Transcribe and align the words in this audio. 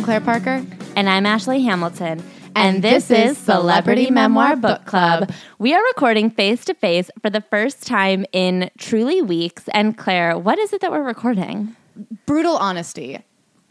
I'm 0.00 0.04
Claire 0.04 0.22
Parker. 0.22 0.64
And 0.96 1.10
I'm 1.10 1.26
Ashley 1.26 1.62
Hamilton. 1.62 2.24
And, 2.56 2.82
this, 2.82 3.10
is 3.10 3.36
Celebrity 3.36 4.10
Memoir 4.10 4.56
Book 4.56 4.86
Club. 4.86 5.30
We 5.58 5.74
are 5.74 5.82
recording 5.88 6.30
face 6.30 6.64
to 6.64 6.74
face 6.74 7.10
for 7.20 7.28
the 7.28 7.42
first 7.42 7.86
time 7.86 8.24
in 8.32 8.70
truly 8.78 9.20
weeks. 9.20 9.68
And 9.74 9.98
Claire, 9.98 10.38
what 10.38 10.58
is 10.58 10.72
it 10.72 10.80
that 10.80 10.90
we're 10.90 11.02
recording? 11.02 11.76
Brutal 12.24 12.56
honesty. 12.56 13.22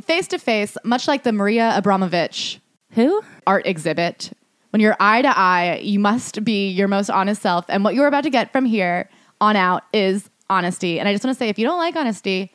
Face 0.04 0.28
to 0.28 0.38
face, 0.38 0.78
much 0.84 1.08
like 1.08 1.24
the 1.24 1.32
Maria 1.32 1.76
Abramovich 1.76 2.60
Who? 2.92 3.24
art 3.48 3.66
exhibit. 3.66 4.32
When 4.70 4.82
you're 4.82 4.98
eye 5.00 5.24
to 5.24 5.36
eye, 5.36 5.80
you 5.82 6.00
must 6.00 6.44
be 6.44 6.70
your 6.70 6.88
most 6.88 7.10
honest 7.10 7.42
self. 7.42 7.66
And 7.70 7.84
what 7.84 7.96
you're 7.96 8.06
about 8.06 8.26
to 8.26 8.30
get 8.30 8.52
from 8.52 8.66
here 8.66 9.10
on 9.42 9.56
out 9.56 9.84
is 9.94 10.30
honesty. 10.48 11.00
And 11.00 11.10
I 11.10 11.12
just 11.12 11.24
want 11.24 11.36
to 11.36 11.40
say 11.40 11.50
if 11.50 11.58
you 11.58 11.66
don't 11.66 11.80
like 11.80 11.96
honesty, 11.96 12.54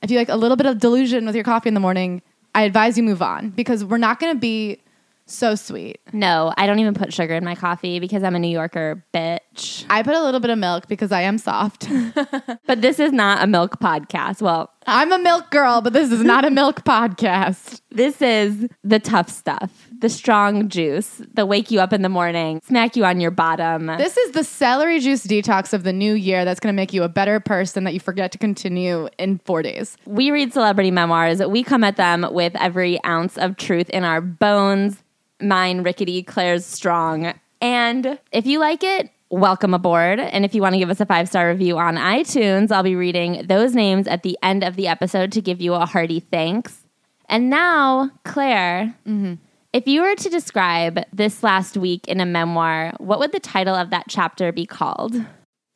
if 0.00 0.12
you 0.12 0.16
like 0.16 0.28
a 0.28 0.36
little 0.36 0.56
bit 0.56 0.66
of 0.66 0.78
delusion 0.78 1.26
with 1.26 1.34
your 1.34 1.42
coffee 1.42 1.66
in 1.66 1.74
the 1.74 1.80
morning, 1.80 2.22
I 2.56 2.62
advise 2.62 2.96
you 2.96 3.02
move 3.02 3.20
on 3.20 3.50
because 3.50 3.84
we're 3.84 3.98
not 3.98 4.18
going 4.18 4.34
to 4.34 4.40
be 4.40 4.80
so 5.26 5.54
sweet. 5.56 6.00
No, 6.14 6.54
I 6.56 6.66
don't 6.66 6.78
even 6.78 6.94
put 6.94 7.12
sugar 7.12 7.34
in 7.34 7.44
my 7.44 7.54
coffee 7.54 8.00
because 8.00 8.22
I'm 8.22 8.34
a 8.34 8.38
New 8.38 8.48
Yorker 8.48 9.04
bitch. 9.12 9.84
I 9.90 10.02
put 10.02 10.14
a 10.14 10.22
little 10.22 10.40
bit 10.40 10.48
of 10.48 10.58
milk 10.58 10.88
because 10.88 11.12
I 11.12 11.20
am 11.20 11.36
soft. 11.36 11.86
But 12.66 12.80
this 12.80 12.98
is 12.98 13.12
not 13.12 13.44
a 13.44 13.46
milk 13.46 13.78
podcast. 13.78 14.40
Well, 14.40 14.70
I'm 14.86 15.10
a 15.10 15.18
milk 15.18 15.50
girl, 15.50 15.80
but 15.80 15.92
this 15.92 16.12
is 16.12 16.22
not 16.22 16.44
a 16.44 16.50
milk 16.50 16.84
podcast. 16.84 17.80
this 17.90 18.22
is 18.22 18.68
the 18.84 19.00
tough 19.00 19.28
stuff, 19.28 19.88
the 19.98 20.08
strong 20.08 20.68
juice, 20.68 21.20
the 21.34 21.44
wake 21.44 21.70
you 21.70 21.80
up 21.80 21.92
in 21.92 22.02
the 22.02 22.08
morning, 22.08 22.60
smack 22.64 22.94
you 22.94 23.04
on 23.04 23.20
your 23.20 23.32
bottom. 23.32 23.86
This 23.86 24.16
is 24.16 24.32
the 24.32 24.44
celery 24.44 25.00
juice 25.00 25.26
detox 25.26 25.72
of 25.72 25.82
the 25.82 25.92
new 25.92 26.14
year 26.14 26.44
that's 26.44 26.60
going 26.60 26.72
to 26.72 26.76
make 26.76 26.92
you 26.92 27.02
a 27.02 27.08
better 27.08 27.40
person 27.40 27.84
that 27.84 27.94
you 27.94 28.00
forget 28.00 28.30
to 28.32 28.38
continue 28.38 29.08
in 29.18 29.38
four 29.44 29.62
days. 29.62 29.96
We 30.06 30.30
read 30.30 30.52
celebrity 30.52 30.92
memoirs. 30.92 31.40
We 31.40 31.64
come 31.64 31.82
at 31.82 31.96
them 31.96 32.26
with 32.30 32.54
every 32.56 33.02
ounce 33.04 33.36
of 33.38 33.56
truth 33.56 33.90
in 33.90 34.04
our 34.04 34.20
bones. 34.20 35.02
Mine, 35.40 35.82
rickety, 35.82 36.22
Claire's 36.22 36.64
strong. 36.64 37.34
And 37.60 38.18
if 38.32 38.46
you 38.46 38.58
like 38.60 38.84
it, 38.84 39.10
welcome 39.30 39.74
aboard. 39.74 40.20
And 40.20 40.44
if 40.44 40.54
you 40.54 40.62
want 40.62 40.74
to 40.74 40.78
give 40.78 40.90
us 40.90 41.00
a 41.00 41.06
five 41.06 41.28
star 41.28 41.48
review 41.48 41.78
on 41.78 41.96
iTunes, 41.96 42.70
I'll 42.70 42.82
be 42.82 42.96
reading 42.96 43.46
those 43.46 43.74
names 43.74 44.06
at 44.06 44.22
the 44.22 44.38
end 44.42 44.62
of 44.62 44.76
the 44.76 44.88
episode 44.88 45.32
to 45.32 45.40
give 45.40 45.60
you 45.60 45.74
a 45.74 45.86
hearty 45.86 46.20
thanks. 46.20 46.82
And 47.28 47.50
now, 47.50 48.10
Claire, 48.24 48.94
mm-hmm. 49.06 49.34
if 49.72 49.86
you 49.88 50.02
were 50.02 50.14
to 50.14 50.28
describe 50.28 51.00
this 51.12 51.42
last 51.42 51.76
week 51.76 52.06
in 52.06 52.20
a 52.20 52.26
memoir, 52.26 52.92
what 52.98 53.18
would 53.18 53.32
the 53.32 53.40
title 53.40 53.74
of 53.74 53.90
that 53.90 54.04
chapter 54.08 54.52
be 54.52 54.64
called? 54.64 55.16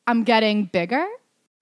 I'm 0.06 0.24
getting 0.24 0.66
bigger. 0.66 1.04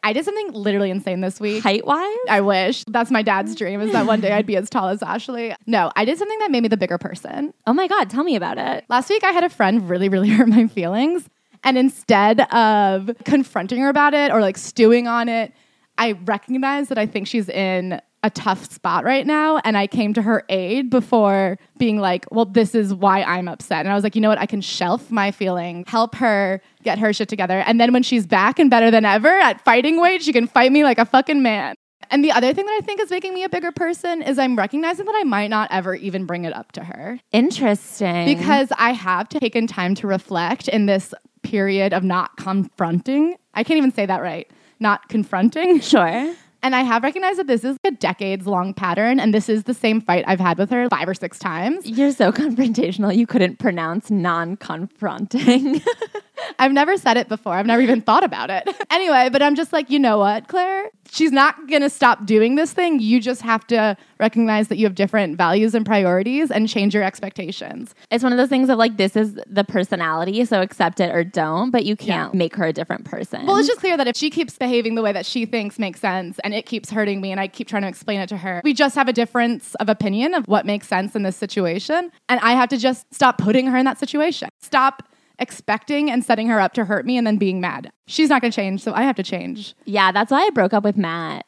I 0.05 0.12
did 0.12 0.25
something 0.25 0.53
literally 0.53 0.91
insane 0.91 1.20
this 1.20 1.41
week. 1.41 1.62
Height 1.62 1.84
wise? 1.84 2.16
I 2.28 2.41
wish. 2.41 2.84
That's 2.86 3.11
my 3.11 3.22
dad's 3.22 3.55
dream 3.55 3.81
is 3.81 3.92
that 3.92 4.06
one 4.06 4.20
day 4.20 4.33
I'd 4.33 4.47
be 4.47 4.56
as 4.59 4.70
tall 4.70 4.89
as 4.89 5.03
Ashley. 5.03 5.55
No, 5.66 5.91
I 5.97 6.05
did 6.05 6.19
something 6.19 6.39
that 6.39 6.50
made 6.50 6.62
me 6.62 6.69
the 6.69 6.77
bigger 6.77 6.98
person. 6.98 7.53
Oh 7.66 7.72
my 7.72 7.89
God, 7.89 8.09
tell 8.09 8.25
me 8.25 8.36
about 8.36 8.59
it. 8.59 8.84
Last 8.89 9.11
week 9.11 9.25
I 9.25 9.33
had 9.33 9.44
a 9.44 9.48
friend 9.48 9.89
really, 9.89 10.09
really 10.09 10.28
hurt 10.28 10.48
my 10.48 10.66
feelings. 10.66 11.28
And 11.64 11.78
instead 11.78 12.40
of 12.52 13.10
confronting 13.24 13.80
her 13.80 13.88
about 13.88 14.14
it 14.14 14.32
or 14.32 14.40
like 14.40 14.58
stewing 14.58 15.06
on 15.06 15.28
it, 15.28 15.52
I 15.96 16.12
recognize 16.12 16.88
that 16.88 16.98
I 16.98 17.06
think 17.06 17.26
she's 17.26 17.48
in 17.48 18.00
a 18.22 18.30
tough 18.30 18.70
spot 18.70 19.04
right 19.04 19.26
now. 19.26 19.58
And 19.58 19.76
I 19.76 19.86
came 19.86 20.12
to 20.14 20.22
her 20.22 20.44
aid 20.48 20.90
before 20.90 21.58
being 21.78 21.98
like, 21.98 22.26
well, 22.30 22.44
this 22.44 22.74
is 22.74 22.92
why 22.92 23.22
I'm 23.22 23.48
upset. 23.48 23.80
And 23.80 23.90
I 23.90 23.94
was 23.94 24.02
like, 24.02 24.14
you 24.14 24.20
know 24.20 24.28
what? 24.28 24.38
I 24.38 24.46
can 24.46 24.60
shelf 24.60 25.10
my 25.10 25.30
feeling, 25.30 25.84
help 25.86 26.16
her 26.16 26.60
get 26.82 26.98
her 26.98 27.12
shit 27.12 27.28
together. 27.28 27.60
And 27.60 27.80
then 27.80 27.92
when 27.92 28.02
she's 28.02 28.26
back 28.26 28.58
and 28.58 28.70
better 28.70 28.91
than 28.91 29.04
ever 29.04 29.28
at 29.28 29.60
fighting 29.64 30.00
weight, 30.00 30.22
she 30.22 30.32
can 30.32 30.48
fight 30.48 30.72
me 30.72 30.82
like 30.82 30.98
a 30.98 31.04
fucking 31.04 31.42
man. 31.42 31.76
And 32.10 32.25
the 32.25 32.32
other 32.32 32.54
thing 32.54 32.64
that 32.64 32.78
I 32.81 32.84
think 32.84 33.00
is 33.00 33.10
making 33.10 33.34
me 33.34 33.44
a 33.44 33.48
bigger 33.48 33.72
person 33.72 34.22
is 34.22 34.38
I'm 34.38 34.56
recognizing 34.56 35.04
that 35.06 35.14
I 35.16 35.25
might 35.25 35.48
not 35.48 35.69
ever 35.70 35.94
even 35.94 36.25
bring 36.26 36.44
it 36.44 36.54
up 36.54 36.72
to 36.72 36.84
her 36.84 37.20
Interesting. 37.32 38.25
because 38.26 38.69
I 38.78 38.92
have 38.92 39.28
taken 39.28 39.66
time 39.66 39.94
to 39.97 40.06
reflect 40.06 40.69
in 40.69 40.86
this 40.86 41.12
period 41.42 41.92
of 41.92 42.04
not 42.04 42.36
confronting. 42.36 43.36
I 43.54 43.62
can't 43.64 43.78
even 43.78 43.92
say 43.92 44.06
that 44.06 44.22
right. 44.22 44.50
Not 44.81 45.09
confronting. 45.09 45.81
Sure. 45.88 46.34
And 46.60 46.75
I 46.75 46.82
have 46.82 47.04
recognized 47.04 47.38
that 47.38 47.47
this 47.47 47.62
is 47.62 47.76
a 47.84 47.92
decades 47.92 48.44
long 48.44 48.75
pattern 48.75 49.20
and 49.20 49.32
this 49.32 49.48
is 49.48 49.62
the 49.65 49.75
same 49.75 50.00
fight 50.00 50.25
I've 50.26 50.41
had 50.41 50.59
with 50.59 50.70
her 50.70 50.88
five 50.88 51.09
or 51.09 51.15
six 51.15 51.38
times. 51.38 51.86
You're 51.88 52.10
so 52.10 52.32
confrontational. 52.42 53.16
You 53.16 53.28
couldn't 53.28 53.60
pronounce 53.60 54.10
non 54.10 54.56
confronting. 54.56 55.80
I've 56.59 56.72
never 56.72 56.97
said 56.97 57.16
it 57.16 57.28
before. 57.28 57.54
I've 57.54 57.66
never 57.66 57.82
even 57.82 58.00
thought 58.00 58.25
about 58.25 58.50
it. 58.50 58.69
anyway, 58.91 59.28
but 59.31 59.43
I'm 59.43 59.54
just 59.54 59.72
like, 59.72 59.91
you 59.91 59.99
know 59.99 60.19
what, 60.19 60.49
Claire? 60.49 60.91
She's 61.10 61.32
not 61.32 61.69
going 61.69 61.82
to 61.82 61.91
stop 61.91 62.26
doing 62.26 62.56
this 62.56 62.72
thing. 62.72 63.00
You 63.00 63.21
just 63.21 63.43
have 63.43 63.66
to 63.69 63.97
recognize 64.21 64.69
that 64.69 64.77
you 64.77 64.84
have 64.84 64.94
different 64.94 65.38
values 65.38 65.75
and 65.75 65.87
priorities 65.87 66.50
and 66.50 66.69
change 66.69 66.94
your 66.94 67.03
expectations. 67.03 67.94
it's 68.10 68.22
one 68.22 68.32
of 68.32 68.38
those 68.38 68.48
things 68.48 68.69
of 68.69 68.78
like, 68.78 68.97
this 68.97 69.16
is 69.16 69.38
the 69.47 69.65
personality, 69.65 70.44
so 70.44 70.60
accept 70.60 71.00
it 71.00 71.15
or 71.15 71.25
don't, 71.25 71.71
but 71.71 71.84
you 71.84 71.97
can't 71.97 72.34
make 72.34 72.54
her 72.56 72.66
a 72.66 72.72
different 72.72 73.04
person. 73.04 73.47
Well, 73.47 73.56
it's 73.56 73.69
just 73.69 73.81
clear 73.81 73.97
that 73.97 74.06
if 74.06 74.16
she 74.16 74.28
keeps 74.31 74.59
behaving 74.59 74.97
the 74.97 75.03
way 75.03 75.12
that 75.12 75.25
she 75.25 75.47
thinks 75.47 75.78
makes 75.78 76.00
sense 76.00 76.38
and 76.41 76.53
it 76.53 76.66
keeps 76.66 76.91
hurting 76.91 77.21
me 77.21 77.31
and 77.31 77.41
I 77.41 77.48
keep 77.48 77.69
trying 77.69 77.82
to 77.82 77.88
explain 77.88 78.21
it 78.21 78.28
to 78.28 78.37
her, 78.37 78.60
we 78.65 78.75
just 78.75 78.94
have 78.94 79.09
a 79.09 79.12
difference 79.12 79.75
of 79.77 79.88
opinion 79.88 80.34
of 80.34 80.47
what 80.47 80.66
makes 80.66 80.88
sense 80.88 81.15
in 81.15 81.22
this 81.22 81.37
situation. 81.37 82.10
And 82.28 82.41
I 82.41 82.53
have 82.53 82.69
to 82.71 82.77
just 82.77 83.12
stop 83.15 83.38
putting 83.38 83.66
her 83.66 83.77
in 83.77 83.84
that 83.87 83.98
situation. 83.98 84.48
Stop 84.60 85.09
expecting 85.38 86.10
and 86.10 86.25
setting 86.25 86.49
her 86.49 86.60
up 86.60 86.72
to 86.75 86.84
hurt 86.84 87.06
me 87.06 87.16
and 87.16 87.26
then 87.26 87.37
being 87.37 87.60
mad. 87.60 87.91
She's 88.06 88.28
not 88.28 88.41
going 88.43 88.50
to 88.50 88.56
change, 88.56 88.82
so 88.82 88.93
I 88.94 89.03
have 89.03 89.16
to 89.16 89.22
change. 89.22 89.75
yeah, 89.84 90.12
that's 90.12 90.31
why 90.31 90.47
I 90.47 90.50
broke 90.50 90.72
up 90.72 90.84
with 90.84 90.97
Matt. 90.97 91.44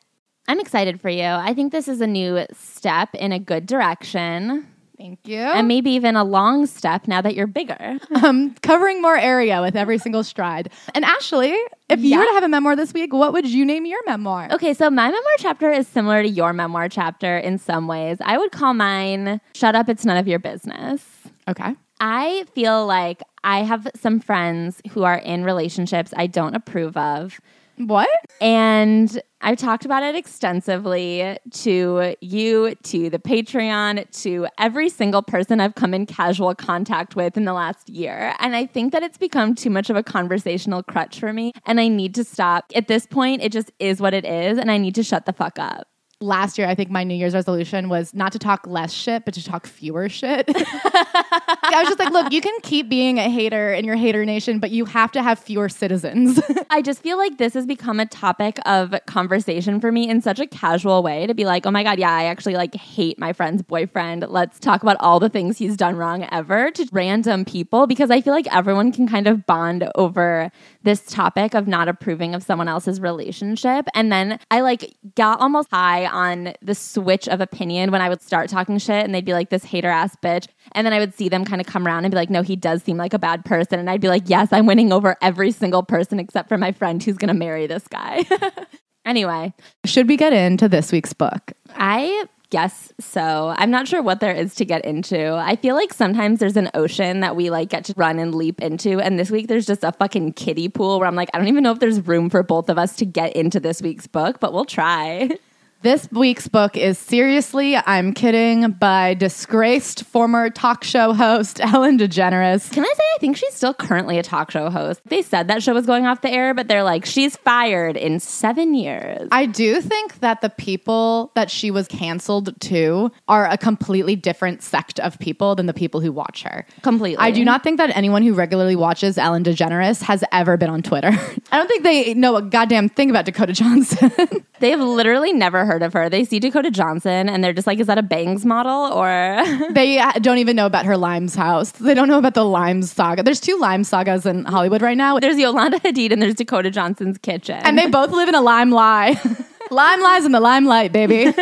I'm 0.48 0.58
excited 0.60 1.00
for 1.00 1.08
you. 1.10 1.24
I 1.24 1.54
think 1.54 1.70
this 1.72 1.86
is 1.86 2.00
a 2.00 2.06
new 2.06 2.44
step 2.52 3.14
in 3.14 3.30
a 3.32 3.38
good 3.38 3.66
direction, 3.66 4.66
Thank 4.98 5.20
you. 5.26 5.38
and 5.38 5.68
maybe 5.68 5.92
even 5.92 6.16
a 6.16 6.24
long 6.24 6.66
step 6.66 7.06
now 7.06 7.20
that 7.20 7.34
you're 7.34 7.46
bigger. 7.46 7.98
um, 8.22 8.54
covering 8.62 9.00
more 9.00 9.16
area 9.16 9.60
with 9.62 9.76
every 9.76 9.96
single 9.98 10.24
stride. 10.24 10.70
And 10.94 11.04
Ashley, 11.04 11.56
if 11.88 12.00
you 12.00 12.18
were 12.18 12.24
to 12.24 12.32
have 12.32 12.42
a 12.42 12.48
memoir 12.48 12.74
this 12.74 12.92
week, 12.92 13.12
what 13.12 13.32
would 13.32 13.46
you 13.48 13.64
name 13.64 13.86
your 13.86 14.00
memoir? 14.06 14.48
Okay, 14.52 14.74
so 14.74 14.90
my 14.90 15.06
memoir 15.06 15.32
chapter 15.38 15.70
is 15.70 15.86
similar 15.86 16.22
to 16.22 16.28
your 16.28 16.52
memoir 16.52 16.88
chapter 16.88 17.38
in 17.38 17.56
some 17.58 17.86
ways. 17.86 18.18
I 18.20 18.36
would 18.36 18.50
call 18.50 18.74
mine 18.74 19.40
Shut 19.54 19.74
Up, 19.76 19.88
It's 19.88 20.04
None 20.04 20.16
of 20.16 20.26
Your 20.26 20.38
Business. 20.40 21.04
Okay. 21.48 21.76
I 22.00 22.44
feel 22.54 22.86
like 22.86 23.22
I 23.44 23.62
have 23.62 23.88
some 23.96 24.20
friends 24.20 24.80
who 24.90 25.04
are 25.04 25.18
in 25.18 25.44
relationships 25.44 26.12
I 26.16 26.26
don't 26.26 26.54
approve 26.54 26.96
of. 26.96 27.40
What? 27.86 28.10
And 28.42 29.22
I've 29.40 29.56
talked 29.56 29.86
about 29.86 30.02
it 30.02 30.14
extensively 30.14 31.38
to 31.50 32.14
you, 32.20 32.74
to 32.74 33.08
the 33.08 33.18
Patreon, 33.18 34.22
to 34.22 34.46
every 34.58 34.90
single 34.90 35.22
person 35.22 35.60
I've 35.60 35.74
come 35.74 35.94
in 35.94 36.04
casual 36.04 36.54
contact 36.54 37.16
with 37.16 37.38
in 37.38 37.46
the 37.46 37.54
last 37.54 37.88
year. 37.88 38.34
And 38.38 38.54
I 38.54 38.66
think 38.66 38.92
that 38.92 39.02
it's 39.02 39.16
become 39.16 39.54
too 39.54 39.70
much 39.70 39.88
of 39.88 39.96
a 39.96 40.02
conversational 40.02 40.82
crutch 40.82 41.18
for 41.20 41.32
me. 41.32 41.52
And 41.64 41.80
I 41.80 41.88
need 41.88 42.14
to 42.16 42.24
stop. 42.24 42.70
At 42.74 42.88
this 42.88 43.06
point, 43.06 43.42
it 43.42 43.50
just 43.50 43.72
is 43.78 43.98
what 43.98 44.12
it 44.12 44.26
is. 44.26 44.58
And 44.58 44.70
I 44.70 44.76
need 44.76 44.94
to 44.96 45.02
shut 45.02 45.24
the 45.24 45.32
fuck 45.32 45.58
up. 45.58 45.88
Last 46.22 46.58
year, 46.58 46.68
I 46.68 46.74
think 46.74 46.90
my 46.90 47.02
New 47.02 47.14
Year's 47.14 47.32
resolution 47.32 47.88
was 47.88 48.12
not 48.12 48.32
to 48.32 48.38
talk 48.38 48.66
less 48.66 48.92
shit, 48.92 49.24
but 49.24 49.32
to 49.34 49.42
talk 49.42 49.66
fewer 49.66 50.08
shit. 50.10 50.44
I 50.54 51.76
was 51.78 51.88
just 51.88 51.98
like, 51.98 52.12
look, 52.12 52.30
you 52.30 52.42
can 52.42 52.52
keep 52.62 52.90
being 52.90 53.18
a 53.18 53.30
hater 53.30 53.72
in 53.72 53.86
your 53.86 53.96
hater 53.96 54.24
nation, 54.26 54.58
but 54.58 54.70
you 54.70 54.84
have 54.84 55.12
to 55.12 55.22
have 55.22 55.38
fewer 55.38 55.70
citizens. 55.70 56.38
I 56.70 56.82
just 56.82 57.00
feel 57.00 57.16
like 57.16 57.38
this 57.38 57.54
has 57.54 57.64
become 57.64 58.00
a 58.00 58.06
topic 58.06 58.58
of 58.66 58.94
conversation 59.06 59.80
for 59.80 59.90
me 59.90 60.10
in 60.10 60.20
such 60.20 60.40
a 60.40 60.46
casual 60.46 61.02
way 61.02 61.26
to 61.26 61.32
be 61.32 61.46
like, 61.46 61.64
oh 61.64 61.70
my 61.70 61.82
God, 61.82 61.98
yeah, 61.98 62.12
I 62.12 62.24
actually 62.24 62.54
like 62.54 62.74
hate 62.74 63.18
my 63.18 63.32
friend's 63.32 63.62
boyfriend. 63.62 64.26
Let's 64.28 64.58
talk 64.60 64.82
about 64.82 64.98
all 65.00 65.20
the 65.20 65.30
things 65.30 65.56
he's 65.56 65.76
done 65.76 65.96
wrong 65.96 66.28
ever 66.30 66.70
to 66.72 66.88
random 66.92 67.46
people 67.46 67.86
because 67.86 68.10
I 68.10 68.20
feel 68.20 68.34
like 68.34 68.52
everyone 68.54 68.92
can 68.92 69.08
kind 69.08 69.26
of 69.26 69.46
bond 69.46 69.88
over 69.94 70.52
this 70.82 71.02
topic 71.06 71.54
of 71.54 71.66
not 71.66 71.88
approving 71.88 72.34
of 72.34 72.42
someone 72.42 72.68
else's 72.68 73.00
relationship. 73.00 73.86
And 73.94 74.12
then 74.12 74.38
I 74.50 74.60
like 74.60 74.94
got 75.14 75.40
almost 75.40 75.70
high 75.70 76.09
on 76.10 76.54
the 76.62 76.74
switch 76.74 77.28
of 77.28 77.40
opinion 77.40 77.90
when 77.90 78.00
I 78.00 78.08
would 78.08 78.22
start 78.22 78.48
talking 78.50 78.78
shit 78.78 79.04
and 79.04 79.14
they'd 79.14 79.24
be 79.24 79.32
like, 79.32 79.50
this 79.50 79.64
hater 79.64 79.88
ass 79.88 80.16
bitch. 80.22 80.46
And 80.72 80.86
then 80.86 80.92
I 80.92 80.98
would 80.98 81.14
see 81.14 81.28
them 81.28 81.44
kind 81.44 81.60
of 81.60 81.66
come 81.66 81.86
around 81.86 82.04
and 82.04 82.12
be 82.12 82.16
like, 82.16 82.30
no, 82.30 82.42
he 82.42 82.56
does 82.56 82.82
seem 82.82 82.96
like 82.96 83.14
a 83.14 83.18
bad 83.18 83.44
person. 83.44 83.78
And 83.78 83.88
I'd 83.88 84.00
be 84.00 84.08
like, 84.08 84.24
yes, 84.26 84.48
I'm 84.52 84.66
winning 84.66 84.92
over 84.92 85.16
every 85.22 85.50
single 85.50 85.82
person 85.82 86.18
except 86.18 86.48
for 86.48 86.58
my 86.58 86.72
friend 86.72 87.02
who's 87.02 87.16
going 87.16 87.28
to 87.28 87.34
marry 87.34 87.66
this 87.66 87.86
guy. 87.88 88.24
anyway, 89.04 89.52
Should 89.84 90.08
we 90.08 90.16
get 90.16 90.32
into 90.32 90.68
this 90.68 90.92
week's 90.92 91.12
book? 91.12 91.52
I 91.74 92.26
guess 92.50 92.92
so. 93.00 93.54
I'm 93.56 93.70
not 93.70 93.88
sure 93.88 94.02
what 94.02 94.20
there 94.20 94.34
is 94.34 94.54
to 94.56 94.64
get 94.64 94.84
into. 94.84 95.34
I 95.34 95.56
feel 95.56 95.76
like 95.76 95.94
sometimes 95.94 96.40
there's 96.40 96.56
an 96.56 96.68
ocean 96.74 97.20
that 97.20 97.36
we 97.36 97.48
like 97.48 97.68
get 97.68 97.84
to 97.86 97.94
run 97.96 98.18
and 98.18 98.34
leap 98.34 98.60
into. 98.60 99.00
And 99.00 99.18
this 99.18 99.30
week 99.30 99.46
there's 99.46 99.66
just 99.66 99.84
a 99.84 99.92
fucking 99.92 100.34
kiddie 100.34 100.68
pool 100.68 100.98
where 100.98 101.08
I'm 101.08 101.14
like, 101.14 101.30
I 101.32 101.38
don't 101.38 101.48
even 101.48 101.62
know 101.62 101.72
if 101.72 101.78
there's 101.78 102.06
room 102.06 102.28
for 102.28 102.42
both 102.42 102.68
of 102.68 102.76
us 102.76 102.96
to 102.96 103.06
get 103.06 103.34
into 103.34 103.60
this 103.60 103.80
week's 103.80 104.06
book, 104.06 104.40
but 104.40 104.52
we'll 104.52 104.64
try. 104.64 105.30
This 105.82 106.06
week's 106.12 106.46
book 106.46 106.76
is 106.76 106.98
Seriously, 106.98 107.74
I'm 107.74 108.12
Kidding 108.12 108.72
by 108.72 109.14
disgraced 109.14 110.04
former 110.04 110.50
talk 110.50 110.84
show 110.84 111.14
host 111.14 111.58
Ellen 111.62 111.96
DeGeneres. 111.96 112.70
Can 112.70 112.84
I 112.84 112.92
say 112.94 113.02
I 113.14 113.18
think 113.18 113.38
she's 113.38 113.54
still 113.54 113.72
currently 113.72 114.18
a 114.18 114.22
talk 114.22 114.50
show 114.50 114.68
host? 114.68 115.00
They 115.06 115.22
said 115.22 115.48
that 115.48 115.62
show 115.62 115.72
was 115.72 115.86
going 115.86 116.04
off 116.04 116.20
the 116.20 116.28
air, 116.28 116.52
but 116.52 116.68
they're 116.68 116.82
like, 116.82 117.06
she's 117.06 117.34
fired 117.34 117.96
in 117.96 118.20
seven 118.20 118.74
years. 118.74 119.26
I 119.32 119.46
do 119.46 119.80
think 119.80 120.20
that 120.20 120.42
the 120.42 120.50
people 120.50 121.32
that 121.34 121.50
she 121.50 121.70
was 121.70 121.88
canceled 121.88 122.60
to 122.60 123.10
are 123.26 123.46
a 123.48 123.56
completely 123.56 124.16
different 124.16 124.62
sect 124.62 125.00
of 125.00 125.18
people 125.18 125.54
than 125.54 125.64
the 125.64 125.72
people 125.72 126.00
who 126.02 126.12
watch 126.12 126.42
her. 126.42 126.66
Completely. 126.82 127.16
I 127.24 127.30
do 127.30 127.42
not 127.42 127.62
think 127.62 127.78
that 127.78 127.96
anyone 127.96 128.22
who 128.22 128.34
regularly 128.34 128.76
watches 128.76 129.16
Ellen 129.16 129.44
DeGeneres 129.44 130.02
has 130.02 130.22
ever 130.30 130.58
been 130.58 130.68
on 130.68 130.82
Twitter. 130.82 131.08
I 131.52 131.56
don't 131.56 131.68
think 131.68 131.84
they 131.84 132.12
know 132.12 132.36
a 132.36 132.42
goddamn 132.42 132.90
thing 132.90 133.08
about 133.08 133.24
Dakota 133.24 133.54
Johnson. 133.54 134.12
They've 134.60 134.78
literally 134.78 135.32
never 135.32 135.64
heard 135.70 135.82
of 135.84 135.92
her. 135.92 136.10
They 136.10 136.24
see 136.24 136.40
Dakota 136.40 136.72
Johnson 136.72 137.28
and 137.28 137.44
they're 137.44 137.52
just 137.52 137.66
like, 137.66 137.78
is 137.78 137.86
that 137.86 137.96
a 137.96 138.02
Bangs 138.02 138.44
model 138.44 138.92
or? 138.92 139.08
they 139.70 140.00
uh, 140.00 140.12
don't 140.14 140.38
even 140.38 140.56
know 140.56 140.66
about 140.66 140.84
her 140.84 140.96
Limes 140.96 141.36
house. 141.36 141.70
They 141.70 141.94
don't 141.94 142.08
know 142.08 142.18
about 142.18 142.34
the 142.34 142.44
Limes 142.44 142.90
saga. 142.90 143.22
There's 143.22 143.38
two 143.38 143.56
Limes 143.60 143.88
sagas 143.88 144.26
in 144.26 144.44
Hollywood 144.46 144.82
right 144.82 144.96
now. 144.96 145.20
there's 145.20 145.38
Yolanda 145.38 145.78
Hadid 145.78 146.10
and 146.10 146.20
there's 146.20 146.34
Dakota 146.34 146.72
Johnson's 146.72 147.18
kitchen. 147.18 147.60
And 147.62 147.78
they 147.78 147.86
both 148.00 148.10
live 148.10 148.28
in 148.28 148.34
a 148.34 148.40
lime 148.40 148.72
lie. 148.72 149.20
lime 149.70 150.02
lies 150.02 150.24
in 150.24 150.32
the 150.32 150.40
limelight, 150.40 150.92
baby. 150.92 151.32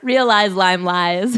realize 0.00 0.54
lime 0.54 0.84
lies. 0.84 1.36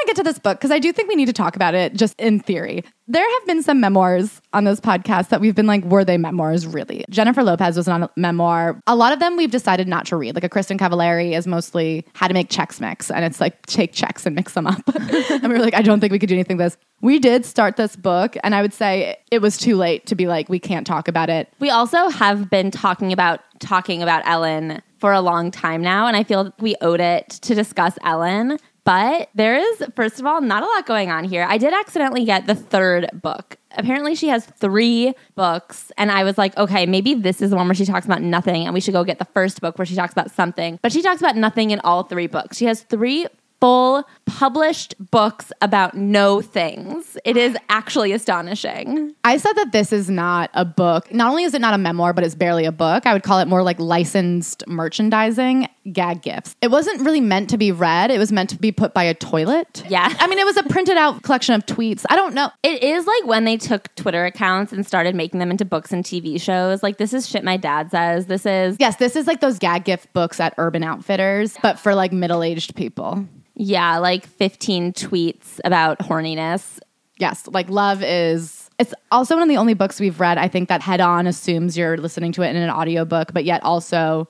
To 0.00 0.06
get 0.06 0.16
to 0.16 0.22
this 0.22 0.38
book 0.38 0.58
because 0.58 0.70
I 0.70 0.78
do 0.78 0.92
think 0.92 1.08
we 1.08 1.14
need 1.14 1.26
to 1.26 1.32
talk 1.32 1.56
about 1.56 1.74
it 1.74 1.94
just 1.94 2.18
in 2.18 2.40
theory. 2.40 2.82
There 3.06 3.28
have 3.28 3.46
been 3.46 3.62
some 3.62 3.80
memoirs 3.80 4.40
on 4.54 4.64
this 4.64 4.80
podcast 4.80 5.28
that 5.28 5.40
we've 5.40 5.54
been 5.54 5.66
like, 5.66 5.84
were 5.84 6.04
they 6.04 6.16
memoirs 6.16 6.66
really? 6.66 7.04
Jennifer 7.10 7.42
Lopez 7.42 7.76
was 7.76 7.86
on 7.86 8.04
a 8.04 8.10
memoir. 8.16 8.80
A 8.86 8.96
lot 8.96 9.12
of 9.12 9.18
them 9.18 9.36
we've 9.36 9.50
decided 9.50 9.88
not 9.88 10.06
to 10.06 10.16
read. 10.16 10.34
Like 10.34 10.44
a 10.44 10.48
Kristin 10.48 10.78
Cavallari 10.78 11.36
is 11.36 11.46
mostly 11.46 12.06
how 12.14 12.28
to 12.28 12.34
make 12.34 12.48
Chex 12.48 12.80
Mix, 12.80 13.10
and 13.10 13.24
it's 13.24 13.40
like 13.40 13.66
take 13.66 13.92
Chex 13.92 14.24
and 14.24 14.34
mix 14.34 14.54
them 14.54 14.66
up. 14.66 14.80
and 14.94 15.42
we 15.42 15.48
were 15.50 15.58
like, 15.58 15.74
I 15.74 15.82
don't 15.82 16.00
think 16.00 16.12
we 16.12 16.18
could 16.18 16.28
do 16.28 16.34
anything 16.34 16.56
with 16.56 16.72
this. 16.72 16.76
We 17.02 17.18
did 17.18 17.44
start 17.44 17.76
this 17.76 17.94
book, 17.94 18.36
and 18.42 18.54
I 18.54 18.62
would 18.62 18.72
say 18.72 19.18
it 19.30 19.42
was 19.42 19.58
too 19.58 19.76
late 19.76 20.06
to 20.06 20.14
be 20.14 20.26
like, 20.26 20.48
we 20.48 20.58
can't 20.58 20.86
talk 20.86 21.08
about 21.08 21.28
it. 21.28 21.52
we 21.58 21.68
also 21.68 22.08
have 22.08 22.48
been 22.48 22.70
talking 22.70 23.12
about 23.12 23.40
talking 23.58 24.02
about 24.02 24.22
Ellen 24.24 24.80
for 24.98 25.12
a 25.12 25.20
long 25.20 25.50
time 25.50 25.82
now, 25.82 26.06
and 26.06 26.16
I 26.16 26.24
feel 26.24 26.54
we 26.60 26.76
owed 26.80 27.00
it 27.00 27.28
to 27.42 27.54
discuss 27.54 27.98
Ellen. 28.04 28.58
But 28.84 29.28
there 29.34 29.56
is, 29.56 29.84
first 29.94 30.20
of 30.20 30.26
all, 30.26 30.40
not 30.40 30.62
a 30.62 30.66
lot 30.66 30.86
going 30.86 31.10
on 31.10 31.24
here. 31.24 31.46
I 31.48 31.58
did 31.58 31.72
accidentally 31.72 32.24
get 32.24 32.46
the 32.46 32.54
third 32.54 33.08
book. 33.12 33.56
Apparently, 33.72 34.14
she 34.14 34.28
has 34.28 34.46
three 34.46 35.14
books, 35.34 35.92
and 35.96 36.10
I 36.10 36.24
was 36.24 36.38
like, 36.38 36.56
okay, 36.56 36.86
maybe 36.86 37.14
this 37.14 37.40
is 37.42 37.50
the 37.50 37.56
one 37.56 37.68
where 37.68 37.74
she 37.74 37.84
talks 37.84 38.06
about 38.06 38.22
nothing, 38.22 38.64
and 38.64 38.74
we 38.74 38.80
should 38.80 38.94
go 38.94 39.04
get 39.04 39.18
the 39.18 39.26
first 39.26 39.60
book 39.60 39.78
where 39.78 39.86
she 39.86 39.94
talks 39.94 40.12
about 40.12 40.30
something. 40.30 40.78
But 40.82 40.92
she 40.92 41.02
talks 41.02 41.20
about 41.20 41.36
nothing 41.36 41.70
in 41.70 41.80
all 41.80 42.04
three 42.04 42.26
books. 42.26 42.56
She 42.56 42.64
has 42.64 42.82
three 42.82 43.26
full 43.60 44.04
published 44.24 44.94
books 45.10 45.52
about 45.60 45.94
no 45.94 46.40
things. 46.40 47.18
It 47.24 47.36
is 47.36 47.56
actually 47.68 48.12
astonishing. 48.12 49.14
I 49.22 49.36
said 49.36 49.52
that 49.52 49.72
this 49.72 49.92
is 49.92 50.08
not 50.08 50.50
a 50.54 50.64
book. 50.64 51.12
Not 51.12 51.30
only 51.30 51.44
is 51.44 51.52
it 51.52 51.60
not 51.60 51.74
a 51.74 51.78
memoir, 51.78 52.12
but 52.12 52.24
it's 52.24 52.34
barely 52.34 52.64
a 52.64 52.72
book. 52.72 53.06
I 53.06 53.12
would 53.12 53.22
call 53.22 53.38
it 53.38 53.48
more 53.48 53.62
like 53.62 53.78
licensed 53.78 54.66
merchandising 54.66 55.68
gag 55.92 56.22
gifts. 56.22 56.54
It 56.60 56.70
wasn't 56.70 57.00
really 57.00 57.20
meant 57.20 57.50
to 57.50 57.58
be 57.58 57.72
read, 57.72 58.10
it 58.10 58.18
was 58.18 58.30
meant 58.32 58.50
to 58.50 58.56
be 58.56 58.70
put 58.72 58.92
by 58.92 59.04
a 59.04 59.14
toilet. 59.14 59.82
Yeah. 59.88 60.12
I 60.18 60.26
mean, 60.26 60.38
it 60.38 60.44
was 60.44 60.56
a 60.56 60.62
printed 60.64 60.96
out 60.96 61.22
collection 61.22 61.54
of 61.54 61.64
tweets. 61.66 62.04
I 62.10 62.16
don't 62.16 62.34
know. 62.34 62.50
It 62.62 62.82
is 62.82 63.06
like 63.06 63.26
when 63.26 63.44
they 63.44 63.56
took 63.56 63.94
Twitter 63.94 64.24
accounts 64.26 64.72
and 64.72 64.86
started 64.86 65.14
making 65.14 65.40
them 65.40 65.50
into 65.50 65.64
books 65.64 65.92
and 65.92 66.04
TV 66.04 66.40
shows. 66.40 66.82
Like, 66.82 66.98
this 66.98 67.14
is 67.14 67.28
shit 67.28 67.44
my 67.44 67.56
dad 67.56 67.90
says. 67.90 68.26
This 68.26 68.44
is, 68.44 68.76
Yes, 68.78 68.96
this 68.96 69.16
is 69.16 69.26
like 69.26 69.40
those 69.40 69.58
gag 69.58 69.84
gift 69.84 70.12
books 70.12 70.38
at 70.40 70.54
Urban 70.58 70.82
Outfitters, 70.84 71.56
but 71.62 71.78
for 71.78 71.94
like 71.94 72.12
middle 72.12 72.42
aged 72.42 72.74
people. 72.76 73.26
yeah, 73.54 73.98
like 73.98 74.26
15 74.26 74.92
tweets 74.92 75.60
about 75.64 75.98
horniness. 75.98 76.78
Yes, 77.18 77.46
like 77.48 77.68
love 77.68 78.02
is. 78.02 78.68
It's 78.78 78.94
also 79.10 79.34
one 79.34 79.42
of 79.42 79.48
the 79.48 79.58
only 79.58 79.74
books 79.74 80.00
we've 80.00 80.18
read, 80.20 80.38
I 80.38 80.48
think, 80.48 80.70
that 80.70 80.80
head 80.80 81.02
on 81.02 81.26
assumes 81.26 81.76
you're 81.76 81.98
listening 81.98 82.32
to 82.32 82.42
it 82.42 82.48
in 82.50 82.56
an 82.56 82.70
audiobook, 82.70 83.32
but 83.34 83.44
yet 83.44 83.62
also 83.62 84.26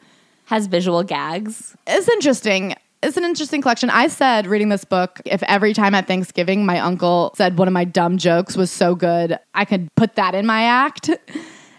Has 0.51 0.67
visual 0.67 1.05
gags. 1.05 1.77
it's 1.87 2.09
interesting. 2.09 2.75
It's 3.05 3.17
an 3.17 3.23
interesting 3.23 3.63
collection. 3.63 3.89
I 3.89 4.09
said 4.09 4.49
reading 4.49 4.69
this 4.69 4.85
book, 4.85 5.21
if 5.25 5.45
every 5.45 5.73
time 5.73 5.95
at 5.95 6.09
Thanksgiving 6.09 6.67
my 6.67 6.81
uncle 6.81 7.33
said 7.37 7.57
one 7.57 7.69
of 7.69 7.73
my 7.73 7.85
dumb 7.85 8.19
jokes 8.19 8.57
was 8.57 8.69
so 8.69 8.97
good, 8.97 9.39
I 9.55 9.65
could 9.65 9.89
put 9.95 10.17
that 10.17 10.35
in 10.35 10.47
my 10.47 10.65
act. 10.65 11.09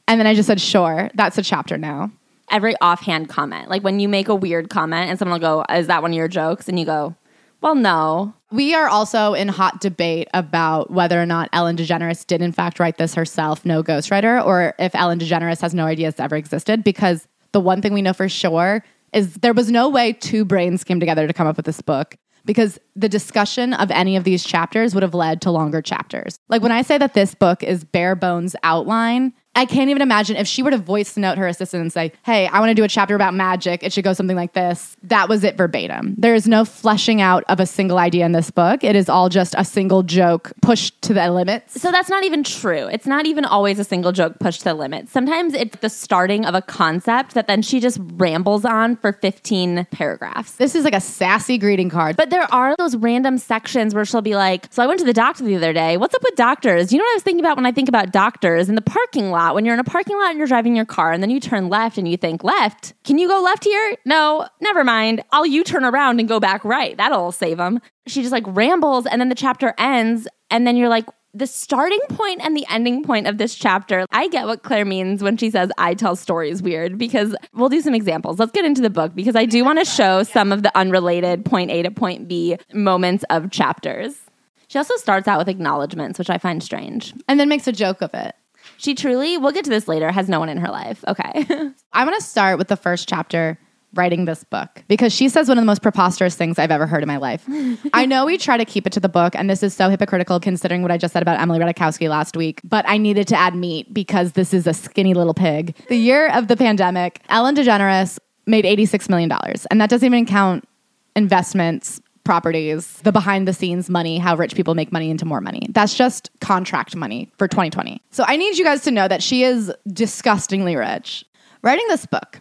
And 0.07 0.19
then 0.19 0.25
I 0.25 0.33
just 0.33 0.47
said, 0.47 0.59
sure, 0.59 1.09
that's 1.13 1.37
a 1.37 1.41
chapter 1.41 1.77
now. 1.77 2.11
Every 2.49 2.75
offhand 2.81 3.27
comment. 3.27 3.69
Like 3.69 3.83
when 3.83 3.99
you 3.99 4.07
make 4.07 4.29
a 4.29 4.35
weird 4.35 4.69
comment 4.69 5.09
and 5.09 5.19
someone 5.19 5.41
will 5.41 5.63
go, 5.63 5.73
Is 5.73 5.87
that 5.87 6.01
one 6.01 6.11
of 6.11 6.15
your 6.15 6.29
jokes? 6.29 6.69
And 6.69 6.79
you 6.79 6.85
go, 6.85 7.13
Well, 7.59 7.75
no. 7.75 8.33
We 8.51 8.73
are 8.73 8.87
also 8.87 9.33
in 9.33 9.49
hot 9.49 9.81
debate 9.81 10.29
about 10.33 10.91
whether 10.91 11.21
or 11.21 11.25
not 11.25 11.49
Ellen 11.51 11.75
DeGeneres 11.75 12.25
did 12.25 12.41
in 12.41 12.51
fact 12.53 12.79
write 12.79 12.97
this 12.97 13.15
herself, 13.15 13.65
no 13.65 13.83
ghostwriter, 13.83 14.45
or 14.45 14.73
if 14.79 14.95
Ellen 14.95 15.19
DeGeneres 15.19 15.61
has 15.61 15.73
no 15.73 15.85
idea 15.85 16.07
it's 16.07 16.21
ever 16.21 16.35
existed. 16.37 16.85
Because 16.85 17.27
the 17.53 17.59
one 17.59 17.81
thing 17.81 17.93
we 17.93 18.01
know 18.01 18.13
for 18.13 18.29
sure 18.29 18.83
is 19.13 19.35
there 19.35 19.53
was 19.53 19.69
no 19.69 19.89
way 19.89 20.13
two 20.13 20.45
brains 20.45 20.83
came 20.83 20.99
together 20.99 21.27
to 21.27 21.33
come 21.33 21.47
up 21.47 21.57
with 21.57 21.65
this 21.65 21.81
book. 21.81 22.15
Because 22.43 22.79
the 22.95 23.07
discussion 23.07 23.73
of 23.75 23.91
any 23.91 24.15
of 24.15 24.23
these 24.23 24.43
chapters 24.43 24.95
would 24.95 25.03
have 25.03 25.13
led 25.13 25.41
to 25.41 25.51
longer 25.51 25.79
chapters. 25.79 26.37
Like 26.49 26.63
when 26.63 26.71
I 26.71 26.81
say 26.81 26.97
that 26.97 27.13
this 27.13 27.35
book 27.35 27.61
is 27.61 27.83
bare 27.83 28.15
bones 28.15 28.55
outline, 28.63 29.33
I 29.53 29.65
can't 29.65 29.89
even 29.89 30.01
imagine 30.01 30.37
if 30.37 30.47
she 30.47 30.63
were 30.63 30.71
to 30.71 30.77
voice 30.77 31.17
note 31.17 31.37
her 31.37 31.45
assistant 31.45 31.81
and 31.81 31.91
say, 31.91 32.13
Hey, 32.23 32.47
I 32.47 32.59
want 32.59 32.69
to 32.69 32.73
do 32.73 32.85
a 32.85 32.87
chapter 32.87 33.15
about 33.15 33.33
magic. 33.33 33.83
It 33.83 33.91
should 33.91 34.05
go 34.05 34.13
something 34.13 34.37
like 34.37 34.53
this. 34.53 34.95
That 35.03 35.27
was 35.27 35.43
it 35.43 35.57
verbatim. 35.57 36.15
There 36.17 36.33
is 36.33 36.47
no 36.47 36.63
fleshing 36.63 37.19
out 37.21 37.43
of 37.49 37.59
a 37.59 37.65
single 37.65 37.97
idea 37.97 38.25
in 38.25 38.31
this 38.31 38.49
book. 38.49 38.81
It 38.81 38.95
is 38.95 39.09
all 39.09 39.27
just 39.27 39.53
a 39.57 39.65
single 39.65 40.03
joke 40.03 40.53
pushed 40.61 41.01
to 41.01 41.13
the 41.13 41.29
limits. 41.29 41.81
So 41.81 41.91
that's 41.91 42.09
not 42.09 42.23
even 42.23 42.43
true. 42.43 42.87
It's 42.87 43.05
not 43.05 43.25
even 43.25 43.43
always 43.43 43.77
a 43.77 43.83
single 43.83 44.13
joke 44.13 44.39
pushed 44.39 44.59
to 44.59 44.65
the 44.65 44.73
limit. 44.73 45.09
Sometimes 45.09 45.53
it's 45.53 45.77
the 45.79 45.89
starting 45.89 46.45
of 46.45 46.55
a 46.55 46.61
concept 46.61 47.33
that 47.33 47.47
then 47.47 47.61
she 47.61 47.81
just 47.81 47.99
rambles 48.01 48.63
on 48.63 48.95
for 48.95 49.11
15 49.11 49.85
paragraphs. 49.91 50.53
This 50.53 50.75
is 50.75 50.85
like 50.85 50.95
a 50.95 51.01
sassy 51.01 51.57
greeting 51.57 51.89
card. 51.89 52.15
But 52.15 52.29
there 52.29 52.51
are 52.53 52.73
those 52.77 52.95
random 52.95 53.37
sections 53.37 53.93
where 53.93 54.05
she'll 54.05 54.21
be 54.21 54.35
like, 54.35 54.67
So 54.71 54.81
I 54.81 54.87
went 54.87 55.01
to 55.01 55.05
the 55.05 55.13
doctor 55.13 55.43
the 55.43 55.57
other 55.57 55.73
day. 55.73 55.97
What's 55.97 56.15
up 56.15 56.23
with 56.23 56.35
doctors? 56.35 56.93
You 56.93 56.99
know 56.99 57.03
what 57.03 57.11
I 57.11 57.15
was 57.15 57.23
thinking 57.23 57.43
about 57.43 57.57
when 57.57 57.65
I 57.65 57.73
think 57.73 57.89
about 57.89 58.13
doctors 58.13 58.69
in 58.69 58.75
the 58.75 58.81
parking 58.81 59.29
lot? 59.29 59.40
When 59.51 59.65
you're 59.65 59.73
in 59.73 59.79
a 59.79 59.83
parking 59.83 60.17
lot 60.17 60.29
and 60.29 60.37
you're 60.37 60.47
driving 60.47 60.75
your 60.75 60.85
car 60.85 61.11
and 61.11 61.23
then 61.23 61.29
you 61.31 61.39
turn 61.39 61.69
left 61.69 61.97
and 61.97 62.07
you 62.07 62.17
think, 62.17 62.43
Left? 62.43 62.93
Can 63.03 63.17
you 63.17 63.27
go 63.27 63.41
left 63.41 63.63
here? 63.63 63.95
No, 64.05 64.47
never 64.61 64.83
mind. 64.83 65.23
I'll 65.31 65.45
U 65.45 65.63
turn 65.63 65.83
around 65.83 66.19
and 66.19 66.29
go 66.29 66.39
back 66.39 66.63
right. 66.63 66.95
That'll 66.97 67.31
save 67.31 67.57
them. 67.57 67.79
She 68.07 68.21
just 68.21 68.31
like 68.31 68.43
rambles 68.47 69.05
and 69.05 69.19
then 69.19 69.29
the 69.29 69.35
chapter 69.35 69.73
ends. 69.77 70.27
And 70.49 70.65
then 70.67 70.75
you're 70.77 70.89
like, 70.89 71.05
the 71.33 71.47
starting 71.47 72.01
point 72.09 72.41
and 72.43 72.57
the 72.57 72.65
ending 72.69 73.03
point 73.03 73.25
of 73.25 73.37
this 73.37 73.55
chapter, 73.55 74.05
I 74.11 74.27
get 74.27 74.47
what 74.47 74.63
Claire 74.63 74.83
means 74.83 75.23
when 75.23 75.37
she 75.37 75.49
says 75.49 75.71
I 75.77 75.93
tell 75.93 76.17
stories 76.17 76.61
weird 76.61 76.97
because 76.97 77.33
we'll 77.53 77.69
do 77.69 77.79
some 77.79 77.95
examples. 77.95 78.37
Let's 78.37 78.51
get 78.51 78.65
into 78.65 78.81
the 78.81 78.89
book 78.89 79.15
because 79.15 79.35
I 79.37 79.45
do 79.45 79.63
want 79.63 79.79
to 79.79 79.85
show 79.85 80.23
some 80.23 80.51
of 80.51 80.61
the 80.63 80.77
unrelated 80.77 81.45
point 81.45 81.71
A 81.71 81.83
to 81.83 81.91
point 81.91 82.27
B 82.27 82.57
moments 82.73 83.23
of 83.29 83.49
chapters. 83.49 84.19
She 84.67 84.77
also 84.77 84.95
starts 84.97 85.27
out 85.27 85.37
with 85.37 85.47
acknowledgments, 85.47 86.19
which 86.19 86.29
I 86.29 86.37
find 86.37 86.61
strange. 86.61 87.13
and 87.29 87.39
then 87.39 87.47
makes 87.49 87.67
a 87.67 87.71
joke 87.71 88.01
of 88.01 88.13
it. 88.13 88.35
She 88.81 88.95
truly, 88.95 89.37
we'll 89.37 89.51
get 89.51 89.63
to 89.65 89.69
this 89.69 89.87
later, 89.87 90.11
has 90.11 90.27
no 90.27 90.39
one 90.39 90.49
in 90.49 90.57
her 90.57 90.69
life. 90.71 91.05
Okay. 91.07 91.45
I 91.93 92.03
want 92.03 92.19
to 92.19 92.25
start 92.25 92.57
with 92.57 92.67
the 92.67 92.75
first 92.75 93.07
chapter 93.07 93.59
writing 93.93 94.25
this 94.25 94.43
book 94.43 94.83
because 94.87 95.13
she 95.13 95.29
says 95.29 95.47
one 95.47 95.59
of 95.59 95.61
the 95.61 95.67
most 95.67 95.83
preposterous 95.83 96.35
things 96.35 96.57
I've 96.57 96.71
ever 96.71 96.87
heard 96.87 97.03
in 97.03 97.07
my 97.07 97.17
life. 97.17 97.45
I 97.93 98.07
know 98.07 98.25
we 98.25 98.39
try 98.39 98.57
to 98.57 98.65
keep 98.65 98.87
it 98.87 98.93
to 98.93 98.99
the 98.99 99.07
book, 99.07 99.35
and 99.35 99.47
this 99.47 99.61
is 99.61 99.75
so 99.75 99.87
hypocritical 99.89 100.39
considering 100.39 100.81
what 100.81 100.89
I 100.89 100.97
just 100.97 101.13
said 101.13 101.21
about 101.21 101.39
Emily 101.39 101.59
Ratajkowski 101.59 102.09
last 102.09 102.35
week, 102.35 102.59
but 102.63 102.83
I 102.87 102.97
needed 102.97 103.27
to 103.27 103.35
add 103.35 103.53
meat 103.53 103.93
because 103.93 104.31
this 104.31 104.51
is 104.51 104.65
a 104.65 104.73
skinny 104.73 105.13
little 105.13 105.35
pig. 105.35 105.75
The 105.87 105.97
year 105.97 106.29
of 106.29 106.47
the 106.47 106.57
pandemic, 106.57 107.21
Ellen 107.29 107.55
DeGeneres 107.55 108.17
made 108.47 108.65
$86 108.65 109.09
million, 109.09 109.31
and 109.69 109.79
that 109.79 109.91
doesn't 109.91 110.05
even 110.07 110.25
count 110.25 110.67
investments. 111.15 112.01
Properties, 112.31 112.93
the 113.03 113.11
behind 113.11 113.45
the 113.45 113.51
scenes 113.51 113.89
money, 113.89 114.17
how 114.17 114.37
rich 114.37 114.55
people 114.55 114.73
make 114.73 114.89
money 114.89 115.09
into 115.09 115.25
more 115.25 115.41
money. 115.41 115.67
That's 115.71 115.93
just 115.93 116.29
contract 116.39 116.95
money 116.95 117.29
for 117.37 117.45
2020. 117.45 118.01
So 118.11 118.23
I 118.25 118.37
need 118.37 118.57
you 118.57 118.63
guys 118.63 118.83
to 118.83 118.91
know 118.91 119.09
that 119.09 119.21
she 119.21 119.43
is 119.43 119.69
disgustingly 119.91 120.77
rich. 120.77 121.25
Writing 121.61 121.85
this 121.89 122.05
book, 122.05 122.39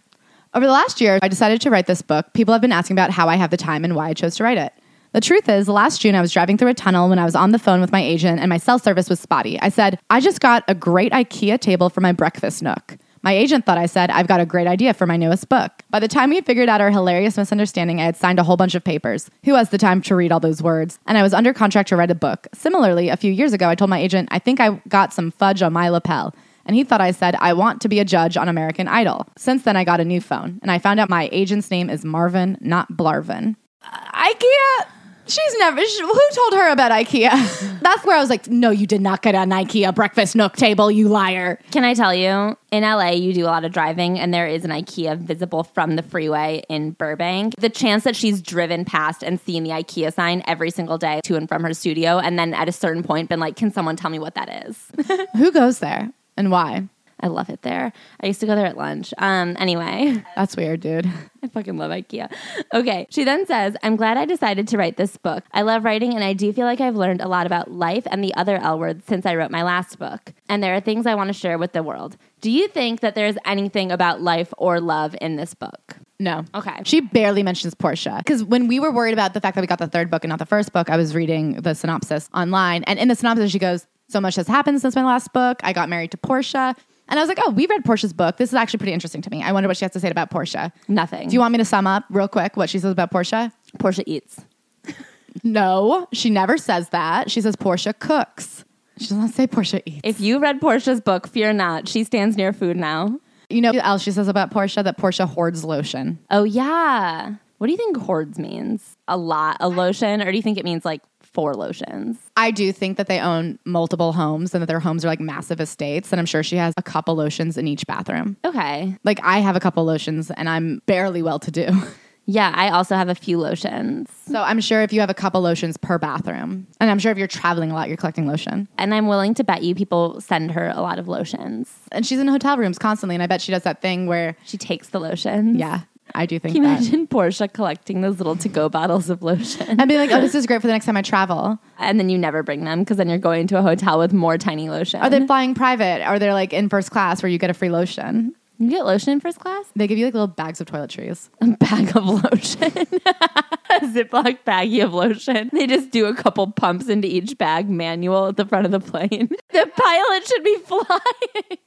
over 0.53 0.65
the 0.65 0.71
last 0.71 1.01
year, 1.01 1.19
I 1.21 1.27
decided 1.27 1.59
to 1.59 1.69
write 1.69 1.87
this 1.87 2.01
book. 2.01 2.31
People 2.31 2.53
have 2.53 2.61
been 2.61 2.71
asking 2.71 2.95
about 2.95 3.11
how 3.11 3.27
I 3.27 3.35
have 3.35 3.49
the 3.49 3.57
time 3.57 3.83
and 3.83 3.93
why 3.93 4.07
I 4.07 4.13
chose 4.13 4.37
to 4.37 4.45
write 4.45 4.57
it. 4.57 4.71
The 5.11 5.19
truth 5.19 5.49
is, 5.49 5.67
last 5.67 5.99
June, 5.99 6.15
I 6.15 6.21
was 6.21 6.31
driving 6.31 6.57
through 6.57 6.69
a 6.69 6.73
tunnel 6.73 7.09
when 7.09 7.19
I 7.19 7.25
was 7.25 7.35
on 7.35 7.51
the 7.51 7.59
phone 7.59 7.81
with 7.81 7.91
my 7.91 8.01
agent 8.01 8.39
and 8.39 8.47
my 8.47 8.59
cell 8.59 8.79
service 8.79 9.09
was 9.09 9.19
spotty. 9.19 9.59
I 9.59 9.67
said, 9.67 9.99
I 10.09 10.21
just 10.21 10.39
got 10.39 10.63
a 10.69 10.73
great 10.73 11.11
IKEA 11.11 11.59
table 11.59 11.89
for 11.89 11.99
my 11.99 12.13
breakfast 12.13 12.63
nook. 12.63 12.97
My 13.23 13.33
agent 13.33 13.65
thought 13.65 13.77
I 13.77 13.85
said, 13.85 14.09
I've 14.09 14.27
got 14.27 14.39
a 14.39 14.45
great 14.45 14.65
idea 14.65 14.95
for 14.95 15.05
my 15.05 15.15
newest 15.15 15.47
book. 15.47 15.71
By 15.91 15.99
the 15.99 16.07
time 16.07 16.31
we 16.31 16.41
figured 16.41 16.69
out 16.69 16.81
our 16.81 16.89
hilarious 16.89 17.37
misunderstanding, 17.37 18.01
I 18.01 18.05
had 18.05 18.15
signed 18.15 18.39
a 18.39 18.43
whole 18.43 18.57
bunch 18.57 18.73
of 18.73 18.83
papers. 18.83 19.29
Who 19.45 19.53
has 19.53 19.69
the 19.69 19.77
time 19.77 20.01
to 20.03 20.15
read 20.15 20.31
all 20.31 20.39
those 20.39 20.63
words? 20.63 20.97
And 21.05 21.19
I 21.19 21.21
was 21.21 21.33
under 21.33 21.53
contract 21.53 21.89
to 21.89 21.95
write 21.95 22.09
a 22.09 22.15
book. 22.15 22.47
Similarly, 22.53 23.09
a 23.09 23.17
few 23.17 23.31
years 23.31 23.53
ago, 23.53 23.69
I 23.69 23.75
told 23.75 23.91
my 23.91 23.99
agent, 23.99 24.29
I 24.31 24.39
think 24.39 24.59
I 24.59 24.81
got 24.87 25.13
some 25.13 25.29
fudge 25.29 25.61
on 25.61 25.71
my 25.71 25.89
lapel. 25.89 26.33
And 26.65 26.75
he 26.75 26.83
thought 26.83 27.01
I 27.01 27.11
said, 27.11 27.35
I 27.35 27.53
want 27.53 27.81
to 27.81 27.89
be 27.89 27.99
a 27.99 28.05
judge 28.05 28.37
on 28.37 28.49
American 28.49 28.87
Idol. 28.87 29.27
Since 29.37 29.63
then, 29.63 29.75
I 29.75 29.83
got 29.83 29.99
a 29.99 30.05
new 30.05 30.21
phone, 30.21 30.59
and 30.61 30.71
I 30.71 30.79
found 30.79 30.99
out 30.99 31.09
my 31.09 31.29
agent's 31.31 31.69
name 31.71 31.89
is 31.89 32.05
Marvin, 32.05 32.57
not 32.61 32.91
Blarvin. 32.93 33.55
Uh, 33.83 33.97
IKEA. 34.13 34.87
She's 35.31 35.57
never. 35.59 35.81
She, 35.85 36.01
who 36.01 36.19
told 36.33 36.53
her 36.55 36.71
about 36.71 36.91
IKEA? 36.91 37.79
That's 37.81 38.05
where 38.05 38.17
I 38.17 38.19
was 38.19 38.29
like, 38.29 38.49
no, 38.49 38.69
you 38.69 38.85
did 38.85 38.99
not 38.99 39.21
get 39.21 39.33
an 39.33 39.49
IKEA 39.49 39.95
breakfast 39.95 40.35
nook 40.35 40.57
table, 40.57 40.91
you 40.91 41.07
liar. 41.07 41.57
Can 41.71 41.85
I 41.85 41.93
tell 41.93 42.13
you, 42.13 42.57
in 42.71 42.83
LA, 42.83 43.11
you 43.11 43.31
do 43.31 43.43
a 43.43 43.47
lot 43.47 43.63
of 43.63 43.71
driving, 43.71 44.19
and 44.19 44.33
there 44.33 44.47
is 44.47 44.65
an 44.65 44.71
IKEA 44.71 45.17
visible 45.17 45.63
from 45.63 45.95
the 45.95 46.03
freeway 46.03 46.63
in 46.67 46.91
Burbank. 46.91 47.55
The 47.57 47.69
chance 47.69 48.03
that 48.03 48.17
she's 48.17 48.41
driven 48.41 48.83
past 48.83 49.23
and 49.23 49.39
seen 49.39 49.63
the 49.63 49.69
IKEA 49.69 50.13
sign 50.13 50.43
every 50.47 50.69
single 50.69 50.97
day 50.97 51.21
to 51.23 51.37
and 51.37 51.47
from 51.47 51.63
her 51.63 51.73
studio, 51.73 52.19
and 52.19 52.37
then 52.37 52.53
at 52.53 52.67
a 52.67 52.73
certain 52.73 53.01
point 53.01 53.29
been 53.29 53.39
like, 53.39 53.55
can 53.55 53.71
someone 53.71 53.95
tell 53.95 54.09
me 54.09 54.19
what 54.19 54.35
that 54.35 54.67
is? 54.67 54.91
who 55.37 55.53
goes 55.53 55.79
there 55.79 56.11
and 56.35 56.51
why? 56.51 56.89
I 57.21 57.27
love 57.27 57.49
it 57.49 57.61
there. 57.61 57.93
I 58.19 58.27
used 58.27 58.39
to 58.41 58.45
go 58.45 58.55
there 58.55 58.65
at 58.65 58.77
lunch. 58.77 59.13
Um, 59.17 59.55
anyway. 59.59 60.23
That's 60.35 60.55
weird, 60.55 60.81
dude. 60.81 61.09
I 61.43 61.47
fucking 61.47 61.77
love 61.77 61.91
IKEA. 61.91 62.31
Okay. 62.73 63.07
She 63.09 63.23
then 63.23 63.45
says, 63.45 63.75
I'm 63.83 63.95
glad 63.95 64.17
I 64.17 64.25
decided 64.25 64.67
to 64.69 64.77
write 64.77 64.97
this 64.97 65.17
book. 65.17 65.43
I 65.53 65.61
love 65.63 65.83
writing 65.83 66.13
and 66.13 66.23
I 66.23 66.33
do 66.33 66.53
feel 66.53 66.65
like 66.65 66.81
I've 66.81 66.95
learned 66.95 67.21
a 67.21 67.27
lot 67.27 67.45
about 67.45 67.71
life 67.71 68.05
and 68.09 68.23
the 68.23 68.33
other 68.35 68.57
L 68.57 68.79
words 68.79 69.05
since 69.07 69.25
I 69.25 69.35
wrote 69.35 69.51
my 69.51 69.63
last 69.63 69.97
book. 69.97 70.33
And 70.49 70.61
there 70.63 70.75
are 70.75 70.81
things 70.81 71.05
I 71.05 71.15
want 71.15 71.29
to 71.29 71.33
share 71.33 71.57
with 71.57 71.73
the 71.73 71.83
world. 71.83 72.17
Do 72.41 72.49
you 72.49 72.67
think 72.67 73.01
that 73.01 73.15
there's 73.15 73.35
anything 73.45 73.91
about 73.91 74.21
life 74.21 74.53
or 74.57 74.79
love 74.79 75.15
in 75.21 75.35
this 75.35 75.53
book? 75.53 75.97
No. 76.21 76.45
Okay. 76.53 76.81
She 76.83 77.01
barely 77.01 77.41
mentions 77.41 77.73
Portia. 77.73 78.17
Because 78.17 78.43
when 78.43 78.67
we 78.67 78.79
were 78.79 78.91
worried 78.91 79.13
about 79.13 79.33
the 79.33 79.41
fact 79.41 79.55
that 79.55 79.61
we 79.61 79.67
got 79.67 79.79
the 79.79 79.87
third 79.87 80.11
book 80.11 80.23
and 80.23 80.29
not 80.29 80.39
the 80.39 80.45
first 80.45 80.71
book, 80.71 80.89
I 80.89 80.97
was 80.97 81.15
reading 81.15 81.53
the 81.53 81.73
synopsis 81.73 82.29
online. 82.33 82.83
And 82.83 82.99
in 82.99 83.07
the 83.07 83.15
synopsis, 83.15 83.51
she 83.51 83.57
goes, 83.57 83.87
So 84.07 84.21
much 84.21 84.35
has 84.35 84.47
happened 84.47 84.81
since 84.81 84.95
my 84.95 85.03
last 85.03 85.33
book. 85.33 85.59
I 85.63 85.73
got 85.73 85.89
married 85.89 86.11
to 86.11 86.17
Portia. 86.17 86.75
And 87.11 87.19
I 87.19 87.23
was 87.23 87.27
like, 87.27 87.39
oh, 87.45 87.51
we 87.51 87.67
read 87.67 87.83
Portia's 87.83 88.13
book. 88.13 88.37
This 88.37 88.49
is 88.49 88.55
actually 88.55 88.77
pretty 88.77 88.93
interesting 88.93 89.21
to 89.21 89.29
me. 89.29 89.43
I 89.43 89.51
wonder 89.51 89.67
what 89.67 89.75
she 89.75 89.83
has 89.83 89.91
to 89.91 89.99
say 89.99 90.09
about 90.09 90.31
Portia. 90.31 90.71
Nothing. 90.87 91.27
Do 91.27 91.33
you 91.33 91.41
want 91.41 91.51
me 91.51 91.57
to 91.57 91.65
sum 91.65 91.85
up 91.85 92.05
real 92.09 92.29
quick 92.29 92.55
what 92.55 92.69
she 92.69 92.79
says 92.79 92.93
about 92.93 93.11
Portia? 93.11 93.51
Portia 93.79 94.03
eats. 94.07 94.39
no, 95.43 96.07
she 96.13 96.29
never 96.29 96.57
says 96.57 96.87
that. 96.89 97.29
She 97.29 97.41
says 97.41 97.57
Portia 97.57 97.93
cooks. 97.93 98.63
She 98.97 99.07
does 99.07 99.17
not 99.17 99.31
say 99.31 99.45
Portia 99.45 99.81
eats. 99.85 99.99
If 100.05 100.21
you 100.21 100.39
read 100.39 100.61
Portia's 100.61 101.01
book, 101.01 101.27
fear 101.27 101.51
not. 101.51 101.89
She 101.89 102.05
stands 102.05 102.37
near 102.37 102.53
food 102.53 102.77
now. 102.77 103.19
You 103.49 103.59
know 103.59 103.71
what 103.73 103.85
else 103.85 104.03
she 104.03 104.11
says 104.11 104.29
about 104.29 104.51
Portia? 104.51 104.81
That 104.81 104.97
Portia 104.97 105.25
hoards 105.25 105.65
lotion. 105.65 106.17
Oh, 106.29 106.45
yeah. 106.45 107.35
What 107.57 107.67
do 107.67 107.71
you 107.71 107.77
think 107.77 107.97
hoards 107.97 108.39
means? 108.39 108.95
A 109.09 109.17
lot, 109.17 109.57
a 109.59 109.67
lotion? 109.67 110.21
Or 110.21 110.31
do 110.31 110.37
you 110.37 110.41
think 110.41 110.57
it 110.57 110.63
means 110.63 110.85
like 110.85 111.01
four 111.33 111.55
lotions. 111.55 112.17
I 112.35 112.51
do 112.51 112.71
think 112.71 112.97
that 112.97 113.07
they 113.07 113.19
own 113.19 113.59
multiple 113.65 114.13
homes 114.13 114.53
and 114.53 114.61
that 114.61 114.67
their 114.67 114.79
homes 114.79 115.05
are 115.05 115.07
like 115.07 115.19
massive 115.19 115.59
estates. 115.59 116.11
And 116.11 116.19
I'm 116.19 116.25
sure 116.25 116.43
she 116.43 116.57
has 116.57 116.73
a 116.77 116.83
couple 116.83 117.15
lotions 117.15 117.57
in 117.57 117.67
each 117.67 117.85
bathroom. 117.87 118.37
Okay. 118.45 118.97
Like 119.03 119.19
I 119.23 119.39
have 119.39 119.55
a 119.55 119.59
couple 119.59 119.83
lotions 119.85 120.31
and 120.31 120.49
I'm 120.49 120.81
barely 120.85 121.21
well 121.21 121.39
to 121.39 121.51
do. 121.51 121.69
Yeah, 122.27 122.51
I 122.55 122.69
also 122.69 122.95
have 122.95 123.09
a 123.09 123.15
few 123.15 123.39
lotions. 123.39 124.09
So 124.27 124.41
I'm 124.41 124.61
sure 124.61 124.81
if 124.83 124.93
you 124.93 124.99
have 124.99 125.09
a 125.09 125.13
couple 125.13 125.41
lotions 125.41 125.75
per 125.75 125.97
bathroom, 125.97 126.67
and 126.79 126.89
I'm 126.89 126.99
sure 126.99 127.11
if 127.11 127.17
you're 127.17 127.27
traveling 127.27 127.71
a 127.71 127.73
lot, 127.73 127.87
you're 127.87 127.97
collecting 127.97 128.27
lotion. 128.27 128.67
And 128.77 128.93
I'm 128.93 129.07
willing 129.07 129.33
to 129.33 129.43
bet 129.43 129.63
you 129.63 129.75
people 129.75 130.21
send 130.21 130.51
her 130.51 130.71
a 130.73 130.81
lot 130.81 130.99
of 130.99 131.07
lotions. 131.07 131.73
And 131.91 132.05
she's 132.05 132.19
in 132.19 132.27
hotel 132.27 132.57
rooms 132.57 132.77
constantly, 132.77 133.15
and 133.15 133.23
I 133.23 133.27
bet 133.27 133.41
she 133.41 133.51
does 133.51 133.63
that 133.63 133.81
thing 133.81 134.05
where 134.05 134.37
she 134.45 134.57
takes 134.57 134.89
the 134.89 134.99
lotions. 134.99 135.57
Yeah. 135.57 135.81
I 136.15 136.25
do 136.25 136.39
think 136.39 136.55
Can 136.55 136.63
you 136.63 136.69
that. 136.69 136.81
imagine 136.81 137.07
Portia 137.07 137.47
collecting 137.47 138.01
those 138.01 138.17
little 138.17 138.35
to-go 138.35 138.69
bottles 138.69 139.09
of 139.09 139.21
lotion 139.23 139.79
and 139.79 139.87
be 139.87 139.97
like, 139.97 140.11
"Oh, 140.11 140.21
this 140.21 140.35
is 140.35 140.45
great 140.45 140.61
for 140.61 140.67
the 140.67 140.73
next 140.73 140.85
time 140.85 140.97
I 140.97 141.01
travel." 141.01 141.59
And 141.79 141.99
then 141.99 142.09
you 142.09 142.17
never 142.17 142.43
bring 142.43 142.63
them 142.63 142.79
because 142.79 142.97
then 142.97 143.09
you're 143.09 143.17
going 143.17 143.47
to 143.47 143.57
a 143.57 143.61
hotel 143.61 143.97
with 143.99 144.13
more 144.13 144.37
tiny 144.37 144.69
lotion. 144.69 145.01
Are 145.01 145.09
they 145.09 145.25
flying 145.25 145.53
private? 145.55 146.07
Or 146.09 146.19
they're 146.19 146.33
like 146.33 146.53
in 146.53 146.69
first 146.69 146.91
class 146.91 147.21
where 147.23 147.29
you 147.29 147.37
get 147.37 147.49
a 147.49 147.53
free 147.53 147.69
lotion? 147.69 148.35
You 148.59 148.69
get 148.69 148.85
lotion 148.85 149.13
in 149.13 149.19
first 149.19 149.39
class? 149.39 149.65
They 149.75 149.87
give 149.87 149.97
you 149.97 150.05
like 150.05 150.13
little 150.13 150.27
bags 150.27 150.61
of 150.61 150.67
toiletries. 150.67 151.29
A 151.41 151.47
bag 151.57 151.95
of 151.97 152.05
lotion. 152.05 152.71
a 153.71 153.79
Ziploc 153.87 154.37
baggie 154.45 154.83
of 154.83 154.93
lotion. 154.93 155.49
They 155.51 155.65
just 155.65 155.89
do 155.89 156.05
a 156.05 156.13
couple 156.13 156.51
pumps 156.51 156.87
into 156.87 157.07
each 157.07 157.39
bag 157.39 157.67
manual 157.69 158.27
at 158.27 158.37
the 158.37 158.45
front 158.45 158.65
of 158.67 158.71
the 158.71 158.79
plane. 158.79 159.29
The 159.51 159.69
pilot 159.75 160.27
should 160.27 160.43
be 160.43 160.55
flying. 160.57 161.57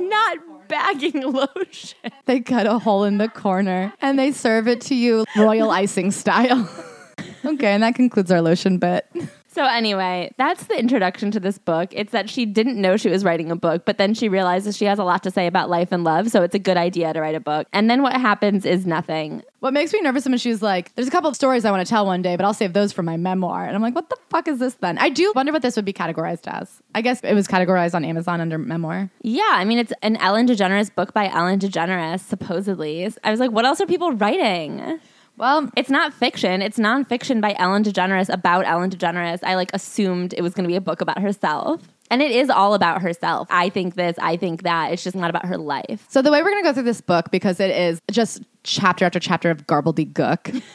Not 0.00 0.68
bagging 0.68 1.20
lotion. 1.22 1.98
They 2.26 2.40
cut 2.40 2.66
a 2.66 2.78
hole 2.78 3.04
in 3.04 3.18
the 3.18 3.28
corner 3.28 3.92
and 4.00 4.18
they 4.18 4.32
serve 4.32 4.66
it 4.66 4.80
to 4.82 4.94
you 4.94 5.26
royal 5.36 5.70
icing 5.70 6.10
style. 6.10 6.68
okay, 7.44 7.74
and 7.74 7.82
that 7.82 7.94
concludes 7.94 8.30
our 8.30 8.40
lotion 8.40 8.78
bit. 8.78 9.06
So 9.54 9.64
anyway, 9.64 10.34
that's 10.36 10.64
the 10.64 10.76
introduction 10.76 11.30
to 11.30 11.38
this 11.38 11.58
book. 11.58 11.90
It's 11.92 12.10
that 12.10 12.28
she 12.28 12.44
didn't 12.44 12.76
know 12.76 12.96
she 12.96 13.08
was 13.08 13.22
writing 13.22 13.52
a 13.52 13.56
book, 13.56 13.84
but 13.84 13.98
then 13.98 14.12
she 14.12 14.28
realizes 14.28 14.76
she 14.76 14.84
has 14.86 14.98
a 14.98 15.04
lot 15.04 15.22
to 15.22 15.30
say 15.30 15.46
about 15.46 15.70
life 15.70 15.92
and 15.92 16.02
love, 16.02 16.28
so 16.32 16.42
it's 16.42 16.56
a 16.56 16.58
good 16.58 16.76
idea 16.76 17.12
to 17.12 17.20
write 17.20 17.36
a 17.36 17.40
book. 17.40 17.68
And 17.72 17.88
then 17.88 18.02
what 18.02 18.20
happens 18.20 18.66
is 18.66 18.84
nothing. 18.84 19.44
What 19.60 19.72
makes 19.72 19.92
me 19.92 20.00
nervous 20.00 20.24
is 20.24 20.28
when 20.28 20.38
she's 20.38 20.60
like, 20.60 20.92
"There's 20.96 21.06
a 21.06 21.10
couple 21.12 21.30
of 21.30 21.36
stories 21.36 21.64
I 21.64 21.70
want 21.70 21.86
to 21.86 21.88
tell 21.88 22.04
one 22.04 22.20
day, 22.20 22.34
but 22.34 22.44
I'll 22.44 22.52
save 22.52 22.72
those 22.72 22.92
for 22.92 23.04
my 23.04 23.16
memoir." 23.16 23.64
And 23.64 23.76
I'm 23.76 23.80
like, 23.80 23.94
"What 23.94 24.10
the 24.10 24.16
fuck 24.28 24.48
is 24.48 24.58
this 24.58 24.74
then?" 24.74 24.98
I 24.98 25.08
do 25.08 25.32
wonder 25.36 25.52
what 25.52 25.62
this 25.62 25.76
would 25.76 25.84
be 25.84 25.92
categorized 25.92 26.48
as. 26.48 26.82
I 26.92 27.00
guess 27.00 27.20
it 27.20 27.34
was 27.34 27.46
categorized 27.46 27.94
on 27.94 28.04
Amazon 28.04 28.40
under 28.40 28.58
memoir. 28.58 29.08
Yeah, 29.22 29.52
I 29.52 29.64
mean 29.64 29.78
it's 29.78 29.92
an 30.02 30.16
Ellen 30.16 30.48
DeGeneres 30.48 30.92
book 30.92 31.14
by 31.14 31.28
Ellen 31.28 31.60
DeGeneres, 31.60 32.20
supposedly. 32.20 33.08
I 33.22 33.30
was 33.30 33.38
like, 33.38 33.52
what 33.52 33.64
else 33.64 33.80
are 33.80 33.86
people 33.86 34.10
writing? 34.10 34.98
Well, 35.36 35.70
It's 35.76 35.90
not 35.90 36.14
fiction. 36.14 36.62
It's 36.62 36.78
nonfiction 36.78 37.40
by 37.40 37.54
Ellen 37.58 37.82
DeGeneres 37.82 38.28
about 38.32 38.66
Ellen 38.66 38.90
DeGeneres. 38.90 39.40
I 39.42 39.56
like 39.56 39.70
assumed 39.72 40.32
it 40.32 40.42
was 40.42 40.54
going 40.54 40.64
to 40.64 40.68
be 40.68 40.76
a 40.76 40.80
book 40.80 41.00
about 41.00 41.20
herself. 41.20 41.82
And 42.10 42.22
it 42.22 42.30
is 42.30 42.50
all 42.50 42.74
about 42.74 43.02
herself. 43.02 43.48
I 43.50 43.70
think 43.70 43.94
this, 43.94 44.16
I 44.20 44.36
think 44.36 44.62
that. 44.62 44.92
It's 44.92 45.02
just 45.02 45.16
not 45.16 45.30
about 45.30 45.46
her 45.46 45.56
life. 45.58 46.06
so 46.08 46.22
the 46.22 46.30
way 46.30 46.42
we're 46.42 46.50
going 46.50 46.62
to 46.62 46.68
go 46.68 46.72
through 46.72 46.82
this 46.84 47.00
book 47.00 47.30
because 47.30 47.58
it 47.60 47.70
is 47.70 48.00
just 48.10 48.42
chapter 48.62 49.04
after 49.04 49.18
chapter 49.18 49.50
of 49.50 49.66
gobbledygook. 49.66 50.62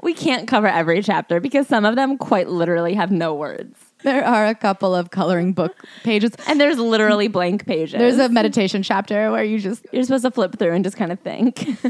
We 0.00 0.14
can't 0.14 0.46
cover 0.46 0.68
every 0.68 1.02
chapter 1.02 1.40
because 1.40 1.66
some 1.66 1.84
of 1.84 1.96
them 1.96 2.18
quite 2.18 2.48
literally 2.48 2.94
have 2.94 3.10
no 3.10 3.34
words. 3.34 3.76
There 4.02 4.24
are 4.24 4.46
a 4.46 4.54
couple 4.54 4.94
of 4.94 5.10
coloring 5.10 5.52
book 5.52 5.84
pages. 6.04 6.32
And 6.46 6.60
there's 6.60 6.78
literally 6.78 7.28
blank 7.28 7.66
pages. 7.66 7.98
There's 7.98 8.18
a 8.18 8.28
meditation 8.28 8.82
chapter 8.82 9.30
where 9.30 9.44
you 9.44 9.58
just 9.58 9.86
You're 9.92 10.04
supposed 10.04 10.24
to 10.24 10.30
flip 10.30 10.58
through 10.58 10.72
and 10.72 10.84
just 10.84 10.96
kind 10.96 11.12
of 11.12 11.20
think. 11.20 11.66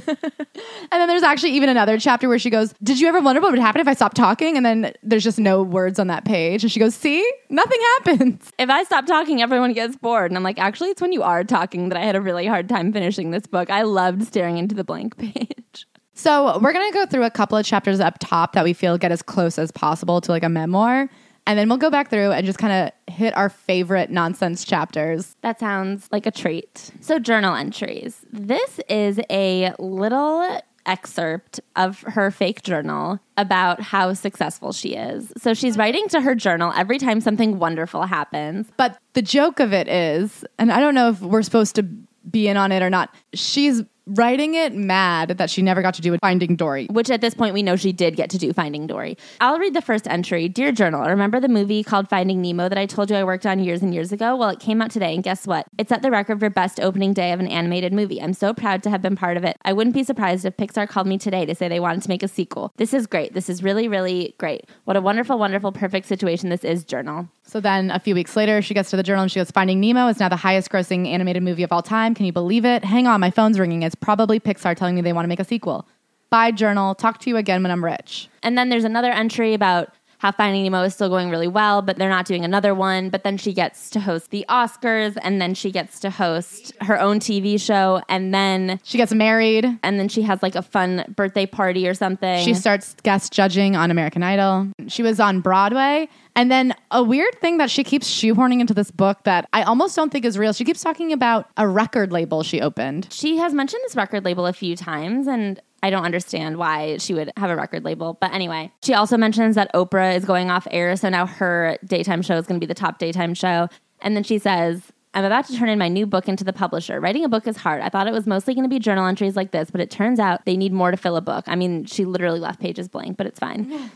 And 0.90 1.00
then 1.00 1.08
there's 1.08 1.22
actually 1.22 1.52
even 1.52 1.68
another 1.68 1.98
chapter 1.98 2.28
where 2.28 2.38
she 2.38 2.50
goes, 2.50 2.74
Did 2.82 2.98
you 2.98 3.08
ever 3.08 3.20
wonder 3.20 3.40
what 3.40 3.50
would 3.50 3.60
happen 3.60 3.80
if 3.80 3.88
I 3.88 3.94
stopped 3.94 4.16
talking? 4.16 4.56
And 4.56 4.64
then 4.64 4.92
there's 5.02 5.24
just 5.24 5.38
no 5.38 5.62
words 5.62 5.98
on 5.98 6.06
that 6.06 6.24
page. 6.24 6.62
And 6.64 6.72
she 6.72 6.80
goes, 6.80 6.94
See, 6.94 7.24
nothing 7.50 7.80
happens. 7.80 8.50
if 8.58 8.70
I 8.70 8.82
stop 8.84 9.06
talking, 9.06 9.42
everyone 9.42 9.72
gets 9.72 9.96
bored. 9.96 10.30
And 10.30 10.36
I'm 10.36 10.42
like, 10.42 10.58
actually, 10.58 10.90
it's 10.90 11.02
when 11.02 11.12
you 11.12 11.22
are 11.22 11.44
talking 11.44 11.90
that 11.90 11.98
I 11.98 12.04
had 12.04 12.16
a 12.16 12.20
really 12.20 12.46
hard 12.46 12.68
time 12.68 12.92
finishing 12.92 13.30
this 13.30 13.46
book. 13.46 13.70
I 13.70 13.82
loved 13.82 14.24
staring 14.24 14.58
into 14.58 14.74
the 14.74 14.84
blank 14.84 15.16
page. 15.18 15.86
So 16.14 16.58
we're 16.58 16.72
going 16.72 16.90
to 16.90 16.98
go 16.98 17.06
through 17.06 17.24
a 17.24 17.30
couple 17.30 17.56
of 17.56 17.64
chapters 17.64 18.00
up 18.00 18.18
top 18.18 18.54
that 18.54 18.64
we 18.64 18.72
feel 18.72 18.98
get 18.98 19.12
as 19.12 19.22
close 19.22 19.58
as 19.58 19.70
possible 19.70 20.20
to 20.22 20.32
like 20.32 20.42
a 20.42 20.48
memoir. 20.48 21.08
And 21.48 21.58
then 21.58 21.70
we'll 21.70 21.78
go 21.78 21.90
back 21.90 22.10
through 22.10 22.32
and 22.32 22.44
just 22.44 22.58
kind 22.58 22.72
of 22.74 23.14
hit 23.14 23.34
our 23.34 23.48
favorite 23.48 24.10
nonsense 24.10 24.66
chapters. 24.66 25.34
That 25.40 25.58
sounds 25.58 26.06
like 26.12 26.26
a 26.26 26.30
treat. 26.30 26.90
So, 27.00 27.18
journal 27.18 27.54
entries. 27.54 28.24
This 28.30 28.78
is 28.86 29.18
a 29.30 29.72
little 29.78 30.60
excerpt 30.84 31.60
of 31.74 32.00
her 32.02 32.30
fake 32.30 32.62
journal 32.62 33.18
about 33.38 33.80
how 33.80 34.12
successful 34.12 34.72
she 34.72 34.90
is. 34.90 35.32
So, 35.38 35.54
she's 35.54 35.78
writing 35.78 36.06
to 36.10 36.20
her 36.20 36.34
journal 36.34 36.70
every 36.76 36.98
time 36.98 37.22
something 37.22 37.58
wonderful 37.58 38.02
happens. 38.02 38.70
But 38.76 38.98
the 39.14 39.22
joke 39.22 39.58
of 39.58 39.72
it 39.72 39.88
is, 39.88 40.44
and 40.58 40.70
I 40.70 40.80
don't 40.80 40.94
know 40.94 41.08
if 41.08 41.22
we're 41.22 41.42
supposed 41.42 41.74
to 41.76 41.82
be 41.82 42.48
in 42.48 42.58
on 42.58 42.72
it 42.72 42.82
or 42.82 42.90
not, 42.90 43.14
she's 43.32 43.82
writing 44.08 44.54
it 44.54 44.74
mad 44.74 45.30
that 45.38 45.50
she 45.50 45.60
never 45.62 45.82
got 45.82 45.94
to 45.94 46.02
do 46.02 46.14
it 46.14 46.20
Finding 46.20 46.56
Dory. 46.56 46.86
which 46.90 47.10
at 47.10 47.20
this 47.20 47.34
point 47.34 47.54
we 47.54 47.62
know 47.62 47.76
she 47.76 47.92
did 47.92 48.16
get 48.16 48.30
to 48.30 48.38
do 48.38 48.52
Finding 48.52 48.86
Dory. 48.86 49.16
I'll 49.40 49.58
read 49.58 49.74
the 49.74 49.82
first 49.82 50.06
entry. 50.08 50.48
Dear 50.48 50.72
Journal, 50.72 51.04
remember 51.04 51.40
the 51.40 51.48
movie 51.48 51.82
called 51.84 52.08
Finding 52.08 52.40
Nemo 52.40 52.68
that 52.68 52.78
I 52.78 52.86
told 52.86 53.10
you 53.10 53.16
I 53.16 53.24
worked 53.24 53.44
on 53.46 53.58
years 53.58 53.82
and 53.82 53.92
years 53.92 54.10
ago? 54.12 54.34
Well, 54.36 54.48
it 54.48 54.60
came 54.60 54.80
out 54.80 54.90
today, 54.90 55.14
and 55.14 55.22
guess 55.22 55.46
what? 55.46 55.66
It's 55.76 55.92
at 55.92 56.02
the 56.02 56.10
record 56.10 56.40
for 56.40 56.48
best 56.50 56.80
opening 56.80 57.12
day 57.12 57.32
of 57.32 57.40
an 57.40 57.48
animated 57.48 57.92
movie. 57.92 58.20
I'm 58.22 58.32
so 58.32 58.54
proud 58.54 58.82
to 58.84 58.90
have 58.90 59.02
been 59.02 59.16
part 59.16 59.36
of 59.36 59.44
it. 59.44 59.56
I 59.64 59.72
wouldn't 59.72 59.94
be 59.94 60.04
surprised 60.04 60.44
if 60.44 60.56
Pixar 60.56 60.88
called 60.88 61.06
me 61.06 61.18
today 61.18 61.44
to 61.44 61.54
say 61.54 61.68
they 61.68 61.80
wanted 61.80 62.02
to 62.02 62.08
make 62.08 62.22
a 62.22 62.28
sequel. 62.28 62.72
This 62.76 62.94
is 62.94 63.06
great. 63.06 63.34
This 63.34 63.50
is 63.50 63.62
really, 63.62 63.88
really 63.88 64.34
great. 64.38 64.64
What 64.84 64.96
a 64.96 65.00
wonderful, 65.00 65.38
wonderful, 65.38 65.72
perfect 65.72 66.06
situation 66.06 66.48
this 66.48 66.64
is, 66.64 66.84
Journal. 66.84 67.28
So 67.48 67.60
then 67.60 67.90
a 67.90 67.98
few 67.98 68.14
weeks 68.14 68.36
later, 68.36 68.60
she 68.60 68.74
gets 68.74 68.90
to 68.90 68.96
the 68.98 69.02
journal 69.02 69.22
and 69.22 69.32
she 69.32 69.40
goes, 69.40 69.50
Finding 69.50 69.80
Nemo 69.80 70.06
is 70.08 70.20
now 70.20 70.28
the 70.28 70.36
highest 70.36 70.68
grossing 70.68 71.08
animated 71.08 71.42
movie 71.42 71.62
of 71.62 71.72
all 71.72 71.80
time. 71.80 72.14
Can 72.14 72.26
you 72.26 72.32
believe 72.32 72.66
it? 72.66 72.84
Hang 72.84 73.06
on, 73.06 73.20
my 73.20 73.30
phone's 73.30 73.58
ringing. 73.58 73.82
It's 73.82 73.94
probably 73.94 74.38
Pixar 74.38 74.76
telling 74.76 74.94
me 74.94 75.00
they 75.00 75.14
want 75.14 75.24
to 75.24 75.28
make 75.28 75.40
a 75.40 75.44
sequel. 75.44 75.88
Bye, 76.28 76.50
journal. 76.50 76.94
Talk 76.94 77.20
to 77.20 77.30
you 77.30 77.38
again 77.38 77.62
when 77.62 77.72
I'm 77.72 77.82
rich. 77.82 78.28
And 78.42 78.58
then 78.58 78.68
there's 78.68 78.84
another 78.84 79.10
entry 79.10 79.54
about 79.54 79.94
how 80.18 80.32
Finding 80.32 80.62
Nemo 80.64 80.82
is 80.82 80.94
still 80.94 81.08
going 81.08 81.30
really 81.30 81.48
well, 81.48 81.80
but 81.82 81.96
they're 81.96 82.08
not 82.08 82.26
doing 82.26 82.44
another 82.44 82.74
one. 82.74 83.08
But 83.08 83.22
then 83.24 83.36
she 83.38 83.52
gets 83.52 83.88
to 83.90 84.00
host 84.00 84.30
the 84.30 84.44
Oscars, 84.48 85.16
and 85.22 85.40
then 85.40 85.54
she 85.54 85.70
gets 85.70 86.00
to 86.00 86.10
host 86.10 86.72
her 86.80 87.00
own 87.00 87.20
TV 87.20 87.60
show, 87.60 88.02
and 88.08 88.34
then 88.34 88.80
She 88.82 88.98
gets 88.98 89.12
married. 89.14 89.64
and 89.82 89.98
then 89.98 90.08
she 90.08 90.22
has 90.22 90.42
like 90.42 90.54
a 90.54 90.62
fun 90.62 91.04
birthday 91.16 91.46
party 91.46 91.88
or 91.88 91.94
something. 91.94 92.44
She 92.44 92.54
starts 92.54 92.94
guest 93.02 93.32
judging 93.32 93.76
on 93.76 93.90
American 93.90 94.22
Idol. 94.22 94.68
She 94.88 95.02
was 95.02 95.20
on 95.20 95.40
Broadway. 95.40 96.08
And 96.36 96.50
then 96.52 96.72
a 96.92 97.02
weird 97.02 97.40
thing 97.40 97.58
that 97.58 97.68
she 97.68 97.82
keeps 97.82 98.08
shoehorning 98.08 98.60
into 98.60 98.72
this 98.72 98.92
book 98.92 99.24
that 99.24 99.48
I 99.52 99.62
almost 99.64 99.96
don't 99.96 100.10
think 100.10 100.24
is 100.24 100.38
real. 100.38 100.52
She 100.52 100.64
keeps 100.64 100.82
talking 100.82 101.12
about 101.12 101.48
a 101.56 101.66
record 101.66 102.12
label 102.12 102.44
she 102.44 102.60
opened. 102.60 103.08
she 103.10 103.38
has 103.38 103.52
mentioned 103.52 103.82
this 103.84 103.96
record 103.96 104.24
label 104.24 104.46
a 104.46 104.52
few 104.52 104.76
times, 104.76 105.26
and 105.26 105.60
I 105.82 105.90
don't 105.90 106.04
understand 106.04 106.56
why 106.56 106.96
she 106.98 107.14
would 107.14 107.32
have 107.36 107.50
a 107.50 107.56
record 107.56 107.84
label. 107.84 108.18
But 108.20 108.32
anyway, 108.32 108.72
she 108.82 108.94
also 108.94 109.16
mentions 109.16 109.54
that 109.54 109.72
Oprah 109.74 110.16
is 110.16 110.24
going 110.24 110.50
off 110.50 110.66
air, 110.70 110.96
so 110.96 111.08
now 111.08 111.26
her 111.26 111.78
daytime 111.84 112.22
show 112.22 112.36
is 112.36 112.46
going 112.46 112.60
to 112.60 112.64
be 112.64 112.68
the 112.68 112.74
top 112.74 112.98
daytime 112.98 113.34
show. 113.34 113.68
And 114.00 114.16
then 114.16 114.24
she 114.24 114.38
says, 114.38 114.92
I'm 115.14 115.24
about 115.24 115.46
to 115.46 115.56
turn 115.56 115.68
in 115.68 115.78
my 115.78 115.88
new 115.88 116.06
book 116.06 116.28
into 116.28 116.44
the 116.44 116.52
publisher. 116.52 117.00
Writing 117.00 117.24
a 117.24 117.28
book 117.28 117.46
is 117.46 117.56
hard. 117.56 117.80
I 117.80 117.88
thought 117.88 118.06
it 118.06 118.12
was 118.12 118.26
mostly 118.26 118.54
going 118.54 118.64
to 118.64 118.68
be 118.68 118.78
journal 118.78 119.06
entries 119.06 119.36
like 119.36 119.52
this, 119.52 119.70
but 119.70 119.80
it 119.80 119.90
turns 119.90 120.20
out 120.20 120.44
they 120.44 120.56
need 120.56 120.72
more 120.72 120.90
to 120.90 120.96
fill 120.96 121.16
a 121.16 121.20
book. 121.20 121.44
I 121.46 121.56
mean, 121.56 121.84
she 121.86 122.04
literally 122.04 122.40
left 122.40 122.60
pages 122.60 122.88
blank, 122.88 123.16
but 123.16 123.26
it's 123.26 123.38
fine. 123.38 123.90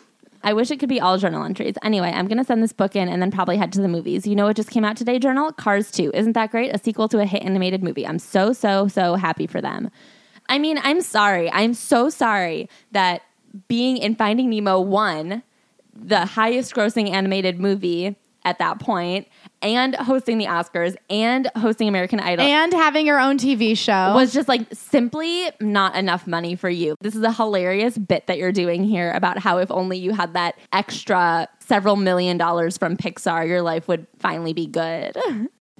I 0.44 0.54
wish 0.54 0.70
it 0.70 0.80
could 0.80 0.88
be 0.88 1.00
all 1.00 1.18
journal 1.18 1.44
entries. 1.44 1.74
Anyway, 1.82 2.10
I'm 2.10 2.26
going 2.26 2.38
to 2.38 2.44
send 2.44 2.62
this 2.62 2.72
book 2.72 2.96
in 2.96 3.08
and 3.08 3.22
then 3.22 3.30
probably 3.30 3.56
head 3.56 3.72
to 3.74 3.80
the 3.80 3.88
movies. 3.88 4.26
You 4.26 4.34
know 4.34 4.46
what 4.46 4.56
just 4.56 4.70
came 4.70 4.84
out 4.84 4.96
today, 4.96 5.18
Journal? 5.18 5.52
Cars 5.52 5.90
2. 5.92 6.10
Isn't 6.14 6.32
that 6.32 6.50
great? 6.50 6.74
A 6.74 6.78
sequel 6.78 7.08
to 7.08 7.20
a 7.20 7.26
hit 7.26 7.42
animated 7.42 7.82
movie. 7.82 8.06
I'm 8.06 8.18
so, 8.18 8.52
so, 8.52 8.88
so 8.88 9.14
happy 9.14 9.46
for 9.46 9.60
them. 9.60 9.90
I 10.49 10.58
mean, 10.58 10.78
I'm 10.82 11.00
sorry. 11.00 11.50
I'm 11.50 11.75
so 11.75 12.11
sorry 12.11 12.68
that 12.92 13.22
being 13.68 13.96
in 13.96 14.14
Finding 14.14 14.50
Nemo 14.50 14.80
1, 14.80 15.42
the 15.94 16.26
highest 16.26 16.75
grossing 16.75 17.11
animated 17.11 17.61
movie 17.61 18.16
at 18.44 18.58
that 18.58 18.80
point, 18.80 19.28
and 19.61 19.94
hosting 19.94 20.38
the 20.38 20.46
Oscars 20.46 20.96
and 21.08 21.49
hosting 21.54 21.87
American 21.87 22.18
Idol 22.18 22.44
And 22.44 22.72
having 22.72 23.06
your 23.06 23.20
own 23.20 23.38
TV 23.38 23.78
show. 23.78 24.14
was 24.14 24.32
just 24.32 24.49
like 24.49 24.66
simply 24.72 25.49
not 25.61 25.94
enough 25.94 26.26
money 26.26 26.56
for 26.56 26.68
you. 26.68 26.96
This 27.00 27.14
is 27.14 27.22
a 27.22 27.30
hilarious 27.30 27.96
bit 27.96 28.26
that 28.26 28.38
you're 28.38 28.50
doing 28.50 28.82
here 28.82 29.12
about 29.12 29.38
how 29.38 29.58
if 29.58 29.70
only 29.70 29.96
you 29.96 30.12
had 30.12 30.34
that 30.34 30.56
extra 30.72 31.49
several 31.61 31.94
million 31.94 32.37
dollars 32.37 32.76
from 32.76 32.96
Pixar, 32.96 33.46
your 33.46 33.62
life 33.62 33.87
would 33.87 34.08
finally 34.18 34.52
be 34.52 34.66
good. 34.66 35.16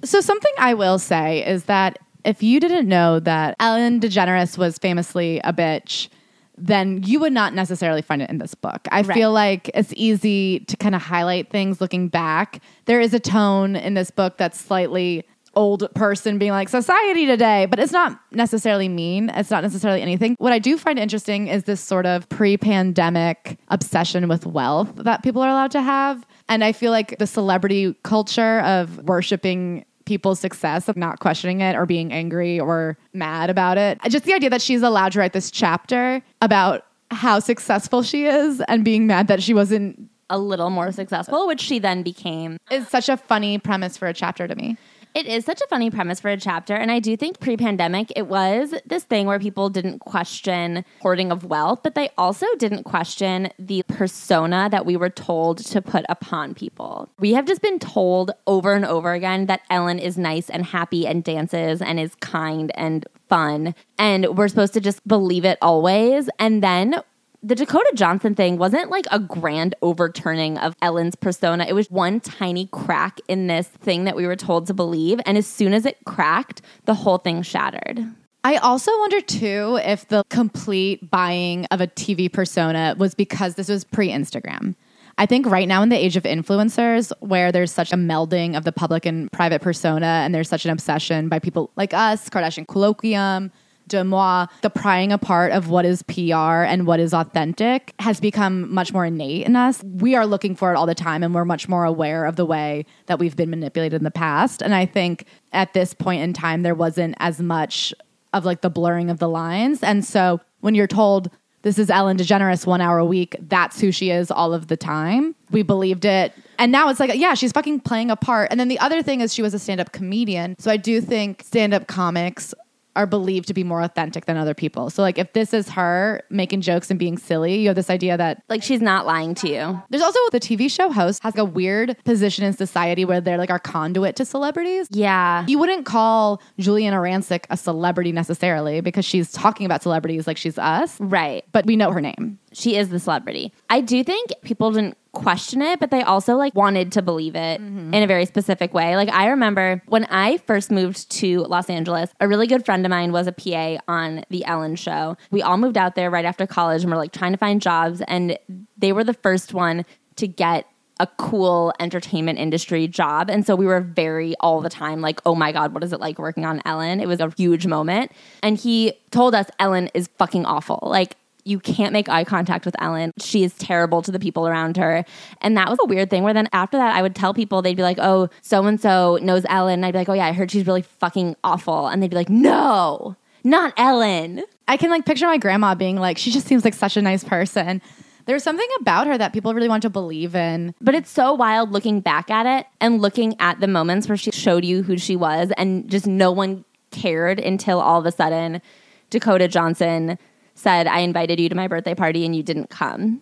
So 0.05 0.21
something 0.21 0.51
I 0.57 0.73
will 0.73 0.99
say 0.99 1.45
is 1.45 1.65
that 1.65 1.99
if 2.25 2.41
you 2.43 2.59
didn't 2.59 2.87
know 2.87 3.19
that 3.19 3.55
Ellen 3.59 3.99
DeGeneres 3.99 4.57
was 4.57 4.77
famously 4.77 5.39
a 5.43 5.53
bitch, 5.53 6.09
then 6.57 7.01
you 7.03 7.19
would 7.19 7.33
not 7.33 7.53
necessarily 7.53 8.01
find 8.01 8.21
it 8.21 8.29
in 8.29 8.37
this 8.37 8.53
book. 8.53 8.87
I 8.91 9.01
Right. 9.01 9.15
feel 9.15 9.31
like 9.31 9.71
it's 9.73 9.93
easy 9.95 10.59
to 10.61 10.77
kind 10.77 10.93
of 10.95 11.01
highlight 11.01 11.49
things 11.49 11.81
looking 11.81 12.07
back. 12.09 12.61
There 12.85 13.01
is 13.01 13.13
a 13.13 13.19
tone 13.19 13.75
in 13.75 13.95
this 13.95 14.11
book 14.11 14.37
that's 14.37 14.59
slightly 14.59 15.23
old 15.55 15.87
person 15.93 16.39
being 16.39 16.51
like 16.51 16.67
society 16.67 17.25
today, 17.27 17.67
but 17.69 17.77
it's 17.79 17.91
not 17.91 18.19
necessarily 18.31 18.87
mean. 18.89 19.29
It's 19.29 19.51
not 19.51 19.61
necessarily 19.61 20.01
anything. 20.01 20.35
What 20.39 20.51
I 20.51 20.57
do 20.59 20.77
find 20.79 20.97
interesting 20.97 21.47
is 21.47 21.65
this 21.65 21.79
sort 21.79 22.05
of 22.07 22.27
pre-pandemic 22.29 23.57
obsession 23.69 24.27
with 24.27 24.45
wealth 24.45 24.91
that 24.95 25.21
people 25.23 25.41
are 25.43 25.49
allowed 25.49 25.71
to 25.71 25.81
have. 25.81 26.25
And 26.49 26.63
I 26.63 26.71
feel 26.71 26.91
like 26.91 27.17
the 27.19 27.27
celebrity 27.27 27.95
culture 28.03 28.59
of 28.61 28.97
worshiping 29.03 29.85
people's 30.05 30.39
success 30.39 30.87
of 30.89 30.97
not 30.97 31.19
questioning 31.19 31.61
it 31.61 31.75
or 31.75 31.85
being 31.85 32.11
angry 32.11 32.59
or 32.59 32.97
mad 33.13 33.49
about 33.49 33.77
it. 33.77 33.99
Just 34.09 34.25
the 34.25 34.33
idea 34.33 34.49
that 34.49 34.61
she's 34.61 34.81
allowed 34.81 35.11
to 35.13 35.19
write 35.19 35.33
this 35.33 35.49
chapter 35.51 36.21
about 36.41 36.85
how 37.11 37.39
successful 37.39 38.01
she 38.03 38.25
is 38.25 38.61
and 38.67 38.83
being 38.83 39.07
mad 39.07 39.27
that 39.27 39.41
she 39.41 39.53
wasn't 39.53 40.09
A 40.29 40.37
little 40.39 40.69
more 40.69 40.91
successful, 40.91 41.45
which 41.47 41.61
she 41.61 41.79
then 41.79 42.01
became. 42.01 42.57
is 42.71 42.87
such 42.87 43.07
a 43.09 43.17
funny 43.17 43.57
premise 43.59 43.97
for 43.97 44.07
a 44.07 44.13
chapter 44.13 44.47
to 44.47 44.55
me. 44.55 44.77
It 45.13 45.27
is 45.27 45.45
such 45.45 45.61
a 45.61 45.67
funny 45.67 45.91
premise 45.91 46.19
for 46.19 46.29
a 46.29 46.37
chapter. 46.37 46.75
And 46.75 46.91
I 46.91 46.99
do 46.99 47.15
think 47.15 47.39
pre 47.39 47.55
pandemic, 47.55 48.11
it 48.15 48.27
was 48.27 48.73
this 48.85 49.03
thing 49.03 49.27
where 49.27 49.39
people 49.39 49.69
didn't 49.69 49.99
question 49.99 50.83
hoarding 51.01 51.31
of 51.31 51.43
wealth, 51.43 51.81
but 51.83 51.93
they 51.93 52.09
also 52.17 52.47
didn't 52.57 52.83
question 52.83 53.49
the 53.59 53.83
persona 53.83 54.69
that 54.71 54.87
we 54.87 54.97
were 54.97 55.11
told 55.11 55.59
to 55.59 55.81
put 55.81 56.03
upon 56.09 56.55
people. 56.55 57.09
We 57.19 57.33
have 57.33 57.45
just 57.45 57.61
been 57.61 57.77
told 57.77 58.31
over 58.47 58.73
and 58.73 58.85
over 58.85 59.13
again 59.13 59.45
that 59.45 59.61
Ellen 59.69 59.99
is 59.99 60.17
nice 60.17 60.49
and 60.49 60.65
happy 60.65 61.05
and 61.05 61.23
dances 61.23 61.81
and 61.81 61.99
is 61.99 62.15
kind 62.15 62.71
and 62.73 63.05
fun. 63.29 63.75
And 63.99 64.35
we're 64.35 64.47
supposed 64.47 64.73
to 64.73 64.81
just 64.81 65.07
believe 65.07 65.45
it 65.45 65.59
always. 65.61 66.27
And 66.39 66.63
then 66.63 67.01
the 67.43 67.55
Dakota 67.55 67.91
Johnson 67.93 68.35
thing 68.35 68.57
wasn't 68.57 68.89
like 68.89 69.05
a 69.11 69.19
grand 69.19 69.75
overturning 69.81 70.57
of 70.57 70.75
Ellen's 70.81 71.15
persona. 71.15 71.65
It 71.67 71.73
was 71.73 71.91
one 71.91 72.21
tiny 72.21 72.67
crack 72.67 73.19
in 73.27 73.47
this 73.47 73.67
thing 73.67 74.05
that 74.05 74.15
we 74.15 74.25
were 74.25 74.37
told 74.37 74.65
to 74.67 74.73
believe. 74.73 75.19
And 75.25 75.37
as 75.37 75.45
soon 75.45 75.73
as 75.73 75.85
it 75.85 75.97
cracked, 76.05 76.61
the 76.85 76.93
whole 76.93 77.17
thing 77.17 77.41
shattered. 77.41 78.05
I 78.45 78.55
also 78.57 78.97
wonder 78.99 79.19
too 79.21 79.79
if 79.83 80.07
the 80.07 80.23
complete 80.29 81.09
buying 81.11 81.65
of 81.65 81.81
a 81.81 81.87
TV 81.87 82.31
persona 82.31 82.95
was 82.97 83.13
because 83.13 83.55
this 83.55 83.67
was 83.67 83.83
pre 83.83 84.09
Instagram. 84.09 84.75
I 85.17 85.25
think 85.25 85.45
right 85.45 85.67
now 85.67 85.83
in 85.83 85.89
the 85.89 85.97
age 85.97 86.17
of 86.17 86.23
influencers, 86.23 87.11
where 87.19 87.51
there's 87.51 87.71
such 87.71 87.93
a 87.93 87.95
melding 87.95 88.57
of 88.57 88.63
the 88.63 88.71
public 88.71 89.05
and 89.05 89.31
private 89.31 89.61
persona, 89.61 90.05
and 90.05 90.33
there's 90.33 90.49
such 90.49 90.65
an 90.65 90.71
obsession 90.71 91.29
by 91.29 91.39
people 91.39 91.71
like 91.75 91.93
us, 91.93 92.29
Kardashian 92.29 92.65
Kolloquium, 92.65 93.51
Deuxmoi, 93.89 94.49
the 94.61 94.69
prying 94.69 95.11
apart 95.11 95.51
of 95.51 95.69
what 95.69 95.85
is 95.85 96.03
PR 96.03 96.63
and 96.63 96.87
what 96.87 96.99
is 96.99 97.13
authentic 97.13 97.93
has 97.99 98.19
become 98.19 98.73
much 98.73 98.93
more 98.93 99.05
innate 99.05 99.45
in 99.45 99.55
us. 99.55 99.83
We 99.83 100.15
are 100.15 100.25
looking 100.25 100.55
for 100.55 100.71
it 100.73 100.75
all 100.75 100.85
the 100.85 100.95
time, 100.95 101.23
and 101.23 101.33
we're 101.33 101.45
much 101.45 101.67
more 101.67 101.85
aware 101.85 102.25
of 102.25 102.35
the 102.35 102.45
way 102.45 102.85
that 103.07 103.19
we've 103.19 103.35
been 103.35 103.49
manipulated 103.49 103.99
in 103.99 104.03
the 104.03 104.11
past. 104.11 104.61
And 104.61 104.73
I 104.73 104.85
think 104.85 105.25
at 105.51 105.73
this 105.73 105.93
point 105.93 106.21
in 106.21 106.33
time, 106.33 106.63
there 106.63 106.75
wasn't 106.75 107.15
as 107.19 107.39
much 107.39 107.93
of 108.33 108.45
like 108.45 108.61
the 108.61 108.69
blurring 108.69 109.09
of 109.09 109.19
the 109.19 109.29
lines. 109.29 109.83
And 109.83 110.03
so 110.03 110.41
when 110.61 110.75
you're 110.75 110.87
told 110.87 111.29
this 111.63 111.79
is 111.79 111.89
Ellen 111.89 112.17
DeGeneres 112.17 112.65
one 112.65 112.81
hour 112.81 112.97
a 112.97 113.05
week, 113.05 113.37
that's 113.39 113.79
who 113.79 113.91
she 113.91 114.09
is 114.09 114.29
all 114.29 114.53
of 114.53 114.67
the 114.67 114.75
time, 114.75 115.33
we 115.49 115.63
believed 115.63 116.03
it. 116.03 116.33
And 116.59 116.71
now 116.71 116.89
it's 116.89 116.99
like, 116.99 117.15
yeah, 117.15 117.33
she's 117.35 117.53
fucking 117.53 117.79
playing 117.81 118.11
a 118.11 118.17
part. 118.17 118.49
And 118.51 118.59
then 118.59 118.67
the 118.67 118.79
other 118.79 119.01
thing 119.01 119.21
is 119.21 119.33
she 119.33 119.41
was 119.41 119.53
a 119.53 119.59
stand 119.59 119.79
up 119.79 119.93
comedian. 119.93 120.55
So 120.59 120.69
I 120.69 120.77
do 120.77 120.99
think 120.99 121.41
stand 121.43 121.73
up 121.73 121.87
comics 121.87 122.53
are 122.95 123.05
believed 123.07 123.47
to 123.47 123.53
be 123.53 123.63
more 123.63 123.81
authentic 123.81 124.25
than 124.25 124.37
other 124.37 124.53
people. 124.53 124.89
So 124.89 125.01
like 125.01 125.17
if 125.17 125.33
this 125.33 125.53
is 125.53 125.69
her 125.69 126.21
making 126.29 126.61
jokes 126.61 126.89
and 126.89 126.99
being 126.99 127.17
silly, 127.17 127.59
you 127.59 127.67
have 127.69 127.75
this 127.75 127.89
idea 127.89 128.17
that 128.17 128.43
Like 128.49 128.61
she's 128.63 128.81
not 128.81 129.05
lying 129.05 129.33
to 129.35 129.47
you. 129.49 129.81
there's 129.89 130.03
also 130.03 130.19
the 130.31 130.39
TV 130.39 130.69
show 130.69 130.91
host 130.91 131.21
has 131.23 131.33
like 131.35 131.41
a 131.41 131.45
weird 131.45 131.97
position 132.05 132.45
in 132.45 132.53
society 132.53 133.05
where 133.05 133.19
they're 133.21 133.37
like 133.37 133.49
our 133.49 133.59
conduit 133.59 134.15
to 134.17 134.25
celebrities. 134.25 134.87
Yeah. 134.91 135.45
You 135.47 135.57
wouldn't 135.59 135.85
call 135.85 136.41
Giuliana 136.59 136.97
Rancic 137.01 137.45
a 137.49 137.57
celebrity 137.57 138.11
necessarily 138.11 138.81
because 138.81 139.05
she's 139.05 139.31
talking 139.31 139.65
about 139.65 139.81
celebrities 139.83 140.27
like 140.27 140.37
she's 140.37 140.57
us, 140.57 140.97
Right. 140.99 141.43
but 141.51 141.65
we 141.65 141.75
know 141.75 141.91
her 141.91 142.01
name. 142.01 142.39
She 142.53 142.75
is 142.75 142.89
the 142.89 142.99
celebrity. 142.99 143.51
I 143.69 143.81
do 143.81 144.03
think 144.03 144.31
people 144.43 144.71
didn't 144.71 144.97
question 145.13 145.61
it, 145.61 145.79
but 145.79 145.91
they 145.91 146.01
also 146.01 146.35
like 146.35 146.53
wanted 146.55 146.91
to 146.91 147.01
believe 147.01 147.35
it 147.35 147.61
mm-hmm. 147.61 147.93
in 147.93 148.03
a 148.03 148.07
very 148.07 148.25
specific 148.25 148.73
way. 148.73 148.95
Like 148.95 149.09
I 149.09 149.27
remember 149.27 149.81
when 149.87 150.05
I 150.05 150.37
first 150.37 150.71
moved 150.71 151.09
to 151.11 151.41
Los 151.41 151.69
Angeles, 151.69 152.09
a 152.19 152.27
really 152.27 152.47
good 152.47 152.65
friend 152.65 152.85
of 152.85 152.89
mine 152.89 153.11
was 153.11 153.27
a 153.27 153.31
PA 153.31 153.77
on 153.87 154.25
the 154.29 154.43
Ellen 154.45 154.75
show. 154.75 155.15
We 155.31 155.41
all 155.41 155.57
moved 155.57 155.77
out 155.77 155.95
there 155.95 156.09
right 156.09 156.25
after 156.25 156.45
college 156.47 156.81
and 156.81 156.91
we're 156.91 156.97
like 156.97 157.13
trying 157.13 157.31
to 157.31 157.37
find 157.37 157.61
jobs 157.61 158.01
and 158.07 158.37
they 158.77 158.91
were 158.91 159.03
the 159.03 159.13
first 159.13 159.53
one 159.53 159.85
to 160.15 160.27
get 160.27 160.65
a 160.99 161.07
cool 161.17 161.73
entertainment 161.79 162.39
industry 162.39 162.87
job. 162.87 163.29
And 163.29 163.45
so 163.45 163.55
we 163.55 163.65
were 163.65 163.81
very 163.81 164.35
all 164.39 164.61
the 164.61 164.69
time 164.69 165.01
like, 165.01 165.19
oh 165.25 165.35
my 165.35 165.51
God, 165.51 165.73
what 165.73 165.83
is 165.83 165.91
it 165.91 165.99
like 165.99 166.19
working 166.19 166.45
on 166.45 166.61
Ellen? 166.65 166.99
It 166.99 167.07
was 167.07 167.19
a 167.19 167.31
huge 167.35 167.65
moment. 167.65 168.11
And 168.41 168.57
he 168.57 168.93
told 169.11 169.33
us 169.33 169.47
Ellen 169.59 169.89
is 169.93 170.09
fucking 170.17 170.45
awful. 170.45 170.79
Like, 170.83 171.17
you 171.45 171.59
can't 171.59 171.93
make 171.93 172.09
eye 172.09 172.23
contact 172.23 172.65
with 172.65 172.75
Ellen. 172.79 173.11
She 173.19 173.43
is 173.43 173.53
terrible 173.55 174.01
to 174.01 174.11
the 174.11 174.19
people 174.19 174.47
around 174.47 174.77
her. 174.77 175.05
And 175.41 175.57
that 175.57 175.69
was 175.69 175.79
a 175.81 175.85
weird 175.85 176.09
thing 176.09 176.23
where 176.23 176.33
then 176.33 176.47
after 176.53 176.77
that, 176.77 176.95
I 176.95 177.01
would 177.01 177.15
tell 177.15 177.33
people, 177.33 177.61
they'd 177.61 177.75
be 177.75 177.83
like, 177.83 177.97
oh, 177.99 178.29
so 178.41 178.65
and 178.65 178.79
so 178.79 179.17
knows 179.21 179.45
Ellen. 179.49 179.75
And 179.75 179.85
I'd 179.85 179.91
be 179.91 179.99
like, 179.99 180.09
oh, 180.09 180.13
yeah, 180.13 180.25
I 180.25 180.31
heard 180.31 180.51
she's 180.51 180.67
really 180.67 180.81
fucking 180.81 181.35
awful. 181.43 181.87
And 181.87 182.01
they'd 182.01 182.09
be 182.09 182.15
like, 182.15 182.29
no, 182.29 183.15
not 183.43 183.73
Ellen. 183.77 184.43
I 184.67 184.77
can 184.77 184.89
like 184.89 185.05
picture 185.05 185.27
my 185.27 185.37
grandma 185.37 185.75
being 185.75 185.97
like, 185.97 186.17
she 186.17 186.31
just 186.31 186.47
seems 186.47 186.63
like 186.63 186.73
such 186.73 186.97
a 186.97 187.01
nice 187.01 187.23
person. 187.23 187.81
There's 188.25 188.43
something 188.43 188.67
about 188.79 189.07
her 189.07 189.17
that 189.17 189.33
people 189.33 189.53
really 189.53 189.67
want 189.67 189.81
to 189.81 189.89
believe 189.89 190.33
in. 190.33 190.73
But 190.79 190.95
it's 190.95 191.09
so 191.09 191.33
wild 191.33 191.71
looking 191.71 191.99
back 191.99 192.31
at 192.31 192.45
it 192.45 192.65
and 192.79 193.01
looking 193.01 193.35
at 193.39 193.59
the 193.59 193.67
moments 193.67 194.07
where 194.07 194.15
she 194.15 194.31
showed 194.31 194.63
you 194.63 194.81
who 194.81 194.97
she 194.97 195.17
was 195.17 195.51
and 195.57 195.89
just 195.89 196.07
no 196.07 196.31
one 196.31 196.63
cared 196.91 197.39
until 197.39 197.81
all 197.81 197.99
of 197.99 198.05
a 198.05 198.11
sudden 198.11 198.61
Dakota 199.09 199.47
Johnson 199.47 200.17
said, 200.55 200.87
I 200.87 200.99
invited 200.99 201.39
you 201.39 201.49
to 201.49 201.55
my 201.55 201.67
birthday 201.67 201.95
party 201.95 202.25
and 202.25 202.35
you 202.35 202.43
didn't 202.43 202.69
come. 202.69 203.21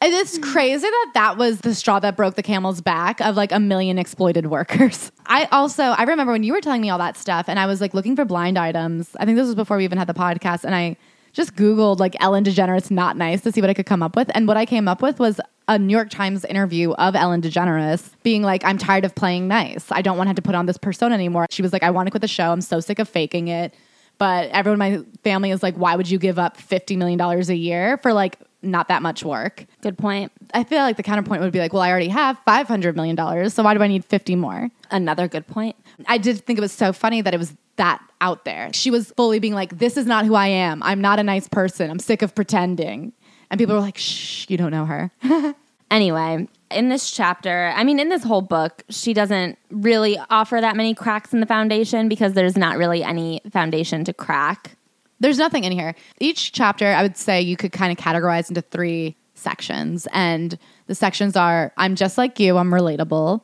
And 0.00 0.12
it's 0.12 0.36
crazy 0.38 0.82
that 0.82 1.10
that 1.14 1.36
was 1.36 1.60
the 1.60 1.74
straw 1.74 2.00
that 2.00 2.16
broke 2.16 2.34
the 2.34 2.42
camel's 2.42 2.80
back 2.80 3.20
of 3.20 3.36
like 3.36 3.52
a 3.52 3.60
million 3.60 3.98
exploited 3.98 4.46
workers. 4.46 5.12
I 5.26 5.44
also, 5.52 5.84
I 5.84 6.02
remember 6.02 6.32
when 6.32 6.42
you 6.42 6.52
were 6.52 6.60
telling 6.60 6.82
me 6.82 6.90
all 6.90 6.98
that 6.98 7.16
stuff 7.16 7.48
and 7.48 7.58
I 7.58 7.66
was 7.66 7.80
like 7.80 7.94
looking 7.94 8.16
for 8.16 8.24
blind 8.24 8.58
items. 8.58 9.14
I 9.20 9.24
think 9.24 9.36
this 9.36 9.46
was 9.46 9.54
before 9.54 9.76
we 9.76 9.84
even 9.84 9.98
had 9.98 10.08
the 10.08 10.14
podcast 10.14 10.64
and 10.64 10.74
I 10.74 10.96
just 11.32 11.54
Googled 11.56 11.98
like 11.98 12.16
Ellen 12.20 12.44
DeGeneres 12.44 12.90
not 12.90 13.16
nice 13.16 13.40
to 13.42 13.52
see 13.52 13.60
what 13.60 13.70
I 13.70 13.74
could 13.74 13.86
come 13.86 14.02
up 14.02 14.16
with. 14.16 14.30
And 14.34 14.46
what 14.46 14.56
I 14.56 14.66
came 14.66 14.88
up 14.88 15.02
with 15.02 15.18
was 15.18 15.40
a 15.68 15.78
New 15.78 15.94
York 15.94 16.10
Times 16.10 16.44
interview 16.44 16.92
of 16.92 17.14
Ellen 17.14 17.40
DeGeneres 17.40 18.10
being 18.22 18.42
like, 18.42 18.64
I'm 18.64 18.78
tired 18.78 19.04
of 19.04 19.14
playing 19.14 19.48
nice. 19.48 19.86
I 19.90 20.02
don't 20.02 20.16
want 20.16 20.26
to 20.26 20.30
have 20.30 20.36
to 20.36 20.42
put 20.42 20.54
on 20.54 20.66
this 20.66 20.76
persona 20.76 21.14
anymore. 21.14 21.46
She 21.50 21.62
was 21.62 21.72
like, 21.72 21.82
I 21.82 21.90
want 21.90 22.06
to 22.06 22.10
quit 22.10 22.20
the 22.20 22.28
show. 22.28 22.52
I'm 22.52 22.60
so 22.60 22.80
sick 22.80 22.98
of 22.98 23.08
faking 23.08 23.48
it. 23.48 23.74
But 24.22 24.50
everyone 24.50 24.80
in 24.80 25.00
my 25.00 25.04
family 25.24 25.50
is 25.50 25.64
like, 25.64 25.74
why 25.74 25.96
would 25.96 26.08
you 26.08 26.16
give 26.16 26.38
up 26.38 26.56
$50 26.56 26.96
million 26.96 27.20
a 27.20 27.54
year 27.54 27.98
for 28.02 28.12
like 28.12 28.38
not 28.62 28.86
that 28.86 29.02
much 29.02 29.24
work? 29.24 29.66
Good 29.80 29.98
point. 29.98 30.30
I 30.54 30.62
feel 30.62 30.78
like 30.78 30.96
the 30.96 31.02
counterpoint 31.02 31.42
would 31.42 31.52
be 31.52 31.58
like, 31.58 31.72
well, 31.72 31.82
I 31.82 31.90
already 31.90 32.06
have 32.06 32.38
$500 32.46 32.94
million. 32.94 33.50
So 33.50 33.64
why 33.64 33.74
do 33.74 33.82
I 33.82 33.88
need 33.88 34.04
50 34.04 34.36
more? 34.36 34.70
Another 34.92 35.26
good 35.26 35.48
point. 35.48 35.74
I 36.06 36.18
did 36.18 36.38
think 36.46 36.56
it 36.56 36.62
was 36.62 36.70
so 36.70 36.92
funny 36.92 37.20
that 37.20 37.34
it 37.34 37.38
was 37.38 37.52
that 37.78 38.00
out 38.20 38.44
there. 38.44 38.72
She 38.72 38.92
was 38.92 39.10
fully 39.16 39.40
being 39.40 39.54
like, 39.54 39.78
this 39.78 39.96
is 39.96 40.06
not 40.06 40.24
who 40.24 40.36
I 40.36 40.46
am. 40.46 40.84
I'm 40.84 41.00
not 41.00 41.18
a 41.18 41.24
nice 41.24 41.48
person. 41.48 41.90
I'm 41.90 41.98
sick 41.98 42.22
of 42.22 42.32
pretending. 42.32 43.12
And 43.50 43.58
people 43.58 43.74
were 43.74 43.80
like, 43.80 43.98
shh, 43.98 44.48
you 44.48 44.56
don't 44.56 44.70
know 44.70 44.84
her. 44.84 45.10
Anyway, 45.92 46.48
in 46.70 46.88
this 46.88 47.10
chapter, 47.10 47.70
I 47.76 47.84
mean, 47.84 48.00
in 48.00 48.08
this 48.08 48.24
whole 48.24 48.40
book, 48.40 48.82
she 48.88 49.12
doesn't 49.12 49.58
really 49.70 50.18
offer 50.30 50.58
that 50.58 50.74
many 50.74 50.94
cracks 50.94 51.34
in 51.34 51.40
the 51.40 51.46
foundation 51.46 52.08
because 52.08 52.32
there's 52.32 52.56
not 52.56 52.78
really 52.78 53.04
any 53.04 53.42
foundation 53.52 54.02
to 54.04 54.14
crack. 54.14 54.78
There's 55.20 55.36
nothing 55.36 55.64
in 55.64 55.72
here. 55.72 55.94
Each 56.18 56.50
chapter, 56.50 56.86
I 56.86 57.02
would 57.02 57.18
say 57.18 57.42
you 57.42 57.58
could 57.58 57.72
kind 57.72 57.96
of 57.96 58.02
categorize 58.02 58.48
into 58.48 58.62
three 58.62 59.16
sections. 59.34 60.08
And 60.12 60.58
the 60.86 60.94
sections 60.94 61.36
are 61.36 61.74
I'm 61.76 61.94
just 61.94 62.16
like 62.16 62.40
you, 62.40 62.56
I'm 62.56 62.70
relatable, 62.70 63.42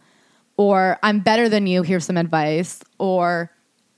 or 0.57 0.99
I'm 1.03 1.21
better 1.21 1.51
than 1.51 1.67
you, 1.67 1.83
here's 1.83 2.07
some 2.07 2.17
advice, 2.17 2.83
or 2.99 3.53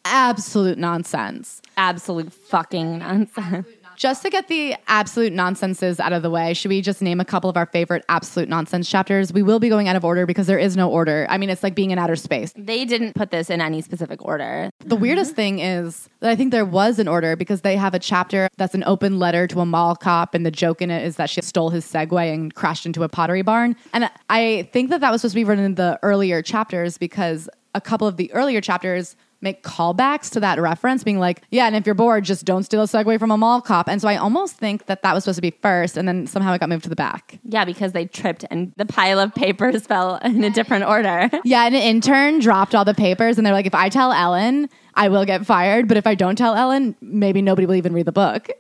absolute 0.04 0.76
nonsense. 0.76 1.62
Absolute 1.76 2.32
fucking 2.32 2.98
nonsense. 2.98 3.68
Just 4.00 4.22
to 4.22 4.30
get 4.30 4.48
the 4.48 4.74
absolute 4.88 5.30
nonsenses 5.30 6.00
out 6.00 6.14
of 6.14 6.22
the 6.22 6.30
way, 6.30 6.54
should 6.54 6.70
we 6.70 6.80
just 6.80 7.02
name 7.02 7.20
a 7.20 7.24
couple 7.26 7.50
of 7.50 7.58
our 7.58 7.66
favorite 7.66 8.02
absolute 8.08 8.48
nonsense 8.48 8.88
chapters? 8.88 9.30
We 9.30 9.42
will 9.42 9.58
be 9.58 9.68
going 9.68 9.88
out 9.88 9.96
of 9.96 10.06
order 10.06 10.24
because 10.24 10.46
there 10.46 10.58
is 10.58 10.74
no 10.74 10.88
order. 10.88 11.26
I 11.28 11.36
mean, 11.36 11.50
it's 11.50 11.62
like 11.62 11.74
being 11.74 11.90
in 11.90 11.98
outer 11.98 12.16
space. 12.16 12.54
They 12.56 12.86
didn't 12.86 13.14
put 13.14 13.30
this 13.30 13.50
in 13.50 13.60
any 13.60 13.82
specific 13.82 14.24
order. 14.24 14.70
The 14.86 14.96
weirdest 14.96 15.36
thing 15.36 15.58
is 15.58 16.08
that 16.20 16.30
I 16.30 16.34
think 16.34 16.50
there 16.50 16.64
was 16.64 16.98
an 16.98 17.08
order 17.08 17.36
because 17.36 17.60
they 17.60 17.76
have 17.76 17.92
a 17.92 17.98
chapter 17.98 18.48
that's 18.56 18.74
an 18.74 18.84
open 18.86 19.18
letter 19.18 19.46
to 19.48 19.60
a 19.60 19.66
mall 19.66 19.94
cop, 19.94 20.34
and 20.34 20.46
the 20.46 20.50
joke 20.50 20.80
in 20.80 20.90
it 20.90 21.04
is 21.04 21.16
that 21.16 21.28
she 21.28 21.42
stole 21.42 21.68
his 21.68 21.84
Segway 21.84 22.32
and 22.32 22.54
crashed 22.54 22.86
into 22.86 23.02
a 23.02 23.08
pottery 23.10 23.42
barn. 23.42 23.76
And 23.92 24.10
I 24.30 24.66
think 24.72 24.88
that 24.88 25.02
that 25.02 25.12
was 25.12 25.20
supposed 25.20 25.34
to 25.34 25.40
be 25.40 25.44
written 25.44 25.66
in 25.66 25.74
the 25.74 25.98
earlier 26.02 26.40
chapters 26.40 26.96
because 26.96 27.50
a 27.74 27.82
couple 27.82 28.08
of 28.08 28.16
the 28.16 28.32
earlier 28.32 28.62
chapters 28.62 29.14
make 29.42 29.62
callbacks 29.62 30.30
to 30.30 30.40
that 30.40 30.60
reference, 30.60 31.02
being 31.02 31.18
like, 31.18 31.42
yeah, 31.50 31.66
and 31.66 31.74
if 31.74 31.86
you're 31.86 31.94
bored, 31.94 32.24
just 32.24 32.44
don't 32.44 32.62
steal 32.62 32.82
a 32.82 32.86
Segway 32.86 33.18
from 33.18 33.30
a 33.30 33.36
mall 33.38 33.60
cop. 33.60 33.88
And 33.88 34.00
so 34.00 34.08
I 34.08 34.16
almost 34.16 34.56
think 34.56 34.86
that 34.86 35.02
that 35.02 35.14
was 35.14 35.24
supposed 35.24 35.36
to 35.38 35.42
be 35.42 35.50
first, 35.62 35.96
and 35.96 36.06
then 36.06 36.26
somehow 36.26 36.52
it 36.52 36.60
got 36.60 36.68
moved 36.68 36.84
to 36.84 36.90
the 36.90 36.96
back. 36.96 37.38
Yeah, 37.44 37.64
because 37.64 37.92
they 37.92 38.06
tripped 38.06 38.44
and 38.50 38.72
the 38.76 38.86
pile 38.86 39.18
of 39.18 39.34
papers 39.34 39.86
fell 39.86 40.16
in 40.16 40.44
a 40.44 40.50
different 40.50 40.84
order. 40.84 41.30
Yeah, 41.44 41.64
and 41.64 41.74
an 41.74 41.82
intern 41.82 42.38
dropped 42.40 42.74
all 42.74 42.84
the 42.84 42.94
papers, 42.94 43.38
and 43.38 43.46
they're 43.46 43.54
like, 43.54 43.66
if 43.66 43.74
I 43.74 43.88
tell 43.88 44.12
Ellen, 44.12 44.68
I 44.94 45.08
will 45.08 45.24
get 45.24 45.46
fired. 45.46 45.88
But 45.88 45.96
if 45.96 46.06
I 46.06 46.14
don't 46.14 46.36
tell 46.36 46.54
Ellen, 46.54 46.94
maybe 47.00 47.40
nobody 47.42 47.66
will 47.66 47.74
even 47.76 47.92
read 47.92 48.06
the 48.06 48.12
book. 48.12 48.50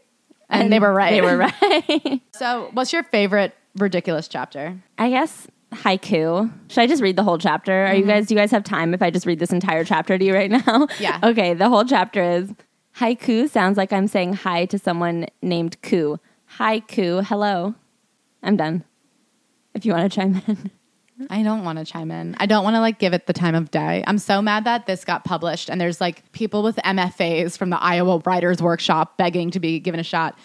And, 0.48 0.72
they 0.72 0.80
were 0.80 0.92
right. 0.92 1.10
They 1.10 1.20
were 1.20 1.36
right. 1.36 2.20
So, 2.32 2.70
what's 2.72 2.92
your 2.92 3.02
favorite 3.04 3.54
ridiculous 3.76 4.28
chapter? 4.28 4.80
I 4.98 5.10
guess 5.10 5.46
haiku. 5.72 6.50
Should 6.68 6.80
I 6.80 6.86
just 6.86 7.02
read 7.02 7.16
the 7.16 7.22
whole 7.22 7.38
chapter? 7.38 7.86
Are 7.86 7.94
you 7.94 8.00
mm-hmm. 8.00 8.10
guys 8.10 8.26
do 8.26 8.34
you 8.34 8.40
guys 8.40 8.50
have 8.50 8.64
time 8.64 8.94
if 8.94 9.02
I 9.02 9.10
just 9.10 9.26
read 9.26 9.38
this 9.38 9.52
entire 9.52 9.84
chapter 9.84 10.18
to 10.18 10.24
you 10.24 10.34
right 10.34 10.50
now? 10.50 10.88
Yeah. 10.98 11.18
okay, 11.22 11.54
the 11.54 11.68
whole 11.68 11.84
chapter 11.84 12.22
is 12.22 12.52
haiku 12.98 13.48
sounds 13.48 13.76
like 13.76 13.92
I'm 13.92 14.06
saying 14.06 14.34
hi 14.34 14.66
to 14.66 14.78
someone 14.78 15.26
named 15.42 15.80
Ku. 15.82 16.18
Haiku, 16.58 17.24
hello. 17.24 17.74
I'm 18.42 18.56
done. 18.56 18.84
If 19.74 19.86
you 19.86 19.92
want 19.92 20.10
to 20.12 20.14
chime 20.14 20.42
in. 20.46 20.70
I 21.28 21.42
don't 21.42 21.64
want 21.64 21.78
to 21.78 21.84
chime 21.84 22.10
in. 22.10 22.34
I 22.38 22.46
don't 22.46 22.64
want 22.64 22.74
to 22.74 22.80
like 22.80 22.98
give 22.98 23.12
it 23.12 23.26
the 23.26 23.32
time 23.32 23.54
of 23.54 23.70
day. 23.70 24.02
I'm 24.06 24.18
so 24.18 24.40
mad 24.40 24.64
that 24.64 24.86
this 24.86 25.04
got 25.04 25.24
published 25.24 25.68
and 25.68 25.80
there's 25.80 26.00
like 26.00 26.30
people 26.32 26.62
with 26.62 26.76
MFAs 26.76 27.58
from 27.58 27.70
the 27.70 27.80
Iowa 27.80 28.22
Writers 28.24 28.62
Workshop 28.62 29.16
begging 29.16 29.50
to 29.50 29.60
be 29.60 29.78
given 29.78 30.00
a 30.00 30.04
shot. 30.04 30.38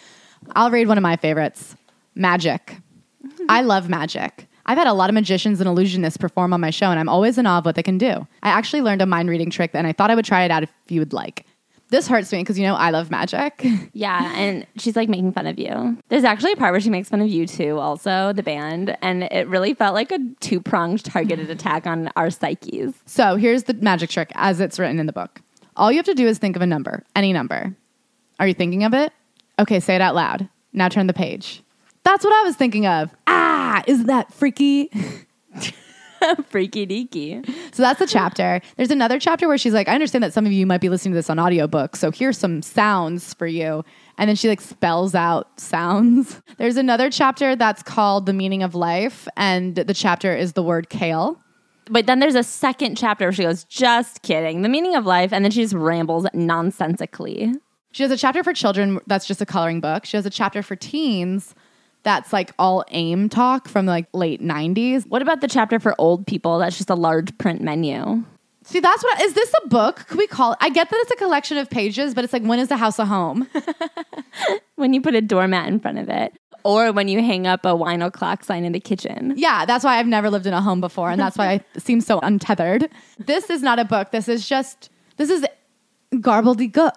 I'll 0.55 0.71
read 0.71 0.87
one 0.87 0.97
of 0.97 1.01
my 1.01 1.15
favorites 1.15 1.75
Magic. 2.15 2.77
I 3.49 3.61
love 3.61 3.89
magic. 3.89 4.47
I've 4.65 4.77
had 4.77 4.87
a 4.87 4.93
lot 4.93 5.09
of 5.09 5.13
magicians 5.13 5.61
and 5.61 5.69
illusionists 5.69 6.19
perform 6.19 6.53
on 6.53 6.61
my 6.61 6.69
show, 6.71 6.87
and 6.87 6.99
I'm 6.99 7.09
always 7.09 7.37
in 7.37 7.45
awe 7.45 7.59
of 7.59 7.65
what 7.65 7.75
they 7.75 7.83
can 7.83 7.97
do. 7.97 8.27
I 8.41 8.49
actually 8.49 8.81
learned 8.81 9.01
a 9.01 9.05
mind 9.05 9.29
reading 9.29 9.49
trick, 9.49 9.71
and 9.73 9.85
I 9.85 9.91
thought 9.93 10.09
I 10.09 10.15
would 10.15 10.25
try 10.25 10.43
it 10.43 10.51
out 10.51 10.63
if 10.63 10.71
you 10.87 11.01
would 11.01 11.13
like. 11.13 11.45
This 11.89 12.07
hurts 12.07 12.31
me 12.31 12.39
because 12.39 12.57
you 12.57 12.65
know 12.65 12.73
I 12.75 12.89
love 12.89 13.11
magic. 13.11 13.63
Yeah, 13.93 14.33
and 14.35 14.67
she's 14.77 14.95
like 14.97 15.07
making 15.07 15.31
fun 15.31 15.47
of 15.47 15.57
you. 15.57 15.97
There's 16.09 16.25
actually 16.25 16.51
a 16.51 16.57
part 16.57 16.73
where 16.73 16.81
she 16.81 16.89
makes 16.89 17.07
fun 17.07 17.21
of 17.21 17.29
you 17.29 17.47
too, 17.47 17.79
also, 17.79 18.33
the 18.33 18.43
band, 18.43 18.97
and 19.01 19.23
it 19.23 19.47
really 19.47 19.73
felt 19.73 19.93
like 19.93 20.11
a 20.11 20.19
two 20.41 20.59
pronged 20.59 21.05
targeted 21.05 21.49
attack 21.49 21.87
on 21.87 22.11
our 22.17 22.29
psyches. 22.29 22.93
So 23.05 23.37
here's 23.37 23.63
the 23.63 23.73
magic 23.75 24.09
trick 24.09 24.31
as 24.35 24.59
it's 24.59 24.79
written 24.79 24.99
in 24.99 25.05
the 25.05 25.13
book. 25.13 25.41
All 25.77 25.91
you 25.91 25.97
have 25.97 26.05
to 26.07 26.13
do 26.13 26.27
is 26.27 26.39
think 26.39 26.55
of 26.55 26.61
a 26.61 26.65
number, 26.67 27.03
any 27.15 27.31
number. 27.31 27.75
Are 28.39 28.47
you 28.47 28.53
thinking 28.53 28.83
of 28.83 28.93
it? 28.93 29.13
Okay, 29.59 29.79
say 29.79 29.95
it 29.95 30.01
out 30.01 30.15
loud. 30.15 30.49
Now 30.73 30.89
turn 30.89 31.07
the 31.07 31.13
page. 31.13 31.63
That's 32.05 32.23
what 32.23 32.33
I 32.33 32.43
was 32.43 32.55
thinking 32.55 32.85
of. 32.85 33.13
Ah, 33.27 33.83
isn't 33.87 34.05
that 34.05 34.31
freaky? 34.33 34.89
Freaky 36.49 36.87
deaky. 36.87 37.45
So 37.73 37.83
that's 37.83 37.99
the 37.99 38.07
chapter. 38.07 38.61
There's 38.77 38.91
another 38.91 39.19
chapter 39.19 39.47
where 39.47 39.57
she's 39.57 39.73
like, 39.73 39.87
I 39.87 39.93
understand 39.93 40.23
that 40.23 40.33
some 40.33 40.45
of 40.45 40.51
you 40.51 40.65
might 40.65 40.81
be 40.81 40.89
listening 40.89 41.13
to 41.13 41.17
this 41.17 41.29
on 41.29 41.39
audiobook, 41.39 41.95
so 41.95 42.11
here's 42.11 42.37
some 42.37 42.61
sounds 42.61 43.33
for 43.33 43.47
you. 43.47 43.83
And 44.17 44.29
then 44.29 44.35
she 44.35 44.47
like 44.47 44.61
spells 44.61 45.13
out 45.13 45.59
sounds. 45.59 46.41
There's 46.57 46.77
another 46.77 47.09
chapter 47.09 47.55
that's 47.55 47.83
called 47.83 48.27
The 48.27 48.33
Meaning 48.33 48.63
of 48.63 48.75
Life, 48.75 49.27
and 49.35 49.75
the 49.75 49.93
chapter 49.93 50.35
is 50.35 50.53
the 50.53 50.63
word 50.63 50.89
kale. 50.89 51.39
But 51.89 52.07
then 52.07 52.19
there's 52.19 52.33
a 52.33 52.41
second 52.41 52.97
chapter 52.97 53.25
where 53.25 53.31
she 53.31 53.43
goes, 53.43 53.63
just 53.65 54.23
kidding, 54.23 54.63
the 54.63 54.69
meaning 54.69 54.95
of 54.95 55.05
life, 55.05 55.31
and 55.31 55.45
then 55.45 55.51
she 55.51 55.61
just 55.61 55.75
rambles 55.75 56.25
nonsensically. 56.33 57.53
She 57.91 58.01
has 58.01 58.11
a 58.11 58.17
chapter 58.17 58.43
for 58.43 58.53
children 58.53 58.99
that's 59.05 59.27
just 59.27 59.39
a 59.39 59.45
coloring 59.45 59.81
book. 59.81 60.03
She 60.03 60.17
has 60.17 60.25
a 60.25 60.31
chapter 60.31 60.63
for 60.63 60.75
teens 60.75 61.53
that's 62.05 62.31
like 62.31 62.53
all 62.57 62.85
aim 62.89 63.27
talk 63.27 63.67
from 63.67 63.85
like 63.85 64.07
late 64.13 64.41
90s. 64.41 65.05
What 65.07 65.21
about 65.21 65.41
the 65.41 65.47
chapter 65.47 65.79
for 65.79 65.93
old 65.97 66.25
people? 66.25 66.59
That's 66.59 66.77
just 66.77 66.89
a 66.89 66.95
large 66.95 67.37
print 67.37 67.61
menu. 67.61 68.23
See, 68.63 68.79
that's 68.79 69.03
what 69.03 69.21
is 69.21 69.33
this 69.33 69.51
a 69.63 69.67
book? 69.67 70.05
Could 70.07 70.17
we 70.17 70.27
call 70.27 70.53
it? 70.53 70.57
I 70.61 70.69
get 70.69 70.89
that 70.89 70.99
it's 71.01 71.11
a 71.11 71.15
collection 71.17 71.57
of 71.57 71.69
pages, 71.69 72.13
but 72.13 72.23
it's 72.23 72.31
like 72.31 72.43
when 72.43 72.59
is 72.59 72.69
the 72.69 72.77
house 72.77 72.97
a 72.99 73.05
home? 73.05 73.47
When 74.75 74.93
you 74.93 75.01
put 75.01 75.15
a 75.15 75.21
doormat 75.21 75.69
in 75.69 75.79
front 75.79 75.99
of 75.99 76.09
it, 76.09 76.33
or 76.65 76.91
when 76.91 77.07
you 77.07 77.23
hang 77.23 77.47
up 77.47 77.65
a 77.65 77.73
wine 77.73 78.01
o'clock 78.01 78.43
sign 78.43 78.65
in 78.65 78.73
the 78.73 78.79
kitchen. 78.79 79.33
Yeah, 79.37 79.65
that's 79.65 79.85
why 79.85 79.97
I've 79.97 80.07
never 80.07 80.29
lived 80.29 80.45
in 80.45 80.53
a 80.53 80.61
home 80.61 80.81
before, 80.81 81.09
and 81.09 81.19
that's 81.19 81.37
why 81.37 81.47
I 81.47 81.61
seem 81.79 82.01
so 82.01 82.19
untethered. 82.19 82.89
This 83.17 83.49
is 83.49 83.63
not 83.63 83.79
a 83.79 83.85
book. 83.85 84.11
This 84.11 84.27
is 84.27 84.49
just 84.49 84.89
this 85.15 85.29
is 85.29 85.45
garbledygook. 86.13 86.91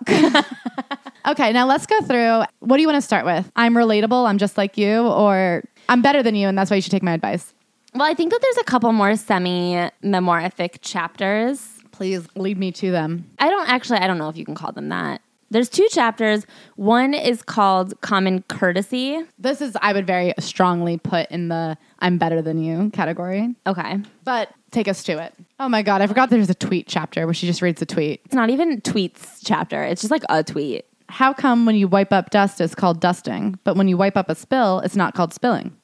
okay, 1.28 1.52
now 1.52 1.66
let's 1.66 1.86
go 1.86 2.00
through. 2.00 2.42
What 2.60 2.76
do 2.76 2.82
you 2.82 2.88
want 2.88 2.96
to 2.96 3.02
start 3.02 3.24
with? 3.24 3.50
I'm 3.56 3.74
relatable. 3.74 4.28
I'm 4.28 4.38
just 4.38 4.56
like 4.56 4.76
you, 4.76 5.06
or 5.06 5.62
I'm 5.88 6.02
better 6.02 6.22
than 6.22 6.34
you, 6.34 6.48
and 6.48 6.56
that's 6.56 6.70
why 6.70 6.76
you 6.76 6.82
should 6.82 6.92
take 6.92 7.02
my 7.02 7.12
advice. 7.12 7.54
Well, 7.94 8.08
I 8.08 8.14
think 8.14 8.32
that 8.32 8.40
there's 8.42 8.58
a 8.58 8.64
couple 8.64 8.92
more 8.92 9.16
semi 9.16 9.90
memoirific 10.02 10.78
chapters. 10.80 11.66
Please 11.90 12.26
lead 12.36 12.58
me 12.58 12.70
to 12.72 12.90
them. 12.90 13.28
I 13.38 13.50
don't 13.50 13.68
actually, 13.68 13.98
I 13.98 14.06
don't 14.06 14.18
know 14.18 14.28
if 14.28 14.36
you 14.36 14.44
can 14.44 14.54
call 14.54 14.72
them 14.72 14.88
that. 14.90 15.20
There's 15.50 15.70
two 15.70 15.88
chapters. 15.90 16.46
One 16.76 17.14
is 17.14 17.42
called 17.42 17.98
Common 18.02 18.42
Courtesy. 18.48 19.22
This 19.38 19.62
is 19.62 19.76
I 19.80 19.94
would 19.94 20.06
very 20.06 20.34
strongly 20.38 20.98
put 20.98 21.30
in 21.30 21.48
the 21.48 21.78
I'm 22.00 22.18
better 22.18 22.42
than 22.42 22.62
you 22.62 22.90
category. 22.90 23.54
Okay. 23.66 23.98
But 24.24 24.50
take 24.70 24.88
us 24.88 25.02
to 25.04 25.12
it. 25.22 25.32
Oh 25.58 25.68
my 25.68 25.82
god, 25.82 26.02
I 26.02 26.06
forgot 26.06 26.28
there's 26.28 26.50
a 26.50 26.54
tweet 26.54 26.86
chapter 26.86 27.26
where 27.26 27.32
she 27.32 27.46
just 27.46 27.62
reads 27.62 27.80
a 27.80 27.86
tweet. 27.86 28.20
It's 28.26 28.34
not 28.34 28.50
even 28.50 28.82
tweets 28.82 29.40
chapter, 29.42 29.82
it's 29.82 30.02
just 30.02 30.10
like 30.10 30.24
a 30.28 30.44
tweet. 30.44 30.84
How 31.08 31.32
come 31.32 31.66
when 31.66 31.74
you 31.74 31.88
wipe 31.88 32.12
up 32.12 32.30
dust 32.30 32.60
it's 32.60 32.74
called 32.74 33.00
dusting, 33.00 33.58
but 33.64 33.76
when 33.76 33.88
you 33.88 33.96
wipe 33.96 34.16
up 34.16 34.28
a 34.28 34.34
spill 34.34 34.80
it's 34.80 34.96
not 34.96 35.14
called 35.14 35.32
spilling? 35.32 35.76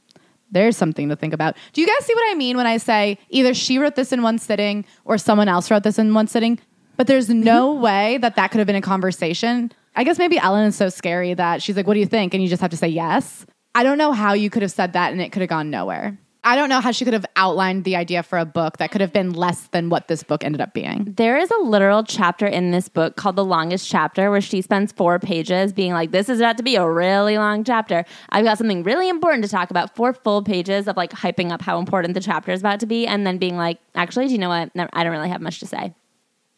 There's 0.51 0.77
something 0.77 1.09
to 1.09 1.17
think 1.17 1.35
about. 1.35 1.57
Do 1.73 1.81
you 1.81 1.87
guys 1.87 2.07
see 2.07 2.15
what 2.15 2.31
I 2.31 2.35
mean 2.35 2.57
when 2.57 2.67
I 2.67 2.77
say 2.77 3.19
either 3.29 3.55
she 3.55 3.79
wrote 3.79 3.97
this 3.97 4.13
in 4.13 4.23
one 4.23 4.39
sitting 4.39 4.85
or 5.05 5.19
someone 5.19 5.49
else 5.49 5.71
wrote 5.71 5.83
this 5.83 5.99
in 5.99 6.15
one 6.15 6.29
sitting? 6.29 6.61
But 6.97 7.07
there's 7.09 7.29
mm-hmm. 7.29 7.43
no 7.43 7.73
way 7.73 8.19
that 8.19 8.37
that 8.37 8.51
could 8.51 8.59
have 8.59 8.67
been 8.67 8.77
a 8.77 8.81
conversation. 8.81 9.73
I 9.97 10.05
guess 10.05 10.19
maybe 10.19 10.39
Ellen 10.39 10.67
is 10.67 10.77
so 10.77 10.89
scary 10.89 11.35
that 11.35 11.63
she's 11.63 11.77
like, 11.77 11.87
What 11.87 11.95
do 11.95 12.01
you 12.01 12.07
think? 12.07 12.35
And 12.35 12.43
you 12.43 12.49
just 12.49 12.63
have 12.63 12.71
to 12.71 12.77
say 12.77 12.89
yes. 12.89 13.47
I 13.75 13.83
don't 13.83 13.99
know 13.99 14.13
how 14.13 14.35
you 14.35 14.51
could 14.51 14.63
have 14.63 14.71
said 14.71 14.93
that 14.93 15.13
and 15.13 15.21
it 15.21 15.33
could 15.33 15.43
have 15.43 15.49
gone 15.49 15.71
nowhere. 15.71 16.17
I 16.47 16.57
don't 16.57 16.69
know 16.69 16.81
how 16.81 16.93
she 16.93 17.07
could 17.07 17.15
have 17.15 17.25
outlined 17.37 17.85
the 17.85 17.97
idea 17.97 18.23
for 18.23 18.39
a 18.39 18.45
book 18.45 18.77
that 18.77 18.91
could 18.91 19.01
have 19.01 19.15
been 19.15 19.33
less 19.33 19.69
than 19.69 19.89
what 19.89 20.09
this 20.09 20.23
book 20.23 20.45
ended 20.45 20.61
up 20.61 20.75
being. 20.75 21.15
There 21.17 21.39
is 21.39 21.51
a 21.51 21.57
literal 21.57 22.05
chapter 22.05 22.47
in 22.47 22.71
this 22.71 22.91
book 22.91 23.17
called 23.17 23.37
The 23.37 23.45
Longest 23.45 23.89
Chapter 23.89 24.31
where 24.31 24.43
she 24.43 24.61
spends 24.61 24.93
four 24.93 25.19
pages 25.19 25.73
being 25.73 25.95
like, 25.95 26.11
This 26.11 26.29
is 26.29 26.41
about 26.41 26.59
to 26.59 26.63
be 26.63 26.77
a 26.77 26.89
really 26.89 27.39
long 27.39 27.65
chapter. 27.65 28.05
I've 28.29 28.45
got 28.45 28.59
something 28.59 28.83
really 28.83 29.09
important 29.09 29.43
to 29.45 29.51
talk 29.51 29.71
about. 29.71 29.97
Four 29.97 30.13
full 30.13 30.43
pages 30.43 30.87
of 30.87 30.99
like 30.99 31.13
hyping 31.13 31.51
up 31.51 31.63
how 31.63 31.79
important 31.79 32.13
the 32.13 32.21
chapter 32.21 32.53
is 32.53 32.61
about 32.61 32.79
to 32.81 32.87
be, 32.87 33.07
and 33.07 33.27
then 33.27 33.39
being 33.39 33.57
like, 33.57 33.79
Actually, 33.95 34.27
do 34.27 34.33
you 34.33 34.39
know 34.39 34.51
what? 34.51 34.71
I 34.93 35.03
don't 35.03 35.13
really 35.13 35.31
have 35.31 35.41
much 35.41 35.61
to 35.61 35.67
say. 35.67 35.95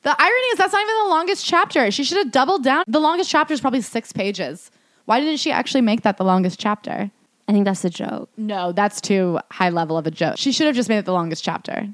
The 0.03 0.21
irony 0.21 0.47
is 0.53 0.59
that's 0.59 0.73
not 0.73 0.83
even 0.83 0.95
the 1.05 1.11
longest 1.11 1.47
chapter. 1.47 1.91
She 1.93 2.03
should 2.03 2.19
have 2.19 2.33
doubled 2.33 2.65
down. 2.65 2.85
The 2.89 3.01
longest 3.01 3.31
chapter 3.31 3.55
is 3.55 3.61
probably 3.61 3.83
six 3.83 4.13
pages. 4.13 4.71
Why 5.05 5.21
didn't 5.21 5.39
she 5.39 5.53
actually 5.53 5.83
make 5.83 6.03
that 6.03 6.17
the 6.17 6.25
longest 6.25 6.59
chapter? 6.59 7.11
I 7.49 7.53
think 7.53 7.65
that's 7.65 7.85
a 7.85 7.91
joke. 7.91 8.29
No, 8.37 8.73
that's 8.73 9.01
too 9.01 9.39
high 9.53 9.71
level 9.71 9.97
of 9.97 10.07
a 10.07 10.11
joke. 10.11 10.37
She 10.37 10.53
should 10.53 10.67
have 10.67 10.75
just 10.75 10.89
made 10.89 10.99
it 10.99 11.05
the 11.05 11.13
longest 11.13 11.45
chapter. 11.45 11.89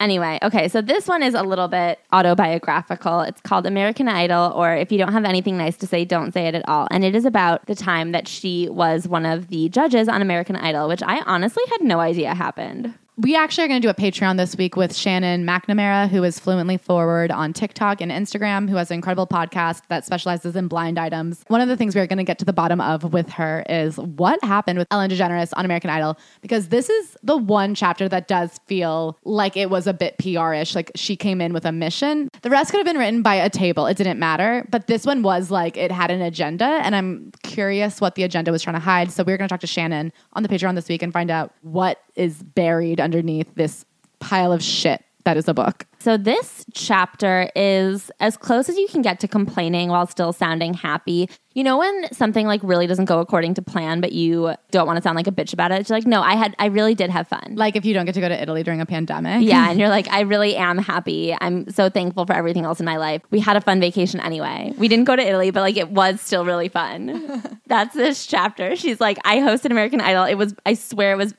Anyway, 0.00 0.38
okay, 0.42 0.68
so 0.68 0.82
this 0.82 1.06
one 1.06 1.22
is 1.22 1.34
a 1.34 1.42
little 1.42 1.68
bit 1.68 2.00
autobiographical. 2.12 3.20
It's 3.20 3.40
called 3.40 3.64
American 3.64 4.08
Idol, 4.08 4.52
or 4.52 4.74
if 4.74 4.90
you 4.90 4.98
don't 4.98 5.12
have 5.12 5.24
anything 5.24 5.56
nice 5.56 5.76
to 5.78 5.86
say, 5.86 6.04
don't 6.04 6.32
say 6.32 6.46
it 6.46 6.54
at 6.54 6.68
all. 6.68 6.88
And 6.90 7.04
it 7.04 7.14
is 7.14 7.24
about 7.24 7.66
the 7.66 7.76
time 7.76 8.12
that 8.12 8.26
she 8.26 8.68
was 8.68 9.06
one 9.06 9.24
of 9.24 9.48
the 9.48 9.68
judges 9.68 10.08
on 10.08 10.20
American 10.20 10.56
Idol, 10.56 10.88
which 10.88 11.02
I 11.02 11.20
honestly 11.20 11.62
had 11.70 11.82
no 11.82 12.00
idea 12.00 12.34
happened. 12.34 12.94
We 13.16 13.36
actually 13.36 13.66
are 13.66 13.68
going 13.68 13.80
to 13.80 13.86
do 13.86 13.90
a 13.90 13.94
Patreon 13.94 14.38
this 14.38 14.56
week 14.56 14.74
with 14.74 14.92
Shannon 14.92 15.46
McNamara, 15.46 16.08
who 16.08 16.24
is 16.24 16.40
fluently 16.40 16.76
forward 16.76 17.30
on 17.30 17.52
TikTok 17.52 18.00
and 18.00 18.10
Instagram, 18.10 18.68
who 18.68 18.74
has 18.74 18.90
an 18.90 18.96
incredible 18.96 19.28
podcast 19.28 19.82
that 19.88 20.04
specializes 20.04 20.56
in 20.56 20.66
blind 20.66 20.98
items. 20.98 21.44
One 21.46 21.60
of 21.60 21.68
the 21.68 21.76
things 21.76 21.94
we're 21.94 22.08
going 22.08 22.18
to 22.18 22.24
get 22.24 22.40
to 22.40 22.44
the 22.44 22.52
bottom 22.52 22.80
of 22.80 23.12
with 23.12 23.28
her 23.28 23.64
is 23.68 23.98
what 23.98 24.42
happened 24.42 24.80
with 24.80 24.88
Ellen 24.90 25.12
DeGeneres 25.12 25.52
on 25.56 25.64
American 25.64 25.90
Idol, 25.90 26.18
because 26.40 26.70
this 26.70 26.90
is 26.90 27.16
the 27.22 27.36
one 27.36 27.76
chapter 27.76 28.08
that 28.08 28.26
does 28.26 28.58
feel 28.66 29.16
like 29.22 29.56
it 29.56 29.70
was 29.70 29.86
a 29.86 29.94
bit 29.94 30.18
PR 30.18 30.52
ish. 30.52 30.74
Like 30.74 30.90
she 30.96 31.14
came 31.14 31.40
in 31.40 31.52
with 31.52 31.64
a 31.64 31.72
mission. 31.72 32.28
The 32.42 32.50
rest 32.50 32.72
could 32.72 32.78
have 32.78 32.86
been 32.86 32.98
written 32.98 33.22
by 33.22 33.36
a 33.36 33.48
table, 33.48 33.86
it 33.86 33.96
didn't 33.96 34.18
matter. 34.18 34.66
But 34.70 34.88
this 34.88 35.06
one 35.06 35.22
was 35.22 35.52
like 35.52 35.76
it 35.76 35.92
had 35.92 36.10
an 36.10 36.20
agenda, 36.20 36.64
and 36.64 36.96
I'm 36.96 37.30
curious 37.44 38.00
what 38.00 38.16
the 38.16 38.24
agenda 38.24 38.50
was 38.50 38.60
trying 38.64 38.74
to 38.74 38.80
hide. 38.80 39.12
So 39.12 39.22
we're 39.22 39.36
going 39.36 39.46
to 39.46 39.52
talk 39.52 39.60
to 39.60 39.68
Shannon 39.68 40.12
on 40.32 40.42
the 40.42 40.48
Patreon 40.48 40.74
this 40.74 40.88
week 40.88 41.00
and 41.00 41.12
find 41.12 41.30
out 41.30 41.52
what 41.62 42.00
is 42.16 42.42
buried 42.42 43.00
underneath 43.04 43.54
this 43.54 43.84
pile 44.18 44.52
of 44.52 44.62
shit 44.62 45.04
that 45.24 45.36
is 45.36 45.48
a 45.48 45.54
book. 45.54 45.86
So 45.98 46.18
this 46.18 46.66
chapter 46.74 47.50
is 47.56 48.10
as 48.20 48.36
close 48.36 48.68
as 48.68 48.76
you 48.76 48.86
can 48.88 49.00
get 49.00 49.20
to 49.20 49.28
complaining 49.28 49.88
while 49.88 50.06
still 50.06 50.34
sounding 50.34 50.74
happy. 50.74 51.30
You 51.54 51.64
know 51.64 51.78
when 51.78 52.12
something 52.12 52.46
like 52.46 52.60
really 52.62 52.86
doesn't 52.86 53.06
go 53.06 53.20
according 53.20 53.54
to 53.54 53.62
plan, 53.62 54.02
but 54.02 54.12
you 54.12 54.54
don't 54.70 54.86
want 54.86 54.98
to 54.98 55.02
sound 55.02 55.16
like 55.16 55.26
a 55.26 55.32
bitch 55.32 55.54
about 55.54 55.72
it. 55.72 55.80
It's 55.80 55.88
like, 55.88 56.04
no, 56.04 56.20
I 56.20 56.34
had, 56.34 56.54
I 56.58 56.66
really 56.66 56.94
did 56.94 57.08
have 57.08 57.26
fun. 57.26 57.54
Like 57.54 57.74
if 57.74 57.86
you 57.86 57.94
don't 57.94 58.04
get 58.04 58.14
to 58.16 58.20
go 58.20 58.28
to 58.28 58.42
Italy 58.42 58.62
during 58.62 58.82
a 58.82 58.86
pandemic. 58.86 59.48
Yeah, 59.48 59.70
and 59.70 59.78
you're 59.80 59.88
like, 59.88 60.08
I 60.08 60.20
really 60.20 60.56
am 60.56 60.76
happy. 60.76 61.34
I'm 61.40 61.70
so 61.70 61.88
thankful 61.88 62.26
for 62.26 62.34
everything 62.34 62.66
else 62.66 62.80
in 62.80 62.86
my 62.86 62.96
life. 62.96 63.22
We 63.30 63.40
had 63.40 63.56
a 63.56 63.62
fun 63.62 63.80
vacation 63.80 64.20
anyway. 64.20 64.74
We 64.76 64.88
didn't 64.88 65.04
go 65.04 65.16
to 65.16 65.22
Italy, 65.22 65.52
but 65.52 65.60
like 65.60 65.78
it 65.78 65.88
was 65.88 66.20
still 66.20 66.44
really 66.44 66.68
fun. 66.68 67.60
That's 67.66 67.94
this 67.94 68.26
chapter. 68.26 68.76
She's 68.76 69.00
like, 69.00 69.18
I 69.24 69.38
hosted 69.38 69.70
American 69.70 70.02
Idol. 70.02 70.24
It 70.24 70.34
was, 70.34 70.54
I 70.66 70.74
swear 70.74 71.12
it 71.12 71.16
was, 71.16 71.34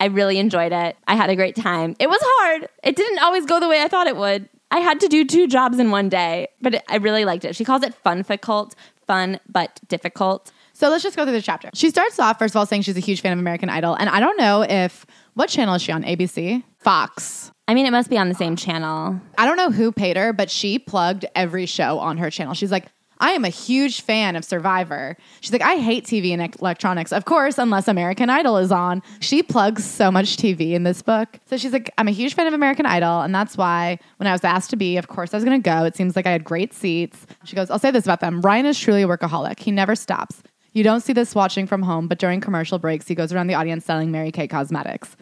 I 0.00 0.06
really 0.06 0.38
enjoyed 0.38 0.72
it. 0.72 0.96
I 1.06 1.14
had 1.14 1.30
a 1.30 1.36
great 1.36 1.54
time. 1.54 1.94
It 1.98 2.08
was 2.08 2.20
hard. 2.22 2.68
It 2.82 2.96
didn't 2.96 3.18
always 3.20 3.44
go 3.44 3.60
the 3.60 3.68
way 3.68 3.82
I 3.82 3.88
thought 3.88 4.06
it 4.06 4.16
would. 4.16 4.48
I 4.70 4.78
had 4.78 5.00
to 5.00 5.08
do 5.08 5.24
two 5.24 5.46
jobs 5.46 5.78
in 5.78 5.90
one 5.90 6.08
day, 6.08 6.48
but 6.62 6.76
it, 6.76 6.84
I 6.88 6.96
really 6.96 7.24
liked 7.24 7.44
it. 7.44 7.54
She 7.54 7.64
calls 7.64 7.82
it 7.82 7.94
funficult, 8.04 8.72
fun 9.06 9.38
but 9.48 9.80
difficult. 9.88 10.52
So 10.72 10.88
let's 10.88 11.02
just 11.02 11.16
go 11.16 11.24
through 11.24 11.32
the 11.32 11.42
chapter. 11.42 11.68
She 11.74 11.90
starts 11.90 12.18
off, 12.18 12.38
first 12.38 12.52
of 12.52 12.58
all, 12.58 12.64
saying 12.64 12.82
she's 12.82 12.96
a 12.96 13.00
huge 13.00 13.20
fan 13.20 13.32
of 13.32 13.38
American 13.38 13.68
Idol. 13.68 13.94
And 13.94 14.08
I 14.08 14.20
don't 14.20 14.38
know 14.38 14.62
if, 14.62 15.04
what 15.34 15.50
channel 15.50 15.74
is 15.74 15.82
she 15.82 15.92
on? 15.92 16.04
ABC? 16.04 16.62
Fox. 16.78 17.50
I 17.68 17.74
mean, 17.74 17.84
it 17.84 17.90
must 17.90 18.08
be 18.08 18.16
on 18.16 18.28
the 18.28 18.34
same 18.34 18.56
channel. 18.56 19.20
I 19.36 19.44
don't 19.44 19.58
know 19.58 19.70
who 19.70 19.92
paid 19.92 20.16
her, 20.16 20.32
but 20.32 20.50
she 20.50 20.78
plugged 20.78 21.26
every 21.34 21.66
show 21.66 21.98
on 21.98 22.16
her 22.16 22.30
channel. 22.30 22.54
She's 22.54 22.72
like, 22.72 22.86
I 23.20 23.32
am 23.32 23.44
a 23.44 23.50
huge 23.50 24.00
fan 24.00 24.34
of 24.34 24.44
Survivor. 24.44 25.16
She's 25.40 25.52
like, 25.52 25.62
I 25.62 25.76
hate 25.76 26.04
TV 26.04 26.32
and 26.32 26.54
electronics, 26.60 27.12
of 27.12 27.26
course, 27.26 27.58
unless 27.58 27.86
American 27.86 28.30
Idol 28.30 28.56
is 28.56 28.72
on. 28.72 29.02
She 29.20 29.42
plugs 29.42 29.84
so 29.84 30.10
much 30.10 30.38
TV 30.38 30.72
in 30.72 30.84
this 30.84 31.02
book. 31.02 31.38
So 31.44 31.58
she's 31.58 31.72
like, 31.72 31.92
I'm 31.98 32.08
a 32.08 32.12
huge 32.12 32.34
fan 32.34 32.46
of 32.46 32.54
American 32.54 32.86
Idol. 32.86 33.20
And 33.20 33.34
that's 33.34 33.58
why 33.58 33.98
when 34.16 34.26
I 34.26 34.32
was 34.32 34.42
asked 34.42 34.70
to 34.70 34.76
be, 34.76 34.96
of 34.96 35.08
course, 35.08 35.34
I 35.34 35.36
was 35.36 35.44
going 35.44 35.62
to 35.62 35.70
go. 35.70 35.84
It 35.84 35.96
seems 35.96 36.16
like 36.16 36.26
I 36.26 36.30
had 36.32 36.44
great 36.44 36.72
seats. 36.72 37.26
She 37.44 37.54
goes, 37.54 37.70
I'll 37.70 37.78
say 37.78 37.90
this 37.90 38.04
about 38.04 38.20
them 38.20 38.40
Ryan 38.40 38.66
is 38.66 38.78
truly 38.78 39.02
a 39.02 39.06
workaholic. 39.06 39.60
He 39.60 39.70
never 39.70 39.94
stops. 39.94 40.42
You 40.72 40.82
don't 40.82 41.00
see 41.00 41.12
this 41.12 41.34
watching 41.34 41.66
from 41.66 41.82
home, 41.82 42.08
but 42.08 42.18
during 42.18 42.40
commercial 42.40 42.78
breaks, 42.78 43.06
he 43.06 43.14
goes 43.14 43.32
around 43.32 43.48
the 43.48 43.54
audience 43.54 43.84
selling 43.84 44.10
Mary 44.10 44.30
Kay 44.30 44.48
cosmetics. 44.48 45.16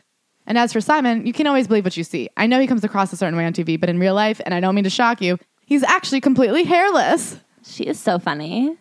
And 0.46 0.56
as 0.56 0.72
for 0.72 0.80
Simon, 0.80 1.26
you 1.26 1.32
can 1.32 1.46
always 1.46 1.66
believe 1.66 1.84
what 1.84 1.96
you 1.96 2.04
see. 2.04 2.28
I 2.36 2.46
know 2.46 2.60
he 2.60 2.66
comes 2.66 2.84
across 2.84 3.12
a 3.12 3.16
certain 3.16 3.36
way 3.36 3.44
on 3.44 3.52
TV, 3.52 3.78
but 3.78 3.88
in 3.88 3.98
real 3.98 4.14
life, 4.14 4.40
and 4.44 4.54
I 4.54 4.60
don't 4.60 4.74
mean 4.74 4.84
to 4.84 4.90
shock 4.90 5.20
you, 5.20 5.38
he's 5.66 5.82
actually 5.82 6.20
completely 6.20 6.64
hairless. 6.64 7.38
She 7.68 7.84
is 7.84 7.98
so 7.98 8.18
funny. 8.18 8.76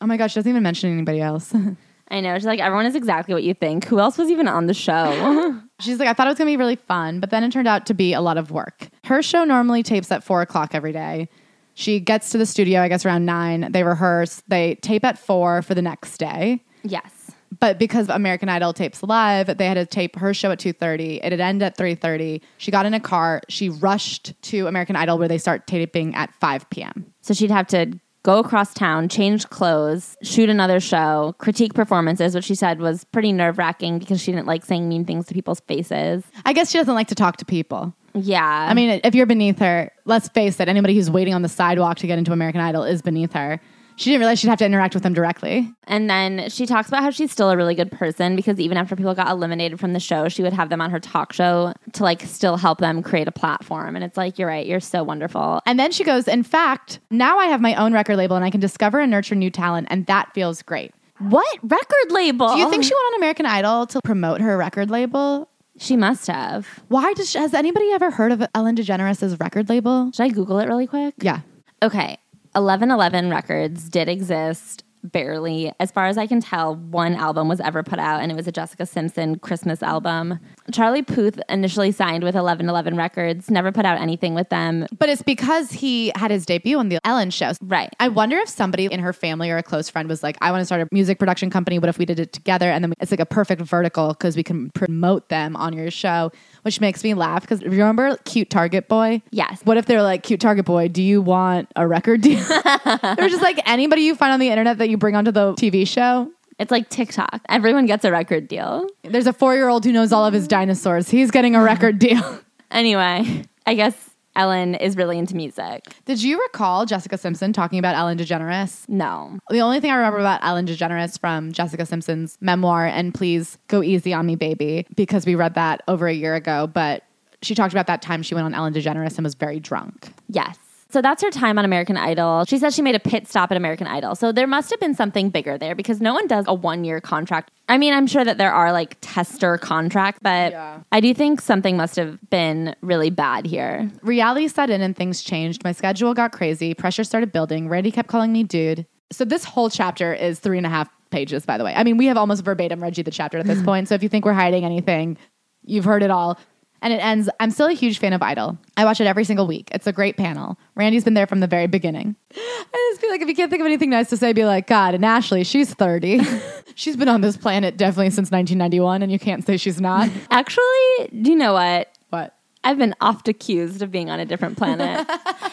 Oh 0.00 0.06
my 0.06 0.16
gosh, 0.16 0.32
she 0.32 0.40
doesn't 0.40 0.50
even 0.50 0.62
mention 0.62 0.92
anybody 0.92 1.20
else. 1.20 1.54
I 2.12 2.20
know. 2.20 2.34
She's 2.36 2.46
like, 2.46 2.58
everyone 2.58 2.86
is 2.86 2.96
exactly 2.96 3.34
what 3.34 3.44
you 3.44 3.54
think. 3.54 3.84
Who 3.84 4.00
else 4.00 4.18
was 4.18 4.30
even 4.30 4.48
on 4.48 4.66
the 4.66 4.74
show? 4.74 5.60
She's 5.80 6.00
like, 6.00 6.08
I 6.08 6.12
thought 6.12 6.26
it 6.26 6.30
was 6.30 6.38
gonna 6.38 6.50
be 6.50 6.56
really 6.56 6.76
fun, 6.76 7.20
but 7.20 7.30
then 7.30 7.44
it 7.44 7.52
turned 7.52 7.68
out 7.68 7.86
to 7.86 7.94
be 7.94 8.12
a 8.12 8.20
lot 8.20 8.36
of 8.36 8.50
work. 8.50 8.88
Her 9.04 9.22
show 9.22 9.44
normally 9.44 9.82
tapes 9.84 10.10
at 10.10 10.24
four 10.24 10.42
o'clock 10.42 10.74
every 10.74 10.92
day. 10.92 11.28
She 11.74 12.00
gets 12.00 12.30
to 12.30 12.38
the 12.38 12.46
studio, 12.46 12.80
I 12.80 12.88
guess, 12.88 13.06
around 13.06 13.26
nine. 13.26 13.70
They 13.70 13.84
rehearse, 13.84 14.42
they 14.48 14.74
tape 14.76 15.04
at 15.04 15.18
four 15.18 15.62
for 15.62 15.74
the 15.74 15.82
next 15.82 16.18
day. 16.18 16.64
yes. 16.82 17.30
But 17.58 17.78
because 17.78 18.08
American 18.08 18.48
Idol 18.48 18.72
tapes 18.72 19.02
live, 19.02 19.58
they 19.58 19.66
had 19.66 19.74
to 19.74 19.84
tape 19.84 20.16
her 20.16 20.32
show 20.32 20.52
at 20.52 20.60
2.30. 20.60 21.20
It'd 21.22 21.40
end 21.40 21.62
at 21.64 21.76
3.30. 21.76 22.40
She 22.58 22.70
got 22.70 22.86
in 22.86 22.94
a 22.94 23.00
car. 23.00 23.42
She 23.48 23.68
rushed 23.68 24.40
to 24.42 24.68
American 24.68 24.94
Idol 24.94 25.18
where 25.18 25.26
they 25.26 25.36
start 25.36 25.66
taping 25.66 26.14
at 26.14 26.32
5 26.36 26.70
p.m. 26.70 27.12
So 27.22 27.34
she'd 27.34 27.50
have 27.50 27.66
to 27.68 27.98
go 28.22 28.38
across 28.38 28.74
town, 28.74 29.08
change 29.08 29.48
clothes, 29.48 30.16
shoot 30.22 30.48
another 30.48 30.80
show, 30.80 31.34
critique 31.38 31.74
performances, 31.74 32.34
which 32.34 32.44
she 32.44 32.54
said 32.54 32.80
was 32.80 33.04
pretty 33.04 33.32
nerve 33.32 33.58
wracking 33.58 33.98
because 33.98 34.20
she 34.20 34.32
didn't 34.32 34.46
like 34.46 34.64
saying 34.64 34.88
mean 34.88 35.04
things 35.04 35.26
to 35.26 35.34
people's 35.34 35.60
faces. 35.60 36.24
I 36.44 36.52
guess 36.52 36.70
she 36.70 36.78
doesn't 36.78 36.94
like 36.94 37.08
to 37.08 37.14
talk 37.14 37.36
to 37.38 37.44
people. 37.44 37.94
Yeah. 38.14 38.66
I 38.68 38.74
mean, 38.74 39.00
if 39.04 39.14
you're 39.14 39.26
beneath 39.26 39.58
her, 39.60 39.92
let's 40.04 40.28
face 40.28 40.58
it, 40.60 40.68
anybody 40.68 40.94
who's 40.94 41.10
waiting 41.10 41.34
on 41.34 41.42
the 41.42 41.48
sidewalk 41.48 41.98
to 41.98 42.06
get 42.06 42.18
into 42.18 42.32
American 42.32 42.60
Idol 42.60 42.82
is 42.82 43.02
beneath 43.02 43.32
her. 43.32 43.60
She 44.00 44.08
didn't 44.08 44.20
realize 44.20 44.38
she'd 44.38 44.48
have 44.48 44.58
to 44.60 44.64
interact 44.64 44.94
with 44.94 45.02
them 45.02 45.12
directly. 45.12 45.70
And 45.84 46.08
then 46.08 46.48
she 46.48 46.64
talks 46.64 46.88
about 46.88 47.02
how 47.02 47.10
she's 47.10 47.30
still 47.30 47.50
a 47.50 47.56
really 47.56 47.74
good 47.74 47.92
person 47.92 48.34
because 48.34 48.58
even 48.58 48.78
after 48.78 48.96
people 48.96 49.14
got 49.14 49.28
eliminated 49.28 49.78
from 49.78 49.92
the 49.92 50.00
show, 50.00 50.26
she 50.30 50.42
would 50.42 50.54
have 50.54 50.70
them 50.70 50.80
on 50.80 50.90
her 50.90 50.98
talk 50.98 51.34
show 51.34 51.74
to 51.92 52.02
like 52.02 52.22
still 52.22 52.56
help 52.56 52.78
them 52.78 53.02
create 53.02 53.28
a 53.28 53.32
platform. 53.32 53.94
And 53.96 54.02
it's 54.02 54.16
like, 54.16 54.38
you're 54.38 54.48
right, 54.48 54.66
you're 54.66 54.80
so 54.80 55.04
wonderful. 55.04 55.60
And 55.66 55.78
then 55.78 55.92
she 55.92 56.02
goes, 56.02 56.28
In 56.28 56.42
fact, 56.42 56.98
now 57.10 57.38
I 57.38 57.48
have 57.48 57.60
my 57.60 57.74
own 57.74 57.92
record 57.92 58.16
label 58.16 58.36
and 58.36 58.44
I 58.44 58.48
can 58.48 58.58
discover 58.60 59.00
and 59.00 59.10
nurture 59.10 59.34
new 59.34 59.50
talent, 59.50 59.88
and 59.90 60.06
that 60.06 60.32
feels 60.32 60.62
great. 60.62 60.94
What 61.18 61.58
record 61.62 62.10
label? 62.10 62.54
Do 62.54 62.58
you 62.58 62.70
think 62.70 62.84
she 62.84 62.94
went 62.94 63.04
on 63.12 63.14
American 63.18 63.44
Idol 63.44 63.86
to 63.88 64.00
promote 64.02 64.40
her 64.40 64.56
record 64.56 64.88
label? 64.88 65.46
she 65.76 65.96
must 65.96 66.26
have? 66.26 66.66
Why 66.88 67.12
does 67.14 67.30
she, 67.30 67.38
has 67.38 67.54
anybody 67.54 67.90
ever 67.92 68.10
heard 68.10 68.32
of 68.32 68.46
Ellen 68.54 68.76
DeGeneres' 68.76 69.38
record 69.40 69.68
label? 69.68 70.10
Should 70.12 70.24
I 70.24 70.28
Google 70.28 70.58
it 70.58 70.68
really 70.68 70.86
quick? 70.86 71.14
Yeah. 71.18 71.40
Okay. 71.82 72.18
1111 72.52 73.30
Records 73.30 73.88
did 73.88 74.08
exist 74.08 74.84
barely. 75.02 75.72
As 75.80 75.90
far 75.90 76.06
as 76.06 76.18
I 76.18 76.26
can 76.26 76.40
tell, 76.40 76.74
one 76.74 77.14
album 77.14 77.48
was 77.48 77.60
ever 77.60 77.82
put 77.82 77.98
out, 77.98 78.22
and 78.22 78.30
it 78.30 78.34
was 78.34 78.46
a 78.46 78.52
Jessica 78.52 78.86
Simpson 78.86 79.38
Christmas 79.38 79.82
album. 79.82 80.38
Charlie 80.72 81.02
Puth 81.02 81.40
initially 81.48 81.92
signed 81.92 82.22
with 82.22 82.34
1111 82.34 82.96
Records, 82.96 83.50
never 83.50 83.72
put 83.72 83.84
out 83.84 84.00
anything 84.00 84.34
with 84.34 84.48
them. 84.48 84.86
But 84.98 85.08
it's 85.08 85.22
because 85.22 85.72
he 85.72 86.12
had 86.14 86.30
his 86.30 86.46
debut 86.46 86.78
on 86.78 86.88
the 86.88 86.98
Ellen 87.04 87.30
show. 87.30 87.52
Right. 87.60 87.90
I 87.98 88.08
wonder 88.08 88.36
if 88.38 88.48
somebody 88.48 88.86
in 88.86 89.00
her 89.00 89.12
family 89.12 89.50
or 89.50 89.56
a 89.56 89.62
close 89.62 89.88
friend 89.88 90.08
was 90.08 90.22
like, 90.22 90.36
I 90.40 90.50
want 90.50 90.62
to 90.62 90.66
start 90.66 90.82
a 90.82 90.88
music 90.92 91.18
production 91.18 91.50
company. 91.50 91.78
What 91.78 91.88
if 91.88 91.98
we 91.98 92.04
did 92.04 92.20
it 92.20 92.32
together? 92.32 92.70
And 92.70 92.84
then 92.84 92.94
it's 93.00 93.10
like 93.10 93.20
a 93.20 93.26
perfect 93.26 93.62
vertical 93.62 94.08
because 94.08 94.36
we 94.36 94.42
can 94.42 94.70
promote 94.70 95.28
them 95.28 95.56
on 95.56 95.72
your 95.72 95.90
show, 95.90 96.32
which 96.62 96.80
makes 96.80 97.02
me 97.02 97.14
laugh. 97.14 97.42
Because 97.42 97.62
remember 97.62 98.16
Cute 98.24 98.50
Target 98.50 98.88
Boy? 98.88 99.22
Yes. 99.30 99.60
What 99.64 99.76
if 99.76 99.86
they're 99.86 100.02
like, 100.02 100.22
Cute 100.22 100.40
Target 100.40 100.64
Boy, 100.64 100.88
do 100.88 101.02
you 101.02 101.22
want 101.22 101.68
a 101.76 101.86
record 101.86 102.20
deal? 102.20 102.44
they're 102.84 103.28
just 103.28 103.42
like 103.42 103.60
anybody 103.66 104.02
you 104.02 104.14
find 104.14 104.32
on 104.32 104.40
the 104.40 104.48
internet 104.48 104.78
that 104.78 104.88
you 104.88 104.96
bring 104.96 105.16
onto 105.16 105.30
the 105.30 105.54
TV 105.54 105.86
show. 105.86 106.30
It's 106.60 106.70
like 106.70 106.90
TikTok. 106.90 107.40
Everyone 107.48 107.86
gets 107.86 108.04
a 108.04 108.12
record 108.12 108.46
deal. 108.46 108.86
There's 109.02 109.26
a 109.26 109.32
four 109.32 109.54
year 109.54 109.68
old 109.68 109.82
who 109.82 109.92
knows 109.92 110.12
all 110.12 110.26
of 110.26 110.34
his 110.34 110.46
dinosaurs. 110.46 111.08
He's 111.08 111.30
getting 111.30 111.56
a 111.56 111.62
record 111.62 111.98
deal. 111.98 112.38
Anyway, 112.70 113.44
I 113.66 113.74
guess 113.74 114.10
Ellen 114.36 114.74
is 114.74 114.94
really 114.94 115.18
into 115.18 115.34
music. 115.34 115.86
Did 116.04 116.22
you 116.22 116.40
recall 116.40 116.84
Jessica 116.84 117.16
Simpson 117.16 117.54
talking 117.54 117.78
about 117.78 117.96
Ellen 117.96 118.18
DeGeneres? 118.18 118.86
No. 118.90 119.38
The 119.48 119.60
only 119.62 119.80
thing 119.80 119.90
I 119.90 119.96
remember 119.96 120.18
about 120.18 120.40
Ellen 120.44 120.66
DeGeneres 120.66 121.18
from 121.18 121.50
Jessica 121.50 121.86
Simpson's 121.86 122.36
memoir, 122.42 122.86
and 122.86 123.14
please 123.14 123.56
go 123.68 123.82
easy 123.82 124.12
on 124.12 124.26
me, 124.26 124.36
baby, 124.36 124.86
because 124.94 125.24
we 125.24 125.34
read 125.34 125.54
that 125.54 125.80
over 125.88 126.06
a 126.06 126.14
year 126.14 126.34
ago. 126.34 126.66
But 126.66 127.04
she 127.42 127.54
talked 127.54 127.72
about 127.72 127.86
that 127.86 128.02
time 128.02 128.22
she 128.22 128.34
went 128.34 128.44
on 128.44 128.54
Ellen 128.54 128.74
DeGeneres 128.74 129.16
and 129.16 129.24
was 129.24 129.34
very 129.34 129.60
drunk. 129.60 130.12
Yes. 130.28 130.58
So 130.90 131.00
that's 131.00 131.22
her 131.22 131.30
time 131.30 131.58
on 131.58 131.64
American 131.64 131.96
Idol. 131.96 132.44
She 132.46 132.58
says 132.58 132.74
she 132.74 132.82
made 132.82 132.94
a 132.94 133.00
pit 133.00 133.28
stop 133.28 133.50
at 133.50 133.56
American 133.56 133.86
Idol. 133.86 134.14
So 134.14 134.32
there 134.32 134.46
must 134.46 134.70
have 134.70 134.80
been 134.80 134.94
something 134.94 135.30
bigger 135.30 135.56
there 135.56 135.74
because 135.74 136.00
no 136.00 136.12
one 136.14 136.26
does 136.26 136.44
a 136.48 136.54
one 136.54 136.84
year 136.84 137.00
contract. 137.00 137.50
I 137.68 137.78
mean, 137.78 137.94
I'm 137.94 138.06
sure 138.06 138.24
that 138.24 138.38
there 138.38 138.52
are 138.52 138.72
like 138.72 138.96
tester 139.00 139.56
contracts, 139.58 140.20
but 140.22 140.52
Yeah. 140.52 140.80
I 140.90 141.00
do 141.00 141.14
think 141.14 141.40
something 141.40 141.76
must 141.76 141.96
have 141.96 142.18
been 142.30 142.74
really 142.80 143.10
bad 143.10 143.46
here. 143.46 143.88
Reality 144.02 144.48
set 144.48 144.70
in 144.70 144.80
and 144.80 144.96
things 144.96 145.22
changed. 145.22 145.62
My 145.64 145.72
schedule 145.72 146.12
got 146.14 146.32
crazy. 146.32 146.74
Pressure 146.74 147.04
started 147.04 147.30
building. 147.32 147.68
Randy 147.68 147.90
kept 147.92 148.08
calling 148.08 148.32
me 148.32 148.42
dude. 148.42 148.86
So 149.12 149.24
this 149.24 149.44
whole 149.44 149.70
chapter 149.70 150.12
is 150.12 150.38
three 150.40 150.56
and 150.56 150.66
a 150.66 150.70
half 150.70 150.88
pages, 151.10 151.44
by 151.44 151.58
the 151.58 151.64
way. 151.64 151.74
I 151.74 151.84
mean, 151.84 151.96
we 151.96 152.06
have 152.06 152.16
almost 152.16 152.44
verbatim 152.44 152.82
Reggie 152.82 153.02
the 153.02 153.10
chapter 153.10 153.38
at 153.38 153.46
this 153.46 153.62
point. 153.64 153.88
So 153.88 153.94
if 153.94 154.02
you 154.02 154.08
think 154.08 154.24
we're 154.24 154.32
hiding 154.32 154.64
anything, 154.64 155.18
you've 155.64 155.84
heard 155.84 156.02
it 156.02 156.10
all. 156.10 156.38
And 156.82 156.92
it 156.92 156.96
ends, 156.96 157.28
I'm 157.38 157.50
still 157.50 157.66
a 157.66 157.72
huge 157.72 157.98
fan 157.98 158.12
of 158.12 158.22
Idol. 158.22 158.58
I 158.76 158.84
watch 158.84 159.00
it 159.00 159.06
every 159.06 159.24
single 159.24 159.46
week. 159.46 159.68
It's 159.72 159.86
a 159.86 159.92
great 159.92 160.16
panel. 160.16 160.58
Randy's 160.74 161.04
been 161.04 161.14
there 161.14 161.26
from 161.26 161.40
the 161.40 161.46
very 161.46 161.66
beginning. 161.66 162.16
I 162.34 162.90
just 162.90 163.00
feel 163.00 163.10
like 163.10 163.20
if 163.20 163.28
you 163.28 163.34
can't 163.34 163.50
think 163.50 163.60
of 163.60 163.66
anything 163.66 163.90
nice 163.90 164.08
to 164.10 164.16
say, 164.16 164.32
be 164.32 164.44
like, 164.44 164.66
God, 164.66 164.94
and 164.94 165.04
Ashley, 165.04 165.44
she's 165.44 165.74
30. 165.74 166.20
she's 166.74 166.96
been 166.96 167.08
on 167.08 167.20
this 167.20 167.36
planet 167.36 167.76
definitely 167.76 168.10
since 168.10 168.30
1991, 168.30 169.02
and 169.02 169.12
you 169.12 169.18
can't 169.18 169.44
say 169.44 169.56
she's 169.56 169.80
not. 169.80 170.08
Actually, 170.30 171.08
do 171.20 171.30
you 171.30 171.36
know 171.36 171.52
what? 171.52 171.90
What? 172.08 172.34
I've 172.64 172.78
been 172.78 172.94
oft 173.00 173.28
accused 173.28 173.82
of 173.82 173.90
being 173.90 174.10
on 174.10 174.20
a 174.20 174.24
different 174.26 174.58
planet. 174.58 175.06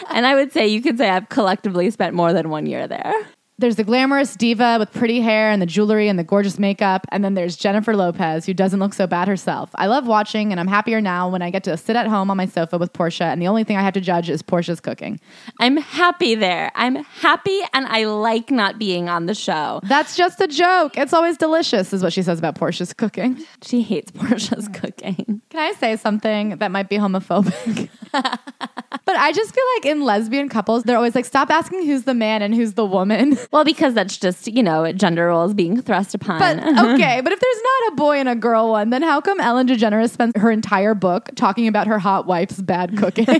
and 0.09 0.25
I 0.25 0.35
would 0.35 0.51
say 0.51 0.67
you 0.67 0.81
could 0.81 0.97
say 0.97 1.09
I've 1.09 1.29
collectively 1.29 1.89
spent 1.91 2.15
more 2.15 2.33
than 2.33 2.49
one 2.49 2.65
year 2.65 2.87
there. 2.87 3.13
There's 3.59 3.75
the 3.75 3.83
glamorous 3.83 4.35
diva 4.35 4.75
with 4.77 4.91
pretty 4.93 5.19
hair 5.19 5.49
and 5.49 5.59
the 5.59 5.65
jewelry 5.65 6.09
and 6.09 6.19
the 6.19 6.23
gorgeous 6.23 6.59
makeup. 6.59 7.07
And 7.09 7.23
then 7.23 7.33
there's 7.33 7.55
Jennifer 7.55 7.95
Lopez, 7.95 8.45
who 8.45 8.53
doesn't 8.53 8.79
look 8.79 8.93
so 8.93 9.07
bad 9.07 9.27
herself. 9.27 9.71
I 9.73 9.87
love 9.87 10.05
watching, 10.05 10.51
and 10.51 10.59
I'm 10.59 10.67
happier 10.67 11.01
now 11.01 11.27
when 11.27 11.41
I 11.41 11.49
get 11.49 11.63
to 11.63 11.75
sit 11.75 11.95
at 11.95 12.05
home 12.05 12.29
on 12.29 12.37
my 12.37 12.45
sofa 12.45 12.77
with 12.77 12.93
Portia, 12.93 13.23
and 13.23 13.41
the 13.41 13.47
only 13.47 13.63
thing 13.63 13.75
I 13.75 13.81
have 13.81 13.95
to 13.95 14.01
judge 14.01 14.29
is 14.29 14.43
Portia's 14.43 14.79
cooking. 14.79 15.19
I'm 15.59 15.77
happy 15.77 16.35
there. 16.35 16.71
I'm 16.75 16.97
happy 16.97 17.59
and 17.73 17.87
I 17.87 18.05
like 18.05 18.51
not 18.51 18.77
being 18.77 19.09
on 19.09 19.25
the 19.25 19.33
show. 19.33 19.79
That's 19.85 20.15
just 20.15 20.39
a 20.39 20.47
joke. 20.47 20.95
It's 20.95 21.13
always 21.13 21.35
delicious, 21.35 21.93
is 21.93 22.03
what 22.03 22.13
she 22.13 22.21
says 22.21 22.37
about 22.37 22.53
Portia's 22.53 22.93
cooking. 22.93 23.43
She 23.63 23.81
hates 23.81 24.11
Portia's 24.11 24.67
cooking. 24.67 25.41
Can 25.49 25.59
I 25.59 25.73
say 25.73 25.95
something 25.95 26.57
that 26.57 26.69
might 26.69 26.89
be 26.89 26.97
homophobic? 26.97 27.89
but 28.11 29.15
I 29.15 29.31
just 29.31 29.55
feel 29.55 29.63
like 29.77 29.85
in 29.87 30.03
lesbian 30.03 30.47
couples, 30.47 30.83
they're 30.83 30.95
always 30.95 31.15
like, 31.15 31.25
stop 31.25 31.49
asking 31.49 31.87
who's 31.87 32.03
the 32.03 32.13
man 32.13 32.43
and 32.43 32.53
who's 32.53 32.73
the 32.73 32.85
woman. 32.85 33.35
Well, 33.51 33.63
because 33.63 33.93
that's 33.93 34.17
just, 34.17 34.47
you 34.47 34.61
know, 34.61 34.91
gender 34.91 35.27
roles 35.27 35.53
being 35.53 35.81
thrust 35.81 36.13
upon. 36.13 36.39
But 36.39 36.57
okay, 36.93 37.21
but 37.21 37.31
if 37.31 37.39
there's 37.39 37.61
not 37.63 37.93
a 37.93 37.95
boy 37.95 38.17
and 38.19 38.29
a 38.29 38.35
girl 38.35 38.69
one, 38.71 38.89
then 38.89 39.01
how 39.01 39.21
come 39.21 39.39
Ellen 39.39 39.67
DeGeneres 39.67 40.11
spends 40.11 40.33
her 40.35 40.51
entire 40.51 40.93
book 40.93 41.29
talking 41.35 41.67
about 41.67 41.87
her 41.87 41.99
hot 41.99 42.27
wife's 42.27 42.61
bad 42.61 42.97
cooking? 42.97 43.25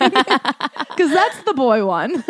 Because 0.98 1.12
that's 1.14 1.44
the 1.44 1.54
boy 1.54 1.86
one. 1.86 2.24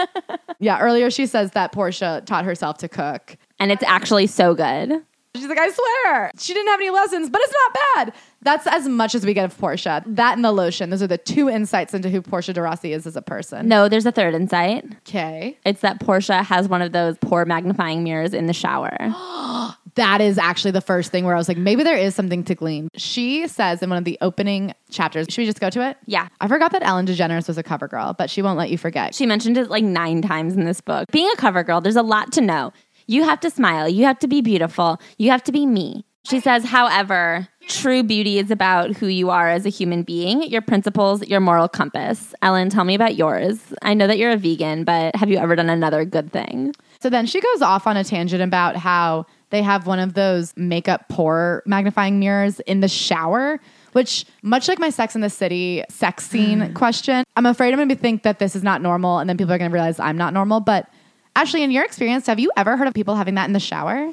yeah, 0.58 0.80
earlier 0.80 1.10
she 1.10 1.26
says 1.26 1.50
that 1.50 1.72
Portia 1.72 2.22
taught 2.24 2.46
herself 2.46 2.78
to 2.78 2.88
cook. 2.88 3.36
and 3.60 3.70
it's 3.70 3.82
actually 3.82 4.26
so 4.26 4.54
good. 4.54 5.02
She's 5.36 5.46
like, 5.46 5.58
I 5.58 5.68
swear, 5.70 6.30
she 6.38 6.54
didn't 6.54 6.68
have 6.68 6.80
any 6.80 6.90
lessons, 6.90 7.28
but 7.28 7.40
it's 7.42 7.52
not 7.52 7.78
bad. 7.96 8.14
That's 8.42 8.66
as 8.66 8.86
much 8.88 9.14
as 9.14 9.26
we 9.26 9.34
get 9.34 9.44
of 9.44 9.56
Portia. 9.58 10.02
That 10.06 10.36
and 10.36 10.44
the 10.44 10.52
lotion. 10.52 10.90
Those 10.90 11.02
are 11.02 11.06
the 11.08 11.18
two 11.18 11.48
insights 11.48 11.92
into 11.92 12.08
who 12.08 12.22
Portia 12.22 12.52
de 12.52 12.62
Rossi 12.62 12.92
is 12.92 13.06
as 13.06 13.16
a 13.16 13.22
person. 13.22 13.66
No, 13.66 13.88
there's 13.88 14.06
a 14.06 14.12
third 14.12 14.34
insight. 14.34 14.84
Okay. 15.08 15.58
It's 15.64 15.80
that 15.80 15.98
Portia 15.98 16.42
has 16.42 16.68
one 16.68 16.82
of 16.82 16.92
those 16.92 17.18
pore 17.18 17.44
magnifying 17.46 18.04
mirrors 18.04 18.32
in 18.32 18.46
the 18.46 18.52
shower. 18.52 18.96
That 19.96 20.20
is 20.20 20.38
actually 20.38 20.72
the 20.72 20.80
first 20.80 21.12
thing 21.12 21.24
where 21.24 21.36
I 21.36 21.38
was 21.38 21.46
like, 21.46 21.56
maybe 21.56 21.84
there 21.84 21.96
is 21.96 22.16
something 22.16 22.42
to 22.46 22.56
glean. 22.56 22.88
She 22.96 23.46
says 23.46 23.80
in 23.80 23.90
one 23.90 23.96
of 23.96 24.04
the 24.04 24.18
opening 24.20 24.74
chapters, 24.90 25.28
should 25.30 25.42
we 25.42 25.46
just 25.46 25.60
go 25.60 25.70
to 25.70 25.88
it? 25.88 25.96
Yeah. 26.06 26.26
I 26.40 26.48
forgot 26.48 26.72
that 26.72 26.82
Ellen 26.82 27.06
DeGeneres 27.06 27.46
was 27.46 27.58
a 27.58 27.62
cover 27.62 27.86
girl, 27.86 28.12
but 28.12 28.28
she 28.28 28.42
won't 28.42 28.58
let 28.58 28.70
you 28.70 28.78
forget. 28.78 29.14
She 29.14 29.24
mentioned 29.24 29.56
it 29.56 29.70
like 29.70 29.84
nine 29.84 30.20
times 30.20 30.54
in 30.54 30.64
this 30.64 30.80
book. 30.80 31.08
Being 31.12 31.30
a 31.32 31.36
cover 31.36 31.62
girl, 31.62 31.80
there's 31.80 31.94
a 31.94 32.02
lot 32.02 32.32
to 32.32 32.40
know. 32.40 32.72
You 33.06 33.24
have 33.24 33.40
to 33.40 33.50
smile. 33.50 33.88
You 33.88 34.04
have 34.04 34.18
to 34.20 34.28
be 34.28 34.40
beautiful. 34.40 35.00
You 35.18 35.30
have 35.30 35.44
to 35.44 35.52
be 35.52 35.66
me. 35.66 36.04
She 36.26 36.40
says, 36.40 36.64
however, 36.64 37.48
true 37.68 38.02
beauty 38.02 38.38
is 38.38 38.50
about 38.50 38.96
who 38.96 39.08
you 39.08 39.28
are 39.28 39.50
as 39.50 39.66
a 39.66 39.68
human 39.68 40.02
being, 40.02 40.42
your 40.44 40.62
principles, 40.62 41.22
your 41.26 41.40
moral 41.40 41.68
compass. 41.68 42.34
Ellen, 42.40 42.70
tell 42.70 42.84
me 42.84 42.94
about 42.94 43.16
yours. 43.16 43.60
I 43.82 43.92
know 43.92 44.06
that 44.06 44.16
you're 44.16 44.30
a 44.30 44.36
vegan, 44.38 44.84
but 44.84 45.14
have 45.16 45.30
you 45.30 45.36
ever 45.36 45.54
done 45.54 45.68
another 45.68 46.06
good 46.06 46.32
thing? 46.32 46.74
So 47.00 47.10
then 47.10 47.26
she 47.26 47.42
goes 47.42 47.60
off 47.60 47.86
on 47.86 47.98
a 47.98 48.04
tangent 48.04 48.42
about 48.42 48.76
how 48.76 49.26
they 49.50 49.62
have 49.62 49.86
one 49.86 49.98
of 49.98 50.14
those 50.14 50.54
makeup 50.56 51.10
pore 51.10 51.62
magnifying 51.66 52.18
mirrors 52.18 52.58
in 52.60 52.80
the 52.80 52.88
shower, 52.88 53.60
which, 53.92 54.24
much 54.42 54.66
like 54.66 54.78
my 54.78 54.88
Sex 54.88 55.14
in 55.14 55.20
the 55.20 55.28
City 55.28 55.84
sex 55.90 56.26
scene 56.26 56.72
question, 56.74 57.22
I'm 57.36 57.44
afraid 57.44 57.72
I'm 57.72 57.78
going 57.78 57.90
to 57.90 57.96
think 57.96 58.22
that 58.22 58.38
this 58.38 58.56
is 58.56 58.62
not 58.62 58.80
normal, 58.80 59.18
and 59.18 59.28
then 59.28 59.36
people 59.36 59.52
are 59.52 59.58
going 59.58 59.70
to 59.70 59.74
realize 59.74 60.00
I'm 60.00 60.16
not 60.16 60.32
normal. 60.32 60.60
But 60.60 60.88
Ashley, 61.36 61.62
in 61.62 61.70
your 61.70 61.84
experience, 61.84 62.26
have 62.26 62.38
you 62.38 62.50
ever 62.56 62.76
heard 62.76 62.86
of 62.86 62.94
people 62.94 63.16
having 63.16 63.34
that 63.34 63.46
in 63.46 63.52
the 63.52 63.60
shower? 63.60 64.10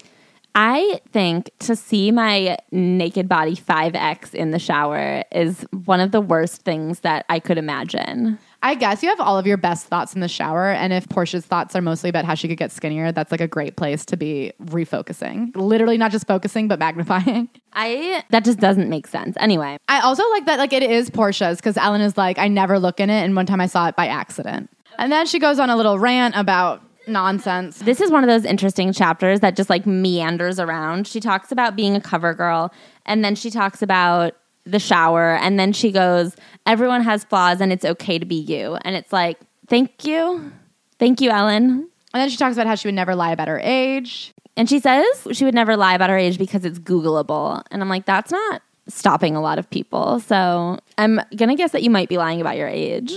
I 0.53 0.99
think 1.11 1.49
to 1.59 1.75
see 1.75 2.11
my 2.11 2.57
naked 2.71 3.29
body 3.29 3.55
5X 3.55 4.33
in 4.33 4.51
the 4.51 4.59
shower 4.59 5.23
is 5.31 5.65
one 5.85 6.01
of 6.01 6.11
the 6.11 6.19
worst 6.19 6.63
things 6.63 7.01
that 7.01 7.25
I 7.29 7.39
could 7.39 7.57
imagine. 7.57 8.37
I 8.63 8.75
guess 8.75 9.01
you 9.01 9.09
have 9.09 9.19
all 9.19 9.37
of 9.37 9.47
your 9.47 9.57
best 9.57 9.87
thoughts 9.87 10.13
in 10.13 10.19
the 10.19 10.27
shower. 10.27 10.69
And 10.71 10.91
if 10.91 11.07
Portia's 11.07 11.45
thoughts 11.45 11.75
are 11.75 11.81
mostly 11.81 12.09
about 12.09 12.25
how 12.25 12.35
she 12.35 12.47
could 12.47 12.57
get 12.57 12.71
skinnier, 12.71 13.11
that's 13.11 13.31
like 13.31 13.41
a 13.41 13.47
great 13.47 13.77
place 13.77 14.05
to 14.07 14.17
be 14.17 14.51
refocusing. 14.65 15.55
Literally, 15.55 15.97
not 15.97 16.11
just 16.11 16.27
focusing, 16.27 16.67
but 16.67 16.79
magnifying. 16.79 17.49
I 17.73 18.23
that 18.29 18.43
just 18.43 18.59
doesn't 18.59 18.89
make 18.89 19.07
sense. 19.07 19.37
Anyway, 19.39 19.77
I 19.87 20.01
also 20.01 20.27
like 20.31 20.45
that, 20.47 20.59
like, 20.59 20.73
it 20.73 20.83
is 20.83 21.09
Portia's 21.09 21.57
because 21.57 21.77
Ellen 21.77 22.01
is 22.01 22.17
like, 22.17 22.37
I 22.37 22.49
never 22.49 22.77
look 22.77 22.99
in 22.99 23.09
it. 23.09 23.23
And 23.23 23.35
one 23.35 23.45
time 23.45 23.61
I 23.61 23.67
saw 23.67 23.87
it 23.87 23.95
by 23.95 24.07
accident. 24.07 24.69
And 24.97 25.11
then 25.11 25.25
she 25.25 25.39
goes 25.39 25.57
on 25.59 25.69
a 25.69 25.77
little 25.77 25.97
rant 25.97 26.35
about 26.35 26.83
nonsense. 27.11 27.79
this 27.79 28.01
is 28.01 28.11
one 28.11 28.23
of 28.23 28.27
those 28.27 28.45
interesting 28.45 28.93
chapters 28.93 29.41
that 29.41 29.55
just 29.55 29.69
like 29.69 29.85
meanders 29.85 30.59
around. 30.59 31.07
She 31.07 31.19
talks 31.19 31.51
about 31.51 31.75
being 31.75 31.95
a 31.95 32.01
cover 32.01 32.33
girl 32.33 32.73
and 33.05 33.23
then 33.23 33.35
she 33.35 33.49
talks 33.49 33.81
about 33.81 34.35
the 34.65 34.79
shower 34.79 35.35
and 35.35 35.59
then 35.59 35.73
she 35.73 35.91
goes, 35.91 36.35
"Everyone 36.65 37.01
has 37.01 37.23
flaws 37.23 37.61
and 37.61 37.71
it's 37.71 37.85
okay 37.85 38.19
to 38.19 38.25
be 38.25 38.35
you." 38.35 38.77
And 38.83 38.95
it's 38.95 39.11
like, 39.11 39.39
"Thank 39.67 40.05
you. 40.05 40.51
Thank 40.99 41.21
you, 41.21 41.29
Ellen." 41.31 41.87
And 42.13 42.21
then 42.21 42.29
she 42.29 42.37
talks 42.37 42.55
about 42.55 42.67
how 42.67 42.75
she 42.75 42.87
would 42.87 42.95
never 42.95 43.15
lie 43.15 43.31
about 43.31 43.47
her 43.47 43.59
age. 43.59 44.33
And 44.57 44.69
she 44.69 44.79
says 44.79 45.05
she 45.31 45.45
would 45.45 45.55
never 45.55 45.77
lie 45.77 45.95
about 45.95 46.09
her 46.09 46.17
age 46.17 46.37
because 46.37 46.65
it's 46.65 46.79
Googleable. 46.79 47.63
And 47.71 47.81
I'm 47.81 47.89
like, 47.89 48.05
that's 48.05 48.31
not 48.31 48.61
stopping 48.87 49.35
a 49.35 49.41
lot 49.41 49.57
of 49.57 49.69
people. 49.69 50.19
So 50.19 50.77
I'm 50.97 51.21
going 51.35 51.49
to 51.49 51.55
guess 51.55 51.71
that 51.71 51.83
you 51.83 51.89
might 51.89 52.09
be 52.09 52.17
lying 52.17 52.41
about 52.41 52.57
your 52.57 52.67
age. 52.67 53.13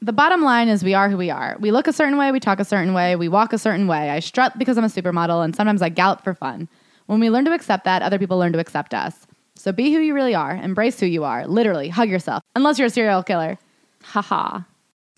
The 0.00 0.12
bottom 0.12 0.42
line 0.42 0.68
is 0.68 0.84
we 0.84 0.94
are 0.94 1.08
who 1.08 1.16
we 1.16 1.28
are. 1.28 1.56
We 1.58 1.72
look 1.72 1.88
a 1.88 1.92
certain 1.92 2.18
way, 2.18 2.30
we 2.30 2.38
talk 2.38 2.60
a 2.60 2.64
certain 2.64 2.94
way, 2.94 3.16
we 3.16 3.28
walk 3.28 3.52
a 3.52 3.58
certain 3.58 3.88
way. 3.88 4.10
I 4.10 4.20
strut 4.20 4.56
because 4.56 4.78
I'm 4.78 4.84
a 4.84 4.88
supermodel, 4.88 5.44
and 5.44 5.56
sometimes 5.56 5.82
I 5.82 5.88
gallop 5.88 6.22
for 6.22 6.34
fun. 6.34 6.68
When 7.06 7.18
we 7.18 7.30
learn 7.30 7.44
to 7.46 7.52
accept 7.52 7.84
that, 7.84 8.02
other 8.02 8.18
people 8.18 8.38
learn 8.38 8.52
to 8.52 8.60
accept 8.60 8.94
us. 8.94 9.26
So 9.56 9.72
be 9.72 9.92
who 9.92 9.98
you 9.98 10.14
really 10.14 10.36
are, 10.36 10.54
embrace 10.54 11.00
who 11.00 11.06
you 11.06 11.24
are, 11.24 11.48
literally, 11.48 11.88
hug 11.88 12.08
yourself, 12.08 12.44
unless 12.54 12.78
you're 12.78 12.86
a 12.86 12.90
serial 12.90 13.24
killer. 13.24 13.58
Haha. 14.04 14.60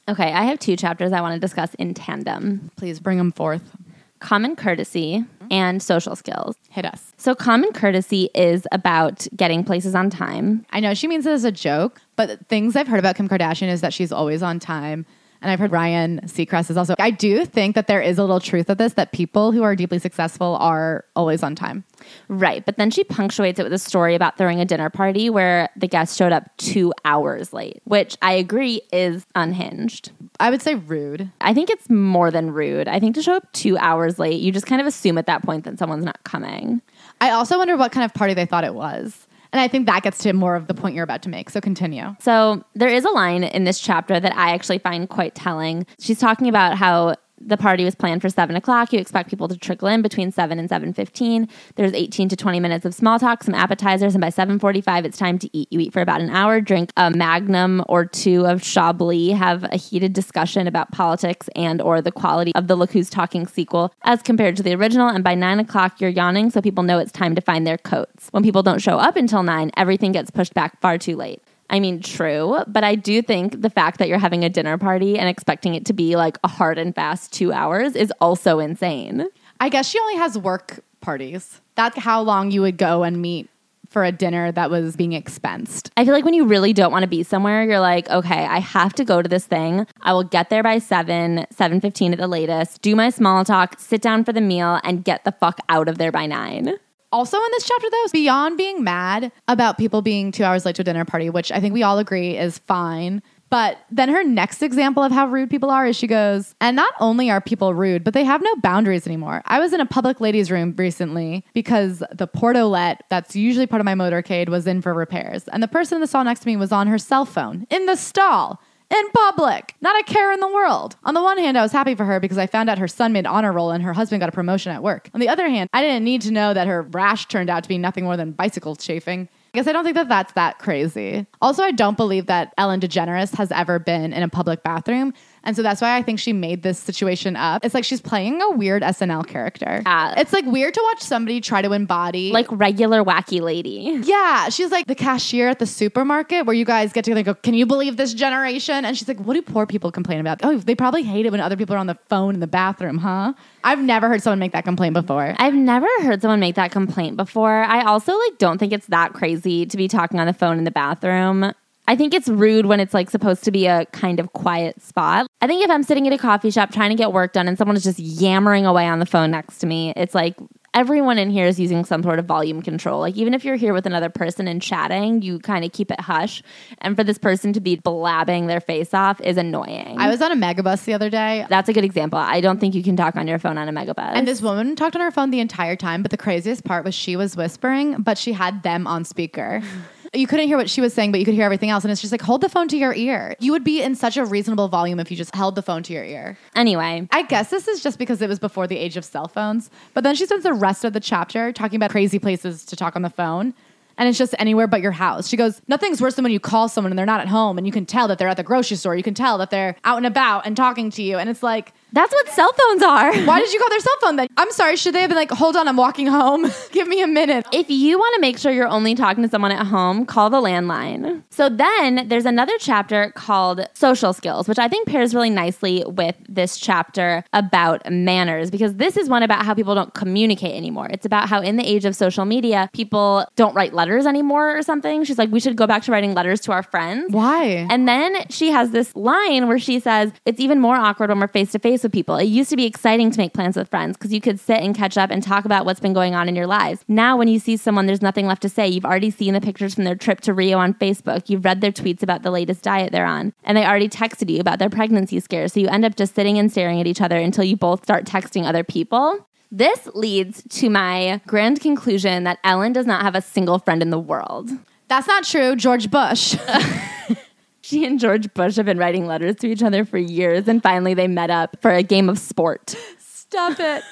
Okay, 0.08 0.32
I 0.32 0.44
have 0.44 0.58
two 0.58 0.76
chapters 0.76 1.12
I 1.12 1.20
want 1.20 1.34
to 1.34 1.40
discuss 1.40 1.74
in 1.74 1.92
tandem 1.92 2.70
Please 2.76 3.00
bring 3.00 3.18
them 3.18 3.32
forth. 3.32 3.76
Common 4.20 4.54
courtesy 4.54 5.18
mm-hmm. 5.18 5.46
and 5.50 5.82
social 5.82 6.14
skills. 6.14 6.54
Hit 6.70 6.84
us. 6.84 7.12
So, 7.16 7.34
common 7.34 7.72
courtesy 7.72 8.30
is 8.34 8.66
about 8.72 9.26
getting 9.34 9.64
places 9.64 9.94
on 9.94 10.10
time. 10.10 10.64
I 10.70 10.80
know 10.80 10.94
she 10.94 11.08
means 11.08 11.26
it 11.26 11.32
as 11.32 11.44
a 11.44 11.52
joke, 11.52 12.00
but 12.16 12.46
things 12.48 12.76
I've 12.76 12.88
heard 12.88 13.00
about 13.00 13.16
Kim 13.16 13.28
Kardashian 13.28 13.68
is 13.68 13.80
that 13.80 13.92
she's 13.92 14.12
always 14.12 14.42
on 14.42 14.60
time. 14.60 15.04
And 15.42 15.50
I've 15.50 15.58
heard 15.58 15.72
Ryan 15.72 16.20
Seacrest 16.24 16.70
is 16.70 16.76
also. 16.76 16.94
I 16.98 17.10
do 17.10 17.46
think 17.46 17.74
that 17.74 17.86
there 17.86 18.02
is 18.02 18.18
a 18.18 18.22
little 18.22 18.40
truth 18.40 18.68
of 18.68 18.78
this 18.78 18.94
that 18.94 19.12
people 19.12 19.52
who 19.52 19.62
are 19.62 19.74
deeply 19.74 19.98
successful 19.98 20.56
are 20.56 21.04
always 21.16 21.42
on 21.42 21.54
time. 21.54 21.84
Right. 22.28 22.64
But 22.64 22.76
then 22.76 22.90
she 22.90 23.04
punctuates 23.04 23.58
it 23.58 23.62
with 23.62 23.72
a 23.72 23.78
story 23.78 24.14
about 24.14 24.36
throwing 24.36 24.60
a 24.60 24.64
dinner 24.64 24.90
party 24.90 25.30
where 25.30 25.70
the 25.76 25.88
guest 25.88 26.18
showed 26.18 26.32
up 26.32 26.54
two 26.58 26.92
hours 27.04 27.52
late, 27.52 27.80
which 27.84 28.16
I 28.20 28.34
agree 28.34 28.82
is 28.92 29.26
unhinged. 29.34 30.10
I 30.38 30.50
would 30.50 30.62
say 30.62 30.74
rude. 30.74 31.30
I 31.40 31.54
think 31.54 31.70
it's 31.70 31.88
more 31.88 32.30
than 32.30 32.50
rude. 32.50 32.88
I 32.88 33.00
think 33.00 33.14
to 33.14 33.22
show 33.22 33.34
up 33.34 33.50
two 33.52 33.78
hours 33.78 34.18
late, 34.18 34.40
you 34.40 34.52
just 34.52 34.66
kind 34.66 34.80
of 34.80 34.86
assume 34.86 35.18
at 35.18 35.26
that 35.26 35.42
point 35.42 35.64
that 35.64 35.78
someone's 35.78 36.04
not 36.04 36.22
coming. 36.24 36.82
I 37.20 37.30
also 37.30 37.58
wonder 37.58 37.76
what 37.76 37.92
kind 37.92 38.04
of 38.04 38.14
party 38.14 38.34
they 38.34 38.46
thought 38.46 38.64
it 38.64 38.74
was. 38.74 39.26
And 39.52 39.60
I 39.60 39.68
think 39.68 39.86
that 39.86 40.02
gets 40.02 40.18
to 40.18 40.32
more 40.32 40.54
of 40.54 40.66
the 40.66 40.74
point 40.74 40.94
you're 40.94 41.04
about 41.04 41.22
to 41.22 41.28
make. 41.28 41.50
So 41.50 41.60
continue. 41.60 42.14
So 42.20 42.64
there 42.74 42.88
is 42.88 43.04
a 43.04 43.10
line 43.10 43.44
in 43.44 43.64
this 43.64 43.80
chapter 43.80 44.20
that 44.20 44.36
I 44.36 44.52
actually 44.52 44.78
find 44.78 45.08
quite 45.08 45.34
telling. 45.34 45.86
She's 45.98 46.18
talking 46.18 46.48
about 46.48 46.76
how 46.76 47.16
the 47.40 47.56
party 47.56 47.84
was 47.84 47.94
planned 47.94 48.22
for 48.22 48.28
seven 48.28 48.56
o'clock. 48.56 48.92
You 48.92 48.98
expect 48.98 49.30
people 49.30 49.48
to 49.48 49.56
trickle 49.56 49.88
in 49.88 50.02
between 50.02 50.30
seven 50.30 50.58
and 50.58 50.68
seven 50.68 50.92
fifteen. 50.92 51.48
There's 51.76 51.92
eighteen 51.92 52.28
to 52.28 52.36
twenty 52.36 52.60
minutes 52.60 52.84
of 52.84 52.94
small 52.94 53.18
talk, 53.18 53.42
some 53.42 53.54
appetizers, 53.54 54.14
and 54.14 54.20
by 54.20 54.30
seven 54.30 54.58
forty-five, 54.58 55.04
it's 55.04 55.18
time 55.18 55.38
to 55.38 55.56
eat. 55.56 55.68
You 55.72 55.80
eat 55.80 55.92
for 55.92 56.02
about 56.02 56.20
an 56.20 56.30
hour, 56.30 56.60
drink 56.60 56.92
a 56.96 57.10
magnum 57.10 57.82
or 57.88 58.04
two 58.04 58.46
of 58.46 58.62
Chablis, 58.62 59.36
have 59.36 59.64
a 59.64 59.76
heated 59.76 60.12
discussion 60.12 60.66
about 60.66 60.92
politics 60.92 61.48
and 61.56 61.80
or 61.80 62.00
the 62.00 62.12
quality 62.12 62.52
of 62.54 62.66
the 62.66 62.76
Look 62.76 62.92
Who's 62.92 63.10
Talking 63.10 63.46
sequel 63.46 63.92
as 64.02 64.22
compared 64.22 64.56
to 64.56 64.62
the 64.62 64.74
original. 64.74 65.08
And 65.08 65.24
by 65.24 65.34
nine 65.34 65.60
o'clock, 65.60 66.00
you're 66.00 66.10
yawning, 66.10 66.50
so 66.50 66.60
people 66.60 66.82
know 66.84 66.98
it's 66.98 67.12
time 67.12 67.34
to 67.34 67.40
find 67.40 67.66
their 67.66 67.78
coats. 67.78 68.28
When 68.32 68.42
people 68.42 68.62
don't 68.62 68.80
show 68.80 68.98
up 68.98 69.16
until 69.16 69.42
nine, 69.42 69.70
everything 69.76 70.12
gets 70.12 70.30
pushed 70.30 70.54
back 70.54 70.80
far 70.80 70.98
too 70.98 71.16
late. 71.16 71.42
I 71.70 71.80
mean, 71.80 72.02
true, 72.02 72.58
but 72.66 72.84
I 72.84 72.96
do 72.96 73.22
think 73.22 73.62
the 73.62 73.70
fact 73.70 73.98
that 73.98 74.08
you're 74.08 74.18
having 74.18 74.44
a 74.44 74.48
dinner 74.48 74.76
party 74.76 75.18
and 75.18 75.28
expecting 75.28 75.74
it 75.74 75.86
to 75.86 75.92
be 75.92 76.16
like 76.16 76.36
a 76.42 76.48
hard 76.48 76.78
and 76.78 76.94
fast 76.94 77.32
two 77.32 77.52
hours 77.52 77.94
is 77.94 78.12
also 78.20 78.58
insane. 78.58 79.26
I 79.60 79.68
guess 79.68 79.88
she 79.88 79.98
only 80.00 80.16
has 80.16 80.36
work 80.36 80.80
parties. 81.00 81.60
That's 81.76 81.96
how 81.96 82.22
long 82.22 82.50
you 82.50 82.60
would 82.62 82.76
go 82.76 83.04
and 83.04 83.22
meet 83.22 83.48
for 83.88 84.04
a 84.04 84.12
dinner 84.12 84.52
that 84.52 84.70
was 84.70 84.96
being 84.96 85.12
expensed. 85.12 85.90
I 85.96 86.04
feel 86.04 86.14
like 86.14 86.24
when 86.24 86.34
you 86.34 86.44
really 86.44 86.72
don't 86.72 86.92
want 86.92 87.02
to 87.02 87.08
be 87.08 87.22
somewhere, 87.22 87.64
you're 87.64 87.80
like, 87.80 88.08
okay, 88.08 88.46
I 88.46 88.58
have 88.58 88.92
to 88.94 89.04
go 89.04 89.20
to 89.22 89.28
this 89.28 89.46
thing. 89.46 89.86
I 90.00 90.12
will 90.12 90.22
get 90.22 90.48
there 90.48 90.62
by 90.62 90.78
seven, 90.78 91.46
seven 91.50 91.80
fifteen 91.80 92.12
at 92.12 92.18
the 92.18 92.28
latest. 92.28 92.82
Do 92.82 92.94
my 92.94 93.10
small 93.10 93.44
talk, 93.44 93.80
sit 93.80 94.00
down 94.00 94.24
for 94.24 94.32
the 94.32 94.40
meal, 94.40 94.80
and 94.84 95.04
get 95.04 95.24
the 95.24 95.32
fuck 95.32 95.58
out 95.68 95.88
of 95.88 95.98
there 95.98 96.12
by 96.12 96.26
nine. 96.26 96.74
Also, 97.12 97.36
in 97.36 97.50
this 97.52 97.64
chapter, 97.64 97.90
though, 97.90 98.06
beyond 98.12 98.56
being 98.56 98.84
mad 98.84 99.32
about 99.48 99.78
people 99.78 100.00
being 100.00 100.30
two 100.30 100.44
hours 100.44 100.64
late 100.64 100.76
to 100.76 100.82
a 100.82 100.84
dinner 100.84 101.04
party, 101.04 101.28
which 101.28 101.50
I 101.50 101.60
think 101.60 101.74
we 101.74 101.82
all 101.82 101.98
agree 101.98 102.36
is 102.36 102.58
fine. 102.58 103.22
But 103.50 103.78
then 103.90 104.08
her 104.10 104.22
next 104.22 104.62
example 104.62 105.02
of 105.02 105.10
how 105.10 105.26
rude 105.26 105.50
people 105.50 105.70
are 105.70 105.84
is 105.84 105.96
she 105.96 106.06
goes, 106.06 106.54
and 106.60 106.76
not 106.76 106.94
only 107.00 107.30
are 107.30 107.40
people 107.40 107.74
rude, 107.74 108.04
but 108.04 108.14
they 108.14 108.22
have 108.22 108.40
no 108.42 108.54
boundaries 108.56 109.08
anymore. 109.08 109.42
I 109.44 109.58
was 109.58 109.72
in 109.72 109.80
a 109.80 109.86
public 109.86 110.20
ladies' 110.20 110.52
room 110.52 110.72
recently 110.78 111.44
because 111.52 111.98
the 112.12 112.28
portolet 112.28 112.98
that's 113.08 113.34
usually 113.34 113.66
part 113.66 113.80
of 113.80 113.86
my 113.86 113.94
motorcade 113.94 114.48
was 114.48 114.68
in 114.68 114.80
for 114.80 114.94
repairs. 114.94 115.48
And 115.48 115.64
the 115.64 115.68
person 115.68 115.96
in 115.96 116.00
the 116.00 116.06
stall 116.06 116.22
next 116.22 116.40
to 116.40 116.46
me 116.46 116.56
was 116.56 116.70
on 116.70 116.86
her 116.86 116.98
cell 116.98 117.24
phone 117.24 117.66
in 117.70 117.86
the 117.86 117.96
stall 117.96 118.62
in 118.90 119.10
public. 119.10 119.74
Not 119.80 119.98
a 120.00 120.04
care 120.04 120.32
in 120.32 120.40
the 120.40 120.48
world. 120.48 120.96
On 121.04 121.14
the 121.14 121.22
one 121.22 121.38
hand, 121.38 121.56
I 121.56 121.62
was 121.62 121.72
happy 121.72 121.94
for 121.94 122.04
her 122.04 122.20
because 122.20 122.38
I 122.38 122.46
found 122.46 122.68
out 122.68 122.78
her 122.78 122.88
son 122.88 123.12
made 123.12 123.26
honor 123.26 123.52
roll 123.52 123.70
and 123.70 123.82
her 123.82 123.92
husband 123.92 124.20
got 124.20 124.28
a 124.28 124.32
promotion 124.32 124.72
at 124.72 124.82
work. 124.82 125.10
On 125.14 125.20
the 125.20 125.28
other 125.28 125.48
hand, 125.48 125.70
I 125.72 125.82
didn't 125.82 126.04
need 126.04 126.22
to 126.22 126.30
know 126.30 126.52
that 126.52 126.66
her 126.66 126.82
rash 126.82 127.26
turned 127.26 127.48
out 127.50 127.62
to 127.62 127.68
be 127.68 127.78
nothing 127.78 128.04
more 128.04 128.16
than 128.16 128.32
bicycle 128.32 128.76
chafing. 128.76 129.28
I 129.52 129.58
guess 129.58 129.66
I 129.66 129.72
don't 129.72 129.82
think 129.84 129.96
that 129.96 130.08
that's 130.08 130.32
that 130.34 130.58
crazy. 130.58 131.26
Also, 131.42 131.62
I 131.62 131.72
don't 131.72 131.96
believe 131.96 132.26
that 132.26 132.52
Ellen 132.56 132.80
DeGeneres 132.80 133.34
has 133.36 133.50
ever 133.50 133.80
been 133.80 134.12
in 134.12 134.22
a 134.22 134.28
public 134.28 134.62
bathroom. 134.62 135.12
And 135.42 135.56
so 135.56 135.62
that's 135.62 135.80
why 135.80 135.96
I 135.96 136.02
think 136.02 136.18
she 136.18 136.32
made 136.32 136.62
this 136.62 136.78
situation 136.78 137.34
up. 137.36 137.64
It's 137.64 137.74
like 137.74 137.84
she's 137.84 138.00
playing 138.00 138.42
a 138.42 138.50
weird 138.50 138.82
SNL 138.82 139.26
character. 139.26 139.82
Yeah. 139.86 140.14
It's 140.18 140.32
like 140.32 140.44
weird 140.44 140.74
to 140.74 140.80
watch 140.92 141.00
somebody 141.02 141.40
try 141.40 141.62
to 141.62 141.72
embody 141.72 142.30
Like 142.30 142.46
regular 142.50 143.02
wacky 143.02 143.40
lady. 143.40 144.00
yeah, 144.04 144.48
she's 144.50 144.70
like 144.70 144.86
the 144.86 144.94
cashier 144.94 145.48
at 145.48 145.58
the 145.58 145.66
supermarket 145.66 146.46
where 146.46 146.54
you 146.54 146.64
guys 146.64 146.92
get 146.92 147.04
together 147.04 147.22
go, 147.22 147.34
Can 147.34 147.54
you 147.54 147.64
believe 147.66 147.96
this 147.96 148.12
generation? 148.14 148.84
And 148.84 148.96
she's 148.96 149.08
like, 149.08 149.18
What 149.20 149.34
do 149.34 149.42
poor 149.42 149.66
people 149.66 149.90
complain 149.90 150.20
about? 150.20 150.40
Oh, 150.42 150.58
they 150.58 150.74
probably 150.74 151.02
hate 151.02 151.24
it 151.26 151.32
when 151.32 151.40
other 151.40 151.56
people 151.56 151.74
are 151.74 151.78
on 151.78 151.86
the 151.86 151.98
phone 152.08 152.34
in 152.34 152.40
the 152.40 152.46
bathroom, 152.46 152.98
huh? 152.98 153.32
I've 153.64 153.80
never 153.80 154.08
heard 154.08 154.22
someone 154.22 154.38
make 154.38 154.52
that 154.52 154.64
complaint 154.64 154.94
before. 154.94 155.34
I've 155.38 155.54
never 155.54 155.86
heard 156.02 156.20
someone 156.22 156.40
make 156.40 156.54
that 156.56 156.70
complaint 156.72 157.16
before. 157.16 157.62
I 157.64 157.82
also 157.84 158.16
like 158.16 158.38
don't 158.38 158.58
think 158.58 158.72
it's 158.72 158.86
that 158.88 159.12
crazy 159.14 159.66
to 159.66 159.76
be 159.76 159.88
talking 159.88 160.20
on 160.20 160.26
the 160.26 160.32
phone 160.32 160.58
in 160.58 160.64
the 160.64 160.70
bathroom. 160.70 161.52
I 161.90 161.96
think 161.96 162.14
it's 162.14 162.28
rude 162.28 162.66
when 162.66 162.78
it's 162.78 162.94
like 162.94 163.10
supposed 163.10 163.42
to 163.42 163.50
be 163.50 163.66
a 163.66 163.84
kind 163.86 164.20
of 164.20 164.32
quiet 164.32 164.80
spot. 164.80 165.26
I 165.40 165.48
think 165.48 165.64
if 165.64 165.70
I'm 165.72 165.82
sitting 165.82 166.06
at 166.06 166.12
a 166.12 166.18
coffee 166.18 166.52
shop 166.52 166.70
trying 166.70 166.90
to 166.90 166.94
get 166.94 167.12
work 167.12 167.32
done 167.32 167.48
and 167.48 167.58
someone 167.58 167.76
is 167.76 167.82
just 167.82 167.98
yammering 167.98 168.64
away 168.64 168.86
on 168.86 169.00
the 169.00 169.06
phone 169.06 169.32
next 169.32 169.58
to 169.58 169.66
me, 169.66 169.92
it's 169.96 170.14
like 170.14 170.36
everyone 170.72 171.18
in 171.18 171.30
here 171.30 171.46
is 171.46 171.58
using 171.58 171.84
some 171.84 172.04
sort 172.04 172.20
of 172.20 172.26
volume 172.26 172.62
control. 172.62 173.00
Like 173.00 173.16
even 173.16 173.34
if 173.34 173.44
you're 173.44 173.56
here 173.56 173.72
with 173.72 173.86
another 173.86 174.08
person 174.08 174.46
and 174.46 174.62
chatting, 174.62 175.20
you 175.22 175.40
kind 175.40 175.64
of 175.64 175.72
keep 175.72 175.90
it 175.90 175.98
hush. 175.98 176.44
And 176.78 176.94
for 176.94 177.02
this 177.02 177.18
person 177.18 177.52
to 177.54 177.60
be 177.60 177.74
blabbing 177.74 178.46
their 178.46 178.60
face 178.60 178.94
off 178.94 179.20
is 179.20 179.36
annoying. 179.36 179.98
I 179.98 180.08
was 180.08 180.22
on 180.22 180.30
a 180.30 180.36
megabus 180.36 180.84
the 180.84 180.94
other 180.94 181.10
day. 181.10 181.44
That's 181.48 181.68
a 181.68 181.72
good 181.72 181.84
example. 181.84 182.20
I 182.20 182.40
don't 182.40 182.60
think 182.60 182.76
you 182.76 182.84
can 182.84 182.94
talk 182.94 183.16
on 183.16 183.26
your 183.26 183.40
phone 183.40 183.58
on 183.58 183.68
a 183.68 183.72
megabus. 183.72 184.12
And 184.14 184.28
this 184.28 184.40
woman 184.40 184.76
talked 184.76 184.94
on 184.94 185.02
her 185.02 185.10
phone 185.10 185.30
the 185.30 185.40
entire 185.40 185.74
time, 185.74 186.02
but 186.02 186.12
the 186.12 186.16
craziest 186.16 186.62
part 186.62 186.84
was 186.84 186.94
she 186.94 187.16
was 187.16 187.36
whispering, 187.36 188.00
but 188.00 188.16
she 188.16 188.32
had 188.32 188.62
them 188.62 188.86
on 188.86 189.04
speaker. 189.04 189.60
You 190.12 190.26
couldn't 190.26 190.48
hear 190.48 190.56
what 190.56 190.68
she 190.68 190.80
was 190.80 190.92
saying, 190.92 191.12
but 191.12 191.20
you 191.20 191.24
could 191.24 191.34
hear 191.34 191.44
everything 191.44 191.70
else. 191.70 191.84
And 191.84 191.92
it's 191.92 192.00
just 192.00 192.10
like, 192.10 192.20
hold 192.20 192.40
the 192.40 192.48
phone 192.48 192.66
to 192.68 192.76
your 192.76 192.92
ear. 192.92 193.36
You 193.38 193.52
would 193.52 193.62
be 193.62 193.80
in 193.80 193.94
such 193.94 194.16
a 194.16 194.24
reasonable 194.24 194.66
volume 194.66 194.98
if 194.98 195.08
you 195.08 195.16
just 195.16 195.32
held 195.32 195.54
the 195.54 195.62
phone 195.62 195.84
to 195.84 195.92
your 195.92 196.04
ear. 196.04 196.36
anyway, 196.56 197.06
I 197.12 197.22
guess 197.22 197.50
this 197.50 197.68
is 197.68 197.80
just 197.80 197.96
because 197.96 198.20
it 198.20 198.28
was 198.28 198.40
before 198.40 198.66
the 198.66 198.76
age 198.76 198.96
of 198.96 199.04
cell 199.04 199.28
phones. 199.28 199.70
But 199.94 200.02
then 200.02 200.16
she 200.16 200.26
spends 200.26 200.42
the 200.42 200.52
rest 200.52 200.84
of 200.84 200.94
the 200.94 201.00
chapter 201.00 201.52
talking 201.52 201.76
about 201.76 201.90
crazy 201.90 202.18
places 202.18 202.64
to 202.66 202.76
talk 202.76 202.96
on 202.96 203.02
the 203.02 203.10
phone. 203.10 203.54
And 203.98 204.08
it's 204.08 204.18
just 204.18 204.34
anywhere 204.38 204.66
but 204.66 204.80
your 204.80 204.92
house. 204.92 205.28
She 205.28 205.36
goes, 205.36 205.62
Nothing's 205.68 206.00
worse 206.00 206.14
than 206.14 206.24
when 206.24 206.32
you 206.32 206.40
call 206.40 206.68
someone 206.68 206.90
and 206.90 206.98
they're 206.98 207.06
not 207.06 207.20
at 207.20 207.28
home 207.28 207.56
and 207.56 207.66
you 207.66 207.72
can 207.72 207.86
tell 207.86 208.08
that 208.08 208.18
they're 208.18 208.28
at 208.28 208.36
the 208.36 208.42
grocery 208.42 208.78
store. 208.78 208.96
You 208.96 209.02
can 209.04 209.14
tell 209.14 209.38
that 209.38 209.50
they're 209.50 209.76
out 209.84 209.98
and 209.98 210.06
about 210.06 210.44
and 210.44 210.56
talking 210.56 210.90
to 210.90 211.02
you. 211.02 211.18
And 211.18 211.30
it's 211.30 211.42
like, 211.42 211.72
that's 211.92 212.12
what 212.12 212.28
cell 212.28 212.50
phones 212.52 212.82
are. 212.82 213.14
why 213.24 213.40
did 213.40 213.52
you 213.52 213.58
call 213.58 213.68
their 213.70 213.80
cell 213.80 213.96
phone 214.00 214.16
then? 214.16 214.28
I'm 214.36 214.50
sorry, 214.52 214.76
should 214.76 214.94
they 214.94 215.00
have 215.00 215.10
been 215.10 215.16
like, 215.16 215.30
Hold 215.30 215.56
on, 215.56 215.68
I'm 215.68 215.76
walking 215.76 216.06
home. 216.06 216.50
Give 216.72 216.88
me 216.88 217.02
a 217.02 217.06
minute. 217.06 217.46
If 217.52 217.70
you 217.70 217.98
want 217.98 218.14
to 218.14 218.20
make 218.20 218.38
sure 218.38 218.52
you're 218.52 218.68
only 218.68 218.94
talking 218.94 219.22
to 219.22 219.28
someone 219.28 219.52
at 219.52 219.66
home, 219.66 220.06
call 220.06 220.30
the 220.30 220.40
landline. 220.40 221.22
So 221.30 221.48
then 221.48 222.08
there's 222.08 222.26
another 222.26 222.52
chapter 222.58 223.12
called 223.14 223.66
social 223.74 224.12
skills, 224.12 224.48
which 224.48 224.58
I 224.58 224.68
think 224.68 224.88
pairs 224.88 225.14
really 225.14 225.30
nicely 225.30 225.84
with 225.86 226.16
this 226.28 226.58
chapter 226.58 227.24
about 227.32 227.90
manners 227.90 228.50
because 228.50 228.74
this 228.76 228.96
is 228.96 229.08
one 229.08 229.22
about 229.22 229.44
how 229.44 229.54
people 229.54 229.74
don't 229.74 229.94
communicate 229.94 230.54
anymore. 230.54 230.88
It's 230.90 231.06
about 231.06 231.28
how 231.28 231.40
in 231.40 231.56
the 231.56 231.66
age 231.66 231.84
of 231.84 231.96
social 231.96 232.24
media, 232.24 232.70
people 232.72 233.26
don't 233.36 233.54
write 233.54 233.72
letters 233.74 234.06
anymore 234.06 234.56
or 234.56 234.62
something. 234.62 235.04
She's 235.04 235.18
like, 235.18 235.30
we 235.30 235.40
should 235.40 235.56
go 235.56 235.66
back 235.66 235.82
to 235.84 235.92
writing 235.92 236.14
letters 236.14 236.40
to 236.42 236.52
our 236.52 236.62
friends. 236.62 237.12
Why? 237.12 237.66
And 237.70 237.88
then 237.88 238.28
she 238.28 238.50
has 238.50 238.70
this 238.70 238.94
line 238.96 239.48
where 239.48 239.58
she 239.58 239.80
says, 239.80 240.12
It's 240.24 240.40
even 240.40 240.60
more 240.60 240.76
awkward 240.76 241.10
when 241.10 241.20
we're 241.20 241.28
face 241.28 241.52
to 241.52 241.58
face 241.58 241.79
with 241.82 241.92
people. 241.92 242.16
It 242.16 242.24
used 242.24 242.50
to 242.50 242.56
be 242.56 242.66
exciting 242.66 243.10
to 243.10 243.18
make 243.18 243.32
plans 243.32 243.56
with 243.56 243.68
friends 243.68 243.96
because 243.96 244.12
you 244.12 244.20
could 244.20 244.40
sit 244.40 244.60
and 244.60 244.74
catch 244.74 244.98
up 244.98 245.10
and 245.10 245.22
talk 245.22 245.44
about 245.44 245.64
what's 245.64 245.80
been 245.80 245.92
going 245.92 246.14
on 246.14 246.28
in 246.28 246.36
your 246.36 246.46
lives. 246.46 246.84
Now, 246.88 247.16
when 247.16 247.28
you 247.28 247.38
see 247.38 247.56
someone, 247.56 247.86
there's 247.86 248.02
nothing 248.02 248.26
left 248.26 248.42
to 248.42 248.48
say. 248.48 248.68
You've 248.68 248.84
already 248.84 249.10
seen 249.10 249.34
the 249.34 249.40
pictures 249.40 249.74
from 249.74 249.84
their 249.84 249.94
trip 249.94 250.20
to 250.22 250.34
Rio 250.34 250.58
on 250.58 250.74
Facebook. 250.74 251.28
You've 251.28 251.44
read 251.44 251.60
their 251.60 251.72
tweets 251.72 252.02
about 252.02 252.22
the 252.22 252.30
latest 252.30 252.62
diet 252.62 252.92
they're 252.92 253.06
on. 253.06 253.32
And 253.44 253.56
they 253.56 253.64
already 253.64 253.88
texted 253.88 254.30
you 254.30 254.40
about 254.40 254.58
their 254.58 254.70
pregnancy 254.70 255.20
scares. 255.20 255.52
So 255.52 255.60
you 255.60 255.68
end 255.68 255.84
up 255.84 255.96
just 255.96 256.14
sitting 256.14 256.38
and 256.38 256.50
staring 256.50 256.80
at 256.80 256.86
each 256.86 257.00
other 257.00 257.18
until 257.18 257.44
you 257.44 257.56
both 257.56 257.82
start 257.82 258.04
texting 258.04 258.44
other 258.44 258.64
people. 258.64 259.26
This 259.52 259.88
leads 259.94 260.44
to 260.60 260.70
my 260.70 261.20
grand 261.26 261.60
conclusion 261.60 262.24
that 262.24 262.38
Ellen 262.44 262.72
does 262.72 262.86
not 262.86 263.02
have 263.02 263.16
a 263.16 263.20
single 263.20 263.58
friend 263.58 263.82
in 263.82 263.90
the 263.90 263.98
world. 263.98 264.50
That's 264.86 265.06
not 265.06 265.24
true. 265.24 265.56
George 265.56 265.90
Bush. 265.90 266.36
She 267.70 267.86
and 267.86 268.00
George 268.00 268.34
Bush 268.34 268.56
have 268.56 268.66
been 268.66 268.78
writing 268.78 269.06
letters 269.06 269.36
to 269.36 269.46
each 269.46 269.62
other 269.62 269.84
for 269.84 269.96
years, 269.96 270.48
and 270.48 270.60
finally 270.60 270.92
they 270.92 271.06
met 271.06 271.30
up 271.30 271.56
for 271.62 271.70
a 271.70 271.84
game 271.84 272.08
of 272.08 272.18
sport. 272.18 272.74
Stop 272.98 273.60
it. 273.60 273.84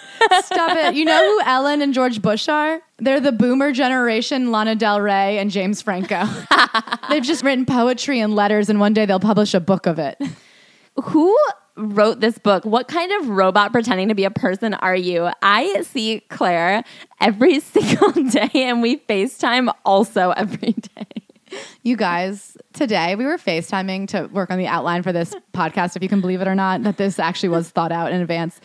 Stop 0.44 0.76
it. 0.76 0.96
You 0.96 1.04
know 1.04 1.24
who 1.24 1.42
Ellen 1.48 1.80
and 1.80 1.94
George 1.94 2.20
Bush 2.20 2.48
are? 2.48 2.80
They're 2.98 3.20
the 3.20 3.30
boomer 3.30 3.70
generation, 3.70 4.50
Lana 4.50 4.74
Del 4.74 5.00
Rey 5.00 5.38
and 5.38 5.52
James 5.52 5.80
Franco. 5.80 6.24
They've 7.08 7.22
just 7.22 7.44
written 7.44 7.66
poetry 7.66 8.18
and 8.18 8.34
letters, 8.34 8.68
and 8.68 8.80
one 8.80 8.94
day 8.94 9.06
they'll 9.06 9.20
publish 9.20 9.54
a 9.54 9.60
book 9.60 9.86
of 9.86 10.00
it. 10.00 10.20
Who 11.00 11.38
wrote 11.76 12.18
this 12.18 12.36
book? 12.36 12.64
What 12.64 12.88
kind 12.88 13.12
of 13.12 13.28
robot 13.28 13.70
pretending 13.70 14.08
to 14.08 14.16
be 14.16 14.24
a 14.24 14.30
person 14.32 14.74
are 14.74 14.96
you? 14.96 15.30
I 15.40 15.82
see 15.82 16.18
Claire 16.30 16.82
every 17.20 17.60
single 17.60 18.10
day, 18.24 18.50
and 18.54 18.82
we 18.82 18.96
FaceTime 18.96 19.72
also 19.84 20.30
every 20.32 20.72
day. 20.72 21.27
You 21.82 21.96
guys, 21.96 22.56
today 22.72 23.14
we 23.14 23.24
were 23.24 23.38
FaceTiming 23.38 24.08
to 24.08 24.28
work 24.32 24.50
on 24.50 24.58
the 24.58 24.66
outline 24.66 25.02
for 25.02 25.12
this 25.12 25.34
podcast, 25.52 25.96
if 25.96 26.02
you 26.02 26.08
can 26.08 26.20
believe 26.20 26.40
it 26.40 26.48
or 26.48 26.54
not, 26.54 26.82
that 26.82 26.96
this 26.96 27.18
actually 27.18 27.50
was 27.50 27.70
thought 27.70 27.92
out 27.92 28.12
in 28.12 28.20
advance. 28.20 28.60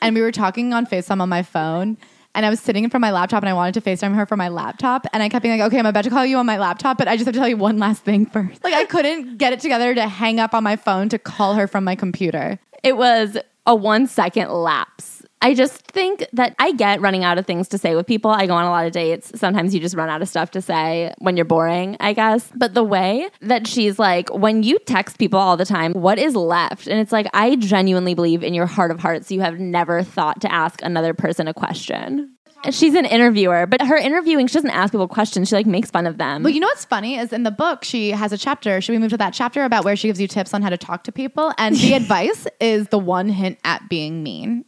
And 0.00 0.14
we 0.14 0.20
were 0.20 0.32
talking 0.32 0.72
on 0.72 0.86
FaceTime 0.86 1.20
on 1.20 1.28
my 1.28 1.42
phone. 1.42 1.96
And 2.34 2.44
I 2.44 2.50
was 2.50 2.60
sitting 2.60 2.84
in 2.84 2.90
front 2.90 3.02
of 3.02 3.08
my 3.08 3.12
laptop 3.12 3.42
and 3.42 3.48
I 3.48 3.54
wanted 3.54 3.74
to 3.74 3.80
FaceTime 3.80 4.14
her 4.14 4.26
from 4.26 4.36
my 4.38 4.48
laptop. 4.48 5.06
And 5.14 5.22
I 5.22 5.30
kept 5.30 5.42
being 5.42 5.58
like, 5.58 5.66
okay, 5.68 5.78
I'm 5.78 5.86
about 5.86 6.04
to 6.04 6.10
call 6.10 6.26
you 6.26 6.36
on 6.36 6.44
my 6.44 6.58
laptop, 6.58 6.98
but 6.98 7.08
I 7.08 7.16
just 7.16 7.24
have 7.24 7.32
to 7.32 7.40
tell 7.40 7.48
you 7.48 7.56
one 7.56 7.78
last 7.78 8.02
thing 8.04 8.26
first. 8.26 8.62
Like, 8.62 8.74
I 8.74 8.84
couldn't 8.84 9.38
get 9.38 9.54
it 9.54 9.60
together 9.60 9.94
to 9.94 10.06
hang 10.06 10.38
up 10.38 10.52
on 10.52 10.62
my 10.62 10.76
phone 10.76 11.08
to 11.08 11.18
call 11.18 11.54
her 11.54 11.66
from 11.66 11.84
my 11.84 11.94
computer. 11.94 12.58
It 12.82 12.98
was 12.98 13.38
a 13.64 13.74
one 13.74 14.06
second 14.06 14.50
lapse. 14.50 15.15
I 15.42 15.54
just 15.54 15.82
think 15.86 16.24
that 16.32 16.54
I 16.58 16.72
get 16.72 17.00
running 17.00 17.22
out 17.22 17.38
of 17.38 17.46
things 17.46 17.68
to 17.68 17.78
say 17.78 17.94
with 17.94 18.06
people. 18.06 18.30
I 18.30 18.46
go 18.46 18.54
on 18.54 18.64
a 18.64 18.70
lot 18.70 18.86
of 18.86 18.92
dates. 18.92 19.38
Sometimes 19.38 19.74
you 19.74 19.80
just 19.80 19.94
run 19.94 20.08
out 20.08 20.22
of 20.22 20.28
stuff 20.28 20.50
to 20.52 20.62
say 20.62 21.12
when 21.18 21.36
you're 21.36 21.44
boring, 21.44 21.96
I 22.00 22.14
guess. 22.14 22.50
But 22.54 22.74
the 22.74 22.82
way 22.82 23.28
that 23.42 23.66
she's 23.66 23.98
like, 23.98 24.32
when 24.34 24.62
you 24.62 24.78
text 24.80 25.18
people 25.18 25.38
all 25.38 25.56
the 25.56 25.66
time, 25.66 25.92
what 25.92 26.18
is 26.18 26.34
left? 26.34 26.86
And 26.86 26.98
it's 26.98 27.12
like, 27.12 27.26
I 27.34 27.56
genuinely 27.56 28.14
believe 28.14 28.42
in 28.42 28.54
your 28.54 28.66
heart 28.66 28.90
of 28.90 28.98
hearts, 28.98 29.30
you 29.30 29.40
have 29.40 29.60
never 29.60 30.02
thought 30.02 30.40
to 30.40 30.52
ask 30.52 30.82
another 30.82 31.14
person 31.14 31.48
a 31.48 31.54
question. 31.54 32.36
She's 32.70 32.94
an 32.94 33.04
interviewer, 33.04 33.66
but 33.66 33.80
her 33.82 33.96
interviewing, 33.96 34.46
she 34.46 34.54
doesn't 34.54 34.70
ask 34.70 34.92
people 34.92 35.06
questions. 35.06 35.48
She 35.48 35.54
like 35.54 35.66
makes 35.66 35.90
fun 35.90 36.06
of 36.06 36.18
them. 36.18 36.42
Well, 36.42 36.52
you 36.52 36.60
know 36.60 36.66
what's 36.66 36.84
funny 36.84 37.16
is 37.16 37.32
in 37.32 37.44
the 37.44 37.50
book, 37.50 37.84
she 37.84 38.10
has 38.10 38.32
a 38.32 38.38
chapter. 38.38 38.80
Should 38.80 38.92
we 38.92 38.98
move 38.98 39.10
to 39.10 39.16
that 39.18 39.34
chapter 39.34 39.64
about 39.64 39.84
where 39.84 39.94
she 39.94 40.08
gives 40.08 40.20
you 40.20 40.26
tips 40.26 40.52
on 40.52 40.62
how 40.62 40.70
to 40.70 40.78
talk 40.78 41.04
to 41.04 41.12
people? 41.12 41.52
And 41.58 41.76
the 41.76 41.92
advice 41.94 42.46
is 42.60 42.88
the 42.88 42.98
one 42.98 43.28
hint 43.28 43.58
at 43.62 43.88
being 43.88 44.22
mean. 44.22 44.64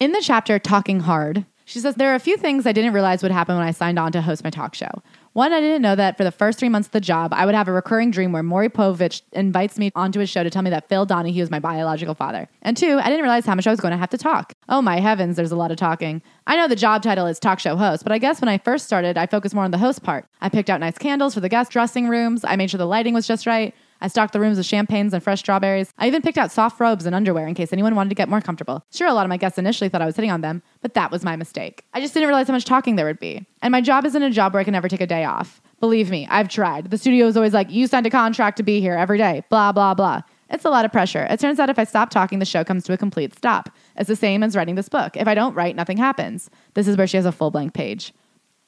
In 0.00 0.12
the 0.12 0.22
chapter, 0.22 0.58
Talking 0.58 1.00
Hard, 1.00 1.44
she 1.66 1.78
says, 1.78 1.96
There 1.96 2.10
are 2.10 2.14
a 2.14 2.20
few 2.20 2.38
things 2.38 2.66
I 2.66 2.72
didn't 2.72 2.94
realize 2.94 3.22
would 3.22 3.30
happen 3.30 3.58
when 3.58 3.66
I 3.66 3.70
signed 3.70 3.98
on 3.98 4.12
to 4.12 4.22
host 4.22 4.42
my 4.42 4.48
talk 4.48 4.74
show. 4.74 4.88
One, 5.34 5.52
I 5.52 5.60
didn't 5.60 5.82
know 5.82 5.94
that 5.94 6.16
for 6.16 6.24
the 6.24 6.32
first 6.32 6.58
three 6.58 6.70
months 6.70 6.88
of 6.88 6.92
the 6.92 7.02
job, 7.02 7.34
I 7.34 7.44
would 7.44 7.54
have 7.54 7.68
a 7.68 7.72
recurring 7.72 8.10
dream 8.10 8.32
where 8.32 8.42
Maury 8.42 8.70
Povich 8.70 9.20
invites 9.32 9.78
me 9.78 9.92
onto 9.94 10.18
his 10.18 10.30
show 10.30 10.42
to 10.42 10.48
tell 10.48 10.62
me 10.62 10.70
that 10.70 10.88
Phil 10.88 11.04
Donahue 11.04 11.42
is 11.42 11.50
my 11.50 11.58
biological 11.58 12.14
father. 12.14 12.48
And 12.62 12.78
two, 12.78 12.98
I 12.98 13.10
didn't 13.10 13.20
realize 13.20 13.44
how 13.44 13.54
much 13.54 13.66
I 13.66 13.70
was 13.70 13.78
going 13.78 13.92
to 13.92 13.98
have 13.98 14.08
to 14.08 14.18
talk. 14.18 14.54
Oh 14.70 14.80
my 14.80 15.00
heavens, 15.00 15.36
there's 15.36 15.52
a 15.52 15.56
lot 15.56 15.70
of 15.70 15.76
talking. 15.76 16.22
I 16.46 16.56
know 16.56 16.66
the 16.66 16.74
job 16.76 17.02
title 17.02 17.26
is 17.26 17.38
talk 17.38 17.60
show 17.60 17.76
host, 17.76 18.02
but 18.02 18.10
I 18.10 18.16
guess 18.16 18.40
when 18.40 18.48
I 18.48 18.56
first 18.56 18.86
started, 18.86 19.18
I 19.18 19.26
focused 19.26 19.54
more 19.54 19.64
on 19.64 19.70
the 19.70 19.76
host 19.76 20.02
part. 20.02 20.24
I 20.40 20.48
picked 20.48 20.70
out 20.70 20.80
nice 20.80 20.96
candles 20.96 21.34
for 21.34 21.40
the 21.40 21.50
guest 21.50 21.72
dressing 21.72 22.08
rooms, 22.08 22.42
I 22.42 22.56
made 22.56 22.70
sure 22.70 22.78
the 22.78 22.86
lighting 22.86 23.12
was 23.12 23.26
just 23.26 23.46
right. 23.46 23.74
I 24.00 24.08
stocked 24.08 24.32
the 24.32 24.40
rooms 24.40 24.56
with 24.56 24.66
champagnes 24.66 25.12
and 25.12 25.22
fresh 25.22 25.40
strawberries. 25.40 25.92
I 25.98 26.06
even 26.06 26.22
picked 26.22 26.38
out 26.38 26.50
soft 26.50 26.80
robes 26.80 27.06
and 27.06 27.14
underwear 27.14 27.46
in 27.46 27.54
case 27.54 27.72
anyone 27.72 27.94
wanted 27.94 28.08
to 28.10 28.14
get 28.14 28.28
more 28.28 28.40
comfortable. 28.40 28.84
Sure, 28.90 29.08
a 29.08 29.12
lot 29.12 29.26
of 29.26 29.28
my 29.28 29.36
guests 29.36 29.58
initially 29.58 29.88
thought 29.88 30.02
I 30.02 30.06
was 30.06 30.16
hitting 30.16 30.30
on 30.30 30.40
them, 30.40 30.62
but 30.80 30.94
that 30.94 31.10
was 31.10 31.24
my 31.24 31.36
mistake. 31.36 31.84
I 31.92 32.00
just 32.00 32.14
didn't 32.14 32.28
realize 32.28 32.46
how 32.46 32.54
much 32.54 32.64
talking 32.64 32.96
there 32.96 33.06
would 33.06 33.20
be. 33.20 33.46
And 33.62 33.72
my 33.72 33.80
job 33.80 34.04
isn't 34.06 34.22
a 34.22 34.30
job 34.30 34.52
where 34.52 34.60
I 34.60 34.64
can 34.64 34.72
never 34.72 34.88
take 34.88 35.00
a 35.00 35.06
day 35.06 35.24
off. 35.24 35.60
Believe 35.80 36.10
me, 36.10 36.26
I've 36.30 36.48
tried. 36.48 36.90
The 36.90 36.98
studio 36.98 37.26
is 37.26 37.36
always 37.36 37.54
like, 37.54 37.70
you 37.70 37.86
signed 37.86 38.06
a 38.06 38.10
contract 38.10 38.56
to 38.58 38.62
be 38.62 38.80
here 38.80 38.94
every 38.94 39.18
day, 39.18 39.44
blah, 39.48 39.72
blah, 39.72 39.94
blah. 39.94 40.22
It's 40.50 40.64
a 40.64 40.70
lot 40.70 40.84
of 40.84 40.92
pressure. 40.92 41.26
It 41.30 41.38
turns 41.38 41.60
out 41.60 41.70
if 41.70 41.78
I 41.78 41.84
stop 41.84 42.10
talking, 42.10 42.40
the 42.40 42.44
show 42.44 42.64
comes 42.64 42.84
to 42.84 42.92
a 42.92 42.98
complete 42.98 43.36
stop. 43.36 43.70
It's 43.96 44.08
the 44.08 44.16
same 44.16 44.42
as 44.42 44.56
writing 44.56 44.74
this 44.74 44.88
book. 44.88 45.16
If 45.16 45.28
I 45.28 45.34
don't 45.34 45.54
write, 45.54 45.76
nothing 45.76 45.96
happens. 45.96 46.50
This 46.74 46.88
is 46.88 46.96
where 46.96 47.06
she 47.06 47.16
has 47.16 47.26
a 47.26 47.32
full 47.32 47.50
blank 47.50 47.72
page. 47.72 48.12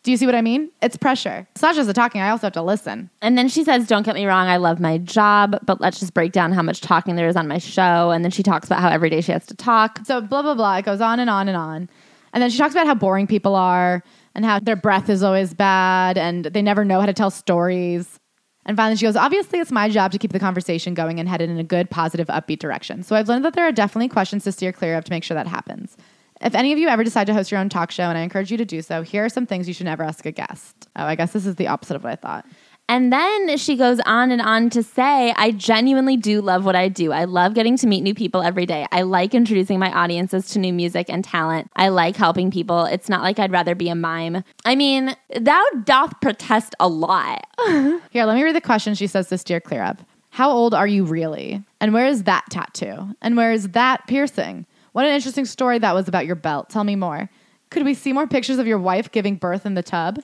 Do 0.02 0.10
you 0.10 0.16
see 0.16 0.26
what 0.26 0.34
I 0.34 0.42
mean? 0.42 0.70
It's 0.82 0.96
pressure. 0.96 1.46
It's 1.52 1.62
not 1.62 1.76
just 1.76 1.86
the 1.86 1.94
talking, 1.94 2.20
I 2.20 2.30
also 2.30 2.46
have 2.46 2.52
to 2.54 2.62
listen. 2.62 3.08
And 3.20 3.38
then 3.38 3.48
she 3.48 3.62
says, 3.62 3.86
Don't 3.86 4.04
get 4.04 4.16
me 4.16 4.26
wrong, 4.26 4.48
I 4.48 4.56
love 4.56 4.80
my 4.80 4.98
job, 4.98 5.58
but 5.64 5.80
let's 5.80 6.00
just 6.00 6.12
break 6.12 6.32
down 6.32 6.52
how 6.52 6.62
much 6.62 6.80
talking 6.80 7.14
there 7.14 7.28
is 7.28 7.36
on 7.36 7.46
my 7.46 7.58
show. 7.58 8.10
And 8.10 8.24
then 8.24 8.32
she 8.32 8.42
talks 8.42 8.66
about 8.66 8.80
how 8.80 8.88
every 8.88 9.10
day 9.10 9.20
she 9.20 9.32
has 9.32 9.46
to 9.46 9.54
talk. 9.54 10.00
So 10.04 10.20
blah 10.20 10.42
blah 10.42 10.54
blah. 10.54 10.78
It 10.78 10.84
goes 10.84 11.00
on 11.00 11.20
and 11.20 11.30
on 11.30 11.46
and 11.48 11.56
on. 11.56 11.88
And 12.32 12.42
then 12.42 12.50
she 12.50 12.58
talks 12.58 12.74
about 12.74 12.86
how 12.86 12.94
boring 12.94 13.26
people 13.26 13.54
are 13.54 14.02
and 14.34 14.44
how 14.44 14.58
their 14.58 14.76
breath 14.76 15.08
is 15.08 15.22
always 15.22 15.54
bad 15.54 16.16
and 16.16 16.46
they 16.46 16.62
never 16.62 16.84
know 16.84 16.98
how 16.98 17.06
to 17.06 17.12
tell 17.12 17.30
stories. 17.30 18.18
And 18.64 18.76
finally, 18.76 18.96
she 18.96 19.04
goes, 19.04 19.16
Obviously, 19.16 19.60
it's 19.60 19.72
my 19.72 19.88
job 19.88 20.12
to 20.12 20.18
keep 20.18 20.32
the 20.32 20.40
conversation 20.40 20.94
going 20.94 21.20
and 21.20 21.28
headed 21.28 21.50
in 21.50 21.58
a 21.58 21.64
good, 21.64 21.90
positive, 21.90 22.28
upbeat 22.28 22.58
direction. 22.58 23.02
So 23.02 23.14
I've 23.14 23.28
learned 23.28 23.44
that 23.44 23.54
there 23.54 23.66
are 23.66 23.72
definitely 23.72 24.08
questions 24.08 24.44
to 24.44 24.52
steer 24.52 24.72
clear 24.72 24.96
of 24.96 25.04
to 25.04 25.10
make 25.10 25.24
sure 25.24 25.34
that 25.34 25.46
happens. 25.46 25.96
If 26.42 26.54
any 26.54 26.72
of 26.72 26.78
you 26.78 26.88
ever 26.88 27.04
decide 27.04 27.28
to 27.28 27.34
host 27.34 27.50
your 27.50 27.60
own 27.60 27.68
talk 27.68 27.90
show, 27.90 28.04
and 28.04 28.18
I 28.18 28.22
encourage 28.22 28.50
you 28.50 28.56
to 28.56 28.64
do 28.64 28.82
so, 28.82 29.02
here 29.02 29.24
are 29.24 29.28
some 29.28 29.46
things 29.46 29.68
you 29.68 29.74
should 29.74 29.86
never 29.86 30.02
ask 30.02 30.26
a 30.26 30.32
guest. 30.32 30.88
Oh, 30.96 31.04
I 31.04 31.14
guess 31.14 31.32
this 31.32 31.46
is 31.46 31.54
the 31.56 31.68
opposite 31.68 31.96
of 31.96 32.04
what 32.04 32.12
I 32.12 32.16
thought. 32.16 32.46
And 32.88 33.12
then 33.12 33.56
she 33.56 33.76
goes 33.76 34.00
on 34.00 34.30
and 34.32 34.42
on 34.42 34.68
to 34.70 34.82
say, 34.82 35.32
I 35.36 35.52
genuinely 35.52 36.16
do 36.16 36.42
love 36.42 36.64
what 36.64 36.76
I 36.76 36.88
do. 36.88 37.12
I 37.12 37.24
love 37.24 37.54
getting 37.54 37.76
to 37.78 37.86
meet 37.86 38.02
new 38.02 38.12
people 38.12 38.42
every 38.42 38.66
day. 38.66 38.86
I 38.90 39.02
like 39.02 39.34
introducing 39.34 39.78
my 39.78 39.90
audiences 39.92 40.50
to 40.50 40.58
new 40.58 40.72
music 40.72 41.08
and 41.08 41.24
talent. 41.24 41.70
I 41.76 41.88
like 41.88 42.16
helping 42.16 42.50
people. 42.50 42.84
It's 42.84 43.08
not 43.08 43.22
like 43.22 43.38
I'd 43.38 43.52
rather 43.52 43.74
be 43.74 43.88
a 43.88 43.94
mime. 43.94 44.42
I 44.64 44.74
mean, 44.74 45.16
thou 45.40 45.64
doth 45.84 46.20
protest 46.20 46.74
a 46.80 46.88
lot. 46.88 47.46
Here, 48.10 48.24
let 48.26 48.34
me 48.34 48.42
read 48.42 48.56
the 48.56 48.60
question 48.60 48.94
she 48.94 49.06
says 49.06 49.28
this 49.28 49.40
to 49.40 49.46
steer 49.46 49.60
clear 49.60 49.84
of. 49.84 49.98
How 50.30 50.50
old 50.50 50.74
are 50.74 50.86
you 50.86 51.04
really? 51.04 51.62
And 51.80 51.94
where 51.94 52.06
is 52.06 52.24
that 52.24 52.44
tattoo? 52.50 53.14
And 53.22 53.36
where 53.36 53.52
is 53.52 53.70
that 53.70 54.06
piercing? 54.06 54.66
What 54.92 55.06
an 55.06 55.12
interesting 55.12 55.44
story 55.44 55.78
that 55.78 55.94
was 55.94 56.08
about 56.08 56.26
your 56.26 56.36
belt. 56.36 56.70
Tell 56.70 56.84
me 56.84 56.96
more. 56.96 57.30
Could 57.70 57.84
we 57.84 57.94
see 57.94 58.12
more 58.12 58.26
pictures 58.26 58.58
of 58.58 58.66
your 58.66 58.78
wife 58.78 59.10
giving 59.10 59.36
birth 59.36 59.64
in 59.64 59.74
the 59.74 59.82
tub? 59.82 60.22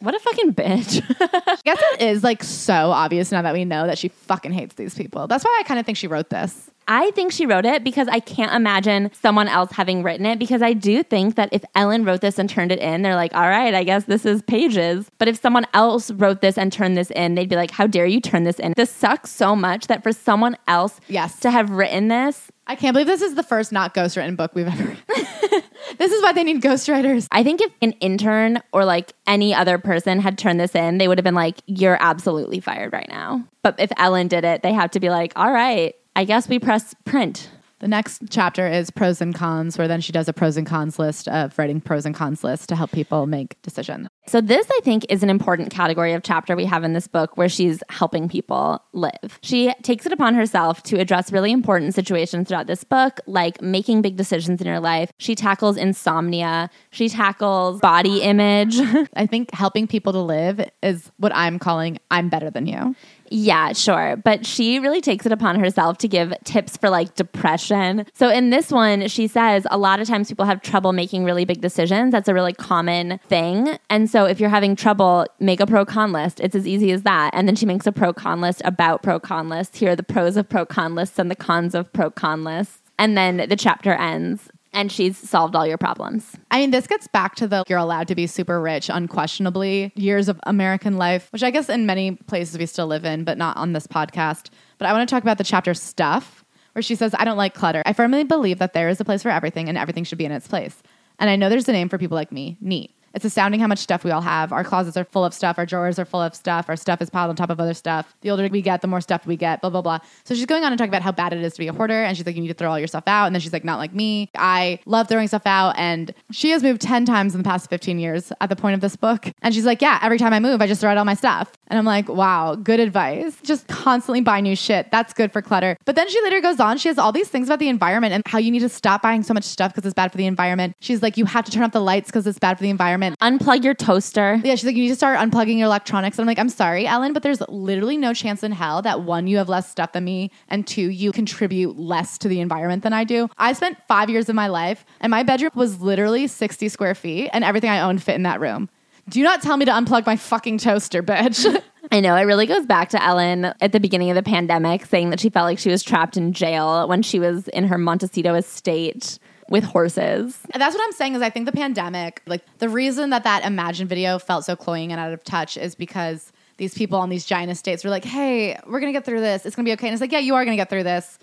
What 0.00 0.14
a 0.14 0.18
fucking 0.18 0.54
bitch. 0.54 1.02
I 1.20 1.58
guess 1.64 1.80
it 1.94 2.02
is 2.02 2.24
like 2.24 2.42
so 2.42 2.90
obvious 2.90 3.30
now 3.30 3.42
that 3.42 3.54
we 3.54 3.64
know 3.64 3.86
that 3.86 3.98
she 3.98 4.08
fucking 4.08 4.52
hates 4.52 4.74
these 4.74 4.94
people. 4.94 5.28
That's 5.28 5.44
why 5.44 5.56
I 5.60 5.62
kind 5.62 5.78
of 5.78 5.86
think 5.86 5.96
she 5.96 6.08
wrote 6.08 6.28
this. 6.28 6.70
I 6.88 7.10
think 7.12 7.32
she 7.32 7.46
wrote 7.46 7.64
it 7.64 7.84
because 7.84 8.08
I 8.08 8.20
can't 8.20 8.52
imagine 8.52 9.10
someone 9.20 9.48
else 9.48 9.70
having 9.72 10.02
written 10.02 10.26
it 10.26 10.38
because 10.38 10.62
I 10.62 10.72
do 10.72 11.02
think 11.02 11.36
that 11.36 11.48
if 11.52 11.64
Ellen 11.74 12.04
wrote 12.04 12.20
this 12.20 12.38
and 12.38 12.48
turned 12.48 12.72
it 12.72 12.78
in, 12.80 13.02
they're 13.02 13.16
like, 13.16 13.34
all 13.34 13.48
right, 13.48 13.74
I 13.74 13.84
guess 13.84 14.04
this 14.04 14.26
is 14.26 14.42
pages. 14.42 15.10
But 15.18 15.28
if 15.28 15.40
someone 15.40 15.66
else 15.74 16.10
wrote 16.10 16.40
this 16.40 16.58
and 16.58 16.72
turned 16.72 16.96
this 16.96 17.10
in, 17.12 17.34
they'd 17.34 17.48
be 17.48 17.56
like, 17.56 17.70
how 17.70 17.86
dare 17.86 18.06
you 18.06 18.20
turn 18.20 18.44
this 18.44 18.58
in? 18.58 18.74
This 18.76 18.90
sucks 18.90 19.30
so 19.30 19.54
much 19.56 19.86
that 19.86 20.02
for 20.02 20.12
someone 20.12 20.56
else 20.68 21.00
Yes. 21.08 21.38
to 21.40 21.50
have 21.50 21.70
written 21.70 22.08
this, 22.08 22.50
I 22.66 22.76
can't 22.76 22.94
believe 22.94 23.06
this 23.08 23.22
is 23.22 23.34
the 23.34 23.42
first 23.42 23.72
not 23.72 23.92
ghostwritten 23.94 24.36
book 24.36 24.54
we've 24.54 24.68
ever 24.68 24.84
read. 24.84 25.02
this 25.98 26.12
is 26.12 26.22
why 26.22 26.32
they 26.32 26.44
need 26.44 26.62
ghostwriters. 26.62 27.26
I 27.32 27.42
think 27.42 27.60
if 27.60 27.72
an 27.82 27.92
intern 28.00 28.60
or 28.72 28.84
like 28.84 29.12
any 29.26 29.52
other 29.54 29.78
person 29.78 30.20
had 30.20 30.38
turned 30.38 30.60
this 30.60 30.74
in, 30.74 30.98
they 30.98 31.08
would 31.08 31.18
have 31.18 31.24
been 31.24 31.34
like, 31.34 31.58
you're 31.66 31.98
absolutely 32.00 32.60
fired 32.60 32.92
right 32.92 33.08
now. 33.08 33.44
But 33.62 33.78
if 33.80 33.90
Ellen 33.96 34.28
did 34.28 34.44
it, 34.44 34.62
they 34.62 34.72
have 34.72 34.92
to 34.92 35.00
be 35.00 35.10
like, 35.10 35.32
all 35.36 35.50
right, 35.52 35.94
I 36.14 36.24
guess 36.24 36.48
we 36.48 36.58
press 36.58 36.94
print. 37.04 37.50
The 37.82 37.88
next 37.88 38.22
chapter 38.30 38.68
is 38.68 38.90
pros 38.90 39.20
and 39.20 39.34
cons, 39.34 39.76
where 39.76 39.88
then 39.88 40.00
she 40.00 40.12
does 40.12 40.28
a 40.28 40.32
pros 40.32 40.56
and 40.56 40.64
cons 40.64 41.00
list 41.00 41.26
of 41.26 41.58
writing 41.58 41.80
pros 41.80 42.06
and 42.06 42.14
cons 42.14 42.44
list 42.44 42.68
to 42.68 42.76
help 42.76 42.92
people 42.92 43.26
make 43.26 43.60
decisions. 43.62 44.06
So, 44.28 44.40
this 44.40 44.68
I 44.70 44.78
think 44.84 45.04
is 45.08 45.24
an 45.24 45.30
important 45.30 45.70
category 45.70 46.12
of 46.12 46.22
chapter 46.22 46.54
we 46.54 46.64
have 46.66 46.84
in 46.84 46.92
this 46.92 47.08
book 47.08 47.36
where 47.36 47.48
she's 47.48 47.82
helping 47.88 48.28
people 48.28 48.80
live. 48.92 49.40
She 49.42 49.74
takes 49.82 50.06
it 50.06 50.12
upon 50.12 50.36
herself 50.36 50.84
to 50.84 51.00
address 51.00 51.32
really 51.32 51.50
important 51.50 51.92
situations 51.92 52.46
throughout 52.46 52.68
this 52.68 52.84
book, 52.84 53.18
like 53.26 53.60
making 53.60 54.00
big 54.00 54.16
decisions 54.16 54.60
in 54.60 54.66
your 54.68 54.78
life. 54.78 55.10
She 55.18 55.34
tackles 55.34 55.76
insomnia, 55.76 56.70
she 56.92 57.08
tackles 57.08 57.80
body 57.80 58.22
image. 58.22 58.78
I 59.16 59.26
think 59.26 59.52
helping 59.52 59.88
people 59.88 60.12
to 60.12 60.20
live 60.20 60.70
is 60.84 61.10
what 61.16 61.34
I'm 61.34 61.58
calling 61.58 61.98
I'm 62.12 62.28
better 62.28 62.48
than 62.48 62.66
you. 62.66 62.94
Yeah, 63.34 63.72
sure. 63.72 64.16
But 64.16 64.44
she 64.44 64.78
really 64.78 65.00
takes 65.00 65.24
it 65.24 65.32
upon 65.32 65.58
herself 65.58 65.96
to 65.98 66.08
give 66.08 66.34
tips 66.44 66.76
for 66.76 66.90
like 66.90 67.14
depression. 67.14 68.04
So 68.12 68.28
in 68.28 68.50
this 68.50 68.70
one, 68.70 69.08
she 69.08 69.26
says 69.26 69.66
a 69.70 69.78
lot 69.78 70.00
of 70.00 70.06
times 70.06 70.28
people 70.28 70.44
have 70.44 70.60
trouble 70.60 70.92
making 70.92 71.24
really 71.24 71.46
big 71.46 71.62
decisions. 71.62 72.12
That's 72.12 72.28
a 72.28 72.34
really 72.34 72.52
common 72.52 73.18
thing. 73.28 73.78
And 73.88 74.10
so 74.10 74.26
if 74.26 74.38
you're 74.38 74.50
having 74.50 74.76
trouble, 74.76 75.26
make 75.40 75.60
a 75.60 75.66
pro 75.66 75.86
con 75.86 76.12
list. 76.12 76.40
It's 76.40 76.54
as 76.54 76.66
easy 76.66 76.92
as 76.92 77.04
that. 77.04 77.30
And 77.32 77.48
then 77.48 77.56
she 77.56 77.64
makes 77.64 77.86
a 77.86 77.92
pro 77.92 78.12
con 78.12 78.42
list 78.42 78.60
about 78.66 79.02
pro 79.02 79.18
con 79.18 79.48
lists. 79.48 79.78
Here 79.78 79.92
are 79.92 79.96
the 79.96 80.02
pros 80.02 80.36
of 80.36 80.46
pro 80.50 80.66
con 80.66 80.94
lists 80.94 81.18
and 81.18 81.30
the 81.30 81.36
cons 81.36 81.74
of 81.74 81.90
pro 81.94 82.10
con 82.10 82.44
lists. 82.44 82.80
And 82.98 83.16
then 83.16 83.48
the 83.48 83.56
chapter 83.56 83.94
ends 83.94 84.50
and 84.72 84.90
she's 84.90 85.16
solved 85.16 85.54
all 85.54 85.66
your 85.66 85.78
problems. 85.78 86.36
I 86.50 86.58
mean, 86.58 86.70
this 86.70 86.86
gets 86.86 87.06
back 87.08 87.34
to 87.36 87.46
the 87.46 87.64
you're 87.68 87.78
allowed 87.78 88.08
to 88.08 88.14
be 88.14 88.26
super 88.26 88.60
rich, 88.60 88.88
unquestionably, 88.88 89.92
years 89.94 90.28
of 90.28 90.40
American 90.44 90.96
life, 90.96 91.28
which 91.32 91.42
I 91.42 91.50
guess 91.50 91.68
in 91.68 91.86
many 91.86 92.12
places 92.12 92.58
we 92.58 92.66
still 92.66 92.86
live 92.86 93.04
in, 93.04 93.24
but 93.24 93.38
not 93.38 93.56
on 93.56 93.72
this 93.72 93.86
podcast. 93.86 94.50
But 94.78 94.86
I 94.86 94.92
want 94.92 95.08
to 95.08 95.14
talk 95.14 95.22
about 95.22 95.38
the 95.38 95.44
chapter 95.44 95.74
stuff, 95.74 96.44
where 96.72 96.82
she 96.82 96.94
says, 96.94 97.14
I 97.18 97.24
don't 97.24 97.36
like 97.36 97.54
clutter. 97.54 97.82
I 97.84 97.92
firmly 97.92 98.24
believe 98.24 98.58
that 98.58 98.72
there 98.72 98.88
is 98.88 99.00
a 99.00 99.04
place 99.04 99.22
for 99.22 99.30
everything 99.30 99.68
and 99.68 99.76
everything 99.76 100.04
should 100.04 100.18
be 100.18 100.24
in 100.24 100.32
its 100.32 100.48
place. 100.48 100.82
And 101.18 101.28
I 101.28 101.36
know 101.36 101.48
there's 101.48 101.68
a 101.68 101.72
name 101.72 101.88
for 101.88 101.98
people 101.98 102.14
like 102.14 102.32
me 102.32 102.56
neat. 102.60 102.94
It's 103.14 103.24
astounding 103.24 103.60
how 103.60 103.66
much 103.66 103.78
stuff 103.78 104.04
we 104.04 104.10
all 104.10 104.20
have. 104.20 104.52
Our 104.52 104.64
closets 104.64 104.96
are 104.96 105.04
full 105.04 105.24
of 105.24 105.34
stuff. 105.34 105.58
Our 105.58 105.66
drawers 105.66 105.98
are 105.98 106.04
full 106.04 106.22
of 106.22 106.34
stuff. 106.34 106.68
Our 106.68 106.76
stuff 106.76 107.02
is 107.02 107.10
piled 107.10 107.30
on 107.30 107.36
top 107.36 107.50
of 107.50 107.60
other 107.60 107.74
stuff. 107.74 108.14
The 108.22 108.30
older 108.30 108.48
we 108.48 108.62
get, 108.62 108.80
the 108.80 108.88
more 108.88 109.00
stuff 109.00 109.26
we 109.26 109.36
get, 109.36 109.60
blah, 109.60 109.70
blah, 109.70 109.82
blah. 109.82 109.98
So 110.24 110.34
she's 110.34 110.46
going 110.46 110.64
on 110.64 110.72
and 110.72 110.78
talking 110.78 110.90
about 110.90 111.02
how 111.02 111.12
bad 111.12 111.32
it 111.32 111.42
is 111.42 111.52
to 111.54 111.58
be 111.58 111.68
a 111.68 111.72
hoarder. 111.72 112.02
And 112.02 112.16
she's 112.16 112.26
like, 112.26 112.36
you 112.36 112.42
need 112.42 112.48
to 112.48 112.54
throw 112.54 112.70
all 112.70 112.78
your 112.78 112.88
stuff 112.88 113.04
out. 113.06 113.26
And 113.26 113.34
then 113.34 113.40
she's 113.40 113.52
like, 113.52 113.64
not 113.64 113.78
like 113.78 113.92
me. 113.92 114.30
I 114.34 114.80
love 114.86 115.08
throwing 115.08 115.28
stuff 115.28 115.46
out. 115.46 115.74
And 115.76 116.14
she 116.30 116.50
has 116.50 116.62
moved 116.62 116.80
10 116.80 117.04
times 117.04 117.34
in 117.34 117.42
the 117.42 117.48
past 117.48 117.68
15 117.70 117.98
years 117.98 118.32
at 118.40 118.48
the 118.48 118.56
point 118.56 118.74
of 118.74 118.80
this 118.80 118.96
book. 118.96 119.30
And 119.42 119.54
she's 119.54 119.66
like, 119.66 119.82
yeah, 119.82 119.98
every 120.02 120.18
time 120.18 120.32
I 120.32 120.40
move, 120.40 120.62
I 120.62 120.66
just 120.66 120.80
throw 120.80 120.90
out 120.90 120.96
all 120.96 121.04
my 121.04 121.14
stuff. 121.14 121.52
And 121.68 121.78
I'm 121.78 121.84
like, 121.84 122.08
wow, 122.08 122.54
good 122.54 122.80
advice. 122.80 123.36
Just 123.42 123.66
constantly 123.68 124.20
buy 124.20 124.40
new 124.40 124.56
shit. 124.56 124.90
That's 124.90 125.12
good 125.12 125.32
for 125.32 125.42
clutter. 125.42 125.76
But 125.84 125.96
then 125.96 126.08
she 126.08 126.20
later 126.22 126.40
goes 126.40 126.60
on. 126.60 126.78
She 126.78 126.88
has 126.88 126.98
all 126.98 127.12
these 127.12 127.28
things 127.28 127.48
about 127.48 127.58
the 127.58 127.68
environment 127.68 128.14
and 128.14 128.22
how 128.26 128.38
you 128.38 128.50
need 128.50 128.60
to 128.60 128.68
stop 128.68 129.02
buying 129.02 129.22
so 129.22 129.34
much 129.34 129.44
stuff 129.44 129.72
because 129.72 129.86
it's 129.86 129.94
bad 129.94 130.10
for 130.12 130.18
the 130.18 130.26
environment. 130.26 130.76
She's 130.80 131.02
like, 131.02 131.16
you 131.16 131.24
have 131.26 131.44
to 131.44 131.50
turn 131.50 131.62
off 131.62 131.72
the 131.72 131.80
lights 131.80 132.08
because 132.08 132.26
it's 132.26 132.38
bad 132.38 132.58
for 132.58 132.62
the 132.62 132.70
environment. 132.70 133.01
Unplug 133.20 133.64
your 133.64 133.74
toaster. 133.74 134.40
Yeah, 134.44 134.54
she's 134.54 134.64
like, 134.64 134.76
you 134.76 134.82
need 134.82 134.88
to 134.88 134.96
start 134.96 135.18
unplugging 135.18 135.58
your 135.58 135.66
electronics. 135.66 136.18
And 136.18 136.24
I'm 136.24 136.26
like, 136.26 136.38
I'm 136.38 136.48
sorry, 136.48 136.86
Ellen, 136.86 137.12
but 137.12 137.22
there's 137.22 137.40
literally 137.48 137.96
no 137.96 138.14
chance 138.14 138.42
in 138.42 138.52
hell 138.52 138.82
that 138.82 139.02
one, 139.02 139.26
you 139.26 139.36
have 139.38 139.48
less 139.48 139.70
stuff 139.70 139.92
than 139.92 140.04
me, 140.04 140.30
and 140.48 140.66
two, 140.66 140.90
you 140.90 141.12
contribute 141.12 141.78
less 141.78 142.18
to 142.18 142.28
the 142.28 142.40
environment 142.40 142.82
than 142.82 142.92
I 142.92 143.04
do. 143.04 143.28
I 143.38 143.52
spent 143.52 143.78
five 143.88 144.08
years 144.08 144.28
of 144.28 144.34
my 144.34 144.46
life, 144.46 144.84
and 145.00 145.10
my 145.10 145.22
bedroom 145.22 145.52
was 145.54 145.80
literally 145.80 146.26
60 146.26 146.68
square 146.68 146.94
feet, 146.94 147.30
and 147.32 147.44
everything 147.44 147.70
I 147.70 147.80
owned 147.80 148.02
fit 148.02 148.14
in 148.14 148.22
that 148.22 148.40
room. 148.40 148.68
Do 149.08 149.22
not 149.22 149.42
tell 149.42 149.56
me 149.56 149.64
to 149.64 149.72
unplug 149.72 150.06
my 150.06 150.16
fucking 150.16 150.58
toaster, 150.58 151.02
bitch. 151.02 151.60
I 151.90 152.00
know 152.00 152.14
it 152.14 152.22
really 152.22 152.46
goes 152.46 152.66
back 152.66 152.90
to 152.90 153.02
Ellen 153.02 153.46
at 153.60 153.72
the 153.72 153.80
beginning 153.80 154.10
of 154.10 154.14
the 154.14 154.22
pandemic 154.22 154.86
saying 154.86 155.10
that 155.10 155.18
she 155.18 155.28
felt 155.28 155.44
like 155.44 155.58
she 155.58 155.70
was 155.70 155.82
trapped 155.82 156.16
in 156.16 156.32
jail 156.32 156.86
when 156.88 157.02
she 157.02 157.18
was 157.18 157.48
in 157.48 157.64
her 157.64 157.78
Montecito 157.78 158.34
estate 158.34 159.18
with 159.52 159.64
horses. 159.64 160.40
That's 160.54 160.74
what 160.74 160.82
I'm 160.82 160.92
saying 160.92 161.14
is 161.14 161.20
I 161.20 161.28
think 161.28 161.44
the 161.44 161.52
pandemic, 161.52 162.22
like 162.26 162.42
the 162.58 162.70
reason 162.70 163.10
that 163.10 163.22
that 163.24 163.44
Imagine 163.44 163.86
video 163.86 164.18
felt 164.18 164.46
so 164.46 164.56
cloying 164.56 164.92
and 164.92 165.00
out 165.00 165.12
of 165.12 165.22
touch 165.22 165.58
is 165.58 165.74
because 165.74 166.32
these 166.56 166.72
people 166.72 166.98
on 166.98 167.10
these 167.10 167.26
giant 167.26 167.52
estates 167.52 167.84
were 167.84 167.90
like, 167.90 168.04
hey, 168.04 168.58
we're 168.66 168.80
going 168.80 168.90
to 168.90 168.96
get 168.96 169.04
through 169.04 169.20
this. 169.20 169.44
It's 169.44 169.54
going 169.54 169.66
to 169.66 169.68
be 169.68 169.74
okay. 169.74 169.88
And 169.88 169.92
it's 169.92 170.00
like, 170.00 170.10
yeah, 170.10 170.20
you 170.20 170.34
are 170.34 170.44
going 170.44 170.56
to 170.56 170.60
get 170.60 170.70
through 170.70 170.84
this. 170.84 171.18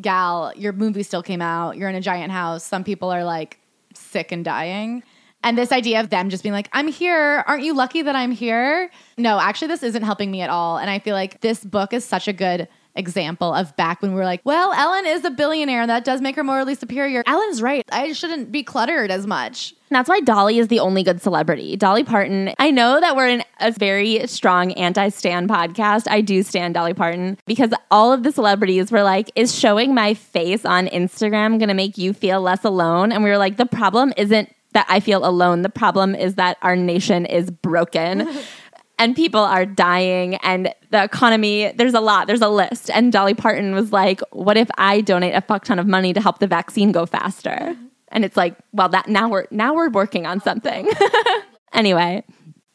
Gal, 0.00 0.52
your 0.56 0.72
movie 0.72 1.04
still 1.04 1.22
came 1.22 1.40
out. 1.40 1.76
You're 1.76 1.88
in 1.88 1.94
a 1.94 2.00
giant 2.00 2.32
house. 2.32 2.64
Some 2.64 2.82
people 2.82 3.10
are 3.10 3.22
like 3.22 3.60
sick 3.94 4.32
and 4.32 4.44
dying. 4.44 5.04
And 5.44 5.56
this 5.56 5.70
idea 5.70 6.00
of 6.00 6.10
them 6.10 6.30
just 6.30 6.42
being 6.42 6.52
like, 6.52 6.68
I'm 6.72 6.88
here. 6.88 7.44
Aren't 7.46 7.62
you 7.62 7.74
lucky 7.74 8.02
that 8.02 8.16
I'm 8.16 8.32
here? 8.32 8.90
No, 9.16 9.38
actually, 9.38 9.68
this 9.68 9.84
isn't 9.84 10.02
helping 10.02 10.32
me 10.32 10.40
at 10.40 10.50
all. 10.50 10.78
And 10.78 10.90
I 10.90 10.98
feel 10.98 11.14
like 11.14 11.40
this 11.42 11.64
book 11.64 11.92
is 11.92 12.04
such 12.04 12.26
a 12.26 12.32
good 12.32 12.66
example 12.94 13.52
of 13.52 13.74
back 13.76 14.02
when 14.02 14.12
we 14.12 14.16
were 14.16 14.24
like, 14.24 14.40
well, 14.44 14.72
Ellen 14.72 15.06
is 15.06 15.24
a 15.24 15.30
billionaire 15.30 15.82
and 15.82 15.90
that 15.90 16.04
does 16.04 16.20
make 16.20 16.36
her 16.36 16.44
morally 16.44 16.74
superior. 16.74 17.22
Ellen's 17.26 17.62
right. 17.62 17.84
I 17.90 18.12
shouldn't 18.12 18.52
be 18.52 18.62
cluttered 18.62 19.10
as 19.10 19.26
much. 19.26 19.74
And 19.90 19.96
that's 19.96 20.08
why 20.08 20.20
Dolly 20.20 20.58
is 20.58 20.68
the 20.68 20.80
only 20.80 21.02
good 21.02 21.20
celebrity. 21.20 21.76
Dolly 21.76 22.02
Parton. 22.02 22.54
I 22.58 22.70
know 22.70 22.98
that 22.98 23.14
we're 23.14 23.28
in 23.28 23.44
a 23.60 23.72
very 23.72 24.26
strong 24.26 24.72
anti 24.72 25.10
Stan 25.10 25.48
podcast. 25.48 26.08
I 26.10 26.22
do 26.22 26.42
stand 26.42 26.74
Dolly 26.74 26.94
Parton 26.94 27.36
because 27.46 27.72
all 27.90 28.12
of 28.12 28.22
the 28.22 28.32
celebrities 28.32 28.90
were 28.90 29.02
like, 29.02 29.30
is 29.34 29.54
showing 29.54 29.94
my 29.94 30.14
face 30.14 30.64
on 30.64 30.86
Instagram 30.86 31.58
going 31.58 31.68
to 31.68 31.74
make 31.74 31.98
you 31.98 32.14
feel 32.14 32.40
less 32.40 32.64
alone? 32.64 33.12
And 33.12 33.22
we 33.22 33.30
were 33.30 33.38
like, 33.38 33.58
the 33.58 33.66
problem 33.66 34.14
isn't 34.16 34.54
that 34.72 34.86
I 34.88 35.00
feel 35.00 35.24
alone. 35.26 35.62
The 35.62 35.68
problem 35.68 36.14
is 36.14 36.36
that 36.36 36.56
our 36.62 36.76
nation 36.76 37.26
is 37.26 37.50
broken. 37.50 38.28
and 39.02 39.16
people 39.16 39.40
are 39.40 39.66
dying 39.66 40.36
and 40.36 40.72
the 40.90 41.02
economy 41.02 41.72
there's 41.76 41.92
a 41.94 42.00
lot 42.00 42.28
there's 42.28 42.40
a 42.40 42.48
list 42.48 42.88
and 42.90 43.12
dolly 43.12 43.34
parton 43.34 43.74
was 43.74 43.92
like 43.92 44.20
what 44.30 44.56
if 44.56 44.68
i 44.78 45.00
donate 45.00 45.34
a 45.34 45.40
fuck 45.40 45.64
ton 45.64 45.80
of 45.80 45.86
money 45.88 46.12
to 46.12 46.20
help 46.20 46.38
the 46.38 46.46
vaccine 46.46 46.92
go 46.92 47.04
faster 47.04 47.76
and 48.08 48.24
it's 48.24 48.36
like 48.36 48.56
well 48.72 48.88
that 48.88 49.08
now 49.08 49.28
we're 49.28 49.46
now 49.50 49.74
we're 49.74 49.90
working 49.90 50.24
on 50.24 50.40
something 50.40 50.88
anyway 51.72 52.22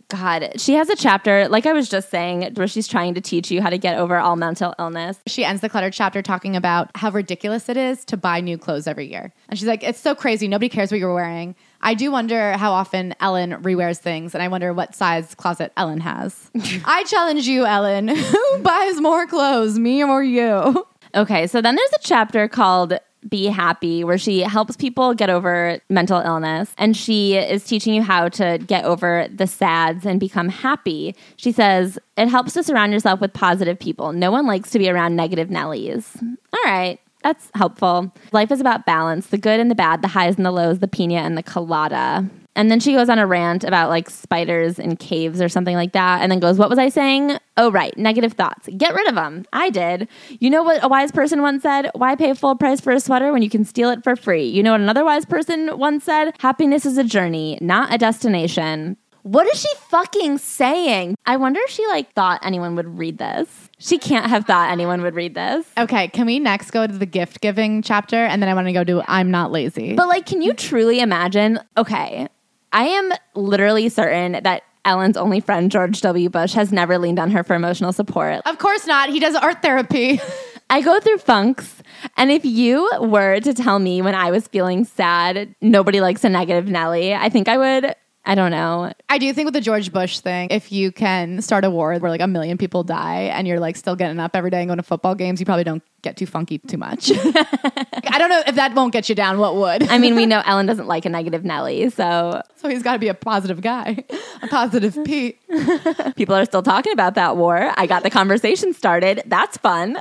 god 0.10 0.52
she 0.58 0.74
has 0.74 0.90
a 0.90 0.96
chapter 0.98 1.48
like 1.48 1.66
i 1.66 1.72
was 1.72 1.88
just 1.88 2.10
saying 2.10 2.54
where 2.56 2.68
she's 2.68 2.88
trying 2.90 3.14
to 3.14 3.22
teach 3.22 3.50
you 3.50 3.62
how 3.62 3.70
to 3.70 3.78
get 3.78 3.98
over 3.98 4.18
all 4.18 4.36
mental 4.36 4.76
illness 4.80 5.20
She 5.28 5.46
ends 5.46 5.62
the 5.62 5.70
cluttered 5.70 5.94
chapter 5.94 6.22
talking 6.22 6.58
about 6.58 6.90
how 6.96 7.10
ridiculous 7.12 7.70
it 7.70 7.78
is 7.78 8.04
to 8.06 8.18
buy 8.18 8.42
new 8.42 8.58
clothes 8.58 8.88
every 8.88 9.10
year. 9.10 9.34
And 9.50 9.58
she's 9.58 9.68
like, 9.68 9.84
it's 9.84 10.00
so 10.00 10.16
crazy. 10.16 10.48
Nobody 10.48 10.70
cares 10.70 10.92
what 10.92 11.00
you're 11.00 11.14
wearing. 11.14 11.56
I 11.82 11.94
do 11.94 12.12
wonder 12.12 12.54
how 12.54 12.72
often 12.72 13.14
Ellen 13.20 13.52
rewears 13.64 13.98
things, 13.98 14.34
and 14.34 14.42
I 14.42 14.48
wonder 14.48 14.74
what 14.74 14.96
size 14.96 15.36
closet 15.36 15.72
Ellen 15.78 16.02
has. 16.02 16.52
I 16.86 17.04
challenge 17.06 17.48
you, 17.48 17.66
Ellen. 17.66 18.08
Who 18.16 18.58
buys 18.60 19.00
more 19.00 19.28
clothes, 19.28 19.78
me 19.80 20.04
or 20.04 20.24
you? 20.24 20.86
Okay, 21.16 21.48
so 21.48 21.62
then 21.62 21.76
there's 21.76 21.94
a 21.94 22.00
chapter 22.02 22.48
called 22.48 23.00
Be 23.28 23.46
Happy 23.46 24.04
where 24.04 24.18
she 24.18 24.42
helps 24.42 24.76
people 24.76 25.14
get 25.14 25.30
over 25.30 25.80
mental 25.90 26.20
illness 26.20 26.74
and 26.78 26.96
she 26.96 27.36
is 27.36 27.64
teaching 27.64 27.94
you 27.94 28.04
how 28.04 28.30
to 28.30 28.60
get 28.68 28.84
over 28.84 29.28
the 29.34 29.48
sads 29.48 30.06
and 30.06 30.20
become 30.20 30.50
happy. 30.50 31.16
She 31.38 31.52
says, 31.52 31.98
It 32.18 32.28
helps 32.28 32.54
to 32.54 32.64
surround 32.64 32.92
yourself 32.94 33.22
with 33.22 33.34
positive 33.34 33.80
people. 33.80 34.12
No 34.12 34.32
one 34.32 34.46
likes 34.46 34.70
to 34.72 34.80
be 34.80 34.90
around 34.90 35.16
negative 35.16 35.50
Nellies. 35.50 36.22
All 36.22 36.60
right. 36.66 37.00
That's 37.28 37.52
helpful. 37.56 38.14
Life 38.32 38.54
is 38.54 38.62
about 38.62 38.86
balance 38.86 39.28
the 39.28 39.38
good 39.38 39.60
and 39.60 39.70
the 39.70 39.76
bad, 39.76 40.02
the 40.02 40.08
highs 40.08 40.38
and 40.38 40.46
the 40.46 40.52
lows, 40.52 40.80
the 40.80 40.88
pina 40.88 41.16
and 41.16 41.38
the 41.38 41.44
colada. 41.44 42.26
And 42.56 42.72
then 42.72 42.80
she 42.80 42.94
goes 42.94 43.10
on 43.10 43.20
a 43.20 43.28
rant 43.28 43.66
about 43.66 43.90
like 43.90 44.10
spiders 44.10 44.80
in 44.80 44.96
caves 44.96 45.42
or 45.42 45.50
something 45.50 45.76
like 45.76 45.92
that. 45.92 46.22
And 46.22 46.32
then 46.32 46.40
goes, 46.40 46.58
What 46.58 46.70
was 46.70 46.80
I 46.80 46.88
saying? 46.88 47.38
Oh, 47.58 47.70
right. 47.70 47.96
Negative 47.98 48.32
thoughts. 48.32 48.70
Get 48.78 48.96
rid 48.96 49.10
of 49.10 49.16
them. 49.16 49.44
I 49.52 49.70
did. 49.70 50.08
You 50.40 50.50
know 50.50 50.64
what 50.64 50.82
a 50.82 50.88
wise 50.88 51.12
person 51.12 51.42
once 51.42 51.64
said? 51.64 51.92
Why 51.96 52.16
pay 52.16 52.34
full 52.34 52.56
price 52.56 52.80
for 52.80 52.94
a 52.94 53.00
sweater 53.02 53.34
when 53.34 53.42
you 53.42 53.50
can 53.50 53.66
steal 53.66 53.90
it 53.90 54.06
for 54.06 54.16
free? 54.16 54.46
You 54.46 54.64
know 54.64 54.72
what 54.72 54.80
another 54.80 55.04
wise 55.04 55.26
person 55.26 55.78
once 55.78 56.06
said? 56.06 56.34
Happiness 56.40 56.86
is 56.86 56.98
a 56.98 57.04
journey, 57.04 57.58
not 57.60 57.94
a 57.94 57.98
destination. 57.98 58.96
What 59.24 59.48
is 59.48 59.60
she 59.60 59.70
fucking 59.90 60.38
saying? 60.38 61.16
I 61.26 61.38
wonder 61.38 61.60
if 61.64 61.70
she 61.70 61.86
like 61.88 62.14
thought 62.14 62.40
anyone 62.44 62.76
would 62.76 62.98
read 62.98 63.18
this. 63.18 63.48
She 63.80 63.98
can't 63.98 64.28
have 64.28 64.46
thought 64.46 64.72
anyone 64.72 65.02
would 65.02 65.16
read 65.16 65.36
this. 65.36 65.66
Okay, 65.78 66.08
can 66.08 66.26
we 66.26 66.40
next 66.40 66.72
go 66.72 66.88
to 66.88 66.94
the 66.94 67.06
gift 67.06 67.42
giving 67.42 67.82
chapter? 67.82 68.16
And 68.16 68.42
then 68.42 68.50
I 68.50 68.54
want 68.54 68.68
to 68.68 68.74
go 68.74 68.84
to 68.84 69.04
I'm 69.08 69.30
not 69.32 69.52
lazy. 69.52 69.94
But 69.96 70.08
like, 70.08 70.26
can 70.26 70.42
you 70.42 70.54
truly 70.54 71.00
imagine? 71.00 71.60
Okay, 71.78 72.28
I 72.72 72.86
am 72.86 73.12
literally 73.36 73.90
certain 73.90 74.44
that 74.44 74.64
Ellen's 74.86 75.18
only 75.18 75.42
friend, 75.42 75.70
George 75.70 76.00
W. 76.02 76.30
Bush, 76.30 76.54
has 76.54 76.72
never 76.72 76.98
leaned 76.98 77.20
on 77.20 77.32
her 77.32 77.44
for 77.44 77.56
emotional 77.56 77.92
support. 77.92 78.42
of 78.46 78.58
course 78.58 78.88
not. 78.88 79.10
He 79.10 79.20
does 79.20 79.36
art 79.36 79.62
therapy. 79.62 80.22
I 80.70 80.82
go 80.82 81.00
through 81.00 81.18
funks. 81.20 81.82
And 82.16 82.32
if 82.32 82.46
you 82.46 82.90
were 83.02 83.40
to 83.40 83.54
tell 83.54 83.80
me 83.80 84.02
when 84.02 84.16
I 84.16 84.32
was 84.32 84.48
feeling 84.48 84.86
sad, 84.86 85.56
nobody 85.62 86.02
likes 86.02 86.24
a 86.24 86.30
negative 86.30 86.68
Nelly, 86.68 87.14
I 87.14 87.30
think 87.30 87.48
I 87.48 87.58
would, 87.58 87.96
I 88.28 88.36
don't 88.36 88.52
know. 88.52 88.92
I 89.08 89.20
do 89.20 89.32
think 89.32 89.46
with 89.46 89.54
the 89.54 89.62
George 89.62 89.94
Bush 89.94 90.20
thing, 90.20 90.50
if 90.52 90.70
you 90.70 90.92
can 90.92 91.42
start 91.42 91.64
a 91.64 91.72
war 91.72 91.98
where 91.98 92.12
like 92.12 92.20
a 92.20 92.28
million 92.28 92.58
people 92.58 92.84
die 92.84 93.22
and 93.34 93.48
you're 93.48 93.62
like 93.62 93.78
still 93.78 93.96
getting 93.96 94.20
up 94.20 94.36
every 94.36 94.52
day 94.52 94.60
and 94.60 94.68
going 94.68 94.78
to 94.78 94.84
football 94.84 95.16
games, 95.16 95.40
you 95.40 95.46
probably 95.46 95.64
don't 95.64 95.82
get 96.08 96.18
too 96.18 96.26
funky 96.26 96.58
too 96.60 96.78
much. 96.78 97.12
I 97.16 98.18
don't 98.18 98.30
know 98.30 98.42
if 98.48 98.56
that 98.56 98.74
won't 98.74 98.94
get 98.94 99.10
you 99.10 99.16
down. 99.16 99.40
What 99.40 99.56
would? 99.58 99.84
I 99.90 99.98
mean, 99.98 100.16
we 100.16 100.26
know 100.32 100.42
Ellen 100.46 100.66
doesn't 100.66 100.88
like 100.88 101.06
a 101.06 101.10
negative 101.10 101.44
Nelly, 101.44 101.90
so 101.90 102.42
So 102.56 102.70
he's 102.70 102.82
got 102.82 102.94
to 102.94 103.00
be 103.00 103.10
a 103.10 103.14
positive 103.14 103.62
guy, 103.62 104.06
a 104.42 104.48
positive 104.48 104.98
Pete. 105.04 105.40
people 106.16 106.36
are 106.36 106.46
still 106.46 106.64
talking 106.64 106.94
about 106.94 107.16
that 107.16 107.36
war. 107.36 107.74
I 107.76 107.88
got 107.88 108.04
the 108.04 108.10
conversation 108.10 108.74
started. 108.74 109.22
That's 109.26 109.58
fun. 109.58 109.98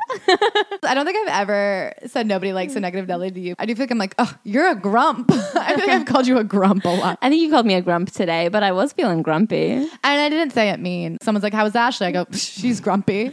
I 0.82 0.94
don't 0.94 1.04
think 1.06 1.18
I've 1.28 1.42
ever 1.42 1.92
said 2.06 2.26
nobody 2.26 2.52
likes 2.52 2.76
a 2.76 2.80
negative 2.80 3.08
Nelly 3.08 3.30
to 3.30 3.40
you. 3.40 3.54
I 3.58 3.66
do 3.66 3.74
feel 3.74 3.84
like 3.84 3.90
I'm 3.90 3.98
like, 3.98 4.14
oh, 4.18 4.32
you're 4.44 4.68
a 4.70 4.74
grump. 4.76 5.30
I 5.32 5.74
think 5.76 5.88
I've 5.88 6.06
called 6.06 6.26
you 6.26 6.38
a 6.38 6.44
grump 6.44 6.84
a 6.84 6.88
lot. 6.88 7.18
I 7.20 7.28
think 7.28 7.42
you 7.42 7.50
called 7.50 7.66
me 7.66 7.74
a 7.74 7.82
grump 7.82 8.12
today, 8.12 8.48
but 8.48 8.62
I 8.62 8.72
was 8.72 8.92
feeling 8.92 9.22
grumpy. 9.22 9.72
And 9.72 9.90
I 10.04 10.28
didn't 10.28 10.52
say 10.52 10.70
it 10.70 10.78
mean. 10.78 11.18
Someone's 11.22 11.42
like, 11.42 11.52
how 11.54 11.64
was 11.64 11.74
Ashley? 11.74 12.06
I 12.06 12.12
go, 12.12 12.26
she's 12.32 12.80
grumpy. 12.80 13.32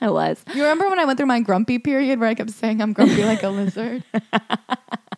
I 0.00 0.10
was. 0.10 0.42
You 0.54 0.62
remember 0.62 0.88
when 0.88 0.98
I 0.98 1.04
went 1.04 1.16
through 1.18 1.26
my 1.26 1.40
grumpy 1.60 1.78
period 1.78 2.18
where 2.18 2.28
I 2.30 2.34
kept 2.34 2.50
saying 2.50 2.80
I'm 2.80 2.94
grumpy 2.94 3.22
like 3.22 3.42
a 3.42 3.48
lizard? 3.48 4.02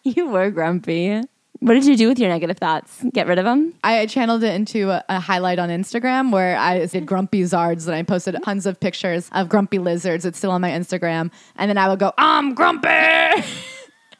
You 0.04 0.26
were 0.26 0.50
grumpy. 0.50 1.20
What 1.60 1.74
did 1.74 1.86
you 1.86 1.96
do 1.96 2.08
with 2.08 2.18
your 2.18 2.28
negative 2.28 2.58
thoughts? 2.58 3.04
Get 3.12 3.28
rid 3.28 3.38
of 3.38 3.44
them? 3.44 3.72
I 3.84 4.06
channeled 4.06 4.42
it 4.42 4.52
into 4.52 4.90
a, 4.90 5.04
a 5.08 5.20
highlight 5.20 5.60
on 5.60 5.68
Instagram 5.68 6.32
where 6.32 6.58
I 6.58 6.84
did 6.86 7.06
grumpy 7.06 7.42
zards 7.42 7.86
and 7.86 7.94
I 7.94 8.02
posted 8.02 8.36
tons 8.42 8.66
of 8.66 8.80
pictures 8.80 9.30
of 9.30 9.48
grumpy 9.48 9.78
lizards. 9.78 10.24
It's 10.24 10.38
still 10.38 10.50
on 10.50 10.60
my 10.60 10.70
Instagram. 10.70 11.30
And 11.54 11.68
then 11.68 11.78
I 11.78 11.88
would 11.88 12.00
go, 12.00 12.12
I'm 12.18 12.54
grumpy. 12.54 12.88
and 12.88 13.44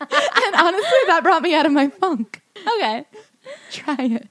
honestly, 0.01 0.99
that 1.09 1.21
brought 1.25 1.43
me 1.43 1.57
out 1.57 1.67
of 1.67 1.73
my 1.73 1.89
funk. 1.89 2.41
Okay. 2.77 3.05
Try 3.73 3.97
it. 3.99 4.29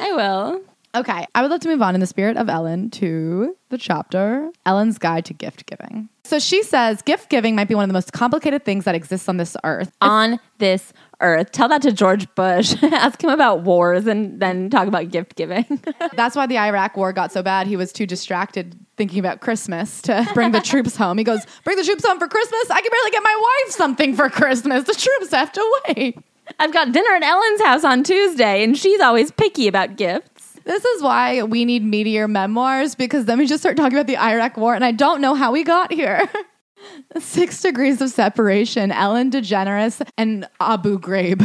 I 0.00 0.12
will. 0.12 0.60
Okay, 0.94 1.26
I 1.34 1.42
would 1.42 1.50
love 1.50 1.62
to 1.62 1.68
move 1.68 1.82
on 1.82 1.96
in 1.96 2.00
the 2.00 2.06
spirit 2.06 2.36
of 2.36 2.48
Ellen 2.48 2.90
to 2.90 3.56
the 3.70 3.78
chapter 3.78 4.52
Ellen's 4.64 4.98
Guide 4.98 5.24
to 5.24 5.34
Gift 5.34 5.66
Giving. 5.66 6.10
So 6.24 6.38
she 6.38 6.62
says 6.62 7.02
gift 7.02 7.28
giving 7.30 7.54
might 7.56 7.68
be 7.68 7.74
one 7.74 7.84
of 7.84 7.88
the 7.88 7.94
most 7.94 8.12
complicated 8.12 8.64
things 8.64 8.84
that 8.84 8.94
exists 8.94 9.28
on 9.28 9.36
this 9.38 9.56
earth. 9.64 9.92
On 10.00 10.38
this 10.58 10.92
earth. 11.20 11.50
Tell 11.52 11.68
that 11.68 11.82
to 11.82 11.92
George 11.92 12.32
Bush. 12.34 12.74
Ask 12.82 13.22
him 13.22 13.30
about 13.30 13.62
wars 13.62 14.06
and 14.06 14.40
then 14.40 14.70
talk 14.70 14.86
about 14.86 15.10
gift 15.10 15.34
giving. 15.34 15.80
That's 16.14 16.36
why 16.36 16.46
the 16.46 16.58
Iraq 16.58 16.96
war 16.96 17.12
got 17.12 17.32
so 17.32 17.42
bad. 17.42 17.66
He 17.66 17.76
was 17.76 17.92
too 17.92 18.06
distracted 18.06 18.76
thinking 18.96 19.18
about 19.18 19.40
Christmas 19.40 20.00
to 20.02 20.28
bring 20.32 20.52
the 20.52 20.60
troops 20.64 20.96
home. 20.96 21.18
He 21.18 21.24
goes, 21.24 21.44
Bring 21.64 21.76
the 21.76 21.84
troops 21.84 22.06
home 22.06 22.18
for 22.18 22.28
Christmas? 22.28 22.70
I 22.70 22.80
can 22.80 22.90
barely 22.90 23.10
get 23.10 23.22
my 23.22 23.40
wife 23.64 23.74
something 23.74 24.14
for 24.14 24.30
Christmas. 24.30 24.84
The 24.84 24.94
troops 24.94 25.32
have 25.32 25.52
to 25.52 25.80
wait. 25.88 26.18
I've 26.58 26.72
got 26.72 26.92
dinner 26.92 27.14
at 27.14 27.22
Ellen's 27.22 27.62
house 27.62 27.84
on 27.84 28.02
Tuesday, 28.02 28.64
and 28.64 28.76
she's 28.76 29.00
always 29.00 29.30
picky 29.30 29.68
about 29.68 29.96
gifts. 29.96 30.31
This 30.64 30.84
is 30.84 31.02
why 31.02 31.42
we 31.42 31.64
need 31.64 31.84
meteor 31.84 32.28
memoirs 32.28 32.94
because 32.94 33.24
then 33.24 33.38
we 33.38 33.46
just 33.46 33.62
start 33.62 33.76
talking 33.76 33.94
about 33.94 34.06
the 34.06 34.16
Iraq 34.16 34.56
war, 34.56 34.74
and 34.74 34.84
I 34.84 34.92
don't 34.92 35.20
know 35.20 35.34
how 35.34 35.52
we 35.52 35.64
got 35.64 35.92
here. 35.92 36.28
Six 37.18 37.60
degrees 37.62 38.00
of 38.00 38.10
separation, 38.10 38.90
Ellen 38.90 39.30
DeGeneres 39.30 40.06
and 40.18 40.48
Abu 40.60 40.98
Ghraib. 40.98 41.40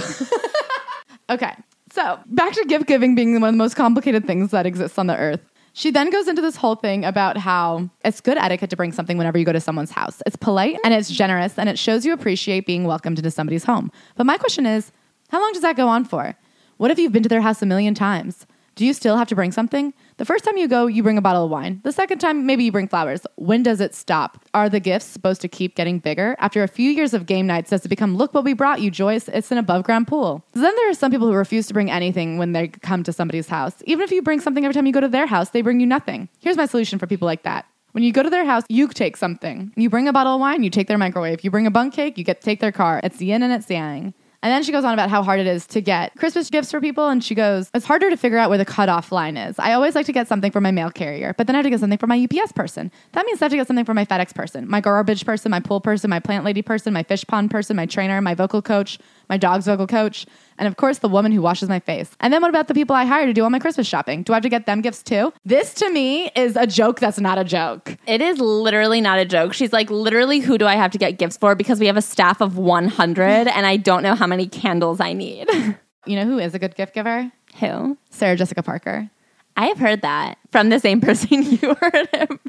okay, 1.30 1.53
so 1.91 2.20
back 2.28 2.53
to 2.53 2.65
gift 2.65 2.88
giving 2.88 3.15
being 3.15 3.34
one 3.39 3.49
of 3.49 3.53
the 3.53 3.57
most 3.57 3.76
complicated 3.76 4.26
things 4.26 4.51
that 4.51 4.65
exists 4.65 4.97
on 4.97 5.07
the 5.07 5.18
earth. 5.18 5.41
She 5.74 5.91
then 5.91 6.09
goes 6.09 6.28
into 6.28 6.41
this 6.41 6.55
whole 6.55 6.74
thing 6.74 7.05
about 7.05 7.38
how 7.38 7.88
it's 8.03 8.20
good 8.20 8.38
etiquette 8.38 8.72
to 8.72 8.76
bring 8.76 8.91
something 8.91 9.15
whenever 9.15 9.38
you 9.38 9.45
go 9.45 9.53
to 9.53 9.59
someone's 9.59 9.91
house. 9.91 10.24
It's 10.26 10.36
polite 10.36 10.80
and 10.84 10.91
it's 10.91 11.07
generous 11.07 11.59
and 11.59 11.70
it 11.70 11.78
shows 11.78 12.03
you 12.03 12.13
appreciate 12.13 12.65
being 12.65 12.86
welcomed 12.86 13.20
into 13.20 13.30
somebody's 13.30 13.63
home. 13.63 13.91
But 14.15 14.26
my 14.26 14.39
question 14.39 14.65
is, 14.65 14.91
how 15.30 15.39
long 15.39 15.53
does 15.53 15.61
that 15.61 15.78
go 15.78 15.88
on 15.88 16.03
for? 16.03 16.36
What 16.78 16.89
if 16.89 16.97
you've 16.97 17.11
been 17.11 17.22
to 17.22 17.30
their 17.30 17.41
house 17.41 17.61
a 17.61 17.68
million 17.68 17.93
times? 17.93 18.47
Do 18.78 18.86
you 18.86 18.93
still 18.93 19.17
have 19.17 19.28
to 19.30 19.36
bring 19.36 19.51
something? 19.51 19.91
The 20.17 20.25
first 20.25 20.45
time 20.45 20.55
you 20.55 20.67
go, 20.67 20.86
you 20.86 21.01
bring 21.01 21.17
a 21.17 21.21
bottle 21.21 21.45
of 21.45 21.49
wine. 21.49 21.82
The 21.84 21.91
second 21.91 22.19
time, 22.19 22.45
maybe 22.45 22.63
you 22.63 22.71
bring 22.71 22.88
flowers. 22.88 23.21
When 23.36 23.63
does 23.63 23.82
it 23.82 23.95
stop? 23.95 24.45
Are 24.53 24.69
the 24.69 24.80
gifts 24.80 25.05
supposed 25.05 25.41
to 25.41 25.47
keep 25.47 25.75
getting 25.75 25.97
bigger? 25.97 26.36
After 26.38 26.61
a 26.61 26.67
few 26.67 26.91
years 26.91 27.15
of 27.15 27.25
game 27.25 27.47
nights, 27.47 27.71
does 27.71 27.84
it 27.84 27.89
become, 27.89 28.15
look 28.15 28.36
what 28.36 28.43
we 28.43 28.53
brought 28.53 28.80
you, 28.80 28.91
Joyce? 28.91 29.30
It's 29.30 29.51
an 29.51 29.57
above 29.57 29.82
ground 29.84 30.07
pool. 30.07 30.45
Then 30.53 30.75
there 30.75 30.91
are 30.91 30.93
some 30.93 31.09
people 31.09 31.25
who 31.25 31.34
refuse 31.34 31.65
to 31.67 31.73
bring 31.73 31.89
anything 31.89 32.38
when 32.38 32.51
they 32.51 32.67
come 32.67 33.01
to 33.01 33.11
somebody's 33.11 33.47
house. 33.47 33.73
Even 33.86 34.03
if 34.03 34.11
you 34.11 34.21
bring 34.21 34.39
something 34.41 34.63
every 34.63 34.75
time 34.75 34.86
you 34.86 34.93
go 34.93 35.01
to 35.01 35.07
their 35.07 35.25
house, 35.25 35.49
they 35.49 35.63
bring 35.63 35.80
you 35.80 35.88
nothing. 35.88 36.30
Here's 36.39 36.55
my 36.55 36.67
solution 36.67 36.99
for 36.99 37.07
people 37.07 37.25
like 37.25 37.41
that. 37.41 37.65
When 37.93 38.03
you 38.03 38.11
go 38.11 38.21
to 38.21 38.30
their 38.30 38.45
house, 38.45 38.63
you 38.69 38.88
take 38.89 39.17
something. 39.17 39.73
You 39.75 39.89
bring 39.89 40.07
a 40.07 40.13
bottle 40.13 40.36
of 40.36 40.39
wine, 40.39 40.61
you 40.61 40.69
take 40.69 40.88
their 40.88 40.99
microwave. 40.99 41.43
You 41.43 41.49
bring 41.49 41.65
a 41.65 41.71
Bundt 41.71 41.95
cake, 41.95 42.15
you 42.15 42.23
get 42.23 42.41
to 42.41 42.45
take 42.45 42.59
their 42.59 42.71
car. 42.71 43.01
It's 43.03 43.19
yin 43.19 43.41
and 43.41 43.51
it's 43.51 43.71
yang. 43.71 44.13
And 44.47 44.53
then 44.53 44.63
she 44.63 44.71
goes 44.71 44.85
on 44.85 44.93
about 44.93 45.09
how 45.09 45.23
hard 45.23 45.41
it 45.41 45.45
is 45.45 45.67
to 45.67 45.81
get 45.81 46.15
Christmas 46.15 46.49
gifts 46.49 46.71
for 46.71 46.79
people. 46.79 47.09
And 47.09 47.21
she 47.21 47.35
goes, 47.35 47.69
It's 47.73 47.85
harder 47.85 48.09
to 48.09 48.15
figure 48.15 48.37
out 48.37 48.47
where 48.47 48.57
the 48.57 48.63
cutoff 48.63 49.11
line 49.11 49.35
is. 49.35 49.59
I 49.59 49.73
always 49.73 49.93
like 49.93 50.05
to 50.05 50.13
get 50.13 50.29
something 50.29 50.53
for 50.53 50.61
my 50.61 50.71
mail 50.71 50.89
carrier, 50.89 51.35
but 51.37 51.47
then 51.47 51.55
I 51.57 51.57
have 51.57 51.65
to 51.65 51.69
get 51.69 51.81
something 51.81 51.97
for 51.97 52.07
my 52.07 52.17
UPS 52.17 52.53
person. 52.53 52.89
That 53.11 53.25
means 53.25 53.41
I 53.41 53.45
have 53.45 53.51
to 53.51 53.57
get 53.57 53.67
something 53.67 53.83
for 53.83 53.93
my 53.93 54.05
FedEx 54.05 54.33
person, 54.33 54.65
my 54.65 54.79
garbage 54.79 55.25
person, 55.25 55.51
my 55.51 55.59
pool 55.59 55.81
person, 55.81 56.09
my 56.09 56.21
plant 56.21 56.45
lady 56.45 56.61
person, 56.61 56.93
my 56.93 57.03
fish 57.03 57.25
pond 57.27 57.51
person, 57.51 57.75
my 57.75 57.85
trainer, 57.85 58.21
my 58.21 58.35
vocal 58.35 58.61
coach, 58.61 58.99
my 59.27 59.35
dog's 59.35 59.65
vocal 59.65 59.85
coach, 59.85 60.25
and 60.57 60.67
of 60.67 60.77
course 60.77 60.99
the 60.99 61.09
woman 61.09 61.31
who 61.31 61.41
washes 61.41 61.69
my 61.69 61.79
face. 61.79 62.09
And 62.19 62.33
then 62.33 62.41
what 62.41 62.49
about 62.49 62.67
the 62.67 62.73
people 62.73 62.95
I 62.95 63.05
hire 63.05 63.25
to 63.25 63.33
do 63.33 63.43
all 63.43 63.49
my 63.49 63.59
Christmas 63.59 63.87
shopping? 63.87 64.23
Do 64.23 64.33
I 64.33 64.37
have 64.37 64.43
to 64.43 64.49
get 64.49 64.65
them 64.65 64.81
gifts 64.81 65.03
too? 65.03 65.33
This 65.45 65.73
to 65.75 65.89
me 65.89 66.31
is 66.35 66.55
a 66.55 66.67
joke 66.67 66.99
that's 66.99 67.19
not 67.19 67.37
a 67.37 67.43
joke. 67.43 67.95
It 68.07 68.21
is 68.21 68.39
literally 68.39 69.01
not 69.01 69.19
a 69.19 69.25
joke. 69.25 69.53
She's 69.53 69.73
like, 69.73 69.89
literally, 69.89 70.39
who 70.39 70.57
do 70.57 70.65
I 70.65 70.75
have 70.75 70.91
to 70.91 70.97
get 70.97 71.17
gifts 71.17 71.37
for? 71.37 71.55
Because 71.55 71.79
we 71.79 71.87
have 71.87 71.97
a 71.97 72.01
staff 72.01 72.41
of 72.41 72.57
100 72.57 73.47
and 73.47 73.65
I 73.65 73.77
don't 73.77 74.03
know 74.03 74.15
how 74.15 74.27
many 74.27 74.47
candles 74.47 74.99
I 74.99 75.13
need. 75.13 75.47
You 76.05 76.15
know 76.15 76.23
who 76.23 76.39
is 76.39 76.55
a 76.55 76.59
good 76.59 76.73
gift 76.73 76.93
giver? 76.93 77.29
who? 77.59 77.97
Sarah 78.11 78.37
Jessica 78.37 78.63
Parker. 78.63 79.09
I 79.57 79.65
have 79.65 79.77
heard 79.77 80.03
that 80.03 80.37
from 80.53 80.69
the 80.69 80.79
same 80.79 81.01
person 81.01 81.43
you 81.61 81.75
heard 81.75 82.09
it 82.13 82.27
from. 82.27 82.39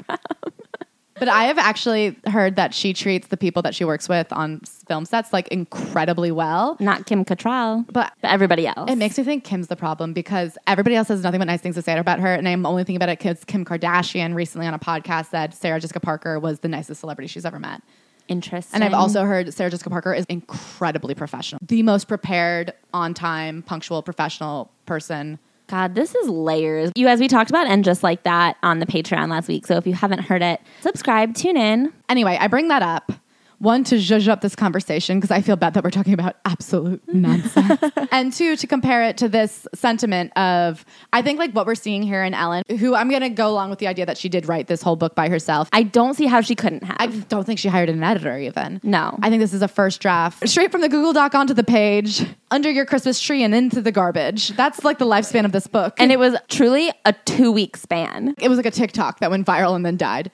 But 1.19 1.27
I 1.29 1.43
have 1.45 1.57
actually 1.57 2.17
heard 2.27 2.55
that 2.55 2.73
she 2.73 2.93
treats 2.93 3.27
the 3.27 3.37
people 3.37 3.61
that 3.63 3.75
she 3.75 3.83
works 3.85 4.07
with 4.09 4.31
on 4.31 4.61
film 4.87 5.05
sets 5.05 5.31
like 5.33 5.47
incredibly 5.49 6.31
well. 6.31 6.77
Not 6.79 7.05
Kim 7.05 7.23
Cattrall, 7.25 7.85
But 7.91 8.13
but 8.21 8.31
everybody 8.31 8.65
else. 8.67 8.89
it 8.89 8.97
makes 8.97 9.17
me 9.17 9.23
think 9.23 9.43
Kim's 9.43 9.67
the 9.67 9.75
problem 9.75 10.13
because 10.13 10.57
everybody 10.67 10.95
else 10.95 11.09
has 11.09 11.21
nothing 11.23 11.39
but 11.39 11.45
nice 11.45 11.61
things 11.61 11.75
to 11.75 11.81
say 11.81 11.97
about 11.97 12.19
her. 12.19 12.33
And 12.33 12.47
I'm 12.47 12.65
only 12.65 12.83
thinking 12.83 12.95
about 12.97 13.09
it 13.09 13.19
because 13.19 13.43
Kim 13.43 13.65
Kardashian 13.65 14.33
recently 14.35 14.65
on 14.67 14.73
a 14.73 14.79
podcast 14.79 15.27
said 15.29 15.53
Sarah 15.53 15.79
Jessica 15.79 15.99
Parker 15.99 16.39
was 16.39 16.59
the 16.59 16.67
nicest 16.67 17.01
celebrity 17.01 17.27
she's 17.27 17.45
ever 17.45 17.59
met. 17.59 17.81
interesting. 18.27 18.75
And 18.75 18.83
I've 18.83 18.93
also 18.99 19.23
heard 19.25 19.53
Sarah 19.53 19.69
Jessica 19.71 19.89
Parker 19.89 20.13
is 20.13 20.25
incredibly 20.29 21.15
professional, 21.15 21.59
the 21.65 21.83
most 21.83 22.07
prepared, 22.07 22.73
on 22.93 23.13
time, 23.13 23.61
punctual, 23.63 24.01
professional 24.03 24.71
person. 24.85 25.39
God, 25.69 25.93
this 25.93 26.15
is 26.15 26.27
layers. 26.27 26.91
You 26.95 27.05
guys, 27.05 27.19
we 27.19 27.27
talked 27.27 27.51
about 27.51 27.67
and 27.67 27.85
just 27.85 28.01
like 28.01 28.23
that 28.23 28.57
on 28.63 28.79
the 28.79 28.87
Patreon 28.87 29.29
last 29.29 29.47
week. 29.47 29.67
So 29.67 29.77
if 29.77 29.85
you 29.85 29.93
haven't 29.93 30.19
heard 30.19 30.41
it, 30.41 30.59
subscribe, 30.81 31.35
tune 31.35 31.57
in. 31.57 31.93
Anyway, 32.09 32.37
I 32.39 32.47
bring 32.47 32.69
that 32.69 32.81
up. 32.81 33.11
One 33.59 33.83
to 33.85 33.95
zhuzh 33.95 34.27
up 34.27 34.41
this 34.41 34.55
conversation 34.55 35.17
because 35.19 35.31
I 35.31 35.41
feel 35.41 35.55
bad 35.55 35.73
that 35.75 35.83
we're 35.83 35.89
talking 35.89 36.13
about 36.13 36.37
absolute 36.45 37.01
nonsense, 37.13 37.81
and 38.11 38.33
two 38.33 38.55
to 38.55 38.67
compare 38.67 39.03
it 39.03 39.17
to 39.17 39.29
this 39.29 39.67
sentiment 39.75 40.35
of 40.37 40.85
I 41.13 41.21
think 41.21 41.39
like 41.39 41.51
what 41.51 41.65
we're 41.65 41.75
seeing 41.75 42.01
here 42.01 42.23
in 42.23 42.33
Ellen, 42.33 42.63
who 42.79 42.95
I'm 42.95 43.09
gonna 43.09 43.29
go 43.29 43.49
along 43.49 43.69
with 43.69 43.79
the 43.79 43.87
idea 43.87 44.05
that 44.05 44.17
she 44.17 44.29
did 44.29 44.47
write 44.47 44.67
this 44.67 44.81
whole 44.81 44.95
book 44.95 45.13
by 45.15 45.29
herself. 45.29 45.69
I 45.73 45.83
don't 45.83 46.13
see 46.15 46.25
how 46.25 46.41
she 46.41 46.55
couldn't 46.55 46.83
have. 46.83 46.97
I 46.99 47.07
don't 47.07 47.45
think 47.45 47.59
she 47.59 47.67
hired 47.67 47.89
an 47.89 48.01
editor 48.03 48.37
even. 48.37 48.79
No. 48.83 49.17
I 49.21 49.29
think 49.29 49.41
this 49.41 49.53
is 49.53 49.61
a 49.61 49.67
first 49.67 50.01
draft 50.01 50.47
straight 50.47 50.71
from 50.71 50.81
the 50.81 50.89
Google 50.89 51.13
Doc 51.13 51.35
onto 51.35 51.53
the 51.53 51.63
page, 51.63 52.25
under 52.51 52.71
your 52.71 52.85
Christmas 52.85 53.19
tree 53.19 53.43
and 53.43 53.53
into 53.53 53.81
the 53.81 53.91
garbage. 53.91 54.49
That's 54.49 54.83
like 54.83 54.97
the 54.97 55.05
lifespan 55.05 55.45
of 55.45 55.51
this 55.51 55.67
book. 55.67 55.95
and 55.97 56.11
it 56.11 56.19
was 56.19 56.35
truly 56.47 56.91
a 57.05 57.13
two 57.25 57.51
week 57.51 57.75
span. 57.77 58.35
it 58.39 58.47
was 58.47 58.57
like 58.57 58.65
a 58.65 58.71
TikTok 58.71 59.19
that 59.19 59.29
went 59.29 59.45
viral 59.45 59.75
and 59.75 59.85
then 59.85 59.97
died. 59.97 60.31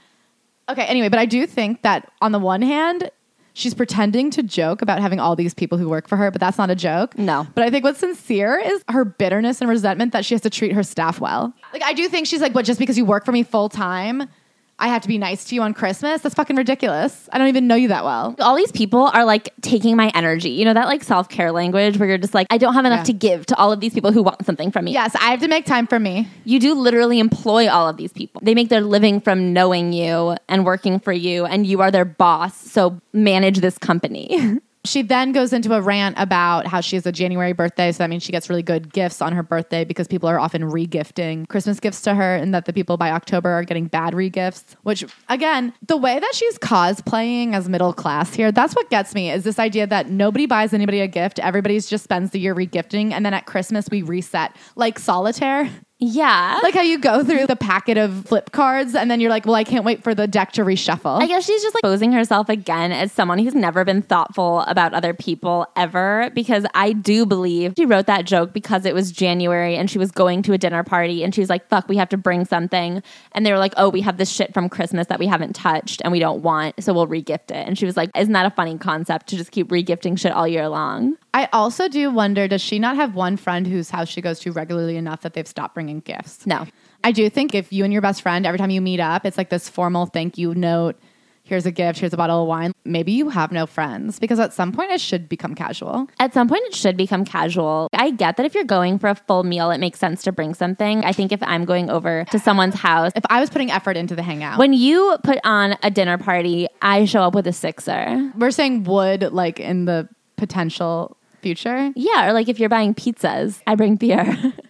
Okay, 0.67 0.84
anyway, 0.86 1.09
but 1.09 1.19
I 1.19 1.26
do 1.26 1.45
think 1.45 1.84
that 1.84 2.11
on 2.21 2.32
the 2.32 2.39
one 2.39 2.63
hand, 2.63 3.11
she's 3.56 3.74
pretending 3.74 4.30
to 4.30 4.43
joke 4.43 4.82
about 4.82 4.99
having 4.99 5.20
all 5.20 5.36
these 5.36 5.53
people 5.53 5.78
who 5.78 5.89
work 5.89 6.08
for 6.08 6.18
her, 6.18 6.30
but 6.30 6.39
that's 6.39 6.58
not 6.58 6.70
a 6.70 6.76
joke. 6.76 7.18
No. 7.18 7.47
But 7.56 7.64
I 7.64 7.72
think 7.72 7.84
what's 7.84 7.99
sincere 7.99 8.60
is 8.60 8.84
her 8.89 9.06
bitterness 9.06 9.62
and 9.62 9.70
resentment 9.70 10.12
that 10.12 10.26
she 10.26 10.36
has 10.36 10.41
to 10.41 10.49
treat 10.49 10.74
her 10.74 10.84
staff 10.84 11.20
well. 11.20 11.53
Like, 11.74 11.82
I 11.82 11.93
do 11.93 12.08
think 12.10 12.28
she's 12.28 12.41
like, 12.41 12.53
what, 12.53 12.66
just 12.66 12.80
because 12.80 12.97
you 12.97 13.06
work 13.06 13.26
for 13.26 13.32
me 13.32 13.43
full 13.43 13.70
time, 13.70 14.30
I 14.78 14.89
have 14.89 15.01
to 15.03 15.07
be 15.07 15.17
nice 15.17 15.45
to 15.45 15.55
you 15.55 15.61
on 15.61 15.73
Christmas? 15.73 16.21
That's 16.21 16.36
fucking 16.36 16.57
ridiculous. 16.57 17.30
I 17.32 17.38
don't 17.38 17.47
even 17.47 17.65
know 17.65 17.76
you 17.76 17.88
that 17.88 18.03
well. 18.03 18.36
All 18.39 18.55
these 18.57 18.73
people 18.73 19.09
are 19.13 19.23
like 19.23 19.49
taking 19.61 19.95
my 19.95 20.11
energy. 20.13 20.49
You 20.49 20.65
know, 20.65 20.73
that 20.73 20.88
like 20.88 21.01
self 21.03 21.30
care 21.30 21.51
language 21.53 21.97
where 21.97 22.09
you're 22.09 22.17
just 22.17 22.34
like, 22.34 22.47
I 22.49 22.57
don't 22.57 22.73
have 22.73 22.84
enough 22.84 22.99
Yeah. 22.99 23.03
to 23.05 23.13
give 23.13 23.45
to 23.47 23.55
all 23.55 23.71
of 23.71 23.80
these 23.80 23.93
people 23.93 24.11
who 24.11 24.21
want 24.21 24.45
something 24.45 24.71
from 24.71 24.86
me. 24.86 24.91
Yes, 24.91 25.15
I 25.15 25.32
have 25.32 25.39
to 25.39 25.47
make 25.47 25.65
time 25.65 25.88
for 25.88 25.97
me. 25.97 26.28
You 26.43 26.59
do 26.59 26.73
literally 26.73 27.19
employ 27.19 27.69
all 27.69 27.88
of 27.88 27.95
these 27.95 28.11
people. 28.11 28.41
They 28.43 28.53
make 28.53 28.67
their 28.69 28.82
living 28.82 29.21
from 29.21 29.53
knowing 29.53 29.93
you 29.93 30.36
and 30.49 30.65
working 30.65 30.99
for 30.99 31.13
you, 31.13 31.45
and 31.45 31.65
you 31.65 31.80
are 31.82 31.89
their 31.89 32.05
boss. 32.05 32.55
So 32.55 32.99
manage 33.13 33.59
this 33.59 33.78
company. 33.78 34.59
She 34.86 35.02
then 35.02 35.32
goes 35.32 35.52
into 35.52 35.74
a 35.74 35.82
rant 35.82 36.16
about 36.18 36.68
how 36.68 36.82
she 36.82 36.96
has 36.96 37.06
a 37.06 37.12
January 37.12 37.54
birthday. 37.54 37.92
So 37.92 38.00
that 38.00 38.10
means 38.10 38.24
she 38.24 38.32
gets 38.32 38.50
really 38.50 38.64
good 38.64 38.94
gifts 38.94 39.22
on 39.22 39.34
her 39.34 39.44
birthday 39.44 39.84
because 39.84 40.08
people 40.08 40.30
are 40.30 40.40
often 40.40 40.64
regifting 40.64 41.48
Christmas 41.48 41.80
gifts 41.80 42.02
to 42.02 42.16
her, 42.16 42.36
and 42.36 42.54
that 42.54 42.66
the 42.66 42.74
people 42.74 42.98
by 42.98 43.12
October 43.12 43.50
are 43.50 43.64
getting 43.64 43.88
bad 43.88 44.14
regifts. 44.14 44.76
Which, 44.84 45.06
again, 45.30 45.74
the 45.88 45.98
way 45.98 46.20
that 46.20 46.32
she's 46.34 46.58
cosplaying 46.60 47.54
as 47.54 47.68
middle 47.68 47.94
class 47.94 48.34
here, 48.34 48.52
that's 48.52 48.76
what 48.76 48.90
gets 48.90 49.14
me 49.14 49.32
is 49.32 49.44
this 49.44 49.60
idea 49.60 49.88
that 49.88 50.10
nobody 50.10 50.46
buys 50.46 50.74
anybody 50.74 51.02
a 51.02 51.08
gift. 51.08 51.40
Everybody's 51.40 51.90
just 51.90 52.04
spends 52.04 52.32
the 52.32 52.40
year 52.40 52.56
regifting. 52.56 53.12
And 53.12 53.26
then 53.26 53.34
at 53.34 53.46
Christmas, 53.46 53.88
we 53.90 54.02
reset 54.02 54.56
like 54.76 55.00
solitaire. 55.00 55.70
Yeah. 56.00 56.60
Like 56.62 56.74
how 56.74 56.82
you 56.82 56.98
go 56.98 57.24
through 57.24 57.48
the 57.48 57.56
packet 57.56 57.98
of 57.98 58.26
flip 58.26 58.52
cards, 58.52 58.96
and 58.96 59.10
then 59.10 59.22
you're 59.22 59.30
like, 59.30 59.46
well, 59.46 59.56
I 59.56 59.64
can't 59.64 59.86
wait 59.86 60.04
for 60.04 60.14
the 60.14 60.28
deck 60.28 60.52
to 60.54 60.64
reshuffle. 60.64 61.22
I 61.22 61.28
guess 61.28 61.46
she's 61.46 61.62
just 61.62 61.74
like 61.74 61.84
posing 61.84 62.12
herself 62.12 62.50
again 62.50 62.91
as 62.91 63.14
someone 63.14 63.39
who's 63.39 63.56
never 63.56 63.86
been 63.86 64.02
thoughtful 64.02 64.62
about 64.62 64.93
other 64.93 65.14
people 65.14 65.66
ever. 65.78 66.32
Because 66.34 66.66
I 66.74 66.91
do 66.91 67.26
believe 67.26 67.76
she 67.78 67.86
wrote 67.86 68.08
that 68.08 68.26
joke 68.26 68.52
because 68.52 68.86
it 68.86 68.93
was 68.93 69.12
January 69.12 69.78
and 69.78 69.89
she 69.89 69.98
was 69.98 70.12
going 70.12 70.41
to 70.43 70.54
a 70.54 70.58
dinner 70.58 70.84
party 70.84 71.24
and 71.24 71.34
she 71.34 71.41
was 71.41 71.50
like, 71.50 71.68
fuck, 71.70 71.88
we 71.88 71.96
have 71.96 72.10
to 72.10 72.18
bring 72.18 72.43
something. 72.43 73.02
And 73.32 73.46
they 73.46 73.54
were 73.54 73.60
like, 73.60 73.74
oh, 73.78 73.89
we 73.89 74.02
have 74.02 74.18
this 74.18 74.30
shit 74.30 74.54
from 74.54 74.68
Christmas 74.68 75.08
that 75.08 75.20
we 75.20 75.28
haven't 75.28 75.56
touched 75.56 76.02
and 76.04 76.12
we 76.12 76.20
don't 76.20 76.41
want. 76.41 76.84
So 76.84 76.93
we'll 76.93 77.08
regift 77.08 77.52
it. 77.52 77.68
And 77.68 77.78
she 77.78 77.86
was 77.86 77.96
like, 77.96 78.10
isn't 78.18 78.34
that 78.34 78.46
a 78.46 78.52
funny 78.52 78.78
concept 78.78 79.28
to 79.28 79.38
just 79.38 79.52
keep 79.52 79.70
regifting 79.70 80.20
shit 80.20 80.34
all 80.34 80.48
year 80.48 80.68
long? 80.68 81.16
I 81.36 81.50
also 81.52 81.89
do 81.89 82.10
wonder 82.12 82.48
does 82.48 82.62
she 82.62 82.80
not 82.80 82.96
have 82.96 83.14
one 83.14 83.36
friend 83.36 83.68
whose 83.68 83.89
house 83.89 84.08
she 84.08 84.22
goes 84.22 84.39
to 84.39 84.54
regularly 84.54 84.96
enough 84.96 85.20
that 85.24 85.34
they've 85.34 85.46
stopped 85.46 85.74
bringing 85.74 85.95
gifts? 86.00 86.46
No. 86.46 86.66
I 87.04 87.12
do 87.12 87.30
think 87.30 87.54
if 87.54 87.72
you 87.72 87.84
and 87.84 87.93
your 87.93 88.02
best 88.02 88.22
friend, 88.22 88.46
every 88.46 88.58
time 88.58 88.72
you 88.72 88.82
meet 88.82 89.00
up, 89.00 89.26
it's 89.26 89.38
like 89.38 89.50
this 89.50 89.70
formal 89.70 90.06
thank 90.08 90.38
you 90.38 90.56
note. 90.56 91.00
Here's 91.43 91.68
a 91.68 91.72
gift, 91.72 92.00
here's 92.00 92.12
a 92.12 92.18
bottle 92.18 92.41
of 92.41 92.48
wine. 92.48 92.72
Maybe 92.86 93.12
you 93.12 93.30
have 93.30 93.52
no 93.52 93.68
friends 93.68 94.18
because 94.18 94.39
at 94.39 94.52
some 94.52 94.72
point 94.72 94.91
it 94.91 95.00
should 95.00 95.30
become 95.30 95.54
casual. 95.54 96.08
At 96.20 96.34
some 96.34 96.48
point, 96.48 96.64
it 96.66 96.74
should 96.74 96.98
become 96.98 97.24
casual. 97.24 97.88
I 97.93 98.10
get 98.10 98.38
that 98.38 98.48
if 98.48 98.56
you're 98.56 98.64
going 98.64 98.98
for 98.98 99.10
a 99.10 99.14
full 99.16 99.43
meal, 99.43 99.70
it 99.70 99.78
makes 99.78 100.00
sense 100.00 100.24
to 100.24 100.32
bring 100.32 100.56
something. 100.56 101.06
I 101.06 101.12
think 101.12 101.32
if 101.32 101.43
I'm 101.43 101.64
going 101.64 101.91
over 101.91 102.26
to 102.32 102.39
someone's 102.39 102.74
house, 102.74 103.12
If 103.16 103.26
I 103.30 103.39
was 103.39 103.52
putting 103.52 103.70
effort 103.70 103.96
into 103.96 104.16
the 104.16 104.24
hangout, 104.24 104.58
when 104.58 104.74
you 104.74 105.18
put 105.24 105.38
on 105.43 105.78
a 105.84 105.91
dinner 105.91 106.18
party, 106.18 106.68
I 106.82 107.06
show 107.06 107.22
up 107.22 107.36
with 107.36 107.46
a 107.46 107.54
sixer. 107.54 108.32
we're 108.36 108.50
saying 108.50 108.86
would 108.86 109.32
like 109.32 109.60
in 109.60 109.86
the 109.86 110.10
potential 110.38 111.16
future. 111.43 111.91
Yeah, 111.96 112.28
or 112.28 112.34
like 112.34 112.50
if 112.50 112.60
you're 112.60 112.70
buying 112.70 112.96
pizzas, 112.96 113.62
I 113.68 113.76
bring 113.76 113.98
beer 113.98 114.26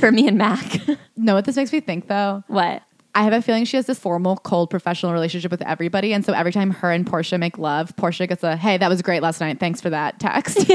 for 0.00 0.12
me 0.12 0.28
and 0.28 0.38
Mac. 0.38 0.80
Know 1.18 1.34
what 1.34 1.46
this 1.46 1.56
makes 1.56 1.72
me 1.72 1.80
think 1.80 2.08
though? 2.08 2.44
what? 2.46 2.82
I 3.14 3.22
have 3.22 3.32
a 3.32 3.40
feeling 3.40 3.64
she 3.64 3.78
has 3.78 3.86
this 3.86 3.98
formal, 3.98 4.36
cold, 4.36 4.68
professional 4.68 5.14
relationship 5.14 5.50
with 5.50 5.62
everybody. 5.62 6.12
And 6.12 6.22
so 6.22 6.34
every 6.34 6.52
time 6.52 6.70
her 6.70 6.92
and 6.92 7.06
Portia 7.06 7.38
make 7.38 7.56
love, 7.56 7.96
Portia 7.96 8.26
gets 8.26 8.44
a, 8.44 8.58
hey, 8.58 8.76
that 8.76 8.90
was 8.90 9.00
great 9.00 9.22
last 9.22 9.40
night. 9.40 9.58
Thanks 9.58 9.80
for 9.80 9.88
that 9.90 10.20
text. 10.20 10.58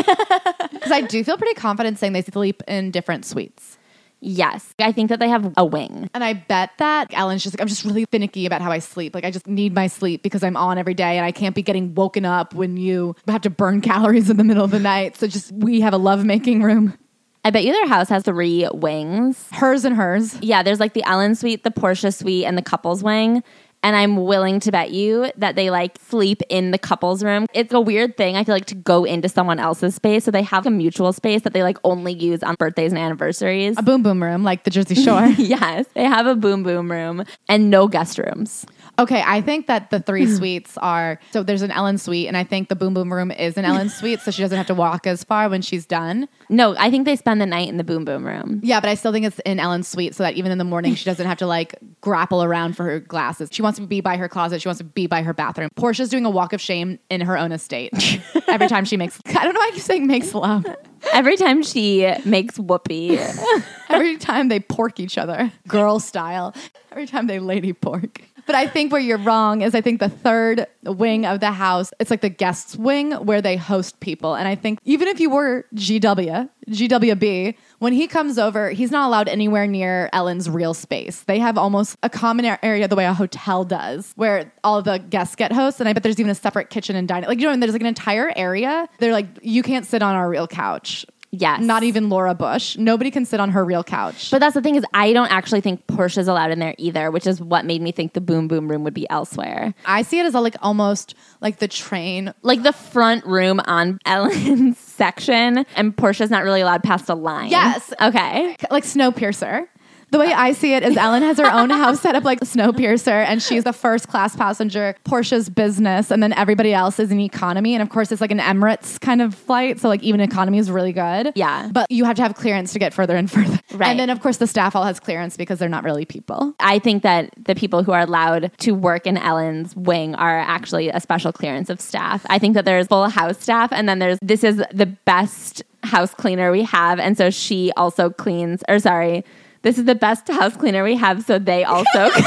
Because 0.72 0.92
I 0.92 1.02
do 1.02 1.24
feel 1.24 1.38
pretty 1.38 1.54
confident 1.54 2.00
saying 2.00 2.14
they 2.14 2.24
sleep 2.24 2.64
in 2.68 2.90
different 2.90 3.24
suites. 3.24 3.78
Yes, 4.20 4.74
I 4.80 4.92
think 4.92 5.10
that 5.10 5.20
they 5.20 5.30
have 5.30 5.54
a 5.58 5.64
wing. 5.64 6.10
And 6.16 6.24
I 6.24 6.34
bet 6.34 6.72
that 6.78 7.14
Ellen's 7.14 7.44
just 7.44 7.56
like, 7.56 7.62
I'm 7.62 7.68
just 7.68 7.86
really 7.86 8.06
finicky 8.06 8.48
about 8.48 8.62
how 8.62 8.72
I 8.72 8.80
sleep. 8.80 9.14
Like, 9.14 9.24
I 9.24 9.30
just 9.30 9.46
need 9.46 9.76
my 9.76 9.86
sleep 9.86 10.24
because 10.24 10.44
I'm 10.44 10.58
on 10.58 10.80
every 10.80 10.96
day 10.96 11.18
and 11.18 11.26
I 11.26 11.32
can't 11.32 11.54
be 11.54 11.62
getting 11.62 11.94
woken 11.94 12.26
up 12.26 12.56
when 12.56 12.78
you 12.78 13.16
have 13.28 13.42
to 13.42 13.52
burn 13.52 13.82
calories 13.92 14.30
in 14.32 14.38
the 14.38 14.44
middle 14.44 14.64
of 14.64 14.72
the 14.72 14.80
night. 14.80 15.18
So 15.18 15.28
just, 15.28 15.52
we 15.52 15.82
have 15.82 15.94
a 15.94 15.98
lovemaking 15.98 16.64
room. 16.64 16.98
I 17.44 17.50
bet 17.50 17.64
you 17.64 17.74
their 17.74 17.88
house 17.88 18.10
has 18.10 18.24
three 18.24 18.68
wings. 18.72 19.48
Hers 19.52 19.84
and 19.84 19.96
hers. 19.96 20.38
Yeah, 20.42 20.62
there's 20.62 20.80
like 20.80 20.94
the 20.94 21.04
Ellen 21.04 21.34
suite, 21.34 21.64
the 21.64 21.72
Portia 21.72 22.12
suite, 22.12 22.46
and 22.46 22.56
the 22.58 22.62
couples 22.62 23.04
wing. 23.04 23.44
And 23.84 23.96
I'm 23.96 24.16
willing 24.16 24.60
to 24.60 24.72
bet 24.72 24.92
you 24.92 25.32
that 25.38 25.56
they 25.56 25.72
like 25.72 25.98
sleep 26.08 26.44
in 26.50 26.70
the 26.70 26.78
couples 26.78 27.24
room. 27.24 27.48
It's 27.52 27.74
a 27.74 27.82
weird 27.82 28.16
thing, 28.16 28.36
I 28.36 28.44
feel 28.44 28.54
like, 28.54 28.68
to 28.68 28.76
go 28.76 29.06
into 29.06 29.28
someone 29.28 29.58
else's 29.58 29.96
space. 29.96 30.24
So 30.24 30.30
they 30.30 30.44
have 30.44 30.68
a 30.68 30.70
mutual 30.70 31.14
space 31.14 31.42
that 31.42 31.54
they 31.54 31.64
like 31.64 31.80
only 31.84 32.14
use 32.14 32.44
on 32.44 32.56
birthdays 32.60 32.92
and 32.92 33.00
anniversaries. 33.02 33.76
A 33.80 33.82
boom 33.82 34.04
boom 34.04 34.22
room, 34.22 34.44
like 34.44 34.66
the 34.66 34.70
Jersey 34.70 34.94
Shore. 34.94 35.26
yes, 35.38 35.88
they 35.96 36.04
have 36.04 36.28
a 36.28 36.36
boom 36.36 36.62
boom 36.62 36.92
room 36.92 37.24
and 37.50 37.72
no 37.72 37.88
guest 37.88 38.20
rooms. 38.20 38.68
Okay, 39.00 39.24
I 39.26 39.42
think 39.42 39.68
that 39.68 39.90
the 39.90 40.00
three 40.00 40.26
hmm. 40.26 40.36
suites 40.36 40.78
are 40.78 41.20
so 41.32 41.44
there's 41.44 41.62
an 41.62 41.72
Ellen 41.72 41.98
suite, 41.98 42.28
and 42.28 42.38
I 42.38 42.44
think 42.44 42.70
the 42.70 42.76
boom 42.76 42.94
boom 42.94 43.12
room 43.12 43.32
is 43.32 43.58
an 43.58 43.66
Ellen 43.66 43.90
suite, 43.90 44.20
so 44.22 44.32
she 44.32 44.42
doesn't 44.42 44.58
have 44.58 44.68
to 44.68 44.76
walk 44.76 45.08
as 45.08 45.24
far 45.24 45.50
when 45.50 45.62
she's 45.62 45.86
done. 45.86 46.28
No, 46.50 46.76
I 46.78 46.92
think 46.92 47.06
they 47.06 47.16
spend 47.16 47.42
the 47.42 47.46
night 47.46 47.70
in 47.70 47.78
the 47.78 47.84
boom 47.84 48.06
boom 48.06 48.26
room. 48.26 48.60
Yeah, 48.64 48.80
but 48.80 48.90
I 48.90 48.96
still 48.96 49.12
think 49.12 49.26
it's 49.26 49.40
in 49.40 49.60
Ellen's 49.60 49.88
suite, 49.88 50.16
so 50.16 50.24
that 50.24 50.36
even 50.36 50.52
in 50.52 50.58
the 50.58 50.64
morning 50.64 50.96
she 50.96 51.06
doesn't 51.06 51.26
have 51.26 51.38
to 51.40 51.48
like 51.48 51.76
grapple 52.02 52.44
around 52.44 52.76
for 52.76 52.84
her 52.84 53.00
glasses. 53.00 53.50
She 53.52 53.62
wants 53.62 53.80
to 53.80 53.88
be 53.88 54.02
by 54.02 54.18
her 54.18 54.30
closet. 54.30 54.62
She 54.62 54.68
wants 54.68 54.80
to 54.80 54.84
be 54.84 55.08
by 55.08 55.24
her 55.24 55.34
bathroom. 55.34 55.70
Portia's 55.76 56.10
doing 56.10 56.26
a 56.26 56.30
walk 56.30 56.54
of 56.54 56.62
shame 56.62 57.00
in 57.10 57.22
her 57.22 57.38
own 57.38 57.52
estate 57.52 57.94
every 58.48 58.68
time 58.68 58.86
she 58.86 58.98
makes. 58.98 59.20
I 59.26 59.44
don't 59.44 59.54
know 59.54 59.60
why 59.60 59.70
I 59.70 59.72
keep 59.72 59.82
saying 59.82 60.08
makes 60.08 60.34
love. 60.34 60.66
Every 61.14 61.38
time 61.38 61.64
she 61.64 62.14
makes 62.26 62.60
whoopee, 62.60 63.20
Every 63.90 64.18
time 64.18 64.48
they 64.48 64.60
pork 64.60 65.00
each 65.00 65.18
other, 65.18 65.52
girl 65.68 66.00
style. 66.00 66.56
Every 66.92 67.08
time 67.08 67.28
they 67.28 67.40
lady 67.40 67.74
pork. 67.74 68.22
But 68.46 68.56
I 68.56 68.68
think 68.68 68.92
where 68.92 69.02
you're 69.02 69.18
wrong 69.18 69.62
is 69.62 69.76
I 69.76 69.82
think 69.82 70.00
the 70.00 70.10
third 70.10 70.68
wing 70.84 71.26
of 71.26 71.40
the 71.40 71.52
house, 71.52 71.92
it's 72.00 72.10
like 72.10 72.22
the 72.22 72.30
guests 72.30 72.76
wing 72.76 73.12
where 73.12 73.42
they 73.42 73.58
host 73.58 74.00
people. 74.00 74.36
And 74.36 74.48
I 74.48 74.56
think 74.56 74.80
even 74.86 75.08
if 75.08 75.20
you 75.20 75.30
were 75.30 75.66
GW, 75.76 76.50
GWB, 76.70 77.56
when 77.80 77.94
he 77.94 78.08
comes 78.08 78.38
over, 78.38 78.70
he's 78.70 78.92
not 78.92 79.08
allowed 79.08 79.28
anywhere 79.28 79.68
near 79.68 80.10
Ellen's 80.14 80.50
real 80.50 80.74
space. 80.74 81.22
They 81.24 81.40
have 81.40 81.58
almost 81.58 81.98
a 82.04 82.10
common 82.10 82.46
area 82.62 82.88
the 82.88 82.96
way 82.96 83.06
a 83.06 83.14
hotel 83.14 83.64
does, 83.64 84.14
where 84.16 84.52
all 84.64 84.82
the 84.82 84.98
guests 84.98 85.36
get 85.36 85.52
hosts. 85.52 85.80
And 85.80 85.90
I 85.90 85.94
bet 85.94 86.04
there's 86.04 86.20
even 86.20 86.32
a 86.32 86.36
separate 86.36 86.70
kitchen 86.70 86.96
and 86.96 87.08
dining. 87.08 87.28
Like, 87.28 87.40
you 87.40 87.46
know, 87.46 87.54
and 87.54 87.62
there's 87.62 87.74
like 87.74 87.82
an 87.82 87.88
entire 87.88 88.32
area. 88.36 88.88
They're 89.00 89.14
like, 89.14 89.28
you 89.42 89.64
can't 89.64 89.86
sit 89.86 90.02
on 90.02 90.16
our 90.16 90.30
real 90.30 90.48
couch. 90.48 91.06
Yes. 91.32 91.62
Not 91.62 91.84
even 91.84 92.10
Laura 92.10 92.34
Bush. 92.34 92.78
Nobody 92.78 93.12
can 93.12 93.26
sit 93.26 93.40
on 93.40 93.52
her 93.52 93.64
real 93.66 93.84
couch. 93.84 94.32
But 94.32 94.40
that's 94.40 94.54
the 94.54 94.62
thing 94.62 94.76
is, 94.76 94.86
I 94.94 95.14
don't 95.14 95.32
actually 95.32 95.62
think 95.62 95.86
Portia's 95.88 96.28
allowed 96.28 96.52
in 96.52 96.60
there 96.60 96.76
either, 96.78 97.12
which 97.12 97.28
is 97.28 97.42
what 97.42 97.66
made 97.66 97.82
me 97.82 97.92
think 97.92 98.14
the 98.14 98.22
boom 98.22 98.48
boom 98.48 98.68
room 98.70 98.84
would 98.84 98.94
be 98.94 99.10
elsewhere. 99.10 99.74
I 99.86 100.02
see 100.04 100.20
it 100.20 100.26
as 100.26 100.36
a, 100.36 100.40
like 100.40 100.56
almost 100.62 101.16
like 101.42 101.58
the 101.60 101.68
train. 101.68 102.34
Like 102.42 102.64
the 102.64 102.74
front 102.74 103.26
room 103.26 103.60
on 103.66 104.00
Ellen's 104.06 104.78
section, 104.78 105.66
and 105.76 105.96
Portia's 105.96 106.30
not 106.30 106.44
really 106.44 106.62
allowed 106.62 106.84
past 106.84 107.10
a 107.10 107.16
line. 107.16 107.50
Yes. 107.50 107.94
Okay. 108.02 108.56
Like 108.70 108.84
Snowpiercer. 108.84 109.68
The 110.12 110.20
way 110.20 110.34
I 110.34 110.52
see 110.52 110.74
it 110.74 110.84
is 110.84 110.98
Ellen 110.98 111.24
has 111.24 111.38
her 111.38 111.50
own 111.50 111.70
house 111.70 112.02
set 112.02 112.16
up 112.16 112.26
like 112.26 112.42
Snowpiercer 112.42 113.26
and 113.26 113.42
she's 113.42 113.64
the 113.64 113.74
first 113.74 114.10
class 114.10 114.36
passenger, 114.36 114.96
Portia's 115.06 115.50
business, 115.50 116.12
and 116.12 116.22
then 116.22 116.34
everybody 116.34 116.74
else 116.74 117.00
is 117.00 117.12
in 117.12 117.20
economy. 117.22 117.74
And 117.74 117.82
of 117.82 117.90
course, 117.90 118.12
it's 118.12 118.20
like 118.20 118.32
an 118.32 118.40
Emirates 118.40 119.00
kind 119.00 119.22
of 119.22 119.34
flight. 119.34 119.80
So, 119.80 119.88
like, 119.88 120.04
even 120.04 120.20
economy 120.20 120.58
is 120.58 120.70
really 120.70 120.92
good. 120.92 121.32
Yeah. 121.36 121.70
But 121.72 121.90
you 121.90 122.04
have 122.04 122.18
to 122.18 122.24
have 122.24 122.36
clearance 122.36 122.74
to 122.74 122.80
get 122.80 122.94
further 122.94 123.16
and 123.16 123.32
further. 123.32 123.60
Right. 123.74 123.90
And 123.90 124.00
then, 124.00 124.10
of 124.10 124.22
course, 124.22 124.36
the 124.38 124.48
staff 124.48 124.76
all 124.76 124.84
has 124.84 125.00
clearance 125.00 125.38
because 125.38 125.60
they're 125.60 125.70
not 125.70 125.86
really 125.86 126.04
people. 126.04 126.54
I 126.60 126.80
think 126.80 127.04
that 127.04 127.34
the 127.38 127.56
people 127.56 127.84
who 127.84 127.94
are 127.94 128.02
allowed 128.02 128.52
to 128.60 128.72
work 128.74 129.08
in 129.08 129.18
Ellen's 129.18 129.74
wing 129.78 130.14
are 130.16 130.40
actually 130.40 130.90
a 130.90 131.00
special 131.00 131.32
clearance 131.32 131.70
of 131.70 131.80
staff. 131.80 132.26
I 132.30 132.38
think 132.38 132.56
that 132.56 132.66
there's 132.66 132.88
full 132.88 133.08
house 133.08 133.40
staff, 133.40 133.72
and 133.72 133.88
then 133.88 134.00
there's 134.00 134.20
this 134.22 134.44
is 134.44 134.62
the 134.74 134.88
best 134.88 135.64
house 135.84 136.14
cleaner 136.14 136.52
we 136.52 136.64
have, 136.64 137.00
and 137.00 137.18
so 137.18 137.30
she 137.30 137.72
also 137.78 138.10
cleans. 138.10 138.62
Or 138.68 138.78
sorry, 138.80 139.24
this 139.62 139.78
is 139.78 139.86
the 139.86 139.96
best 139.96 140.28
house 140.28 140.56
cleaner 140.56 140.84
we 140.84 140.96
have, 140.98 141.24
so 141.24 141.38
they 141.40 141.64
also. 141.64 142.10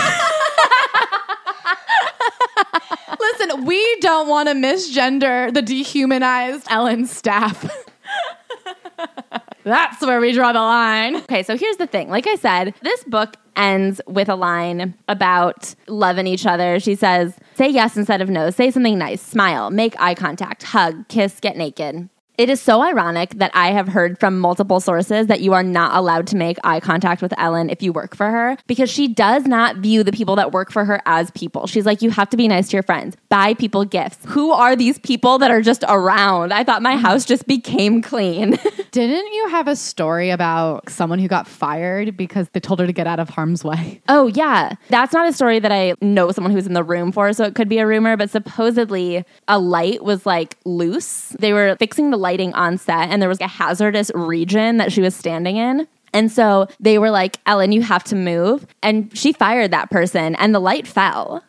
Listen, 3.20 3.64
we 3.64 4.00
don't 4.00 4.28
want 4.28 4.48
to 4.48 4.54
misgender 4.54 5.52
the 5.52 5.62
dehumanized 5.62 6.66
Ellen 6.70 7.06
staff. 7.06 7.68
That's 9.64 10.00
where 10.02 10.20
we 10.20 10.32
draw 10.32 10.52
the 10.52 10.60
line. 10.60 11.16
Okay, 11.16 11.42
so 11.42 11.56
here's 11.56 11.78
the 11.78 11.86
thing. 11.86 12.10
Like 12.10 12.26
I 12.26 12.36
said, 12.36 12.74
this 12.82 13.02
book 13.04 13.36
ends 13.56 14.00
with 14.06 14.28
a 14.28 14.34
line 14.36 14.94
about 15.08 15.74
loving 15.88 16.26
each 16.26 16.44
other. 16.44 16.78
She 16.78 16.94
says, 16.94 17.34
Say 17.54 17.70
yes 17.70 17.96
instead 17.96 18.20
of 18.20 18.28
no. 18.28 18.50
Say 18.50 18.70
something 18.70 18.98
nice. 18.98 19.22
Smile. 19.22 19.70
Make 19.70 19.98
eye 20.00 20.14
contact. 20.14 20.64
Hug. 20.64 21.08
Kiss. 21.08 21.40
Get 21.40 21.56
naked. 21.56 22.10
It 22.36 22.50
is 22.50 22.60
so 22.60 22.82
ironic 22.82 23.30
that 23.36 23.52
I 23.54 23.70
have 23.70 23.86
heard 23.86 24.18
from 24.18 24.40
multiple 24.40 24.80
sources 24.80 25.28
that 25.28 25.40
you 25.40 25.52
are 25.52 25.62
not 25.62 25.94
allowed 25.94 26.26
to 26.28 26.36
make 26.36 26.58
eye 26.64 26.80
contact 26.80 27.22
with 27.22 27.32
Ellen 27.38 27.70
if 27.70 27.80
you 27.80 27.92
work 27.92 28.16
for 28.16 28.28
her 28.28 28.56
because 28.66 28.90
she 28.90 29.06
does 29.06 29.44
not 29.46 29.76
view 29.76 30.02
the 30.02 30.10
people 30.10 30.34
that 30.34 30.50
work 30.50 30.72
for 30.72 30.84
her 30.84 31.00
as 31.06 31.30
people. 31.30 31.68
She's 31.68 31.86
like, 31.86 32.02
you 32.02 32.10
have 32.10 32.28
to 32.30 32.36
be 32.36 32.48
nice 32.48 32.68
to 32.70 32.76
your 32.76 32.82
friends, 32.82 33.16
buy 33.28 33.54
people 33.54 33.84
gifts. 33.84 34.18
Who 34.26 34.50
are 34.50 34.74
these 34.74 34.98
people 34.98 35.38
that 35.38 35.52
are 35.52 35.62
just 35.62 35.84
around? 35.88 36.52
I 36.52 36.64
thought 36.64 36.82
my 36.82 36.96
house 36.96 37.24
just 37.24 37.46
became 37.46 38.02
clean. 38.02 38.58
Didn't 38.90 39.32
you 39.32 39.48
have 39.50 39.68
a 39.68 39.76
story 39.76 40.30
about 40.30 40.90
someone 40.90 41.20
who 41.20 41.28
got 41.28 41.46
fired 41.46 42.16
because 42.16 42.48
they 42.48 42.58
told 42.58 42.80
her 42.80 42.86
to 42.86 42.92
get 42.92 43.06
out 43.06 43.20
of 43.20 43.28
harm's 43.28 43.62
way? 43.62 44.00
Oh, 44.14 44.28
yeah. 44.28 44.74
That's 44.90 45.12
not 45.12 45.28
a 45.28 45.32
story 45.32 45.58
that 45.58 45.72
I 45.72 45.94
know 46.00 46.30
someone 46.30 46.52
who's 46.52 46.66
in 46.66 46.74
the 46.74 46.84
room 46.84 47.10
for, 47.10 47.32
so 47.32 47.44
it 47.44 47.54
could 47.56 47.68
be 47.68 47.78
a 47.78 47.86
rumor, 47.86 48.16
but 48.16 48.30
supposedly 48.30 49.24
a 49.48 49.58
light 49.58 50.04
was 50.04 50.24
like 50.24 50.56
loose. 50.64 51.34
They 51.40 51.52
were 51.52 51.74
fixing 51.80 52.10
the 52.10 52.16
lighting 52.24 52.54
on 52.54 52.78
set, 52.78 53.10
and 53.10 53.20
there 53.20 53.28
was 53.28 53.40
a 53.40 53.46
hazardous 53.46 54.10
region 54.14 54.78
that 54.78 54.90
she 54.90 55.02
was 55.02 55.14
standing 55.14 55.58
in. 55.58 55.86
And 56.14 56.32
so 56.32 56.68
they 56.80 56.98
were 56.98 57.10
like, 57.10 57.36
Ellen, 57.44 57.72
you 57.72 57.82
have 57.82 58.02
to 58.04 58.16
move. 58.16 58.66
And 58.82 59.14
she 59.16 59.34
fired 59.34 59.72
that 59.72 59.90
person, 59.90 60.34
and 60.36 60.54
the 60.54 60.58
light 60.58 60.86
fell. 60.86 61.44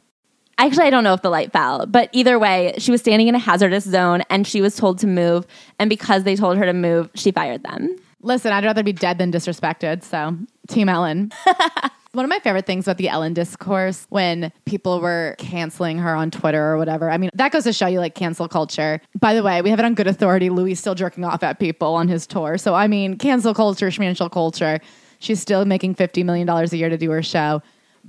Actually, 0.58 0.86
I 0.86 0.90
don't 0.90 1.06
know 1.06 1.14
if 1.14 1.22
the 1.22 1.30
light 1.30 1.54
fell, 1.54 1.86
but 1.86 2.10
either 2.12 2.38
way, 2.38 2.74
she 2.78 2.92
was 2.92 3.00
standing 3.00 3.30
in 3.30 3.36
a 3.36 3.40
hazardous 3.40 3.84
zone 3.84 4.22
and 4.30 4.48
she 4.48 4.62
was 4.62 4.76
told 4.78 5.00
to 5.00 5.08
move. 5.08 5.46
And 5.80 5.90
because 5.90 6.24
they 6.24 6.36
told 6.36 6.58
her 6.58 6.66
to 6.66 6.74
move, 6.74 7.10
she 7.14 7.32
fired 7.32 7.64
them. 7.64 7.94
Listen, 8.22 8.54
I'd 8.54 8.64
rather 8.64 8.82
be 8.82 8.94
dead 8.94 9.18
than 9.18 9.34
disrespected. 9.34 10.04
So, 10.04 10.38
Team 10.70 10.88
Ellen. 10.88 11.32
One 12.16 12.24
of 12.24 12.30
my 12.30 12.40
favorite 12.40 12.66
things 12.66 12.88
about 12.88 12.98
the 12.98 13.10
Ellen 13.10 13.34
discourse 13.34 14.08
when 14.10 14.54
people 14.64 15.02
were 15.02 15.36
canceling 15.38 15.98
her 15.98 16.16
on 16.16 16.32
Twitter 16.32 16.64
or 16.64 16.78
whatever. 16.78 17.12
I 17.12 17.18
mean, 17.18 17.30
that 17.34 17.52
goes 17.52 17.66
to 17.66 17.74
show 17.74 17.88
you 17.88 18.00
like 18.00 18.16
cancel 18.16 18.48
culture. 18.48 19.02
By 19.20 19.34
the 19.34 19.44
way, 19.44 19.62
we 19.62 19.70
have 19.70 19.80
it 19.80 19.86
on 19.86 19.96
good 19.96 20.08
authority. 20.08 20.50
Louis 20.50 20.76
still 20.76 20.96
jerking 20.96 21.26
off 21.26 21.44
at 21.44 21.60
people 21.60 21.94
on 21.94 22.08
his 22.08 22.26
tour. 22.26 22.58
So, 22.58 22.74
I 22.74 22.88
mean, 22.88 23.18
cancel 23.18 23.54
culture, 23.54 23.88
schmantial 23.88 24.32
culture. 24.32 24.80
She's 25.20 25.42
still 25.42 25.66
making 25.66 25.96
$50 25.96 26.24
million 26.24 26.48
a 26.48 26.64
year 26.68 26.88
to 26.88 26.98
do 26.98 27.12
her 27.12 27.22
show. 27.22 27.62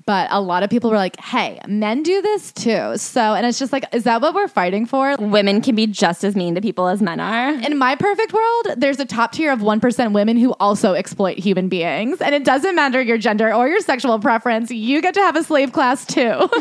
But 0.04 0.28
a 0.30 0.40
lot 0.40 0.62
of 0.62 0.70
people 0.70 0.90
were 0.90 0.96
like, 0.96 1.18
hey, 1.18 1.58
men 1.66 2.02
do 2.02 2.20
this 2.22 2.52
too. 2.52 2.96
So, 2.96 3.34
and 3.34 3.46
it's 3.46 3.58
just 3.58 3.72
like, 3.72 3.84
is 3.92 4.04
that 4.04 4.20
what 4.20 4.34
we're 4.34 4.46
fighting 4.46 4.86
for? 4.86 5.16
Women 5.18 5.60
can 5.60 5.74
be 5.74 5.86
just 5.86 6.22
as 6.22 6.36
mean 6.36 6.54
to 6.54 6.60
people 6.60 6.86
as 6.88 7.00
men 7.00 7.18
are. 7.18 7.48
In 7.48 7.78
my 7.78 7.96
perfect 7.96 8.32
world, 8.32 8.66
there's 8.76 9.00
a 9.00 9.04
top 9.04 9.32
tier 9.32 9.50
of 9.50 9.60
1% 9.60 10.12
women 10.12 10.36
who 10.36 10.52
also 10.60 10.94
exploit 10.94 11.38
human 11.38 11.68
beings. 11.68 12.20
And 12.20 12.34
it 12.34 12.44
doesn't 12.44 12.76
matter 12.76 13.00
your 13.00 13.18
gender 13.18 13.52
or 13.52 13.68
your 13.68 13.80
sexual 13.80 14.18
preference, 14.18 14.70
you 14.70 15.00
get 15.00 15.14
to 15.14 15.20
have 15.20 15.34
a 15.34 15.42
slave 15.42 15.72
class 15.72 16.04
too. 16.04 16.48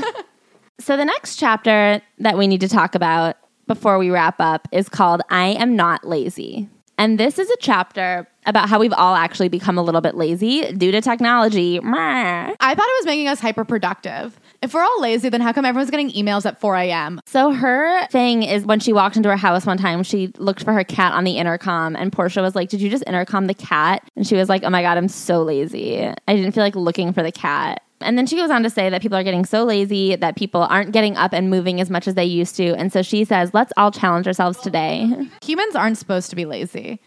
So, 0.79 0.97
the 0.97 1.05
next 1.05 1.37
chapter 1.37 2.01
that 2.19 2.37
we 2.37 2.47
need 2.47 2.61
to 2.61 2.67
talk 2.67 2.95
about 2.95 3.37
before 3.65 3.97
we 3.97 4.09
wrap 4.09 4.35
up 4.39 4.67
is 4.71 4.89
called 4.89 5.21
I 5.29 5.47
Am 5.47 5.75
Not 5.75 6.05
Lazy. 6.05 6.69
And 6.97 7.19
this 7.19 7.39
is 7.39 7.49
a 7.49 7.55
chapter 7.59 8.27
about 8.45 8.69
how 8.69 8.79
we've 8.79 8.93
all 8.93 9.15
actually 9.15 9.49
become 9.49 9.77
a 9.77 9.81
little 9.81 10.01
bit 10.01 10.15
lazy 10.15 10.71
due 10.73 10.91
to 10.91 11.01
technology. 11.01 11.79
I 11.83 12.53
thought 12.59 12.77
it 12.77 12.99
was 12.99 13.05
making 13.05 13.27
us 13.27 13.39
hyper 13.39 13.65
productive. 13.65 14.39
If 14.61 14.73
we're 14.73 14.83
all 14.83 15.01
lazy, 15.01 15.29
then 15.29 15.41
how 15.41 15.53
come 15.53 15.65
everyone's 15.65 15.91
getting 15.91 16.11
emails 16.11 16.45
at 16.45 16.59
4 16.59 16.75
a.m.? 16.77 17.21
So 17.25 17.51
her 17.51 18.07
thing 18.07 18.43
is 18.43 18.65
when 18.65 18.79
she 18.79 18.93
walked 18.93 19.15
into 19.17 19.29
her 19.29 19.37
house 19.37 19.65
one 19.65 19.77
time, 19.77 20.03
she 20.03 20.31
looked 20.37 20.63
for 20.63 20.73
her 20.73 20.83
cat 20.83 21.13
on 21.13 21.23
the 21.23 21.37
intercom, 21.37 21.95
and 21.95 22.11
Portia 22.11 22.41
was 22.41 22.55
like, 22.55 22.69
"Did 22.69 22.81
you 22.81 22.89
just 22.89 23.03
intercom 23.05 23.47
the 23.47 23.53
cat?" 23.53 24.09
And 24.15 24.25
she 24.25 24.35
was 24.35 24.49
like, 24.49 24.63
"Oh 24.63 24.69
my 24.69 24.81
god, 24.81 24.97
I'm 24.97 25.07
so 25.07 25.43
lazy. 25.43 25.99
I 26.01 26.35
didn't 26.35 26.53
feel 26.53 26.63
like 26.63 26.75
looking 26.75 27.13
for 27.13 27.21
the 27.21 27.31
cat." 27.31 27.81
And 28.01 28.17
then 28.17 28.27
she 28.27 28.35
goes 28.35 28.49
on 28.49 28.61
to 28.63 28.69
say 28.69 28.89
that 28.89 29.01
people 29.01 29.17
are 29.17 29.23
getting 29.23 29.45
so 29.45 29.63
lazy 29.63 30.15
that 30.15 30.35
people 30.35 30.61
aren't 30.61 30.91
getting 30.91 31.15
up 31.15 31.33
and 31.33 31.49
moving 31.49 31.79
as 31.79 31.89
much 31.89 32.07
as 32.07 32.15
they 32.15 32.25
used 32.25 32.55
to. 32.57 32.75
And 32.75 32.91
so 32.91 33.01
she 33.01 33.23
says, 33.23 33.53
"Let's 33.53 33.73
all 33.77 33.91
challenge 33.91 34.27
ourselves 34.27 34.59
today." 34.59 35.09
Humans 35.43 35.75
aren't 35.75 35.97
supposed 35.97 36.29
to 36.29 36.35
be 36.35 36.45
lazy. 36.45 36.99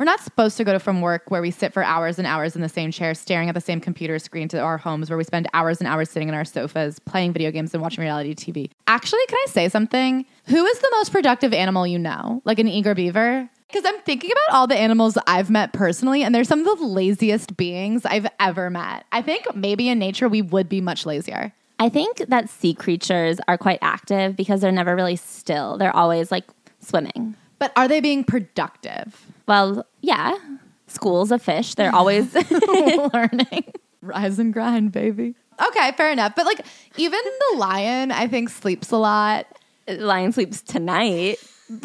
We're 0.00 0.06
not 0.06 0.20
supposed 0.20 0.56
to 0.56 0.64
go 0.64 0.72
to 0.72 0.78
from 0.78 1.02
work 1.02 1.30
where 1.30 1.42
we 1.42 1.50
sit 1.50 1.74
for 1.74 1.84
hours 1.84 2.16
and 2.16 2.26
hours 2.26 2.56
in 2.56 2.62
the 2.62 2.70
same 2.70 2.90
chair, 2.90 3.12
staring 3.12 3.50
at 3.50 3.54
the 3.54 3.60
same 3.60 3.82
computer 3.82 4.18
screen 4.18 4.48
to 4.48 4.58
our 4.58 4.78
homes 4.78 5.10
where 5.10 5.18
we 5.18 5.24
spend 5.24 5.46
hours 5.52 5.78
and 5.78 5.86
hours 5.86 6.08
sitting 6.08 6.26
in 6.26 6.34
our 6.34 6.46
sofas, 6.46 6.98
playing 7.00 7.34
video 7.34 7.50
games 7.50 7.74
and 7.74 7.82
watching 7.82 8.00
reality 8.00 8.34
TV. 8.34 8.70
Actually, 8.86 9.20
can 9.28 9.36
I 9.46 9.50
say 9.50 9.68
something? 9.68 10.24
Who 10.46 10.64
is 10.64 10.78
the 10.78 10.88
most 10.92 11.12
productive 11.12 11.52
animal 11.52 11.86
you 11.86 11.98
know? 11.98 12.40
Like 12.46 12.58
an 12.58 12.66
eager 12.66 12.94
beaver? 12.94 13.46
Because 13.68 13.84
I'm 13.84 14.00
thinking 14.00 14.30
about 14.30 14.56
all 14.56 14.66
the 14.66 14.74
animals 14.74 15.18
I've 15.26 15.50
met 15.50 15.74
personally, 15.74 16.22
and 16.22 16.34
they're 16.34 16.44
some 16.44 16.66
of 16.66 16.78
the 16.78 16.86
laziest 16.86 17.58
beings 17.58 18.06
I've 18.06 18.26
ever 18.40 18.70
met. 18.70 19.04
I 19.12 19.20
think 19.20 19.54
maybe 19.54 19.90
in 19.90 19.98
nature 19.98 20.30
we 20.30 20.40
would 20.40 20.70
be 20.70 20.80
much 20.80 21.04
lazier. 21.04 21.52
I 21.78 21.90
think 21.90 22.24
that 22.28 22.48
sea 22.48 22.72
creatures 22.72 23.38
are 23.48 23.58
quite 23.58 23.80
active 23.82 24.34
because 24.34 24.62
they're 24.62 24.72
never 24.72 24.96
really 24.96 25.16
still. 25.16 25.76
They're 25.76 25.94
always 25.94 26.30
like 26.30 26.44
swimming. 26.80 27.36
But 27.60 27.72
are 27.76 27.86
they 27.86 28.00
being 28.00 28.24
productive? 28.24 29.24
Well, 29.46 29.86
yeah. 30.00 30.36
Schools 30.88 31.30
of 31.30 31.40
fish, 31.40 31.76
they're 31.76 31.94
always 31.94 32.34
learning. 33.14 33.72
Rise 34.02 34.40
and 34.40 34.52
grind, 34.52 34.90
baby. 34.90 35.36
Okay, 35.68 35.92
fair 35.92 36.10
enough. 36.10 36.34
But 36.34 36.46
like 36.46 36.62
even 36.96 37.20
the 37.52 37.58
lion, 37.58 38.10
I 38.10 38.26
think 38.26 38.48
sleeps 38.48 38.90
a 38.90 38.96
lot. 38.96 39.46
lion 39.86 40.32
sleeps 40.32 40.62
tonight. 40.62 41.36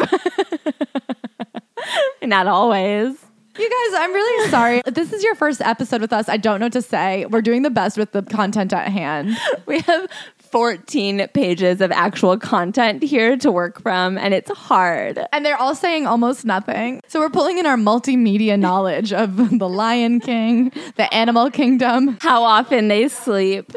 Not 2.23 2.47
always. 2.47 3.17
You 3.57 3.69
guys, 3.69 3.99
I'm 4.01 4.11
really 4.11 4.49
sorry. 4.49 4.81
This 4.85 5.13
is 5.13 5.23
your 5.23 5.35
first 5.35 5.61
episode 5.61 6.01
with 6.01 6.11
us. 6.11 6.27
I 6.27 6.35
don't 6.37 6.59
know 6.59 6.65
what 6.65 6.73
to 6.73 6.81
say. 6.81 7.25
We're 7.25 7.41
doing 7.41 7.61
the 7.61 7.69
best 7.69 7.97
with 7.97 8.11
the 8.11 8.21
content 8.23 8.73
at 8.73 8.91
hand. 8.91 9.37
We 9.65 9.79
have 9.81 10.07
14 10.55 11.27
pages 11.33 11.81
of 11.81 11.91
actual 11.91 12.37
content 12.37 13.03
here 13.03 13.35
to 13.35 13.51
work 13.51 13.81
from, 13.81 14.17
and 14.17 14.33
it's 14.33 14.49
hard. 14.51 15.19
And 15.33 15.45
they're 15.45 15.57
all 15.57 15.75
saying 15.75 16.07
almost 16.07 16.45
nothing. 16.45 17.01
So 17.09 17.19
we're 17.19 17.29
pulling 17.29 17.57
in 17.57 17.65
our 17.65 17.75
multimedia 17.75 18.57
knowledge 18.67 19.11
of 19.11 19.59
the 19.59 19.67
Lion 19.67 20.21
King, 20.21 20.71
the 20.95 21.13
Animal 21.13 21.51
Kingdom. 21.51 22.17
How 22.21 22.41
often 22.41 22.87
they 22.87 23.09
sleep, 23.09 23.73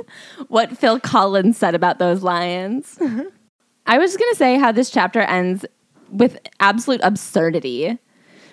what 0.46 0.78
Phil 0.78 1.00
Collins 1.00 1.58
said 1.58 1.74
about 1.74 1.98
those 1.98 2.22
lions. 2.22 2.96
I 3.86 3.98
was 3.98 4.16
going 4.16 4.30
to 4.30 4.36
say 4.36 4.56
how 4.56 4.70
this 4.70 4.88
chapter 4.88 5.22
ends 5.22 5.66
with 6.12 6.38
absolute 6.60 7.00
absurdity. 7.02 7.98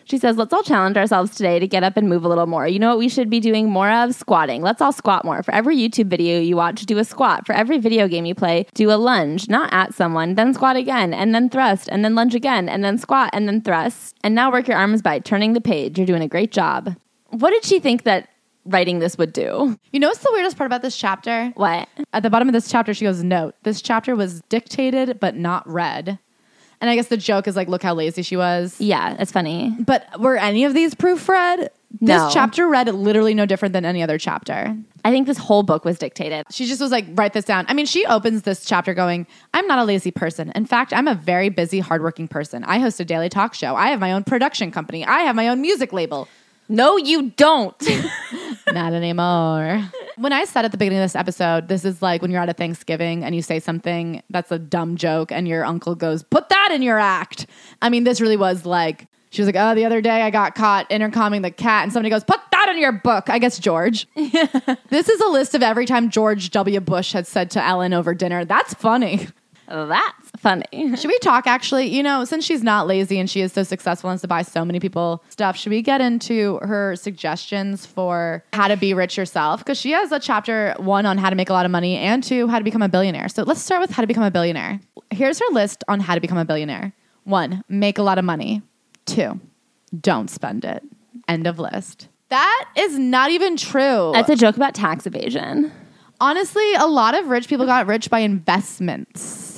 She 0.06 0.20
says, 0.20 0.38
Let's 0.38 0.54
all 0.54 0.62
challenge 0.62 0.98
ourselves 0.98 1.36
today 1.36 1.58
to 1.60 1.68
get 1.68 1.84
up 1.84 1.98
and 1.98 2.08
move 2.08 2.24
a 2.24 2.30
little 2.30 2.46
more. 2.46 2.68
You 2.68 2.78
know 2.78 2.90
what 2.90 3.00
we 3.00 3.10
should 3.10 3.30
be 3.30 3.40
doing 3.40 3.70
more 3.70 3.90
of? 3.90 4.14
Squatting. 4.14 4.62
Let's 4.62 4.82
all 4.82 4.92
squat 4.92 5.26
more. 5.26 5.42
For 5.42 5.54
every 5.54 5.76
YouTube 5.76 6.08
video 6.08 6.40
you 6.40 6.56
watch, 6.56 6.86
do 6.86 7.00
a 7.00 7.04
squat. 7.04 7.46
For 7.46 7.54
every 7.54 7.80
video 7.80 8.08
game 8.08 8.26
you 8.26 8.36
play, 8.36 8.68
do 8.76 8.92
a 8.92 8.96
lunge, 8.96 9.50
not 9.50 9.74
at 9.74 9.96
someone, 9.96 10.36
then 10.36 10.54
squat 10.54 10.76
again, 10.76 11.14
and 11.14 11.34
then 11.34 11.50
thrust, 11.50 11.90
and 11.92 12.06
then 12.06 12.14
lunge 12.14 12.36
again, 12.36 12.70
and 12.70 12.84
then 12.84 13.00
squat, 13.00 13.32
and 13.34 13.48
then 13.48 13.62
thrust. 13.62 14.16
And 14.24 14.36
now 14.36 14.52
work 14.52 14.68
your 14.68 14.78
arms 14.78 15.02
by 15.02 15.20
turning 15.20 15.54
the 15.54 15.62
page. 15.62 15.98
You're 15.98 16.08
doing 16.08 16.22
a 16.22 16.28
great 16.28 16.52
job. 16.52 16.96
What 17.30 17.50
did 17.50 17.66
she 17.66 17.80
think 17.80 18.04
that 18.04 18.30
writing 18.66 19.00
this 19.00 19.18
would 19.18 19.34
do? 19.34 19.78
You 19.92 20.00
know 20.00 20.08
what's 20.08 20.20
the 20.20 20.32
weirdest 20.32 20.58
part 20.58 20.68
about 20.68 20.84
this 20.84 20.96
chapter? 20.96 21.52
What? 21.56 21.90
At 22.14 22.24
the 22.24 22.30
bottom 22.30 22.48
of 22.48 22.54
this 22.54 22.70
chapter, 22.70 22.94
she 22.94 23.06
goes, 23.06 23.24
Note, 23.24 23.56
this 23.64 23.82
chapter 23.82 24.16
was 24.16 24.42
dictated 24.50 25.20
but 25.20 25.36
not 25.36 25.68
read. 25.68 26.20
And 26.82 26.90
I 26.90 26.96
guess 26.96 27.08
the 27.08 27.18
joke 27.18 27.48
is 27.48 27.56
like, 27.56 27.68
look 27.68 27.84
how 27.84 27.94
lazy 27.94 28.22
she 28.22 28.38
was. 28.38 28.80
Yeah, 28.80 29.16
it's 29.20 29.32
funny. 29.32 29.76
But 29.80 30.20
were 30.20 30.38
any 30.38 30.66
of 30.66 30.74
these 30.74 30.94
proofread? 30.94 31.70
No. 32.02 32.26
This 32.26 32.34
chapter 32.34 32.68
read 32.68 32.94
literally 32.94 33.34
no 33.34 33.46
different 33.46 33.74
than 33.74 33.86
any 33.86 34.04
other 34.04 34.18
chapter. 34.18 34.76
I 35.06 35.12
think 35.12 35.28
this 35.28 35.38
whole 35.38 35.64
book 35.64 35.86
was 35.86 35.98
dictated. 35.98 36.46
She 36.50 36.66
just 36.66 36.82
was 36.82 36.92
like, 36.92 37.06
write 37.12 37.34
this 37.34 37.46
down. 37.46 37.66
I 37.70 37.74
mean, 37.74 37.86
she 37.86 38.06
opens 38.06 38.42
this 38.42 38.66
chapter 38.66 38.94
going, 38.94 39.28
I'm 39.54 39.66
not 39.68 39.80
a 39.80 39.84
lazy 39.84 40.12
person. 40.12 40.52
In 40.56 40.66
fact, 40.66 40.94
I'm 40.94 41.08
a 41.08 41.16
very 41.16 41.50
busy, 41.50 41.80
hardworking 41.80 42.28
person. 42.28 42.64
I 42.66 42.80
host 42.80 43.00
a 43.00 43.06
daily 43.06 43.30
talk 43.30 43.54
show. 43.54 43.76
I 43.76 43.90
have 43.90 44.00
my 44.00 44.12
own 44.12 44.24
production 44.24 44.72
company. 44.72 45.06
I 45.06 45.20
have 45.22 45.36
my 45.36 45.48
own 45.48 45.62
music 45.62 45.94
label. 45.94 46.28
No, 46.68 46.98
you 46.98 47.32
don't. 47.32 47.76
Not 48.72 48.94
anymore. 48.94 49.84
When 50.18 50.34
I 50.34 50.46
said 50.46 50.66
at 50.66 50.72
the 50.72 50.78
beginning 50.78 51.00
of 51.00 51.04
this 51.04 51.16
episode, 51.16 51.68
this 51.68 51.86
is 51.86 52.02
like 52.02 52.22
when 52.22 52.32
you're 52.32 52.42
at 52.42 52.50
a 52.50 52.54
Thanksgiving 52.54 53.24
and 53.24 53.36
you 53.36 53.42
say 53.42 53.60
something 53.60 54.24
that's 54.30 54.52
a 54.52 54.58
dumb 54.58 54.96
joke 54.96 55.32
and 55.32 55.48
your 55.48 55.64
uncle 55.64 55.94
goes, 55.94 56.24
put 56.24 56.50
that 56.50 56.70
in 56.74 56.82
your 56.82 56.98
act. 56.98 57.46
I 57.82 57.90
mean, 57.90 58.04
this 58.04 58.20
really 58.20 58.38
was 58.38 58.66
like, 58.66 59.08
she 59.30 59.42
was 59.42 59.48
like, 59.48 59.56
oh, 59.58 59.76
the 59.76 59.86
other 59.86 60.02
day 60.02 60.22
I 60.22 60.32
got 60.32 60.56
caught 60.56 60.90
intercoming 60.90 61.42
the 61.42 61.52
cat 61.52 61.84
and 61.84 61.94
somebody 61.94 62.10
goes, 62.10 62.24
put 62.24 62.40
that 62.52 62.70
in 62.70 62.80
your 62.80 62.94
book. 62.94 63.30
I 63.30 63.38
guess 63.38 63.60
George. 63.60 64.08
this 64.16 65.10
is 65.10 65.22
a 65.22 65.28
list 65.28 65.54
of 65.54 65.62
every 65.62 65.86
time 65.86 66.10
George 66.10 66.50
W. 66.52 66.80
Bush 66.80 67.12
had 67.14 67.28
said 67.28 67.52
to 67.52 67.64
Ellen 67.64 67.94
over 67.94 68.14
dinner, 68.16 68.46
that's 68.46 68.74
funny. 68.74 69.28
That's 69.68 70.25
funny. 70.46 70.64
Should 70.96 71.08
we 71.08 71.18
talk 71.20 71.48
actually? 71.48 71.88
You 71.88 72.04
know, 72.04 72.24
since 72.24 72.46
she's 72.46 72.62
not 72.62 72.86
lazy 72.86 73.18
and 73.18 73.28
she 73.28 73.42
is 73.42 73.52
so 73.52 73.64
successful 73.64 74.12
and 74.12 74.14
has 74.14 74.22
to 74.22 74.28
buy 74.28 74.44
so 74.44 74.64
many 74.64 74.80
people 74.80 75.24
stuff, 75.30 75.58
should 75.58 75.72
we 75.72 75.82
get 75.82 76.02
into 76.02 76.60
her 76.62 76.96
suggestions 76.96 77.86
for 77.86 78.44
how 78.54 78.68
to 78.68 78.78
be 78.78 78.94
rich 78.94 79.18
yourself? 79.18 79.62
Because 79.62 79.80
she 79.80 79.92
has 79.92 80.12
a 80.12 80.20
chapter 80.20 80.76
one 80.78 81.08
on 81.08 81.18
how 81.18 81.32
to 81.32 81.36
make 81.36 81.50
a 81.50 81.54
lot 81.54 81.66
of 81.66 81.72
money 81.72 81.98
and 81.98 82.24
two, 82.24 82.48
how 82.48 82.60
to 82.60 82.64
become 82.64 82.84
a 82.84 82.90
billionaire. 82.90 83.28
So 83.28 83.42
let's 83.42 83.62
start 83.62 83.82
with 83.82 83.90
how 83.90 84.02
to 84.02 84.08
become 84.08 84.24
a 84.24 84.30
billionaire. 84.30 84.80
Here's 85.10 85.40
her 85.40 85.52
list 85.52 85.84
on 85.88 86.00
how 86.00 86.14
to 86.14 86.22
become 86.22 86.38
a 86.38 86.46
billionaire 86.46 86.94
one, 87.24 87.64
make 87.68 87.98
a 87.98 88.04
lot 88.04 88.20
of 88.20 88.26
money. 88.26 88.62
Two, 89.08 89.40
don't 90.00 90.30
spend 90.30 90.64
it. 90.64 90.84
End 91.28 91.48
of 91.48 91.58
list. 91.58 92.08
That 92.30 92.70
is 92.78 93.00
not 93.00 93.32
even 93.32 93.58
true. 93.58 94.12
That's 94.14 94.30
a 94.30 94.36
joke 94.36 94.58
about 94.58 94.76
tax 94.76 95.08
evasion 95.08 95.72
Honestly, 96.22 96.74
a 96.76 96.88
lot 96.88 97.18
of 97.18 97.28
rich 97.28 97.50
people 97.50 97.66
got 97.66 97.88
rich 97.88 98.10
by 98.10 98.20
investments 98.20 99.55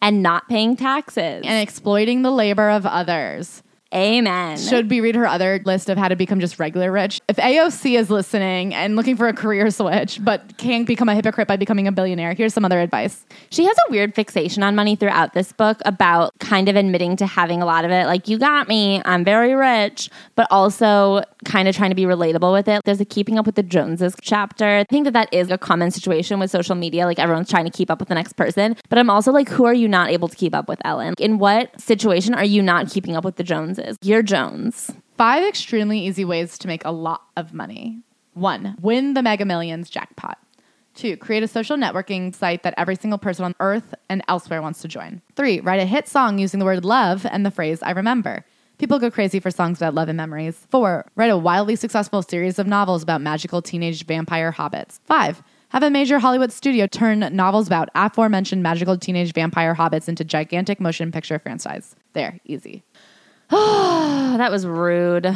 and 0.00 0.22
not 0.22 0.48
paying 0.48 0.76
taxes. 0.76 1.42
and 1.44 1.62
exploiting 1.62 2.22
the 2.22 2.30
labor 2.30 2.70
of 2.70 2.86
others. 2.86 3.62
Amen. 3.94 4.58
Should 4.58 4.90
we 4.90 5.00
read 5.00 5.14
her 5.14 5.26
other 5.26 5.62
list 5.64 5.88
of 5.88 5.96
how 5.96 6.08
to 6.08 6.16
become 6.16 6.40
just 6.40 6.58
regular 6.58 6.92
rich? 6.92 7.22
If 7.26 7.36
AOC 7.36 7.98
is 7.98 8.10
listening 8.10 8.74
and 8.74 8.96
looking 8.96 9.16
for 9.16 9.28
a 9.28 9.32
career 9.32 9.70
switch, 9.70 10.22
but 10.22 10.58
can't 10.58 10.86
become 10.86 11.08
a 11.08 11.14
hypocrite 11.14 11.48
by 11.48 11.56
becoming 11.56 11.88
a 11.88 11.92
billionaire, 11.92 12.34
here's 12.34 12.52
some 12.52 12.66
other 12.66 12.80
advice. 12.80 13.24
She 13.48 13.64
has 13.64 13.74
a 13.88 13.90
weird 13.90 14.14
fixation 14.14 14.62
on 14.62 14.74
money 14.74 14.94
throughout 14.94 15.32
this 15.32 15.52
book 15.52 15.80
about 15.86 16.38
kind 16.38 16.68
of 16.68 16.76
admitting 16.76 17.16
to 17.16 17.26
having 17.26 17.62
a 17.62 17.64
lot 17.64 17.86
of 17.86 17.90
it. 17.90 18.04
Like, 18.04 18.28
you 18.28 18.36
got 18.36 18.68
me, 18.68 19.00
I'm 19.06 19.24
very 19.24 19.54
rich, 19.54 20.10
but 20.34 20.46
also 20.50 21.22
kind 21.46 21.66
of 21.66 21.74
trying 21.74 21.90
to 21.90 21.96
be 21.96 22.04
relatable 22.04 22.52
with 22.52 22.68
it. 22.68 22.82
There's 22.84 23.00
a 23.00 23.06
keeping 23.06 23.38
up 23.38 23.46
with 23.46 23.54
the 23.54 23.62
Joneses 23.62 24.14
chapter. 24.20 24.66
I 24.66 24.84
think 24.84 25.04
that 25.04 25.14
that 25.14 25.32
is 25.32 25.50
a 25.50 25.56
common 25.56 25.90
situation 25.92 26.38
with 26.38 26.50
social 26.50 26.74
media. 26.74 27.06
Like, 27.06 27.18
everyone's 27.18 27.48
trying 27.48 27.64
to 27.64 27.70
keep 27.70 27.90
up 27.90 28.00
with 28.00 28.10
the 28.10 28.14
next 28.14 28.34
person. 28.34 28.76
But 28.90 28.98
I'm 28.98 29.08
also 29.08 29.32
like, 29.32 29.48
who 29.48 29.64
are 29.64 29.72
you 29.72 29.88
not 29.88 30.10
able 30.10 30.28
to 30.28 30.36
keep 30.36 30.54
up 30.54 30.68
with, 30.68 30.78
Ellen? 30.84 31.14
In 31.18 31.38
what 31.38 31.80
situation 31.80 32.34
are 32.34 32.44
you 32.44 32.62
not 32.62 32.90
keeping 32.90 33.16
up 33.16 33.24
with 33.24 33.36
the 33.36 33.44
Joneses? 33.44 33.77
You're 34.02 34.22
Jones. 34.22 34.90
Five 35.16 35.44
extremely 35.44 35.98
easy 35.98 36.24
ways 36.24 36.58
to 36.58 36.68
make 36.68 36.84
a 36.84 36.90
lot 36.90 37.22
of 37.36 37.52
money. 37.52 38.02
One, 38.34 38.76
win 38.80 39.14
the 39.14 39.22
mega 39.22 39.44
millions 39.44 39.90
jackpot. 39.90 40.38
Two, 40.94 41.16
create 41.16 41.42
a 41.42 41.48
social 41.48 41.76
networking 41.76 42.34
site 42.34 42.62
that 42.64 42.74
every 42.76 42.96
single 42.96 43.18
person 43.18 43.44
on 43.44 43.54
earth 43.60 43.94
and 44.08 44.22
elsewhere 44.28 44.62
wants 44.62 44.82
to 44.82 44.88
join. 44.88 45.22
Three, 45.36 45.60
write 45.60 45.80
a 45.80 45.84
hit 45.84 46.08
song 46.08 46.38
using 46.38 46.58
the 46.58 46.64
word 46.66 46.84
love 46.84 47.24
and 47.30 47.46
the 47.46 47.50
phrase 47.50 47.82
I 47.82 47.92
remember. 47.92 48.44
People 48.78 48.98
go 48.98 49.10
crazy 49.10 49.40
for 49.40 49.50
songs 49.50 49.78
about 49.78 49.94
love 49.94 50.08
and 50.08 50.16
memories. 50.16 50.66
Four, 50.70 51.06
write 51.16 51.30
a 51.30 51.36
wildly 51.36 51.74
successful 51.74 52.22
series 52.22 52.58
of 52.58 52.66
novels 52.66 53.02
about 53.02 53.20
magical 53.20 53.60
teenage 53.60 54.06
vampire 54.06 54.52
hobbits. 54.52 55.00
Five, 55.04 55.42
have 55.70 55.82
a 55.82 55.90
major 55.90 56.18
Hollywood 56.18 56.50
studio 56.50 56.86
turn 56.86 57.28
novels 57.32 57.66
about 57.66 57.90
aforementioned 57.94 58.62
magical 58.62 58.96
teenage 58.96 59.32
vampire 59.34 59.74
hobbits 59.74 60.08
into 60.08 60.24
gigantic 60.24 60.80
motion 60.80 61.12
picture 61.12 61.38
franchise. 61.38 61.94
There, 62.12 62.40
easy. 62.44 62.84
Oh, 63.50 64.34
that 64.38 64.50
was 64.50 64.66
rude. 64.66 65.26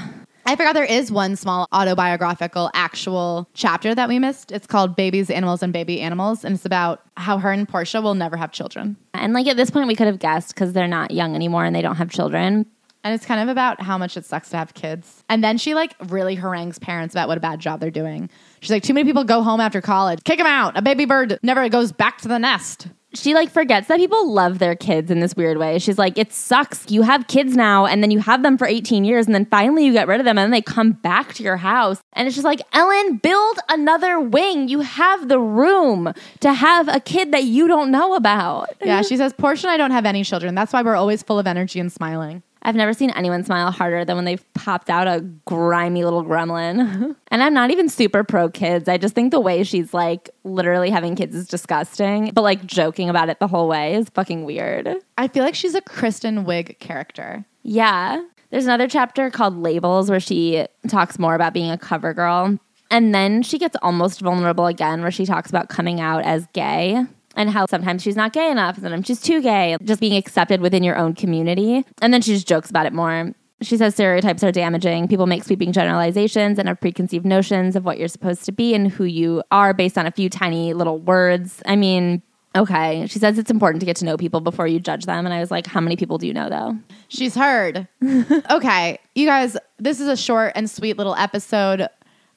I 0.44 0.56
forgot 0.56 0.74
there 0.74 0.84
is 0.84 1.12
one 1.12 1.36
small 1.36 1.68
autobiographical 1.72 2.70
actual 2.74 3.48
chapter 3.54 3.94
that 3.94 4.08
we 4.08 4.18
missed. 4.18 4.50
It's 4.50 4.66
called 4.66 4.96
Babies, 4.96 5.30
Animals, 5.30 5.62
and 5.62 5.72
Baby 5.72 6.00
Animals, 6.00 6.44
and 6.44 6.56
it's 6.56 6.66
about 6.66 7.02
how 7.16 7.38
her 7.38 7.52
and 7.52 7.68
Portia 7.68 8.00
will 8.00 8.14
never 8.14 8.36
have 8.36 8.50
children. 8.50 8.96
And 9.14 9.32
like 9.34 9.46
at 9.46 9.56
this 9.56 9.70
point, 9.70 9.86
we 9.86 9.94
could 9.94 10.08
have 10.08 10.18
guessed 10.18 10.54
because 10.54 10.72
they're 10.72 10.88
not 10.88 11.12
young 11.12 11.36
anymore 11.36 11.64
and 11.64 11.74
they 11.76 11.82
don't 11.82 11.96
have 11.96 12.10
children. 12.10 12.66
And 13.04 13.14
it's 13.14 13.26
kind 13.26 13.40
of 13.40 13.48
about 13.48 13.80
how 13.80 13.98
much 13.98 14.16
it 14.16 14.24
sucks 14.24 14.50
to 14.50 14.56
have 14.56 14.74
kids. 14.74 15.24
And 15.28 15.42
then 15.42 15.58
she 15.58 15.74
like 15.74 15.94
really 16.08 16.34
harangues 16.34 16.78
parents 16.78 17.14
about 17.14 17.28
what 17.28 17.36
a 17.36 17.40
bad 17.40 17.58
job 17.60 17.80
they're 17.80 17.90
doing. 17.90 18.30
She's 18.60 18.70
like, 18.70 18.84
too 18.84 18.94
many 18.94 19.04
people 19.04 19.24
go 19.24 19.42
home 19.42 19.60
after 19.60 19.80
college. 19.80 20.22
Kick 20.24 20.38
them 20.38 20.46
out. 20.46 20.76
A 20.76 20.82
baby 20.82 21.04
bird 21.04 21.38
never 21.42 21.68
goes 21.68 21.92
back 21.92 22.18
to 22.18 22.28
the 22.28 22.38
nest. 22.38 22.88
She 23.14 23.34
like 23.34 23.50
forgets 23.50 23.88
that 23.88 23.98
people 23.98 24.32
love 24.32 24.58
their 24.58 24.74
kids 24.74 25.10
in 25.10 25.20
this 25.20 25.36
weird 25.36 25.58
way. 25.58 25.78
She's 25.78 25.98
like, 25.98 26.16
it 26.16 26.32
sucks. 26.32 26.90
You 26.90 27.02
have 27.02 27.26
kids 27.28 27.54
now, 27.54 27.84
and 27.84 28.02
then 28.02 28.10
you 28.10 28.20
have 28.20 28.42
them 28.42 28.56
for 28.56 28.66
18 28.66 29.04
years, 29.04 29.26
and 29.26 29.34
then 29.34 29.44
finally 29.46 29.84
you 29.84 29.92
get 29.92 30.08
rid 30.08 30.20
of 30.20 30.24
them, 30.24 30.38
and 30.38 30.44
then 30.44 30.50
they 30.50 30.62
come 30.62 30.92
back 30.92 31.34
to 31.34 31.42
your 31.42 31.58
house. 31.58 32.00
And 32.14 32.26
it's 32.26 32.34
just 32.34 32.44
like, 32.44 32.60
Ellen, 32.72 33.18
build 33.18 33.58
another 33.68 34.18
wing. 34.18 34.68
You 34.68 34.80
have 34.80 35.28
the 35.28 35.38
room 35.38 36.12
to 36.40 36.52
have 36.52 36.88
a 36.88 37.00
kid 37.00 37.32
that 37.32 37.44
you 37.44 37.68
don't 37.68 37.90
know 37.90 38.14
about. 38.14 38.70
Yeah, 38.82 39.02
she 39.02 39.16
says, 39.16 39.32
Portia 39.32 39.66
and 39.66 39.74
I 39.74 39.76
don't 39.76 39.90
have 39.90 40.06
any 40.06 40.24
children. 40.24 40.54
That's 40.54 40.72
why 40.72 40.82
we're 40.82 40.96
always 40.96 41.22
full 41.22 41.38
of 41.38 41.46
energy 41.46 41.80
and 41.80 41.92
smiling. 41.92 42.42
I've 42.62 42.76
never 42.76 42.92
seen 42.92 43.10
anyone 43.10 43.44
smile 43.44 43.70
harder 43.70 44.04
than 44.04 44.16
when 44.16 44.24
they've 44.24 44.54
popped 44.54 44.88
out 44.88 45.08
a 45.08 45.20
grimy 45.44 46.04
little 46.04 46.24
gremlin. 46.24 47.16
and 47.28 47.42
I'm 47.42 47.54
not 47.54 47.70
even 47.70 47.88
super 47.88 48.22
pro 48.24 48.48
kids. 48.48 48.88
I 48.88 48.98
just 48.98 49.14
think 49.14 49.32
the 49.32 49.40
way 49.40 49.64
she's 49.64 49.92
like 49.92 50.30
literally 50.44 50.90
having 50.90 51.16
kids 51.16 51.34
is 51.34 51.48
disgusting, 51.48 52.30
but 52.32 52.42
like 52.42 52.64
joking 52.64 53.08
about 53.08 53.28
it 53.28 53.40
the 53.40 53.48
whole 53.48 53.68
way 53.68 53.94
is 53.94 54.08
fucking 54.10 54.44
weird. 54.44 54.88
I 55.18 55.28
feel 55.28 55.44
like 55.44 55.54
she's 55.54 55.74
a 55.74 55.80
Kristen 55.80 56.44
Wiig 56.44 56.78
character. 56.78 57.44
Yeah. 57.62 58.22
There's 58.50 58.64
another 58.64 58.88
chapter 58.88 59.30
called 59.30 59.56
Labels 59.56 60.10
where 60.10 60.20
she 60.20 60.66
talks 60.88 61.18
more 61.18 61.34
about 61.34 61.54
being 61.54 61.70
a 61.70 61.78
cover 61.78 62.14
girl. 62.14 62.58
And 62.90 63.14
then 63.14 63.42
she 63.42 63.58
gets 63.58 63.74
almost 63.80 64.20
vulnerable 64.20 64.66
again, 64.66 65.00
where 65.00 65.10
she 65.10 65.24
talks 65.24 65.48
about 65.48 65.70
coming 65.70 65.98
out 65.98 66.24
as 66.24 66.46
gay 66.52 67.06
and 67.36 67.50
how 67.50 67.66
sometimes 67.66 68.02
she's 68.02 68.16
not 68.16 68.32
gay 68.32 68.50
enough, 68.50 68.76
and 68.76 68.84
sometimes 68.84 69.06
she's 69.06 69.20
too 69.20 69.40
gay, 69.40 69.76
just 69.82 70.00
being 70.00 70.16
accepted 70.16 70.60
within 70.60 70.82
your 70.82 70.96
own 70.96 71.14
community. 71.14 71.84
And 72.00 72.12
then 72.12 72.22
she 72.22 72.34
just 72.34 72.48
jokes 72.48 72.70
about 72.70 72.86
it 72.86 72.92
more. 72.92 73.32
She 73.62 73.76
says 73.76 73.94
stereotypes 73.94 74.42
are 74.42 74.52
damaging. 74.52 75.08
People 75.08 75.26
make 75.26 75.44
sweeping 75.44 75.72
generalizations 75.72 76.58
and 76.58 76.68
have 76.68 76.80
preconceived 76.80 77.24
notions 77.24 77.76
of 77.76 77.84
what 77.84 77.98
you're 77.98 78.08
supposed 78.08 78.44
to 78.46 78.52
be 78.52 78.74
and 78.74 78.90
who 78.90 79.04
you 79.04 79.42
are 79.50 79.72
based 79.72 79.96
on 79.96 80.06
a 80.06 80.10
few 80.10 80.28
tiny 80.28 80.74
little 80.74 80.98
words. 80.98 81.62
I 81.64 81.76
mean, 81.76 82.22
okay. 82.56 83.06
She 83.06 83.18
says 83.18 83.38
it's 83.38 83.50
important 83.50 83.80
to 83.80 83.86
get 83.86 83.96
to 83.96 84.04
know 84.04 84.16
people 84.16 84.40
before 84.40 84.66
you 84.66 84.80
judge 84.80 85.06
them. 85.06 85.24
And 85.24 85.32
I 85.32 85.40
was 85.40 85.50
like, 85.50 85.66
how 85.66 85.80
many 85.80 85.96
people 85.96 86.18
do 86.18 86.26
you 86.26 86.34
know 86.34 86.48
though? 86.48 86.76
She's 87.08 87.34
heard. 87.34 87.86
okay, 88.50 88.98
you 89.14 89.26
guys, 89.26 89.56
this 89.78 90.00
is 90.00 90.08
a 90.08 90.16
short 90.16 90.52
and 90.56 90.68
sweet 90.68 90.96
little 90.96 91.14
episode. 91.14 91.86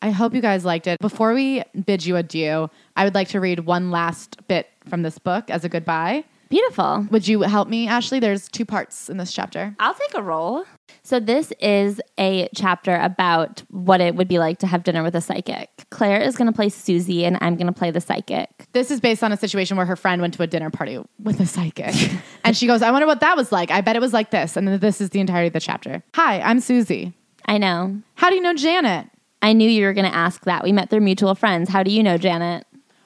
I 0.01 0.11
hope 0.11 0.35
you 0.35 0.41
guys 0.41 0.63
liked 0.63 0.85
it. 0.85 0.99
Before 0.99 1.33
we 1.33 1.63
bid 1.85 2.05
you 2.05 2.17
adieu, 2.17 2.69
I 2.95 3.05
would 3.05 3.15
like 3.15 3.29
to 3.29 3.39
read 3.39 3.61
one 3.61 3.89
last 3.89 4.47
bit 4.47 4.67
from 4.87 5.01
this 5.01 5.17
book 5.17 5.49
as 5.49 5.63
a 5.63 5.69
goodbye. 5.69 6.25
Beautiful. 6.49 7.07
Would 7.11 7.27
you 7.27 7.41
help 7.41 7.67
me, 7.67 7.87
Ashley? 7.87 8.19
There's 8.19 8.47
two 8.47 8.65
parts 8.65 9.09
in 9.09 9.17
this 9.17 9.33
chapter. 9.33 9.75
I'll 9.79 9.93
take 9.93 10.13
a 10.13 10.21
roll. 10.21 10.63
So, 11.03 11.19
this 11.19 11.51
is 11.59 12.01
a 12.19 12.47
chapter 12.55 12.95
about 12.95 13.63
what 13.69 14.01
it 14.01 14.15
would 14.15 14.27
be 14.27 14.39
like 14.39 14.59
to 14.59 14.67
have 14.67 14.83
dinner 14.83 15.03
with 15.03 15.15
a 15.15 15.21
psychic. 15.21 15.69
Claire 15.89 16.21
is 16.21 16.35
going 16.35 16.47
to 16.47 16.53
play 16.53 16.69
Susie, 16.69 17.25
and 17.25 17.37
I'm 17.41 17.55
going 17.55 17.67
to 17.67 17.73
play 17.73 17.91
the 17.91 18.01
psychic. 18.01 18.67
This 18.73 18.91
is 18.91 18.99
based 18.99 19.23
on 19.23 19.31
a 19.31 19.37
situation 19.37 19.77
where 19.77 19.85
her 19.85 19.95
friend 19.95 20.21
went 20.21 20.33
to 20.35 20.43
a 20.43 20.47
dinner 20.47 20.69
party 20.69 20.99
with 21.21 21.39
a 21.39 21.45
psychic. 21.45 21.93
and 22.43 22.55
she 22.55 22.67
goes, 22.67 22.81
I 22.81 22.91
wonder 22.91 23.07
what 23.07 23.21
that 23.21 23.35
was 23.35 23.51
like. 23.51 23.71
I 23.71 23.81
bet 23.81 23.95
it 23.95 24.01
was 24.01 24.13
like 24.13 24.31
this. 24.31 24.55
And 24.55 24.67
then 24.67 24.79
this 24.79 25.01
is 25.01 25.09
the 25.09 25.19
entirety 25.19 25.47
of 25.47 25.53
the 25.53 25.59
chapter. 25.59 26.03
Hi, 26.15 26.41
I'm 26.41 26.59
Susie. 26.59 27.13
I 27.45 27.57
know. 27.57 28.01
How 28.15 28.29
do 28.29 28.35
you 28.35 28.41
know 28.41 28.53
Janet? 28.53 29.07
I 29.41 29.53
knew 29.53 29.69
you 29.69 29.85
were 29.85 29.93
going 29.93 30.09
to 30.09 30.15
ask 30.15 30.45
that. 30.45 30.63
We 30.63 30.71
met 30.71 30.89
through 30.89 31.01
mutual 31.01 31.35
friends. 31.35 31.69
How 31.69 31.83
do 31.83 31.91
you 31.91 32.01
know 32.01 32.17
Janet? 32.17 32.65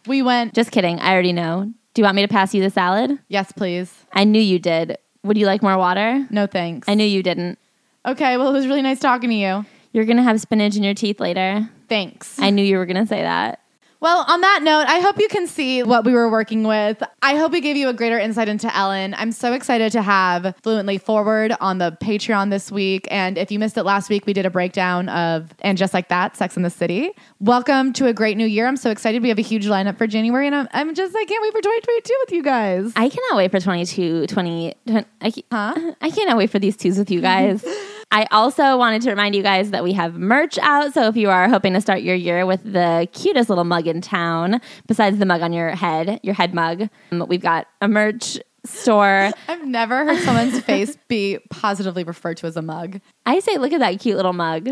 We 0.09 0.23
went, 0.23 0.55
Just 0.55 0.71
kidding. 0.71 0.99
I 0.99 1.13
already 1.13 1.33
know. 1.33 1.71
Do 1.93 2.01
you 2.01 2.03
want 2.03 2.15
me 2.15 2.23
to 2.23 2.27
pass 2.27 2.55
you 2.55 2.63
the 2.63 2.71
salad? 2.71 3.19
yes, 3.27 3.51
please. 3.51 3.93
I 4.11 4.23
knew 4.23 4.41
you 4.41 4.57
did. 4.57 4.97
Would 5.23 5.37
you 5.37 5.45
like 5.45 5.61
more 5.61 5.77
water? 5.77 6.25
No 6.31 6.47
thanks. 6.47 6.89
I 6.89 6.95
knew 6.95 7.05
you 7.05 7.21
didn't. 7.21 7.59
okay, 8.05 8.35
well, 8.37 8.49
it 8.49 8.53
was 8.53 8.65
really 8.65 8.81
nice 8.81 8.99
talking 8.99 9.29
to 9.29 9.35
you. 9.35 9.65
You're 9.93 10.05
going 10.05 10.17
to 10.17 10.23
have 10.23 10.41
spinach 10.41 10.75
in 10.75 10.81
your 10.83 10.95
teeth 10.95 11.19
later. 11.19 11.69
Thanks. 11.87 12.39
I 12.39 12.49
knew 12.49 12.63
you 12.63 12.77
were 12.77 12.87
going 12.87 12.97
to 12.97 13.05
say 13.05 13.21
that. 13.21 13.61
Well, 14.01 14.23
on 14.29 14.39
that 14.39 14.61
note, 14.63 14.85
I 14.87 15.01
hope 15.01 15.19
you 15.19 15.27
can 15.27 15.45
see 15.45 15.83
what 15.83 16.05
we 16.05 16.13
were 16.13 16.31
working 16.31 16.63
with. 16.63 17.03
I 17.21 17.35
hope 17.35 17.51
we 17.51 17.59
gave 17.59 17.75
you 17.75 17.89
a 17.89 17.93
greater 17.93 18.17
insight 18.17 18.47
into 18.47 18.73
Ellen. 18.73 19.13
I'm 19.13 19.33
so 19.33 19.51
excited 19.51 19.91
to 19.91 20.01
have 20.01 20.55
Fluently 20.63 20.97
Forward 20.97 21.53
on 21.59 21.79
the 21.79 21.97
Patreon 22.01 22.49
this 22.49 22.71
week. 22.71 23.09
And 23.11 23.37
if 23.37 23.51
you 23.51 23.59
missed 23.59 23.77
it 23.77 23.83
last 23.83 24.09
week, 24.09 24.25
we 24.25 24.31
did 24.31 24.45
a 24.45 24.49
breakdown 24.49 25.09
of 25.09 25.53
And 25.59 25.77
Just 25.77 25.93
Like 25.93 26.07
That, 26.07 26.37
Sex 26.37 26.55
in 26.55 26.63
the 26.63 26.69
City. 26.69 27.11
Welcome 27.41 27.91
to 27.93 28.07
a 28.07 28.13
great 28.13 28.37
new 28.37 28.47
year. 28.47 28.67
I'm 28.67 28.77
so 28.77 28.89
excited. 28.89 29.21
We 29.21 29.27
have 29.27 29.37
a 29.37 29.41
huge 29.41 29.65
lineup 29.65 29.97
for 29.97 30.07
January, 30.07 30.47
and 30.47 30.55
I'm, 30.55 30.69
I'm 30.71 30.95
just, 30.95 31.13
I 31.13 31.25
can't 31.25 31.41
wait 31.41 31.51
for 31.51 31.59
2022 31.61 32.13
with 32.21 32.31
you 32.31 32.43
guys. 32.43 32.93
I 32.95 33.09
cannot 33.09 33.35
wait 33.35 33.51
for 33.51 33.59
22, 33.59 34.27
20. 34.27 34.75
20 34.87 35.05
I, 35.19 35.33
Huh? 35.51 35.93
I 36.01 36.09
cannot 36.09 36.37
wait 36.37 36.51
for 36.51 36.59
these 36.59 36.77
twos 36.77 36.97
with 36.97 37.11
you 37.11 37.19
guys. 37.19 37.65
I 38.11 38.25
also 38.31 38.75
wanted 38.77 39.03
to 39.03 39.11
remind 39.11 39.35
you 39.35 39.43
guys 39.43 39.69
that 39.71 39.83
we 39.83 39.93
have 39.93 40.15
merch 40.15 40.57
out. 40.59 40.93
So 40.93 41.07
if 41.07 41.15
you 41.15 41.29
are 41.29 41.47
hoping 41.47 41.73
to 41.73 41.81
start 41.81 42.01
your 42.01 42.15
year 42.15 42.45
with 42.45 42.63
the 42.63 43.07
cutest 43.13 43.49
little 43.49 43.63
mug 43.63 43.85
in 43.85 44.01
town, 44.01 44.61
besides 44.87 45.19
the 45.19 45.25
mug 45.25 45.41
on 45.41 45.53
your 45.53 45.69
head, 45.69 46.19
your 46.23 46.33
head 46.33 46.53
mug, 46.53 46.89
um, 47.11 47.25
we've 47.27 47.41
got 47.41 47.67
a 47.81 47.87
merch 47.87 48.39
store. 48.65 49.31
I've 49.47 49.65
never 49.65 50.05
heard 50.05 50.19
someone's 50.23 50.59
face 50.61 50.97
be 51.07 51.37
positively 51.51 52.03
referred 52.03 52.37
to 52.37 52.47
as 52.47 52.57
a 52.57 52.63
mug. 52.63 52.99
I 53.27 53.39
say, 53.39 53.57
look 53.57 53.73
at 53.73 53.79
that 53.79 53.99
cute 53.99 54.15
little 54.15 54.33
mug. 54.33 54.69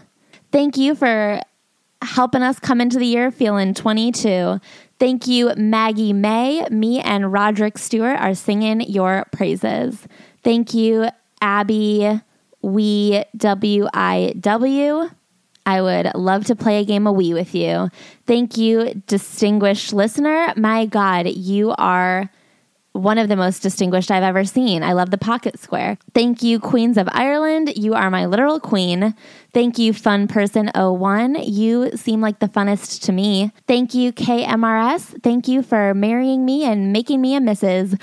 Thank 0.51 0.77
you 0.77 0.93
for 0.95 1.41
helping 2.01 2.43
us 2.43 2.59
come 2.59 2.79
into 2.79 2.99
the 2.99 3.05
year 3.05 3.31
feeling 3.31 3.73
22. 3.73 4.59
Thank 4.99 5.27
you, 5.27 5.53
Maggie 5.57 6.13
May. 6.13 6.65
Me 6.69 7.01
and 7.01 7.33
Roderick 7.33 7.77
Stewart 7.77 8.17
are 8.19 8.35
singing 8.35 8.81
your 8.81 9.25
praises. 9.31 10.07
Thank 10.43 10.73
you, 10.73 11.07
Abby 11.41 12.21
We 12.61 13.23
W 13.35 13.87
I 13.93 14.33
W. 14.39 15.09
I 15.65 15.81
would 15.81 16.13
love 16.15 16.45
to 16.45 16.55
play 16.55 16.79
a 16.79 16.85
game 16.85 17.07
of 17.07 17.15
Wii 17.15 17.33
with 17.33 17.55
you. 17.55 17.89
Thank 18.27 18.57
you, 18.57 19.01
distinguished 19.07 19.93
listener. 19.93 20.53
My 20.55 20.85
God, 20.85 21.27
you 21.27 21.73
are 21.77 22.29
one 22.95 23.17
of 23.17 23.27
the 23.27 23.35
most 23.35 23.59
distinguished 23.59 24.09
I've 24.09 24.23
ever 24.23 24.45
seen. 24.45 24.81
I 24.81 24.93
love 24.93 25.11
the 25.11 25.17
pocket 25.17 25.59
square. 25.59 25.97
Thank 26.13 26.41
you, 26.41 26.61
Queens 26.61 26.97
of 26.97 27.09
Ireland. 27.11 27.73
You 27.75 27.93
are 27.93 28.09
my 28.09 28.25
literal 28.25 28.59
queen. 28.59 29.13
Thank 29.53 29.77
you, 29.77 29.91
Fun 29.91 30.29
Person 30.29 30.71
01. 30.73 31.35
You 31.43 31.91
seem 31.97 32.21
like 32.21 32.39
the 32.39 32.47
funnest 32.47 33.01
to 33.03 33.11
me. 33.11 33.51
Thank 33.67 33.93
you, 33.93 34.13
KMRS. 34.13 35.21
Thank 35.23 35.49
you 35.49 35.61
for 35.61 35.93
marrying 35.93 36.45
me 36.45 36.63
and 36.63 36.93
making 36.93 37.19
me 37.19 37.35
a 37.35 37.39
Mrs. 37.39 37.99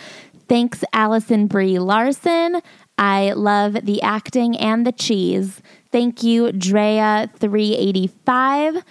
Thanks, 0.47 0.85
Allison 0.93 1.47
Brie 1.47 1.79
Larson. 1.79 2.61
I 2.99 3.33
love 3.33 3.73
the 3.85 4.03
acting 4.03 4.57
and 4.59 4.87
the 4.87 4.93
cheese. 4.93 5.63
Thank 5.93 6.23
you, 6.23 6.49
Drea385. 6.49 8.83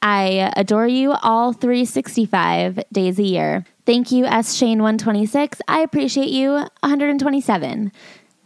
I 0.00 0.52
adore 0.56 0.86
you 0.86 1.12
all 1.22 1.52
365 1.52 2.78
days 2.92 3.18
a 3.18 3.22
year. 3.22 3.64
Thank 3.86 4.12
you, 4.12 4.26
S. 4.26 4.54
Shane 4.54 4.80
126. 4.80 5.60
I 5.66 5.80
appreciate 5.80 6.28
you 6.28 6.50
127. 6.50 7.90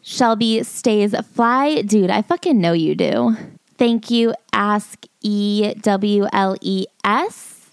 Shelby 0.03 0.63
stays 0.63 1.15
fly. 1.35 1.83
Dude, 1.83 2.11
I 2.11 2.23
fucking 2.23 2.61
know 2.61 2.73
you 2.73 2.95
do. 2.95 3.37
Thank 3.79 4.11
you, 4.11 4.35
Ask 4.53 5.07
E 5.23 5.75
W 5.81 6.27
L 6.33 6.57
E 6.61 6.87
S. 7.05 7.71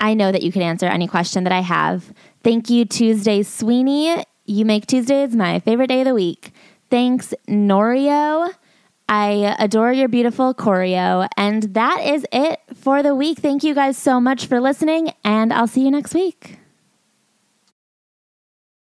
I 0.00 0.14
know 0.14 0.32
that 0.32 0.42
you 0.42 0.52
can 0.52 0.62
answer 0.62 0.86
any 0.86 1.08
question 1.08 1.44
that 1.44 1.52
I 1.52 1.60
have. 1.60 2.12
Thank 2.42 2.70
you, 2.70 2.84
Tuesday 2.84 3.42
Sweeney. 3.42 4.24
You 4.44 4.64
make 4.64 4.86
Tuesdays 4.86 5.34
my 5.34 5.58
favorite 5.60 5.88
day 5.88 6.00
of 6.00 6.06
the 6.06 6.14
week. 6.14 6.52
Thanks, 6.90 7.34
Norio. 7.48 8.52
I 9.08 9.56
adore 9.58 9.92
your 9.92 10.08
beautiful 10.08 10.54
choreo. 10.54 11.28
And 11.36 11.62
that 11.74 12.00
is 12.04 12.26
it 12.32 12.60
for 12.74 13.02
the 13.02 13.14
week. 13.14 13.38
Thank 13.38 13.62
you 13.62 13.74
guys 13.74 13.96
so 13.96 14.20
much 14.20 14.46
for 14.46 14.60
listening, 14.60 15.12
and 15.24 15.52
I'll 15.52 15.68
see 15.68 15.84
you 15.84 15.90
next 15.90 16.14
week. 16.14 16.58